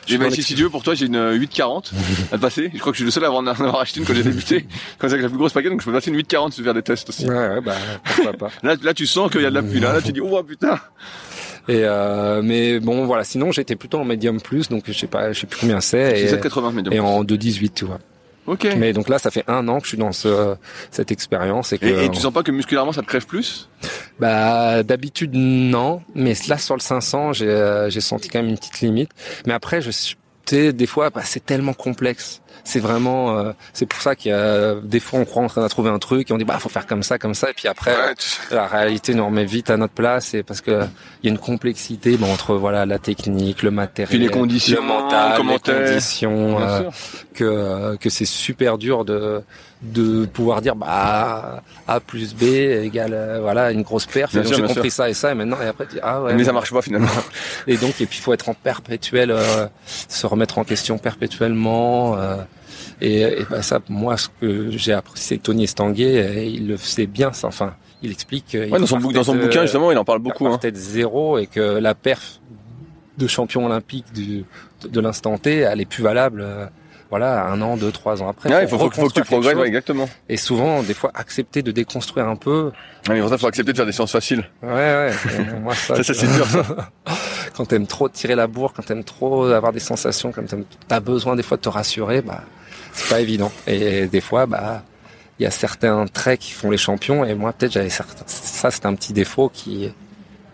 j'ai 0.07 0.19
ben, 0.19 0.31
si, 0.31 0.43
tu 0.43 0.63
veux, 0.63 0.71
pour 0.71 0.83
toi, 0.83 0.95
j'ai 0.95 1.07
une 1.07 1.33
840 1.33 1.93
à 2.33 2.39
passer. 2.39 2.71
Je 2.75 2.79
crois 2.81 2.93
que 2.93 2.97
je 2.97 3.03
suis 3.03 3.05
le 3.05 3.11
seul 3.13 3.25
à 3.25 3.29
avoir, 3.29 3.47
avoir 3.47 3.81
acheté 3.81 4.01
une 4.01 4.07
quand 4.07 4.15
j'ai 4.15 4.25
débuté. 4.25 4.67
Quand 4.99 5.09
c'est 5.09 5.19
la 5.19 5.29
plus 5.29 5.39
grosse 5.39 5.53
pagaie, 5.53 5.71
donc 5.71 5.81
je 5.81 5.87
peux 5.87 5.93
passer 5.93 6.11
une 6.11 6.17
840 6.17 6.53
sur 6.53 6.65
faire 6.65 6.75
des 6.75 6.83
tests 6.83 7.09
aussi. 7.09 7.27
Ouais, 7.27 7.35
ouais 7.35 7.61
bah 7.61 7.77
pourquoi 8.05 8.33
pas. 8.33 8.51
là, 8.63 8.75
là, 8.83 8.95
tu 8.95 9.07
sens 9.07 9.31
qu'il 9.31 9.43
y 9.43 9.47
a 9.47 9.51
de 9.51 9.55
l'appui. 9.55 9.81
Là, 9.81 9.93
là, 9.93 10.03
tu 10.03 10.13
dis 10.13 10.21
oh 10.21 10.43
putain. 10.43 10.81
Et 11.69 11.83
euh, 11.85 12.43
mais 12.43 12.81
bon 12.81 13.07
voilà, 13.07 13.23
sinon 13.23 13.53
j'étais 13.53 13.77
plutôt 13.77 13.99
en 14.01 14.05
médium 14.05 14.41
plus, 14.41 14.69
donc 14.69 14.85
je 14.87 14.93
sais 14.93 15.07
pas, 15.07 15.33
je 15.33 15.41
sais 15.41 15.47
plus 15.47 15.61
combien 15.61 15.81
c'est. 15.81 16.21
Et, 16.21 16.29
780 16.29 16.73
médium. 16.73 16.95
Et 16.95 16.99
en 16.99 17.23
2,18 17.23 17.71
tu 17.73 17.85
vois. 17.85 18.01
Mais 18.76 18.93
donc 18.93 19.09
là, 19.09 19.18
ça 19.18 19.30
fait 19.30 19.45
un 19.47 19.68
an 19.68 19.78
que 19.78 19.84
je 19.84 19.90
suis 19.90 19.99
dans 19.99 20.12
ce, 20.12 20.57
cette 20.90 21.12
expérience 21.12 21.72
et 21.72 21.78
que. 21.78 21.86
Et, 21.86 22.11
tu 22.11 22.20
sens 22.20 22.32
pas 22.32 22.43
que 22.43 22.51
musculairement 22.51 22.93
ça 22.93 23.03
te 23.03 23.07
crève 23.07 23.26
plus? 23.26 23.68
Bah 24.18 24.82
d'habitude 24.82 25.34
non, 25.34 26.03
mais 26.14 26.34
là 26.49 26.59
sur 26.59 26.74
le 26.74 26.80
500, 26.80 27.32
j'ai 27.32 27.49
euh, 27.49 27.90
j'ai 27.90 28.01
senti 28.01 28.28
quand 28.28 28.40
même 28.40 28.51
une 28.51 28.59
petite 28.59 28.80
limite. 28.80 29.11
Mais 29.47 29.53
après, 29.53 29.80
je 29.80 29.90
suis 29.90 30.16
des 30.53 30.87
fois, 30.87 31.11
bah, 31.11 31.23
c'est 31.25 31.45
tellement 31.45 31.73
complexe. 31.75 32.43
C'est 32.65 32.79
vraiment, 32.79 33.37
euh, 33.37 33.53
c'est 33.73 33.87
pour 33.87 34.01
ça 34.01 34.15
qu'il 34.15 34.31
y 34.31 34.35
a 34.35 34.75
des 34.77 35.01
fois 35.01 35.19
on 35.19 35.25
croit 35.25 35.43
en 35.43 35.49
train 35.49 35.63
de 35.63 35.69
trouver 35.69 35.91
un 35.91 35.99
truc 35.99 36.31
et 36.31 36.33
on 36.33 36.39
dit 36.39 36.45
bah 36.45 36.59
faut 36.61 36.69
faire 36.69 36.87
comme 36.87 37.03
ça, 37.03 37.19
comme 37.19 37.35
ça, 37.35 37.51
et 37.51 37.55
puis 37.55 37.67
après 37.67 37.93
la 38.53 38.69
réalité 38.69 39.15
nous 39.15 39.27
remet 39.27 39.45
vite 39.45 39.69
à 39.71 39.77
notre 39.77 39.95
place 39.95 40.35
et 40.35 40.45
parce 40.45 40.61
que 40.61 40.83
il 41.23 41.27
y 41.27 41.29
a 41.29 41.33
une 41.33 41.39
complexité 41.39 42.17
bon, 42.17 42.33
entre 42.33 42.55
voilà 42.55 42.87
la 42.87 43.01
technique, 43.01 43.65
le 43.65 43.73
matériel, 43.73 44.21
les 44.21 44.29
conditions, 44.29 44.81
le 44.81 44.87
mental, 44.87 45.43
les 45.45 45.59
conditions, 45.59 46.61
euh, 46.61 46.83
que 47.35 47.97
que 47.97 48.11
c'est 48.11 48.27
super 48.27 48.79
dur 48.79 49.05
de 49.05 49.43
de 49.83 50.26
pouvoir 50.26 50.62
dire 50.62 50.76
bah 50.76 51.62
A 51.89 52.01
plus 52.01 52.35
B 52.35 52.45
égale 52.45 53.14
euh, 53.14 53.41
voilà 53.41 53.72
une 53.72 53.83
grosse 53.83 54.07
perf. 54.07 54.30
J'ai 54.33 54.62
compris 54.62 54.91
ça 54.91 55.11
et 55.11 55.14
ça 55.14 55.33
et 55.33 55.35
maintenant 55.35 55.59
et 55.61 55.66
après 55.66 55.87
ah 56.03 56.22
ouais. 56.22 56.35
Mais 56.35 56.45
ça 56.45 56.53
marche 56.53 56.72
pas 56.72 56.83
finalement. 56.83 57.09
et 57.66 57.76
donc 57.76 58.01
et 58.01 58.07
puis 58.07 58.18
il 58.18 58.22
faut 58.22 58.33
être 58.33 58.49
en 58.49 58.55
perpétuel, 58.55 59.33
euh, 59.33 59.66
se 59.87 60.26
remettre 60.26 60.59
en 60.59 60.64
question 60.64 60.99
perpétuellement. 60.99 62.16
Euh, 62.16 62.37
et, 63.01 63.22
et 63.22 63.47
bah, 63.51 63.62
ça, 63.62 63.80
moi, 63.89 64.16
ce 64.16 64.28
que 64.41 64.70
j'ai 64.70 64.93
appris, 64.93 65.18
c'est 65.18 65.39
Tony 65.39 65.64
Estanguet, 65.64 66.49
il 66.49 66.68
le 66.68 66.76
sait 66.76 67.07
bien. 67.07 67.33
Ça, 67.33 67.49
enfin, 67.49 67.74
il 68.03 68.12
explique. 68.12 68.55
Ouais, 68.55 68.78
dans 68.78 68.87
son, 68.87 68.99
dans 68.99 69.24
son 69.24 69.35
bouquin 69.35 69.62
justement, 69.62 69.91
il 69.91 69.99
en 69.99 70.05
parle 70.05 70.20
beaucoup. 70.20 70.47
Hein. 70.47 70.59
Peut-être 70.59 70.76
zéro 70.76 71.39
et 71.39 71.47
que 71.47 71.61
la 71.61 71.95
perf 71.97 72.41
de 73.18 73.26
champion 73.26 73.66
olympique 73.66 74.12
du, 74.12 74.45
de 74.89 75.01
l'instant 75.01 75.37
T, 75.39 75.59
elle 75.59 75.80
est 75.80 75.87
plus 75.87 76.05
valable 76.05 76.47
voilà, 77.13 77.45
un 77.45 77.61
an, 77.61 77.77
deux, 77.77 77.93
trois 77.93 78.23
ans 78.23 78.31
après. 78.31 78.49
il 78.63 78.67
faut, 78.67 78.89
que 78.89 79.13
tu 79.13 79.21
progresses, 79.21 79.59
exactement. 79.67 80.09
Et 80.31 80.39
souvent, 80.39 80.83
des 80.83 80.95
fois, 80.95 81.11
accepter 81.13 81.61
de 81.61 81.71
déconstruire 81.71 82.27
un 82.27 82.37
peu. 82.37 82.73
mais 83.07 83.21
pour 83.21 83.29
ça, 83.29 83.37
faut 83.37 83.49
accepter 83.49 83.73
de 83.73 83.77
faire 83.77 83.85
des 83.85 83.93
séances 83.93 84.13
faciles. 84.13 84.49
Ouais, 84.63 84.71
ouais. 84.71 85.13
moi, 85.61 85.75
ça, 85.75 86.03
ça, 86.03 86.15
c'est 86.15 86.27
dur, 86.27 86.47
ça. 86.47 86.65
quand 87.55 87.67
t'aimes 87.67 87.87
trop 87.87 88.09
tirer 88.09 88.35
la 88.35 88.47
bourre, 88.47 88.73
quand 88.73 88.87
t'aimes 88.87 89.05
trop 89.05 89.45
avoir 89.45 89.75
des 89.75 89.79
sensations, 89.79 90.33
quand 90.33 90.43
t'as 90.89 91.01
besoin 91.01 91.37
des 91.37 91.43
fois 91.43 91.59
de 91.59 91.63
te 91.63 91.69
rassurer, 91.69 92.23
bah, 92.23 92.45
c'est 92.95 93.11
pas 93.11 93.21
évident. 93.21 93.53
Et 93.67 94.07
des 94.07 94.23
fois, 94.23 94.47
bah, 94.47 94.83
il 95.39 95.43
y 95.43 95.47
a 95.47 95.51
certains 95.51 96.07
traits 96.07 96.41
qui 96.41 96.53
font 96.53 96.71
les 96.71 96.79
champions, 96.79 97.27
et 97.27 97.35
moi, 97.35 97.53
peut-être, 97.53 97.73
j'avais 97.73 97.91
certains, 97.91 98.25
ça, 98.27 98.71
c'est 98.71 98.87
un 98.87 98.95
petit 98.95 99.13
défaut 99.13 99.51
qui, 99.53 99.93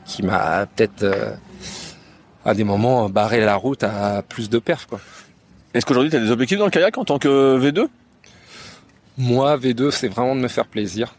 qui 0.04 0.24
m'a 0.24 0.66
peut-être, 0.66 1.04
euh, 1.04 1.30
à 2.44 2.54
des 2.54 2.64
moments, 2.64 3.08
barré 3.08 3.38
la 3.44 3.54
route 3.54 3.84
à 3.84 4.22
plus 4.28 4.50
de 4.50 4.58
perf, 4.58 4.86
quoi. 4.86 4.98
Est-ce 5.74 5.84
qu'aujourd'hui 5.84 6.10
tu 6.10 6.16
as 6.16 6.20
des 6.20 6.30
objectifs 6.30 6.58
dans 6.58 6.64
le 6.64 6.70
kayak 6.70 6.96
en 6.98 7.04
tant 7.04 7.18
que 7.18 7.58
V2 7.58 7.88
Moi, 9.18 9.56
V2, 9.58 9.90
c'est 9.90 10.08
vraiment 10.08 10.34
de 10.34 10.40
me 10.40 10.48
faire 10.48 10.66
plaisir. 10.66 11.14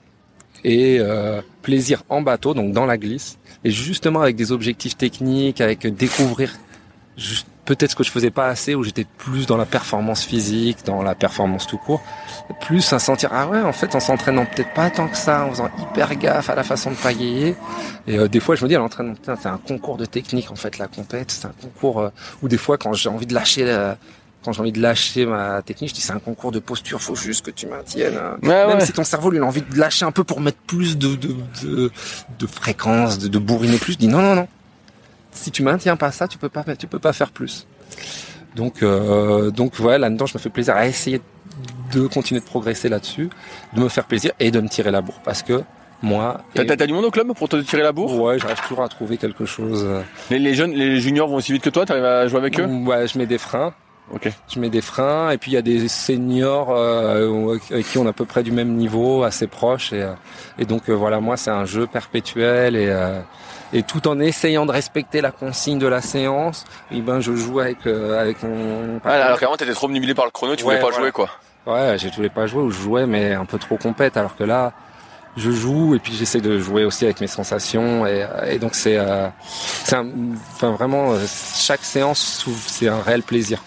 Et 0.64 0.98
euh, 1.00 1.42
plaisir 1.62 2.04
en 2.10 2.22
bateau, 2.22 2.54
donc 2.54 2.74
dans 2.74 2.86
la 2.86 2.98
glisse. 2.98 3.38
Et 3.64 3.72
justement 3.72 4.22
avec 4.22 4.36
des 4.36 4.52
objectifs 4.52 4.98
techniques, 4.98 5.62
avec 5.62 5.86
découvrir 5.96 6.54
peut-être 7.70 7.92
ce 7.92 7.96
que 7.96 8.04
je 8.04 8.10
faisais 8.10 8.32
pas 8.32 8.48
assez, 8.48 8.74
où 8.74 8.84
j'étais 8.84 9.06
plus 9.20 9.46
dans 9.46 9.56
la 9.56 9.68
performance 9.68 10.24
physique, 10.24 10.80
dans 10.86 11.04
la 11.04 11.14
performance 11.14 11.68
tout 11.68 11.78
court. 11.78 12.02
Plus 12.62 12.92
à 12.94 12.98
sentir, 12.98 13.30
ah 13.32 13.48
ouais, 13.48 13.62
en 13.62 13.74
fait, 13.74 13.94
en 13.94 14.00
s'entraînant 14.00 14.46
peut-être 14.46 14.74
pas 14.74 14.90
tant 14.90 15.08
que 15.08 15.16
ça, 15.16 15.46
en 15.46 15.52
faisant 15.52 15.70
hyper 15.78 16.16
gaffe 16.16 16.50
à 16.50 16.56
la 16.56 16.64
façon 16.64 16.90
de 16.90 16.96
pagayer. 16.96 17.56
Et 18.08 18.18
euh, 18.18 18.28
des 18.28 18.40
fois, 18.40 18.56
je 18.56 18.64
me 18.64 18.70
dis, 18.70 18.76
à 18.76 18.80
l'entraînement, 18.80 19.14
c'est 19.24 19.48
un 19.48 19.60
concours 19.60 19.98
de 19.98 20.06
technique, 20.06 20.50
en 20.50 20.56
fait, 20.56 20.80
la 20.80 20.88
compète. 20.88 21.30
C'est 21.30 21.46
un 21.46 21.54
concours 21.62 22.00
euh, 22.00 22.10
où 22.42 22.48
des 22.48 22.58
fois, 22.58 22.80
quand 22.80 22.94
j'ai 22.94 23.08
envie 23.08 23.28
de 23.28 23.36
lâcher 23.36 23.66
quand 24.44 24.54
j'ai 24.54 24.62
envie 24.62 24.72
de 24.72 24.82
lâcher 24.82 25.26
ma 25.26 25.62
technique, 25.62 25.90
je 25.90 25.96
dis 25.96 26.02
c'est 26.02 26.14
un 26.14 26.20
concours 26.20 26.52
de 26.52 26.60
posture, 26.60 27.02
faut 27.02 27.16
juste 27.16 27.46
que 27.46 27.52
tu 27.52 27.68
maintiennes. 27.68 28.18
Hein. 28.18 28.38
Même 28.42 28.80
si 28.82 28.94
ton 28.94 29.04
cerveau 29.04 29.32
lui 29.32 29.40
a 29.40 29.44
envie 29.44 29.62
de 29.62 29.78
lâcher 29.78 30.06
un 30.06 30.12
peu 30.12 30.24
pour 30.24 30.40
mettre 30.40 30.60
plus 30.60 30.98
de 30.98 31.16
de, 31.16 31.36
de, 31.64 31.92
de 32.40 32.48
fréquence, 32.48 33.20
de, 33.20 33.28
de 33.28 33.40
bourriner 33.40 33.78
plus, 33.78 33.94
je 33.94 33.98
dis 33.98 34.08
non 34.08 34.22
non 34.22 34.36
non. 34.36 34.48
Si 35.32 35.52
tu 35.52 35.62
maintiens 35.64 35.98
pas 35.98 36.12
ça, 36.12 36.28
tu 36.28 36.38
peux 36.38 36.50
pas 36.50 36.64
tu 36.78 36.88
peux 36.88 37.00
pas 37.00 37.14
faire 37.14 37.32
plus. 37.32 37.68
Donc 38.56 38.82
euh, 38.82 39.52
donc 39.52 39.74
voilà, 39.76 39.98
là-dedans 39.98 40.26
je 40.26 40.34
me 40.36 40.40
fais 40.40 40.50
plaisir 40.50 40.76
à 40.76 40.88
essayer 40.88 41.22
de 41.92 42.08
continuer 42.08 42.40
de 42.40 42.46
progresser 42.46 42.88
là-dessus, 42.88 43.30
de 43.74 43.80
me 43.82 43.90
faire 43.90 44.06
plaisir 44.06 44.32
et 44.40 44.52
de 44.52 44.62
me 44.62 44.70
tirer 44.70 44.92
la 44.92 45.02
bourre 45.02 45.20
parce 45.24 45.44
que 45.44 45.64
moi. 46.02 46.42
T'as 46.54 46.64
et... 46.64 46.88
du 46.88 46.94
monde 46.94 47.04
au 47.04 47.12
club 47.12 47.34
pour 47.34 47.50
te 47.50 47.58
tirer 47.58 47.84
la 47.84 47.92
bourre? 47.92 48.18
Ouais, 48.22 48.40
j'arrive 48.40 48.62
toujours 48.62 48.84
à 48.84 48.88
trouver 48.88 49.18
quelque 49.18 49.46
chose. 49.46 49.86
Les, 50.30 50.40
les 50.40 50.54
jeunes, 50.54 50.72
les 50.72 51.02
juniors 51.02 51.28
vont 51.28 51.36
aussi 51.36 51.52
vite 51.52 51.62
que 51.62 51.70
toi, 51.70 51.86
t'arrives 51.86 52.06
à 52.06 52.28
jouer 52.28 52.40
avec 52.40 52.58
eux? 52.58 52.66
Ouais, 52.66 53.06
je 53.06 53.18
mets 53.18 53.26
des 53.26 53.38
freins. 53.38 53.74
Je 54.48 54.60
mets 54.60 54.70
des 54.70 54.82
freins 54.82 55.30
et 55.30 55.38
puis 55.38 55.52
il 55.52 55.54
y 55.54 55.58
a 55.58 55.62
des 55.62 55.88
seniors 55.88 56.70
euh, 56.72 57.58
avec 57.72 57.88
qui 57.88 57.98
on 57.98 58.06
est 58.06 58.10
à 58.10 58.14
peu 58.14 58.26
près 58.26 58.44
du 58.44 58.52
même 58.52 58.76
niveau, 58.76 59.24
assez 59.24 59.48
proches 59.48 59.94
et, 59.94 60.02
euh, 60.02 60.14
et 60.58 60.66
donc 60.66 60.90
euh, 60.90 60.94
voilà 60.94 61.20
moi 61.20 61.38
c'est 61.38 61.52
un 61.52 61.66
jeu 61.66 61.86
perpétuel 61.86 62.76
et 62.76 62.88
euh, 62.90 63.20
et 63.72 63.84
tout 63.84 64.08
en 64.08 64.20
essayant 64.20 64.66
de 64.66 64.72
respecter 64.72 65.22
la 65.22 65.32
consigne 65.32 65.78
de 65.78 65.86
la 65.86 66.02
séance, 66.02 66.66
et 66.92 67.02
ben 67.02 67.20
je 67.20 67.36
joue 67.36 67.60
avec 67.60 67.86
avec 67.86 68.42
mon. 68.42 69.00
Ah, 69.06 69.26
alors 69.26 69.40
qu'avant 69.40 69.58
t'étais 69.58 69.74
trop 69.74 69.86
obnubilé 69.86 70.16
par 70.16 70.26
le 70.26 70.32
chrono, 70.32 70.56
tu 70.56 70.64
voulais 70.64 70.80
pas 70.80 70.92
jouer 70.92 71.12
quoi. 71.12 71.30
Ouais, 71.68 71.96
je 72.00 72.08
voulais 72.16 72.30
pas 72.30 72.48
jouer 72.48 72.64
ou 72.64 72.72
je 72.72 72.82
jouais 72.82 73.06
mais 73.06 73.34
un 73.34 73.46
peu 73.46 73.60
trop 73.60 73.78
compète 73.78 74.18
alors 74.18 74.36
que 74.36 74.44
là 74.44 74.74
je 75.38 75.52
joue 75.52 75.94
et 75.94 76.00
puis 76.00 76.14
j'essaie 76.14 76.42
de 76.42 76.58
jouer 76.58 76.84
aussi 76.84 77.06
avec 77.06 77.22
mes 77.22 77.28
sensations 77.28 78.08
et, 78.08 78.26
et 78.48 78.58
donc 78.58 78.74
c'est 78.74 78.98
c'est 79.84 79.96
enfin 79.96 80.72
vraiment 80.72 81.14
chaque 81.56 81.84
séance 81.84 82.48
c'est 82.66 82.88
un 82.88 83.02
réel 83.02 83.22
plaisir 83.22 83.62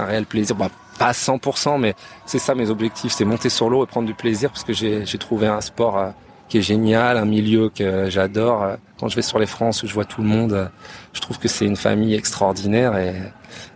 un 0.00 0.04
réel 0.04 0.26
plaisir. 0.26 0.56
Bah, 0.56 0.70
pas 0.98 1.08
à 1.08 1.12
100%, 1.12 1.78
mais 1.78 1.94
c'est 2.26 2.38
ça 2.38 2.54
mes 2.54 2.70
objectifs, 2.70 3.12
c'est 3.12 3.24
monter 3.24 3.48
sur 3.48 3.70
l'eau 3.70 3.84
et 3.84 3.86
prendre 3.86 4.06
du 4.06 4.14
plaisir 4.14 4.50
parce 4.50 4.64
que 4.64 4.72
j'ai 4.72 5.18
trouvé 5.18 5.46
un 5.46 5.60
sport 5.60 5.96
euh, 5.96 6.10
qui 6.48 6.58
est 6.58 6.62
génial, 6.62 7.16
un 7.16 7.24
milieu 7.24 7.70
que 7.70 8.10
j'adore. 8.10 8.66
Quand 8.98 9.08
je 9.08 9.16
vais 9.16 9.22
sur 9.22 9.38
les 9.38 9.46
France 9.46 9.82
où 9.82 9.86
je 9.86 9.94
vois 9.94 10.04
tout 10.04 10.22
le 10.22 10.28
monde, 10.28 10.52
euh, 10.52 10.66
je 11.12 11.20
trouve 11.20 11.38
que 11.38 11.48
c'est 11.48 11.66
une 11.66 11.76
famille 11.76 12.14
extraordinaire 12.14 12.94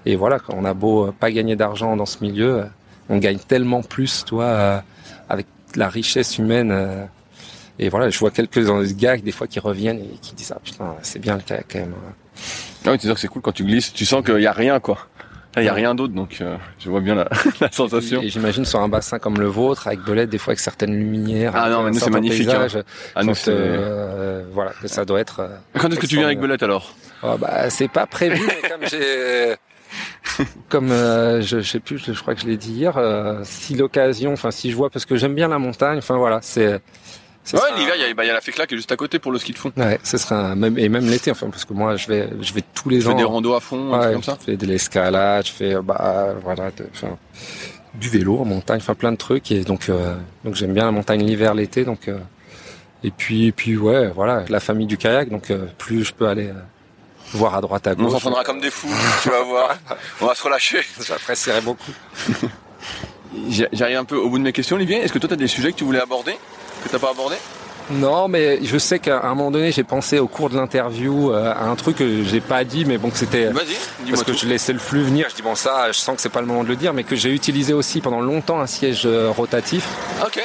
et, 0.04 0.16
voilà, 0.16 0.38
quand 0.38 0.54
on 0.56 0.64
a 0.64 0.74
beau 0.74 1.12
pas 1.12 1.30
gagner 1.30 1.56
d'argent 1.56 1.96
dans 1.96 2.06
ce 2.06 2.22
milieu, 2.22 2.64
on 3.08 3.18
gagne 3.18 3.38
tellement 3.38 3.82
plus, 3.82 4.24
toi, 4.24 4.82
avec 5.28 5.46
la 5.76 5.88
richesse 5.88 6.38
humaine. 6.38 7.08
Et 7.78 7.88
voilà, 7.88 8.10
je 8.10 8.18
vois 8.18 8.30
quelques 8.30 8.60
gars 8.96 9.16
des 9.16 9.32
fois 9.32 9.46
qui 9.46 9.58
reviennent 9.58 9.98
et 9.98 10.18
qui 10.20 10.34
disent 10.34 10.52
ah 10.54 10.60
putain 10.62 10.94
c'est 11.02 11.18
bien 11.18 11.36
le 11.36 11.42
kayak 11.42 11.66
quand 11.70 11.78
même. 11.78 11.94
Ah 12.84 12.90
oui, 12.90 12.98
tu 12.98 13.12
que 13.12 13.18
c'est 13.18 13.28
cool 13.28 13.42
quand 13.42 13.52
tu 13.52 13.64
glisses, 13.64 13.92
tu 13.92 14.04
sens 14.04 14.24
qu'il 14.24 14.40
y 14.40 14.46
a 14.46 14.52
rien 14.52 14.80
quoi. 14.80 14.98
Il 15.56 15.64
y 15.64 15.68
a 15.68 15.74
rien 15.74 15.94
d'autre, 15.94 16.14
donc 16.14 16.38
euh, 16.40 16.56
je 16.78 16.88
vois 16.88 17.00
bien 17.00 17.14
la, 17.14 17.28
la 17.60 17.70
sensation. 17.70 18.22
Et 18.22 18.28
j'imagine 18.28 18.64
sur 18.64 18.80
un 18.80 18.88
bassin 18.88 19.18
comme 19.18 19.38
le 19.38 19.46
vôtre, 19.46 19.86
avec 19.86 20.00
Belette, 20.00 20.30
des 20.30 20.38
fois 20.38 20.52
avec 20.52 20.60
certaines 20.60 20.94
lumières. 20.94 21.52
Ah 21.54 21.68
non, 21.68 21.82
mais 21.82 21.90
nous 21.90 21.98
c'est 21.98 22.10
magnifique. 22.10 22.48
Hein. 22.48 22.66
Ah 23.14 23.22
nous 23.22 23.34
c'est. 23.34 23.50
Euh, 23.52 24.44
voilà, 24.50 24.72
que 24.80 24.88
ça 24.88 25.04
doit 25.04 25.20
être. 25.20 25.40
Euh, 25.40 25.48
quand 25.78 25.90
est-ce 25.90 26.00
que 26.00 26.06
tu 26.06 26.16
viens 26.16 26.26
avec 26.26 26.40
Belette 26.40 26.62
alors? 26.62 26.94
Oh, 27.22 27.36
Bah 27.38 27.68
c'est 27.68 27.88
pas 27.88 28.06
prévu, 28.06 28.40
mais 28.46 28.68
comme 28.68 28.88
j'ai. 28.88 29.54
Comme 30.70 30.88
je, 30.88 31.42
je 31.42 31.60
sais 31.60 31.80
plus, 31.80 31.98
je, 31.98 32.18
crois 32.18 32.34
que 32.34 32.40
je 32.40 32.46
l'ai 32.46 32.56
dit 32.56 32.72
hier. 32.72 32.98
si 33.42 33.74
l'occasion, 33.74 34.32
enfin 34.32 34.50
si 34.50 34.70
je 34.70 34.76
vois, 34.76 34.88
parce 34.88 35.04
que 35.04 35.16
j'aime 35.16 35.34
bien 35.34 35.48
la 35.48 35.58
montagne. 35.58 35.98
Enfin 35.98 36.16
voilà, 36.16 36.38
c'est 36.40 36.80
Ouais, 37.52 37.60
l'hiver, 37.76 37.94
il 37.96 38.02
y, 38.02 38.04
a, 38.04 38.14
bah, 38.14 38.24
y 38.24 38.30
a 38.30 38.32
la 38.32 38.40
Fécla 38.40 38.66
qui 38.66 38.74
est 38.74 38.76
juste 38.76 38.92
à 38.92 38.96
côté 38.96 39.18
pour 39.18 39.32
le 39.32 39.38
ski 39.38 39.52
de 39.52 39.58
fond. 39.58 39.72
Ouais, 39.76 39.98
ce 40.04 40.16
sera 40.16 40.54
même 40.54 40.78
et 40.78 40.88
même 40.88 41.06
l'été, 41.06 41.30
enfin, 41.30 41.50
parce 41.50 41.64
que 41.64 41.72
moi, 41.72 41.96
je 41.96 42.06
vais, 42.06 42.28
je 42.40 42.54
vais 42.54 42.62
tous 42.74 42.88
les 42.88 43.06
ans. 43.06 43.10
Fais 43.10 43.16
des 43.16 43.24
randos 43.24 43.54
à 43.54 43.60
fond, 43.60 43.92
ouais, 43.92 44.12
comme 44.12 44.22
ça. 44.22 44.38
Je 44.40 44.44
fais 44.52 44.56
de 44.56 44.66
l'escalade, 44.66 45.46
je 45.46 45.52
fais, 45.52 45.74
bah, 45.82 46.34
voilà, 46.42 46.70
de, 46.70 46.86
enfin, 46.94 47.18
du 47.94 48.08
vélo 48.08 48.38
en 48.38 48.44
montagne, 48.44 48.78
enfin, 48.80 48.94
plein 48.94 49.12
de 49.12 49.16
trucs. 49.16 49.50
Et 49.50 49.64
donc, 49.64 49.88
euh, 49.88 50.14
donc 50.44 50.54
j'aime 50.54 50.72
bien 50.72 50.84
la 50.84 50.92
montagne 50.92 51.24
l'hiver, 51.24 51.54
l'été, 51.54 51.84
donc. 51.84 52.08
Euh, 52.08 52.18
et 53.04 53.10
puis, 53.10 53.46
et 53.48 53.52
puis, 53.52 53.76
ouais, 53.76 54.08
voilà, 54.08 54.44
la 54.48 54.60
famille 54.60 54.86
du 54.86 54.96
kayak, 54.96 55.28
donc 55.28 55.50
euh, 55.50 55.66
plus 55.78 56.04
je 56.04 56.14
peux 56.14 56.28
aller 56.28 56.52
voir 57.34 57.56
à 57.56 57.60
droite 57.60 57.86
à 57.86 57.94
gauche. 57.94 58.06
On 58.06 58.10
s'entendra 58.18 58.44
comme 58.44 58.60
des 58.60 58.70
fous, 58.70 58.88
tu 59.22 59.30
vas 59.30 59.42
voir. 59.42 59.76
On 60.20 60.26
va 60.26 60.34
se 60.34 60.42
relâcher. 60.42 60.80
J'apprécierais 61.04 61.60
beaucoup. 61.60 61.92
J'arrive 63.72 63.96
un 63.96 64.04
peu 64.04 64.16
au 64.16 64.28
bout 64.28 64.38
de 64.38 64.44
mes 64.44 64.52
questions, 64.52 64.76
Olivier. 64.76 64.98
Est-ce 64.98 65.12
que 65.12 65.18
toi, 65.18 65.28
tu 65.28 65.34
as 65.34 65.38
des 65.38 65.46
sujets 65.48 65.72
que 65.72 65.78
tu 65.78 65.84
voulais 65.84 66.00
aborder, 66.00 66.36
que 66.82 66.88
tu 66.88 66.94
n'as 66.94 67.00
pas 67.00 67.10
abordé 67.10 67.36
non, 67.90 68.28
mais 68.28 68.60
je 68.62 68.78
sais 68.78 68.98
qu'à 68.98 69.22
un 69.24 69.34
moment 69.34 69.50
donné, 69.50 69.72
j'ai 69.72 69.84
pensé 69.84 70.18
au 70.18 70.28
cours 70.28 70.50
de 70.50 70.56
l'interview 70.56 71.32
euh, 71.32 71.52
à 71.52 71.64
un 71.64 71.74
truc 71.76 71.96
que 71.96 72.22
j'ai 72.22 72.40
pas 72.40 72.64
dit, 72.64 72.84
mais 72.84 72.98
bon, 72.98 73.10
que 73.10 73.18
c'était 73.18 73.50
parce 74.08 74.22
que 74.24 74.32
je 74.32 74.46
laissais 74.46 74.72
le 74.72 74.78
flux 74.78 75.02
venir. 75.02 75.26
Je 75.30 75.34
dis 75.34 75.42
bon, 75.42 75.54
ça, 75.54 75.90
je 75.92 75.98
sens 75.98 76.16
que 76.16 76.22
c'est 76.22 76.28
pas 76.28 76.40
le 76.40 76.46
moment 76.46 76.64
de 76.64 76.68
le 76.68 76.76
dire, 76.76 76.92
mais 76.92 77.04
que 77.04 77.16
j'ai 77.16 77.30
utilisé 77.30 77.72
aussi 77.72 78.00
pendant 78.00 78.20
longtemps 78.20 78.60
un 78.60 78.66
siège 78.66 79.02
euh, 79.04 79.30
rotatif, 79.30 79.86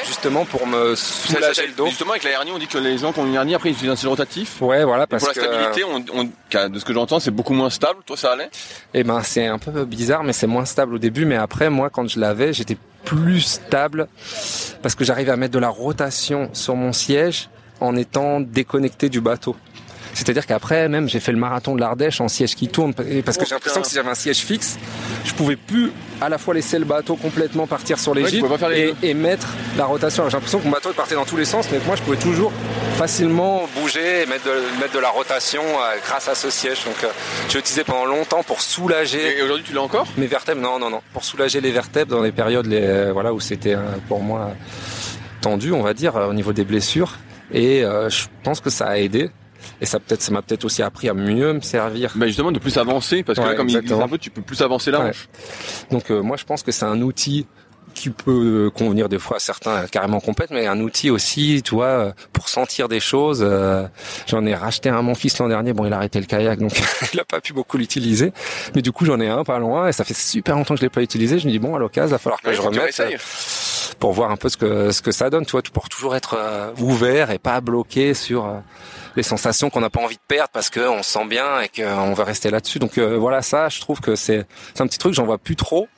justement 0.05 0.45
pour 0.45 0.67
me 0.67 0.95
soulager 0.95 1.67
le 1.67 1.73
dos. 1.73 1.87
Justement, 1.87 2.11
avec 2.11 2.23
la 2.23 2.31
hernie, 2.31 2.51
on 2.53 2.59
dit 2.59 2.67
que 2.67 2.77
les 2.77 2.97
gens 2.97 3.13
qui 3.13 3.19
ont 3.19 3.25
une 3.25 3.35
hernie 3.35 3.55
après 3.55 3.69
ils 3.69 3.73
utilisent 3.73 3.91
un 3.91 3.95
siège 3.95 4.09
rotatif. 4.09 4.61
Ouais, 4.61 4.83
voilà, 4.83 5.07
parce 5.07 5.23
pour 5.23 5.33
la 5.33 5.41
stabilité, 5.41 5.83
on, 5.83 6.23
de 6.69 6.79
ce 6.79 6.85
que 6.85 6.93
j'entends, 6.93 7.19
c'est 7.19 7.31
beaucoup 7.31 7.53
moins 7.53 7.69
stable. 7.69 7.99
Toi, 8.05 8.17
ça 8.17 8.33
allait? 8.33 8.49
Eh 8.93 9.03
ben, 9.03 9.21
c'est 9.21 9.45
un 9.45 9.59
peu 9.59 9.85
bizarre, 9.85 10.23
mais 10.23 10.33
c'est 10.33 10.47
moins 10.47 10.65
stable 10.65 10.95
au 10.95 10.99
début. 10.99 11.25
Mais 11.25 11.37
après, 11.37 11.69
moi, 11.69 11.89
quand 11.89 12.07
je 12.09 12.19
l'avais, 12.19 12.53
j'étais 12.53 12.77
plus 13.03 13.41
stable 13.41 14.07
parce 14.81 14.95
que 14.95 15.03
j'arrivais 15.03 15.31
à 15.31 15.37
mettre 15.37 15.53
de 15.53 15.59
la 15.59 15.69
rotation 15.69 16.49
sur 16.53 16.75
mon 16.75 16.93
siège 16.93 17.49
en 17.79 17.95
étant 17.95 18.39
déconnecté 18.39 19.09
du 19.09 19.21
bateau. 19.21 19.55
C'est-à-dire 20.17 20.47
qu'après, 20.47 20.89
même, 20.89 21.07
j'ai 21.07 21.19
fait 21.19 21.31
le 21.31 21.37
marathon 21.37 21.75
de 21.75 21.79
l'Ardèche 21.79 22.21
en 22.21 22.27
siège 22.27 22.55
qui 22.55 22.67
tourne, 22.67 22.95
parce 22.95 23.37
que 23.37 23.45
j'ai 23.45 23.53
l'impression 23.53 23.81
que 23.81 23.87
si 23.87 23.93
j'avais 23.93 24.09
un 24.09 24.15
siège 24.15 24.39
fixe, 24.39 24.79
je 25.23 25.33
pouvais 25.33 25.55
plus 25.55 25.91
à 26.19 26.27
la 26.27 26.39
fois 26.39 26.55
laisser 26.55 26.79
le 26.79 26.85
bateau 26.85 27.15
complètement 27.15 27.67
partir 27.67 27.99
sur 27.99 28.15
les 28.15 28.27
gîtes 28.27 28.43
et, 29.03 29.13
mettre 29.13 29.47
la 29.77 29.85
rotation. 29.85 30.27
J'ai 30.27 30.33
l'impression 30.33 30.57
que 30.57 30.65
mon 30.65 30.71
bateau 30.71 30.91
partait 30.93 31.13
dans 31.13 31.25
tous 31.25 31.37
les 31.37 31.45
sens, 31.45 31.67
mais 31.71 31.79
moi, 31.85 31.95
je 31.95 32.01
pouvais 32.01 32.17
toujours 32.17 32.51
facilement 32.95 33.67
bouger 33.75 34.23
et 34.23 34.25
mettre 34.25 34.45
de, 34.45 34.81
mettre 34.81 34.93
de 34.93 34.99
la 34.99 35.09
rotation 35.09 35.61
euh, 35.61 35.97
grâce 36.03 36.27
à 36.27 36.33
ce 36.33 36.49
siège. 36.49 36.83
Donc, 36.85 36.95
euh, 37.03 37.09
j'ai 37.49 37.59
utilisé 37.59 37.83
pendant 37.83 38.05
longtemps 38.05 38.41
pour 38.41 38.61
soulager. 38.61 39.37
Et 39.37 39.43
aujourd'hui, 39.43 39.65
tu 39.65 39.73
l'as 39.73 39.83
encore? 39.83 40.07
Mes 40.17 40.25
vertèbres, 40.25 40.61
non, 40.61 40.79
non, 40.79 40.89
non, 40.89 41.01
pour 41.13 41.23
soulager 41.23 41.61
les 41.61 41.71
vertèbres 41.71 42.15
dans 42.15 42.23
les 42.23 42.31
périodes, 42.31 42.65
les, 42.65 42.81
euh, 42.81 43.11
voilà, 43.13 43.33
où 43.33 43.39
c'était 43.39 43.75
pour 44.07 44.21
moi 44.21 44.49
tendu, 45.41 45.71
on 45.73 45.83
va 45.83 45.93
dire, 45.93 46.15
au 46.15 46.33
niveau 46.33 46.53
des 46.53 46.63
blessures. 46.63 47.17
Et 47.51 47.83
euh, 47.83 48.09
je 48.09 48.25
pense 48.43 48.59
que 48.59 48.69
ça 48.69 48.87
a 48.87 48.97
aidé. 48.97 49.29
Et 49.81 49.85
ça 49.85 49.99
peut-être, 49.99 50.21
ça 50.21 50.31
m'a 50.31 50.41
peut-être 50.41 50.65
aussi 50.65 50.81
appris 50.81 51.09
à 51.09 51.13
mieux 51.13 51.53
me 51.53 51.61
servir. 51.61 52.11
Bah 52.15 52.27
justement, 52.27 52.51
de 52.51 52.59
plus 52.59 52.77
avancer, 52.77 53.23
parce 53.23 53.39
que 53.39 53.43
là, 53.43 53.55
comme 53.55 53.69
il 53.69 53.81
dit 53.81 53.93
un 53.93 54.07
peu, 54.07 54.17
tu 54.17 54.29
peux 54.29 54.41
plus 54.41 54.61
avancer 54.61 54.91
là. 54.91 55.11
Donc 55.91 56.09
euh, 56.11 56.21
moi, 56.21 56.37
je 56.37 56.45
pense 56.45 56.63
que 56.63 56.71
c'est 56.71 56.85
un 56.85 57.01
outil 57.01 57.45
qui 57.93 58.09
peut 58.11 58.71
convenir 58.75 59.09
des 59.09 59.17
fois 59.17 59.37
à 59.37 59.39
certains 59.39 59.87
carrément 59.87 60.19
complète, 60.19 60.51
mais 60.51 60.67
un 60.67 60.79
outil 60.79 61.09
aussi, 61.09 61.61
tu 61.63 61.75
vois, 61.75 62.13
pour 62.31 62.47
sentir 62.47 62.87
des 62.87 62.99
choses. 62.99 63.39
Euh, 63.41 63.87
j'en 64.27 64.45
ai 64.45 64.53
racheté 64.53 64.89
un 64.89 64.99
à 64.99 65.01
mon 65.01 65.15
fils 65.15 65.37
l'an 65.39 65.47
dernier. 65.47 65.73
Bon, 65.73 65.85
il 65.85 65.93
a 65.93 65.97
arrêté 65.97 66.19
le 66.19 66.25
kayak, 66.25 66.59
donc 66.59 66.73
il 67.13 67.19
a 67.19 67.25
pas 67.25 67.41
pu 67.41 67.53
beaucoup 67.53 67.77
l'utiliser. 67.77 68.33
Mais 68.75 68.81
du 68.81 68.91
coup, 68.91 69.05
j'en 69.05 69.19
ai 69.19 69.27
un 69.27 69.43
pas 69.43 69.59
loin, 69.59 69.87
et 69.87 69.91
ça 69.93 70.03
fait 70.03 70.15
super 70.15 70.55
longtemps 70.55 70.75
que 70.75 70.79
je 70.79 70.85
l'ai 70.85 70.91
pas 70.91 71.01
utilisé. 71.01 71.39
Je 71.39 71.47
me 71.47 71.51
dis 71.51 71.59
bon, 71.59 71.75
à 71.75 71.79
l'occasion, 71.79 72.09
il 72.09 72.11
va 72.11 72.17
falloir 72.19 72.41
que 72.41 72.53
je 72.53 72.61
remette 72.61 73.01
pour 73.99 74.13
voir 74.13 74.31
un 74.31 74.37
peu 74.37 74.49
ce 74.49 74.57
que 74.57 74.91
ce 74.91 75.01
que 75.01 75.11
ça 75.11 75.29
donne, 75.29 75.45
tu 75.45 75.51
vois, 75.51 75.61
pour 75.73 75.89
toujours 75.89 76.15
être 76.15 76.35
euh, 76.37 76.71
ouvert 76.79 77.31
et 77.31 77.39
pas 77.39 77.61
bloqué 77.61 78.13
sur 78.13 78.45
euh, 78.45 78.59
les 79.17 79.23
sensations 79.23 79.69
qu'on 79.69 79.81
n'a 79.81 79.89
pas 79.89 79.99
envie 79.99 80.15
de 80.15 80.21
perdre 80.27 80.49
parce 80.53 80.69
qu'on 80.69 81.03
se 81.03 81.11
sent 81.11 81.25
bien 81.25 81.59
et 81.61 81.69
qu'on 81.69 82.13
veut 82.13 82.23
rester 82.23 82.49
là-dessus. 82.49 82.79
Donc 82.79 82.97
euh, 82.97 83.17
voilà, 83.17 83.41
ça, 83.41 83.67
je 83.67 83.81
trouve 83.81 83.99
que 83.99 84.15
c'est 84.15 84.45
un 84.79 84.87
petit 84.87 84.99
truc, 84.99 85.13
j'en 85.13 85.25
vois 85.25 85.39
plus 85.39 85.57
trop. 85.57 85.89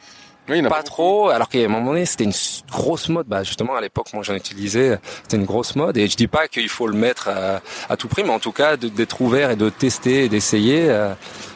Oui, 0.48 0.64
pas 0.64 0.82
trop, 0.82 1.30
alors 1.30 1.48
qu'à 1.48 1.60
un 1.60 1.68
moment 1.68 1.92
donné, 1.92 2.08
c'était 2.08 2.24
une 2.24 2.34
grosse 2.72 3.08
mode. 3.08 3.28
Bah, 3.28 3.44
justement, 3.44 3.76
à 3.76 3.82
l'époque, 3.82 4.08
moi, 4.14 4.24
j'en 4.24 4.34
utilisais, 4.34 4.98
c'était 5.22 5.38
une 5.38 5.46
grosse 5.46 5.76
mode. 5.76 5.96
Et 5.96 6.08
je 6.08 6.18
dis 6.18 6.26
pas 6.26 6.48
qu'il 6.48 6.70
faut 6.70 6.88
le 6.88 6.96
mettre 6.96 7.28
à, 7.28 7.62
à, 7.88 7.98
tout 7.98 8.08
prix, 8.08 8.24
mais 8.24 8.32
en 8.32 8.40
tout 8.40 8.52
cas, 8.52 8.76
d'être 8.76 9.22
ouvert 9.22 9.52
et 9.52 9.56
de 9.56 9.70
tester 9.70 10.24
et 10.24 10.30
d'essayer 10.30 10.90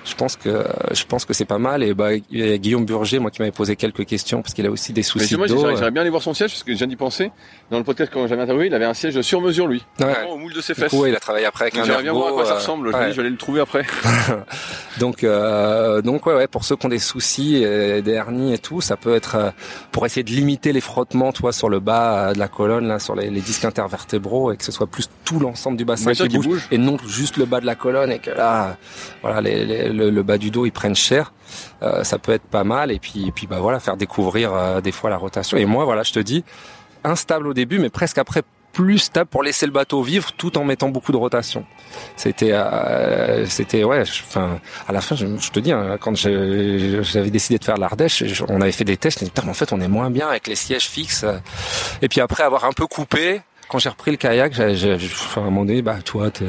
je 0.05 0.15
pense 0.15 0.35
que 0.35 0.63
je 0.91 1.03
pense 1.05 1.25
que 1.25 1.33
c'est 1.33 1.45
pas 1.45 1.57
mal. 1.57 1.83
Et 1.83 1.93
bah, 1.93 2.13
il 2.13 2.23
y 2.31 2.51
a 2.51 2.57
Guillaume 2.57 2.85
Burger, 2.85 3.19
moi, 3.19 3.31
qui 3.31 3.41
m'avait 3.41 3.51
posé 3.51 3.75
quelques 3.75 4.05
questions 4.05 4.41
parce 4.41 4.53
qu'il 4.53 4.65
a 4.65 4.71
aussi 4.71 4.93
des 4.93 5.03
soucis. 5.03 5.35
Moi, 5.35 5.47
j'aimerais 5.47 5.91
bien 5.91 6.01
aller 6.01 6.09
voir 6.09 6.23
son 6.23 6.33
siège 6.33 6.51
parce 6.51 6.63
que 6.63 6.73
je 6.73 6.77
viens 6.77 6.87
d'y 6.87 6.95
penser. 6.95 7.31
Dans 7.71 7.77
le 7.77 7.83
podcast 7.83 8.11
quand 8.13 8.27
j'avais 8.27 8.41
interviewé, 8.41 8.67
il 8.67 8.73
avait 8.73 8.85
un 8.85 8.93
siège 8.93 9.19
sur 9.21 9.41
mesure 9.41 9.67
lui, 9.67 9.83
au 10.29 10.37
moule 10.37 10.53
de 10.53 10.61
ses 10.61 10.73
fesses. 10.73 10.93
Il 10.93 11.15
a 11.15 11.19
travaillé 11.19 11.45
après 11.45 11.69
J'aimerais 11.73 12.03
bien 12.03 12.13
voir 12.13 12.29
à 12.29 12.31
quoi 12.31 12.45
ça 12.45 12.55
ressemble. 12.55 12.91
Je, 12.91 12.97
vais 12.97 13.19
aller 13.19 13.29
le 13.29 13.37
trouver 13.37 13.61
après. 13.61 13.85
donc 14.99 15.23
euh, 15.23 16.01
donc 16.01 16.25
ouais 16.25 16.35
ouais 16.35 16.47
pour 16.47 16.63
ceux 16.63 16.75
qui 16.75 16.85
ont 16.85 16.89
des 16.89 16.99
soucis, 16.99 17.63
et 17.63 18.01
des 18.01 18.11
hernies 18.11 18.53
et 18.53 18.57
tout, 18.57 18.81
ça 18.81 18.97
peut 18.97 19.15
être 19.15 19.35
euh, 19.35 19.51
pour 19.91 20.05
essayer 20.05 20.23
de 20.23 20.29
limiter 20.29 20.73
les 20.73 20.81
frottements, 20.81 21.31
toi, 21.31 21.51
sur 21.51 21.69
le 21.69 21.79
bas 21.79 22.29
euh, 22.29 22.33
de 22.33 22.39
la 22.39 22.47
colonne, 22.47 22.87
là, 22.87 22.99
sur 22.99 23.15
les, 23.15 23.29
les 23.29 23.41
disques 23.41 23.65
intervertébraux, 23.65 24.51
et 24.51 24.57
que 24.57 24.63
ce 24.63 24.71
soit 24.71 24.87
plus 24.87 25.09
tout 25.25 25.39
l'ensemble 25.39 25.77
du 25.77 25.85
bassin 25.85 26.13
qui, 26.13 26.27
bouge, 26.29 26.67
et 26.71 26.77
non 26.77 26.97
juste 27.07 27.37
le 27.37 27.45
bas 27.45 27.59
de 27.59 27.65
la 27.65 27.75
colonne, 27.75 28.11
et 28.11 28.19
que 28.19 28.31
là, 28.31 28.77
voilà, 29.21 29.41
les 29.41 29.89
le, 29.95 30.23
bas 30.23 30.37
du 30.37 30.51
dos 30.51 30.65
ils 30.65 30.71
prennent 30.71 30.95
cher. 30.95 31.33
Euh, 31.81 32.03
ça 32.03 32.17
peut 32.17 32.31
être 32.31 32.43
pas 32.43 32.63
mal 32.63 32.91
et 32.91 32.99
puis 32.99 33.31
puis 33.31 33.47
bah 33.47 33.59
voilà 33.59 33.79
faire 33.79 33.97
découvrir 33.97 34.53
euh, 34.53 34.81
des 34.81 34.91
fois 34.91 35.09
la 35.09 35.17
rotation. 35.17 35.57
Et 35.57 35.65
moi 35.65 35.85
voilà 35.85 36.03
je 36.03 36.13
te 36.13 36.19
dis 36.19 36.43
instable 37.03 37.47
au 37.47 37.53
début 37.53 37.79
mais 37.79 37.89
presque 37.89 38.17
après 38.17 38.43
plus 38.73 38.97
stable 38.97 39.29
pour 39.29 39.43
laisser 39.43 39.67
le 39.67 39.71
bateau 39.71 40.01
vivre 40.01 40.31
tout 40.33 40.57
en 40.57 40.65
mettant 40.65 40.89
beaucoup 40.89 41.11
de 41.11 41.17
rotation. 41.17 41.63
C'était, 42.17 42.51
euh, 42.51 43.45
c'était 43.45 43.83
ouais. 43.83 44.01
Enfin, 44.01 44.59
à 44.87 44.91
la 44.91 44.99
fin, 44.99 45.15
je, 45.15 45.25
te 45.51 45.59
dis, 45.59 45.71
hein, 45.71 45.97
quand 46.01 46.15
j'avais 46.15 47.29
décidé 47.29 47.59
de 47.59 47.63
faire 47.63 47.77
l'Ardèche, 47.77 48.23
on 48.49 48.59
avait 48.61 48.71
fait 48.71 48.83
des 48.83 48.97
tests. 48.97 49.19
Je 49.19 49.25
me 49.25 49.49
en 49.49 49.53
fait, 49.53 49.71
on 49.71 49.79
est 49.79 49.87
moins 49.87 50.09
bien 50.09 50.27
avec 50.27 50.47
les 50.47 50.55
sièges 50.55 50.87
fixes. 50.87 51.23
Et 52.01 52.09
puis 52.09 52.19
après 52.19 52.41
avoir 52.41 52.65
un 52.65 52.71
peu 52.71 52.87
coupé, 52.87 53.41
quand 53.69 53.77
j'ai 53.77 53.89
repris 53.89 54.11
le 54.11 54.17
kayak, 54.17 54.53
j'ai, 54.53 54.93
à 54.93 55.39
un 55.39 55.43
moment 55.43 55.65
donné, 55.65 55.81
bah 55.83 55.97
toi, 56.03 56.31
t'es 56.31 56.45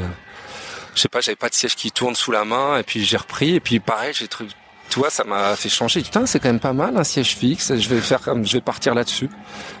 je 0.95 1.01
sais 1.01 1.09
pas, 1.09 1.21
j'avais 1.21 1.35
pas 1.35 1.49
de 1.49 1.53
siège 1.53 1.75
qui 1.75 1.91
tourne 1.91 2.15
sous 2.15 2.31
la 2.31 2.45
main, 2.45 2.77
et 2.77 2.83
puis 2.83 3.03
j'ai 3.03 3.17
repris, 3.17 3.55
et 3.55 3.59
puis 3.59 3.79
pareil, 3.79 4.13
j'ai 4.13 4.27
trouvé, 4.27 4.49
tu 4.89 4.99
vois, 4.99 5.09
ça 5.09 5.23
m'a 5.23 5.55
fait 5.55 5.69
changer. 5.69 6.01
Putain, 6.01 6.25
c'est 6.25 6.39
quand 6.39 6.49
même 6.49 6.59
pas 6.59 6.73
mal 6.73 6.95
un 6.97 7.03
siège 7.03 7.35
fixe. 7.35 7.75
Je 7.75 7.89
vais 7.89 7.99
faire 7.99 8.21
je 8.43 8.53
vais 8.53 8.61
partir 8.61 8.95
là-dessus. 8.95 9.29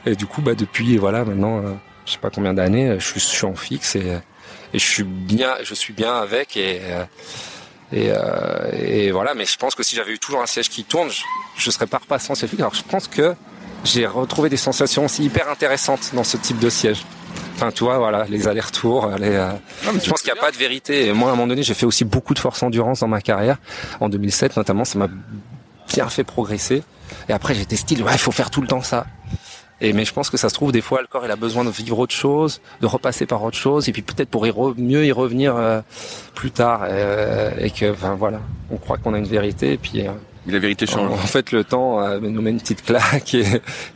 Et 0.05 0.15
du 0.15 0.25
coup, 0.25 0.41
bah 0.41 0.55
depuis, 0.55 0.97
voilà, 0.97 1.23
maintenant, 1.23 1.59
euh, 1.59 1.73
je 2.05 2.13
sais 2.13 2.17
pas 2.17 2.29
combien 2.29 2.53
d'années, 2.53 2.97
je 2.99 3.19
suis, 3.19 3.45
en 3.45 3.55
fixe 3.55 3.95
et, 3.95 4.19
et 4.73 4.79
je 4.79 4.85
suis 4.85 5.03
bien, 5.03 5.55
je 5.63 5.73
suis 5.73 5.93
bien 5.93 6.15
avec 6.15 6.57
et 6.57 6.81
euh, 6.83 7.05
et, 7.93 8.09
euh, 8.09 8.71
et 8.73 9.11
voilà. 9.11 9.35
Mais 9.35 9.45
je 9.45 9.57
pense 9.57 9.75
que 9.75 9.83
si 9.83 9.95
j'avais 9.95 10.11
eu 10.11 10.19
toujours 10.19 10.41
un 10.41 10.47
siège 10.47 10.69
qui 10.69 10.83
tourne, 10.83 11.09
je, 11.09 11.21
je 11.55 11.71
serais 11.71 11.87
pas 11.87 11.99
repassé 11.99 12.31
en 12.31 12.35
siège 12.35 12.49
fixe. 12.49 12.61
Alors 12.61 12.75
je 12.75 12.83
pense 12.83 13.07
que 13.07 13.35
j'ai 13.85 14.07
retrouvé 14.07 14.49
des 14.49 14.57
sensations 14.57 15.05
aussi 15.05 15.23
hyper 15.23 15.49
intéressantes 15.49 16.11
dans 16.13 16.23
ce 16.23 16.37
type 16.37 16.59
de 16.59 16.69
siège. 16.69 17.03
Enfin, 17.55 17.71
tu 17.71 17.85
vois, 17.85 17.97
voilà, 17.97 18.25
les 18.25 18.49
allers-retours. 18.49 19.11
Les, 19.17 19.29
euh, 19.29 19.51
je 19.83 20.09
pense 20.09 20.21
qu'il 20.21 20.33
n'y 20.33 20.37
a 20.37 20.41
pas 20.41 20.51
de 20.51 20.57
vérité. 20.57 21.07
Et 21.07 21.13
moi, 21.13 21.29
à 21.29 21.31
un 21.31 21.35
moment 21.35 21.47
donné, 21.47 21.63
j'ai 21.63 21.73
fait 21.73 21.85
aussi 21.85 22.03
beaucoup 22.03 22.33
de 22.33 22.39
force 22.39 22.61
endurance 22.63 22.99
dans 22.99 23.07
ma 23.07 23.21
carrière. 23.21 23.57
En 24.01 24.09
2007, 24.09 24.57
notamment, 24.57 24.83
ça 24.83 24.99
m'a 24.99 25.07
bien 25.87 26.09
fait 26.09 26.25
progresser. 26.25 26.83
Et 27.29 27.33
après, 27.33 27.55
j'étais 27.55 27.77
style, 27.77 28.03
ouais, 28.03 28.11
il 28.11 28.19
faut 28.19 28.31
faire 28.31 28.49
tout 28.49 28.61
le 28.61 28.67
temps 28.67 28.81
ça. 28.81 29.05
Et 29.81 29.93
mais 29.93 30.05
je 30.05 30.13
pense 30.13 30.29
que 30.29 30.37
ça 30.37 30.47
se 30.47 30.53
trouve 30.53 30.71
des 30.71 30.81
fois 30.81 31.01
le 31.01 31.07
corps 31.07 31.25
il 31.25 31.31
a 31.31 31.35
besoin 31.35 31.65
de 31.65 31.69
vivre 31.69 31.99
autre 31.99 32.13
chose, 32.13 32.61
de 32.79 32.87
repasser 32.87 33.25
par 33.25 33.43
autre 33.43 33.57
chose, 33.57 33.89
et 33.89 33.91
puis 33.91 34.01
peut-être 34.01 34.29
pour 34.29 34.47
y 34.47 34.53
mieux 34.77 35.05
y 35.05 35.11
revenir 35.11 35.55
euh, 35.57 35.81
plus 36.33 36.51
tard, 36.51 36.85
euh, 36.87 37.51
et 37.59 37.71
que, 37.71 37.91
enfin 37.91 38.15
voilà, 38.15 38.39
on 38.71 38.77
croit 38.77 38.97
qu'on 38.97 39.13
a 39.13 39.17
une 39.17 39.27
vérité, 39.27 39.73
et 39.73 39.77
puis 39.77 40.05
la 40.47 40.59
vérité 40.59 40.85
change. 40.85 41.11
En, 41.11 41.17
fait, 41.17 41.51
le 41.51 41.63
temps 41.63 42.01
euh, 42.01 42.19
nous 42.19 42.41
met 42.41 42.51
une 42.51 42.59
petite 42.59 42.83
claque 42.83 43.33
et 43.33 43.45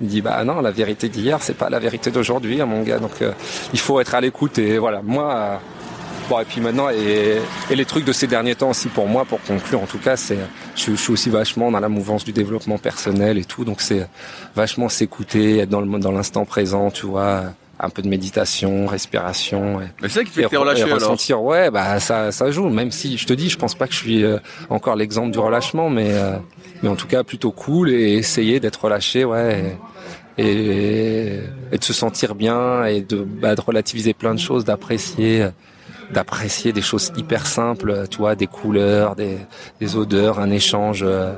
il 0.02 0.08
dit 0.08 0.22
bah 0.22 0.44
non, 0.44 0.62
la 0.62 0.72
vérité 0.72 1.10
d'hier, 1.10 1.40
c'est 1.42 1.58
pas 1.58 1.70
la 1.70 1.80
vérité 1.80 2.12
d'aujourd'hui, 2.12 2.62
hein, 2.62 2.66
mon 2.66 2.82
gars. 2.84 3.00
Donc 3.00 3.22
euh, 3.22 3.32
il 3.74 3.80
faut 3.80 4.00
être 4.00 4.16
à 4.16 4.22
l'écoute 4.22 4.58
et 4.58 4.78
voilà. 4.78 5.02
Moi, 5.04 5.34
euh, 5.34 5.56
bon 6.30 6.40
et 6.40 6.46
puis 6.46 6.62
maintenant 6.62 6.90
et, 6.90 7.38
et, 7.70 7.76
les 7.76 7.86
trucs 7.86 8.06
de 8.06 8.14
ces 8.14 8.28
derniers 8.28 8.56
temps 8.56 8.72
aussi 8.72 8.88
pour 8.88 9.08
moi, 9.08 9.26
pour 9.26 9.42
conclure 9.44 9.82
en 9.82 9.88
tout 9.88 10.00
cas, 10.00 10.16
c'est 10.16 10.40
je, 10.76 10.92
je, 10.92 10.96
suis 10.96 11.14
aussi 11.14 11.30
vachement 11.30 11.72
dans 11.72 11.80
la 11.80 11.90
mouvance 11.90 12.26
du 12.26 12.32
développement 12.32 12.78
personnel 12.78 13.38
et 13.38 13.46
tout. 13.46 13.64
Donc 13.64 13.82
c'est 13.82 14.08
vachement 14.56 14.90
s'écouter, 14.90 15.60
être 15.60 15.70
dans 15.70 15.82
le 15.82 16.00
dans 16.00 16.12
l'instant 16.12 16.46
présent, 16.46 16.90
tu 16.90 17.06
vois 17.06 17.44
un 17.80 17.90
peu 17.90 18.02
de 18.02 18.10
méditation, 18.10 18.88
respiration. 18.88 19.78
Mais 19.80 20.10
c'est 20.10 20.10
ça 20.10 20.24
qui 20.24 20.32
fait 20.32 20.44
que 20.44 20.50
t'es 20.50 20.58
relâché 20.58 20.88
et 20.88 20.92
ressentir, 20.92 21.42
ouais, 21.42 21.72
bah 21.72 22.00
ça, 22.00 22.32
ça 22.32 22.52
joue. 22.52 22.70
Même 22.70 22.92
si 22.92 23.18
je 23.18 23.26
te 23.26 23.34
dis, 23.34 23.50
je 23.50 23.58
pense 23.58 23.76
pas 23.76 23.88
que 23.88 23.94
je 23.94 24.00
suis 24.00 24.24
euh, 24.24 24.38
encore 24.70 24.96
l'exemple 24.96 25.32
du 25.32 25.40
relâchement, 25.40 25.90
mais 25.90 26.10
euh, 26.12 26.36
mais 26.84 26.90
en 26.90 26.96
tout 26.96 27.08
cas 27.08 27.24
plutôt 27.24 27.52
cool 27.52 27.90
et 27.90 28.14
essayer 28.14 28.60
d'être 28.60 28.84
relâché, 28.84 29.24
ouais, 29.24 29.78
et, 30.38 31.40
et, 31.72 31.78
de 31.78 31.84
se 31.84 31.94
sentir 31.94 32.36
bien 32.36 32.86
et 32.86 33.02
de, 33.02 33.18
bah, 33.18 33.56
de 33.56 33.62
relativiser 33.62 34.14
plein 34.14 34.34
de 34.34 34.40
choses, 34.40 34.66
d'apprécier 34.66 35.48
d'apprécier 36.12 36.74
des 36.74 36.82
choses 36.82 37.12
hyper 37.18 37.46
simples, 37.46 38.08
tu 38.10 38.18
vois, 38.18 38.34
des 38.34 38.48
couleurs, 38.48 39.16
des, 39.16 39.38
des 39.80 39.96
odeurs, 39.96 40.40
un 40.40 40.50
échange, 40.50 41.04
euh, 41.04 41.36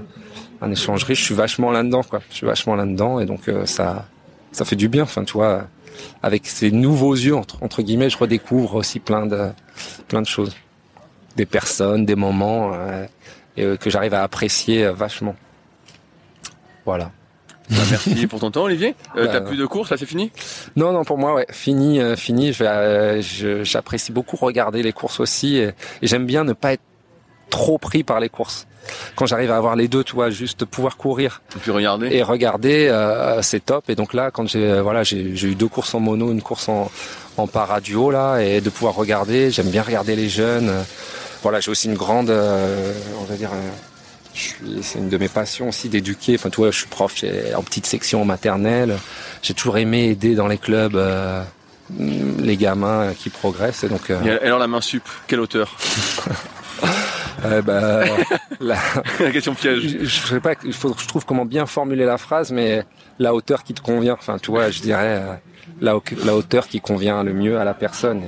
un 0.62 0.72
échange 0.72 1.04
riche. 1.04 1.20
Je 1.20 1.26
suis 1.26 1.36
vachement 1.36 1.72
là-dedans, 1.72 2.04
quoi. 2.04 2.22
Je 2.30 2.36
suis 2.38 2.46
vachement 2.48 2.76
là-dedans 2.76 3.20
et 3.20 3.26
donc 3.26 3.52
ça 3.66 4.06
ça 4.54 4.66
fait 4.66 4.76
du 4.76 4.88
bien. 4.88 5.04
Enfin, 5.04 5.24
tu 5.24 5.34
vois 5.34 5.68
avec 6.24 6.48
ces 6.48 6.72
nouveaux 6.72 7.14
yeux 7.14 7.36
entre, 7.36 7.62
entre 7.64 7.82
guillemets, 7.82 8.10
je 8.10 8.18
redécouvre 8.18 8.76
aussi 8.76 9.00
plein 9.00 9.26
de 9.26 9.50
plein 10.08 10.22
de 10.22 10.28
choses, 10.28 10.56
des 11.36 11.46
personnes, 11.46 12.06
des 12.06 12.16
moments 12.16 12.74
euh, 12.74 13.06
euh, 13.60 13.78
que 13.78 13.90
j'arrive 13.90 14.14
à 14.14 14.24
apprécier 14.24 14.86
euh, 14.86 14.94
vachement. 14.94 15.36
Voilà. 16.86 17.12
Bah, 17.70 17.78
merci 17.90 18.28
pour 18.28 18.40
ton 18.40 18.52
temps, 18.52 18.64
Olivier. 18.64 18.96
Euh, 19.16 19.26
bah, 19.26 19.32
T'as 19.32 19.42
plus 19.42 19.58
de 19.58 19.66
courses, 19.66 19.92
là, 19.92 19.98
c'est 19.98 20.06
fini? 20.06 20.32
Non, 20.76 20.92
non, 20.92 21.04
pour 21.04 21.18
moi, 21.18 21.34
ouais, 21.34 21.46
fini, 21.52 22.00
fini. 22.18 22.54
J'apprécie 22.54 24.12
beaucoup 24.12 24.36
regarder 24.36 24.84
les 24.84 24.92
courses 24.92 25.20
aussi, 25.20 25.58
et 25.58 25.74
j'aime 26.02 26.26
bien 26.26 26.44
ne 26.44 26.54
pas 26.54 26.74
être 26.74 26.84
trop 27.50 27.78
pris 27.78 28.04
par 28.04 28.20
les 28.20 28.30
courses 28.30 28.68
quand 29.16 29.26
j'arrive 29.26 29.52
à 29.52 29.58
avoir 29.58 29.76
les 29.76 29.88
deux, 29.88 30.04
tu 30.04 30.14
vois, 30.14 30.30
juste 30.30 30.66
pouvoir 30.66 30.98
courir 30.98 31.42
et 31.56 31.60
puis 31.60 31.72
regarder 31.72 32.10
et 32.12 32.24
regarder, 32.24 32.88
euh, 32.88 33.42
c'est 33.42 33.66
top. 33.66 33.90
Et 33.90 33.96
donc 33.96 34.14
là, 34.14 34.32
quand 34.32 34.48
j'ai 34.48 34.72
euh, 34.72 34.82
voilà, 34.82 35.04
j'ai 35.04 35.20
eu 35.20 35.56
deux 35.56 35.68
courses 35.68 35.94
en 35.94 36.00
mono, 36.00 36.32
une 36.32 36.42
course 36.42 36.70
en 36.70 36.92
en 37.38 37.48
paraduo 37.48 38.12
là, 38.12 38.40
et 38.40 38.60
de 38.60 38.70
pouvoir 38.70 38.96
regarder, 38.96 39.52
j'aime 39.52 39.70
bien 39.70 39.84
regarder 39.84 40.16
les 40.16 40.30
jeunes. 40.30 40.72
Voilà, 41.44 41.60
j'ai 41.60 41.72
aussi 41.72 41.88
une 41.88 41.96
grande, 41.96 42.30
euh, 42.30 42.94
on 43.20 43.24
va 43.24 43.36
dire. 43.36 43.52
c'est 44.82 45.00
une 45.00 45.10
de 45.10 45.18
mes 45.18 45.30
passions 45.30 45.70
aussi 45.70 45.90
d'éduquer. 45.90 46.36
Enfin, 46.36 46.50
tu 46.50 46.58
vois, 46.58 46.72
je 46.72 46.80
suis 46.80 46.88
prof 46.88 47.24
en 47.56 47.64
petite 47.64 47.86
section 47.86 48.26
maternelle. 48.26 48.98
J'ai 49.42 49.54
toujours 49.54 49.78
aimé 49.78 50.10
aider 50.10 50.36
dans 50.36 50.48
les 50.48 50.58
clubs 50.58 51.00
les 52.40 52.58
gamins 52.58 53.14
qui 53.18 53.30
progressent. 53.30 53.84
Et 53.84 53.90
donc. 53.90 54.10
Et 54.10 54.46
alors 54.46 54.60
la 54.60 54.68
main 54.68 54.82
sup, 54.82 55.04
quelle 55.28 55.40
hauteur? 55.40 55.78
euh, 57.46 57.62
bah, 57.62 58.04
la... 58.60 58.78
la... 59.20 59.32
question 59.32 59.54
piège. 59.54 59.82
Je, 59.82 60.06
je 60.06 60.28
sais 60.28 60.40
pas, 60.40 60.54
il 60.64 60.74
faut 60.74 60.96
je 60.98 61.08
trouve 61.08 61.26
comment 61.26 61.46
bien 61.46 61.66
formuler 61.66 62.06
la 62.06 62.18
phrase, 62.18 62.52
mais 62.52 62.84
la 63.20 63.34
hauteur 63.34 63.64
qui 63.64 63.74
te 63.74 63.82
convient. 63.82 64.14
Enfin, 64.14 64.38
tu 64.38 64.52
vois, 64.52 64.70
je 64.70 64.82
dirais 64.82 65.22
euh, 65.22 65.34
la, 65.82 65.98
la, 66.26 66.36
hauteur 66.36 66.68
qui 66.68 66.82
convient 66.82 67.24
le 67.24 67.34
mieux 67.34 67.58
à 67.58 67.64
la 67.64 67.74
personne. 67.74 68.22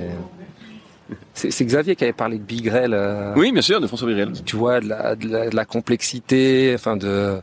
C'est 1.34 1.64
Xavier 1.64 1.96
qui 1.96 2.04
avait 2.04 2.12
parlé 2.12 2.38
de 2.38 2.44
Bigrel. 2.44 2.94
Euh, 2.94 3.34
oui, 3.36 3.50
bien 3.50 3.60
sûr, 3.60 3.80
de 3.80 3.86
François 3.88 4.06
Bigrel. 4.06 4.32
Tu 4.44 4.56
vois, 4.56 4.80
de 4.80 4.88
la, 4.88 5.16
de 5.16 5.28
la, 5.28 5.50
de 5.50 5.56
la 5.56 5.64
complexité, 5.64 6.72
enfin 6.74 6.96
de. 6.96 7.40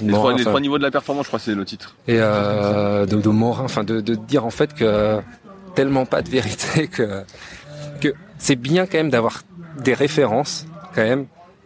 les, 0.00 0.12
trois, 0.12 0.32
les 0.32 0.44
trois, 0.44 0.60
niveaux 0.60 0.78
de 0.78 0.84
la 0.84 0.92
performance, 0.92 1.24
je 1.24 1.28
crois, 1.28 1.40
c'est 1.40 1.54
le 1.54 1.64
titre. 1.64 1.96
Et 2.06 2.16
euh, 2.18 3.06
de, 3.06 3.16
de 3.20 3.28
Morin, 3.28 3.64
enfin 3.64 3.82
de, 3.82 4.00
de 4.00 4.14
dire 4.14 4.46
en 4.46 4.50
fait 4.50 4.72
que 4.72 5.18
tellement 5.74 6.06
pas 6.06 6.22
de 6.22 6.30
vérité 6.30 6.86
que 6.92 7.22
que 8.00 8.14
c'est 8.38 8.56
bien 8.56 8.86
quand 8.86 8.98
même 8.98 9.10
d'avoir 9.10 9.42
des 9.82 9.94
références 9.94 10.66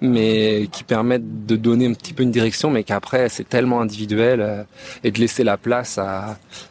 mais 0.01 0.69
qui 0.73 0.83
permettent 0.83 1.47
de 1.47 1.57
donner 1.57 1.87
un 1.87 1.95
petit 1.95 2.13
peu 2.13 2.25
une 2.25 2.33
direction, 2.33 2.71
mais 2.71 2.83
qu'après 2.83 3.29
c'est 3.29 3.49
tellement 3.49 3.81
individuel 3.81 4.41
euh, 4.41 4.65
et 5.05 5.11
de 5.13 5.19
laisser 5.21 5.45
la 5.45 5.57
place 5.57 5.99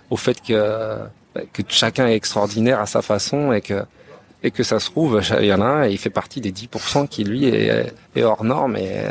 au 0.09 0.17
fait 0.17 0.41
que 0.41 0.97
bah, 1.33 1.41
que 1.53 1.61
chacun 1.69 2.07
est 2.07 2.15
extraordinaire 2.15 2.79
à 2.81 2.85
sa 2.85 3.01
façon 3.01 3.53
et 3.53 3.61
que 3.61 3.83
et 4.43 4.51
que 4.51 4.63
ça 4.63 4.79
se 4.79 4.89
trouve 4.89 5.21
il 5.39 5.45
y 5.45 5.53
en 5.53 5.61
a 5.61 5.65
un 5.65 5.83
et 5.85 5.91
il 5.91 5.97
fait 5.97 6.09
partie 6.09 6.41
des 6.41 6.51
10% 6.51 7.07
qui 7.07 7.23
lui 7.23 7.45
est, 7.45 7.93
est 8.15 8.23
hors 8.23 8.43
norme 8.43 8.75
et 8.75 9.03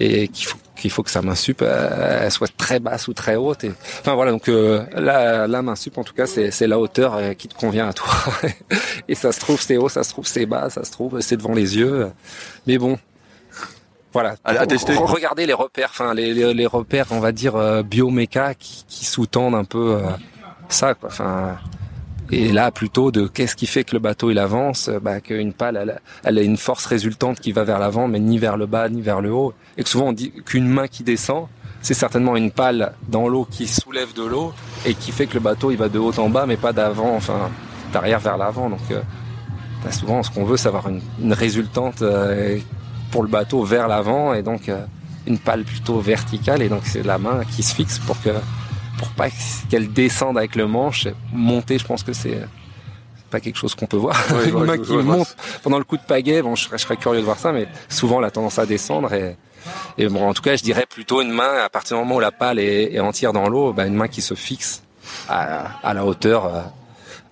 et 0.00 0.28
qu'il 0.28 0.46
faut 0.46 0.58
qu'il 0.84 0.90
faut 0.90 1.02
que 1.02 1.10
sa 1.10 1.22
main 1.22 1.34
sup 1.34 1.62
elle 1.62 2.30
soit 2.30 2.54
très 2.58 2.78
basse 2.78 3.08
ou 3.08 3.14
très 3.14 3.36
haute 3.36 3.64
et 3.64 3.72
enfin 4.00 4.14
voilà 4.14 4.32
donc 4.32 4.50
euh, 4.50 4.84
la, 4.92 5.46
la 5.46 5.62
main 5.62 5.76
sup 5.76 5.96
en 5.96 6.04
tout 6.04 6.12
cas 6.12 6.26
c'est 6.26 6.66
la 6.66 6.78
hauteur 6.78 7.14
euh, 7.14 7.32
qui 7.32 7.48
te 7.48 7.54
convient 7.54 7.88
à 7.88 7.94
toi 7.94 8.12
et 9.08 9.14
ça 9.14 9.32
se 9.32 9.40
trouve 9.40 9.62
c'est 9.62 9.78
haut 9.78 9.88
ça 9.88 10.04
se 10.04 10.10
trouve 10.10 10.26
c'est 10.26 10.44
bas 10.44 10.68
ça 10.68 10.84
se 10.84 10.92
trouve 10.92 11.22
c'est 11.22 11.38
devant 11.38 11.54
les 11.54 11.78
yeux 11.78 12.10
mais 12.66 12.76
bon 12.76 12.98
voilà. 14.12 14.36
À, 14.44 14.64
tester. 14.64 14.94
Regardez 14.94 15.44
les 15.44 15.54
repères, 15.54 15.88
enfin 15.90 16.14
les, 16.14 16.32
les, 16.32 16.54
les, 16.54 16.66
repères, 16.66 17.06
on 17.10 17.18
va 17.18 17.32
dire 17.32 17.56
euh, 17.56 17.82
bioméca 17.82 18.54
qui, 18.54 18.84
qui 18.86 19.06
sous-tendent 19.06 19.56
un 19.56 19.64
peu 19.64 19.96
euh, 19.96 20.02
ça, 20.68 20.94
quoi. 20.94 21.08
Enfin, 21.08 21.58
et 22.34 22.52
là, 22.52 22.72
plutôt 22.72 23.12
de 23.12 23.28
qu'est-ce 23.28 23.54
qui 23.54 23.66
fait 23.66 23.84
que 23.84 23.92
le 23.92 24.00
bateau 24.00 24.30
il 24.30 24.38
avance, 24.40 24.88
euh, 24.88 24.98
bah, 24.98 25.20
qu'une 25.20 25.52
pale 25.52 25.76
elle, 25.76 26.00
elle, 26.24 26.38
a 26.38 26.42
une 26.42 26.56
force 26.56 26.84
résultante 26.86 27.38
qui 27.38 27.52
va 27.52 27.62
vers 27.62 27.78
l'avant, 27.78 28.08
mais 28.08 28.18
ni 28.18 28.38
vers 28.38 28.56
le 28.56 28.66
bas 28.66 28.88
ni 28.88 29.02
vers 29.02 29.20
le 29.20 29.32
haut. 29.32 29.54
Et 29.76 29.84
souvent 29.84 30.06
on 30.06 30.12
dit 30.12 30.32
qu'une 30.44 30.66
main 30.66 30.88
qui 30.88 31.04
descend, 31.04 31.46
c'est 31.80 31.94
certainement 31.94 32.34
une 32.34 32.50
pale 32.50 32.94
dans 33.08 33.28
l'eau 33.28 33.46
qui 33.48 33.68
soulève 33.68 34.14
de 34.14 34.24
l'eau 34.24 34.52
et 34.84 34.94
qui 34.94 35.12
fait 35.12 35.26
que 35.26 35.34
le 35.34 35.40
bateau 35.40 35.70
il 35.70 35.76
va 35.76 35.88
de 35.88 35.98
haut 35.98 36.18
en 36.18 36.28
bas, 36.28 36.46
mais 36.46 36.56
pas 36.56 36.72
d'avant, 36.72 37.14
enfin 37.14 37.50
d'arrière 37.92 38.18
vers 38.18 38.36
l'avant. 38.36 38.68
Donc 38.68 38.90
euh, 38.90 39.00
bah, 39.84 39.92
souvent, 39.92 40.22
ce 40.24 40.30
qu'on 40.30 40.44
veut, 40.44 40.56
c'est 40.56 40.68
avoir 40.68 40.88
une, 40.88 41.32
résultante 41.32 42.02
euh, 42.02 42.58
pour 43.12 43.22
le 43.22 43.28
bateau 43.28 43.62
vers 43.62 43.86
l'avant 43.86 44.34
et 44.34 44.42
donc 44.42 44.70
une 45.26 45.38
pale 45.38 45.62
plutôt 45.62 46.00
verticale 46.00 46.62
et 46.62 46.68
donc 46.68 46.82
c'est 46.82 47.04
la 47.04 47.16
main 47.16 47.42
qui 47.54 47.62
se 47.62 47.74
fixe 47.74 48.00
pour 48.00 48.20
que 48.20 48.30
pour 48.98 49.08
pas 49.10 49.28
qu'elle 49.70 49.92
descende 49.92 50.38
avec 50.38 50.56
le 50.56 50.66
manche. 50.66 51.08
Monter, 51.32 51.78
je 51.78 51.84
pense 51.84 52.02
que 52.02 52.12
c'est 52.12 52.40
pas 53.30 53.40
quelque 53.40 53.56
chose 53.56 53.74
qu'on 53.74 53.86
peut 53.86 53.96
voir. 53.96 54.16
Ouais, 54.32 54.48
une 54.48 54.58
main 54.64 54.78
qui 54.78 54.92
monte 54.92 55.36
pendant 55.62 55.78
le 55.78 55.84
coup 55.84 55.96
de 55.96 56.02
pagaie, 56.02 56.42
bon, 56.42 56.54
je 56.54 56.64
serais, 56.64 56.78
je 56.78 56.84
serais, 56.84 56.96
curieux 56.96 57.20
de 57.20 57.24
voir 57.24 57.38
ça, 57.38 57.52
mais 57.52 57.66
souvent 57.88 58.20
elle 58.20 58.26
a 58.26 58.30
tendance 58.30 58.58
à 58.58 58.66
descendre 58.66 59.12
et, 59.12 59.36
et 59.98 60.08
bon, 60.08 60.28
en 60.28 60.34
tout 60.34 60.42
cas, 60.42 60.56
je 60.56 60.62
dirais 60.62 60.86
plutôt 60.86 61.20
une 61.20 61.32
main 61.32 61.64
à 61.64 61.68
partir 61.68 61.96
du 61.96 62.02
moment 62.02 62.16
où 62.16 62.20
la 62.20 62.32
pale 62.32 62.58
est, 62.58 62.94
est 62.94 63.00
entière 63.00 63.32
dans 63.32 63.48
l'eau, 63.48 63.72
bah, 63.72 63.86
une 63.86 63.94
main 63.94 64.08
qui 64.08 64.22
se 64.22 64.34
fixe 64.34 64.82
à, 65.28 65.78
à 65.82 65.94
la 65.94 66.04
hauteur, 66.04 66.46
euh, 66.46 66.60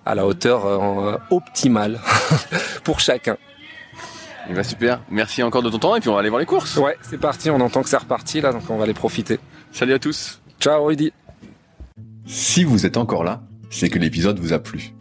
à 0.05 0.15
la 0.15 0.25
hauteur 0.25 0.65
euh, 0.65 1.17
optimale 1.29 1.99
pour 2.83 2.99
chacun. 2.99 3.33
Et 3.33 4.47
eh 4.47 4.49
bah 4.49 4.55
ben, 4.55 4.63
super, 4.63 4.99
merci 5.09 5.41
encore 5.41 5.61
de 5.63 5.69
ton 5.69 5.79
temps 5.79 5.95
et 5.95 6.01
puis 6.01 6.09
on 6.09 6.13
va 6.13 6.19
aller 6.19 6.27
voir 6.27 6.41
les 6.41 6.45
courses. 6.45 6.75
Ouais, 6.75 6.97
c'est 7.01 7.17
parti, 7.17 7.49
on 7.49 7.61
entend 7.61 7.81
que 7.81 7.87
c'est 7.87 7.95
reparti 7.95 8.41
là, 8.41 8.51
donc 8.51 8.63
on 8.69 8.75
va 8.75 8.83
aller 8.83 8.93
profiter. 8.93 9.39
Salut 9.71 9.93
à 9.93 9.99
tous. 9.99 10.41
Ciao 10.59 10.83
Rudy. 10.83 11.13
Si 12.25 12.63
vous 12.63 12.85
êtes 12.85 12.97
encore 12.97 13.23
là, 13.23 13.43
c'est 13.69 13.89
que 13.89 13.99
l'épisode 13.99 14.39
vous 14.39 14.53
a 14.53 14.59
plu. 14.59 14.93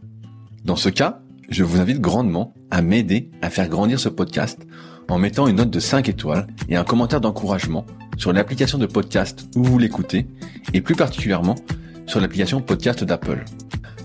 Dans 0.64 0.76
ce 0.76 0.88
cas, 0.88 1.20
je 1.50 1.62
vous 1.62 1.80
invite 1.80 2.00
grandement 2.00 2.52
à 2.70 2.82
m'aider 2.82 3.30
à 3.42 3.50
faire 3.50 3.68
grandir 3.68 4.00
ce 4.00 4.08
podcast 4.08 4.60
en 5.08 5.18
mettant 5.18 5.46
une 5.46 5.56
note 5.56 5.70
de 5.70 5.78
5 5.78 6.08
étoiles 6.08 6.46
et 6.68 6.76
un 6.76 6.84
commentaire 6.84 7.20
d'encouragement 7.20 7.86
sur 8.16 8.32
l'application 8.32 8.78
de 8.78 8.86
podcast 8.86 9.46
où 9.54 9.62
vous 9.62 9.78
l'écoutez 9.78 10.26
et 10.74 10.80
plus 10.80 10.96
particulièrement 10.96 11.54
sur 12.06 12.20
l'application 12.20 12.60
podcast 12.60 13.04
d'Apple. 13.04 13.44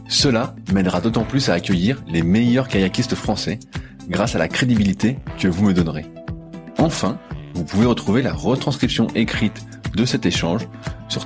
Cela 0.07 0.55
m'aidera 0.71 1.01
d'autant 1.01 1.23
plus 1.23 1.49
à 1.49 1.53
accueillir 1.53 2.03
les 2.07 2.21
meilleurs 2.21 2.67
kayakistes 2.67 3.15
français 3.15 3.59
grâce 4.09 4.35
à 4.35 4.39
la 4.39 4.47
crédibilité 4.47 5.17
que 5.39 5.47
vous 5.47 5.65
me 5.65 5.73
donnerez. 5.73 6.05
Enfin, 6.77 7.17
vous 7.55 7.63
pouvez 7.63 7.87
retrouver 7.87 8.21
la 8.21 8.33
retranscription 8.33 9.07
écrite 9.15 9.65
de 9.95 10.05
cet 10.05 10.25
échange 10.25 10.67
sur 11.09 11.25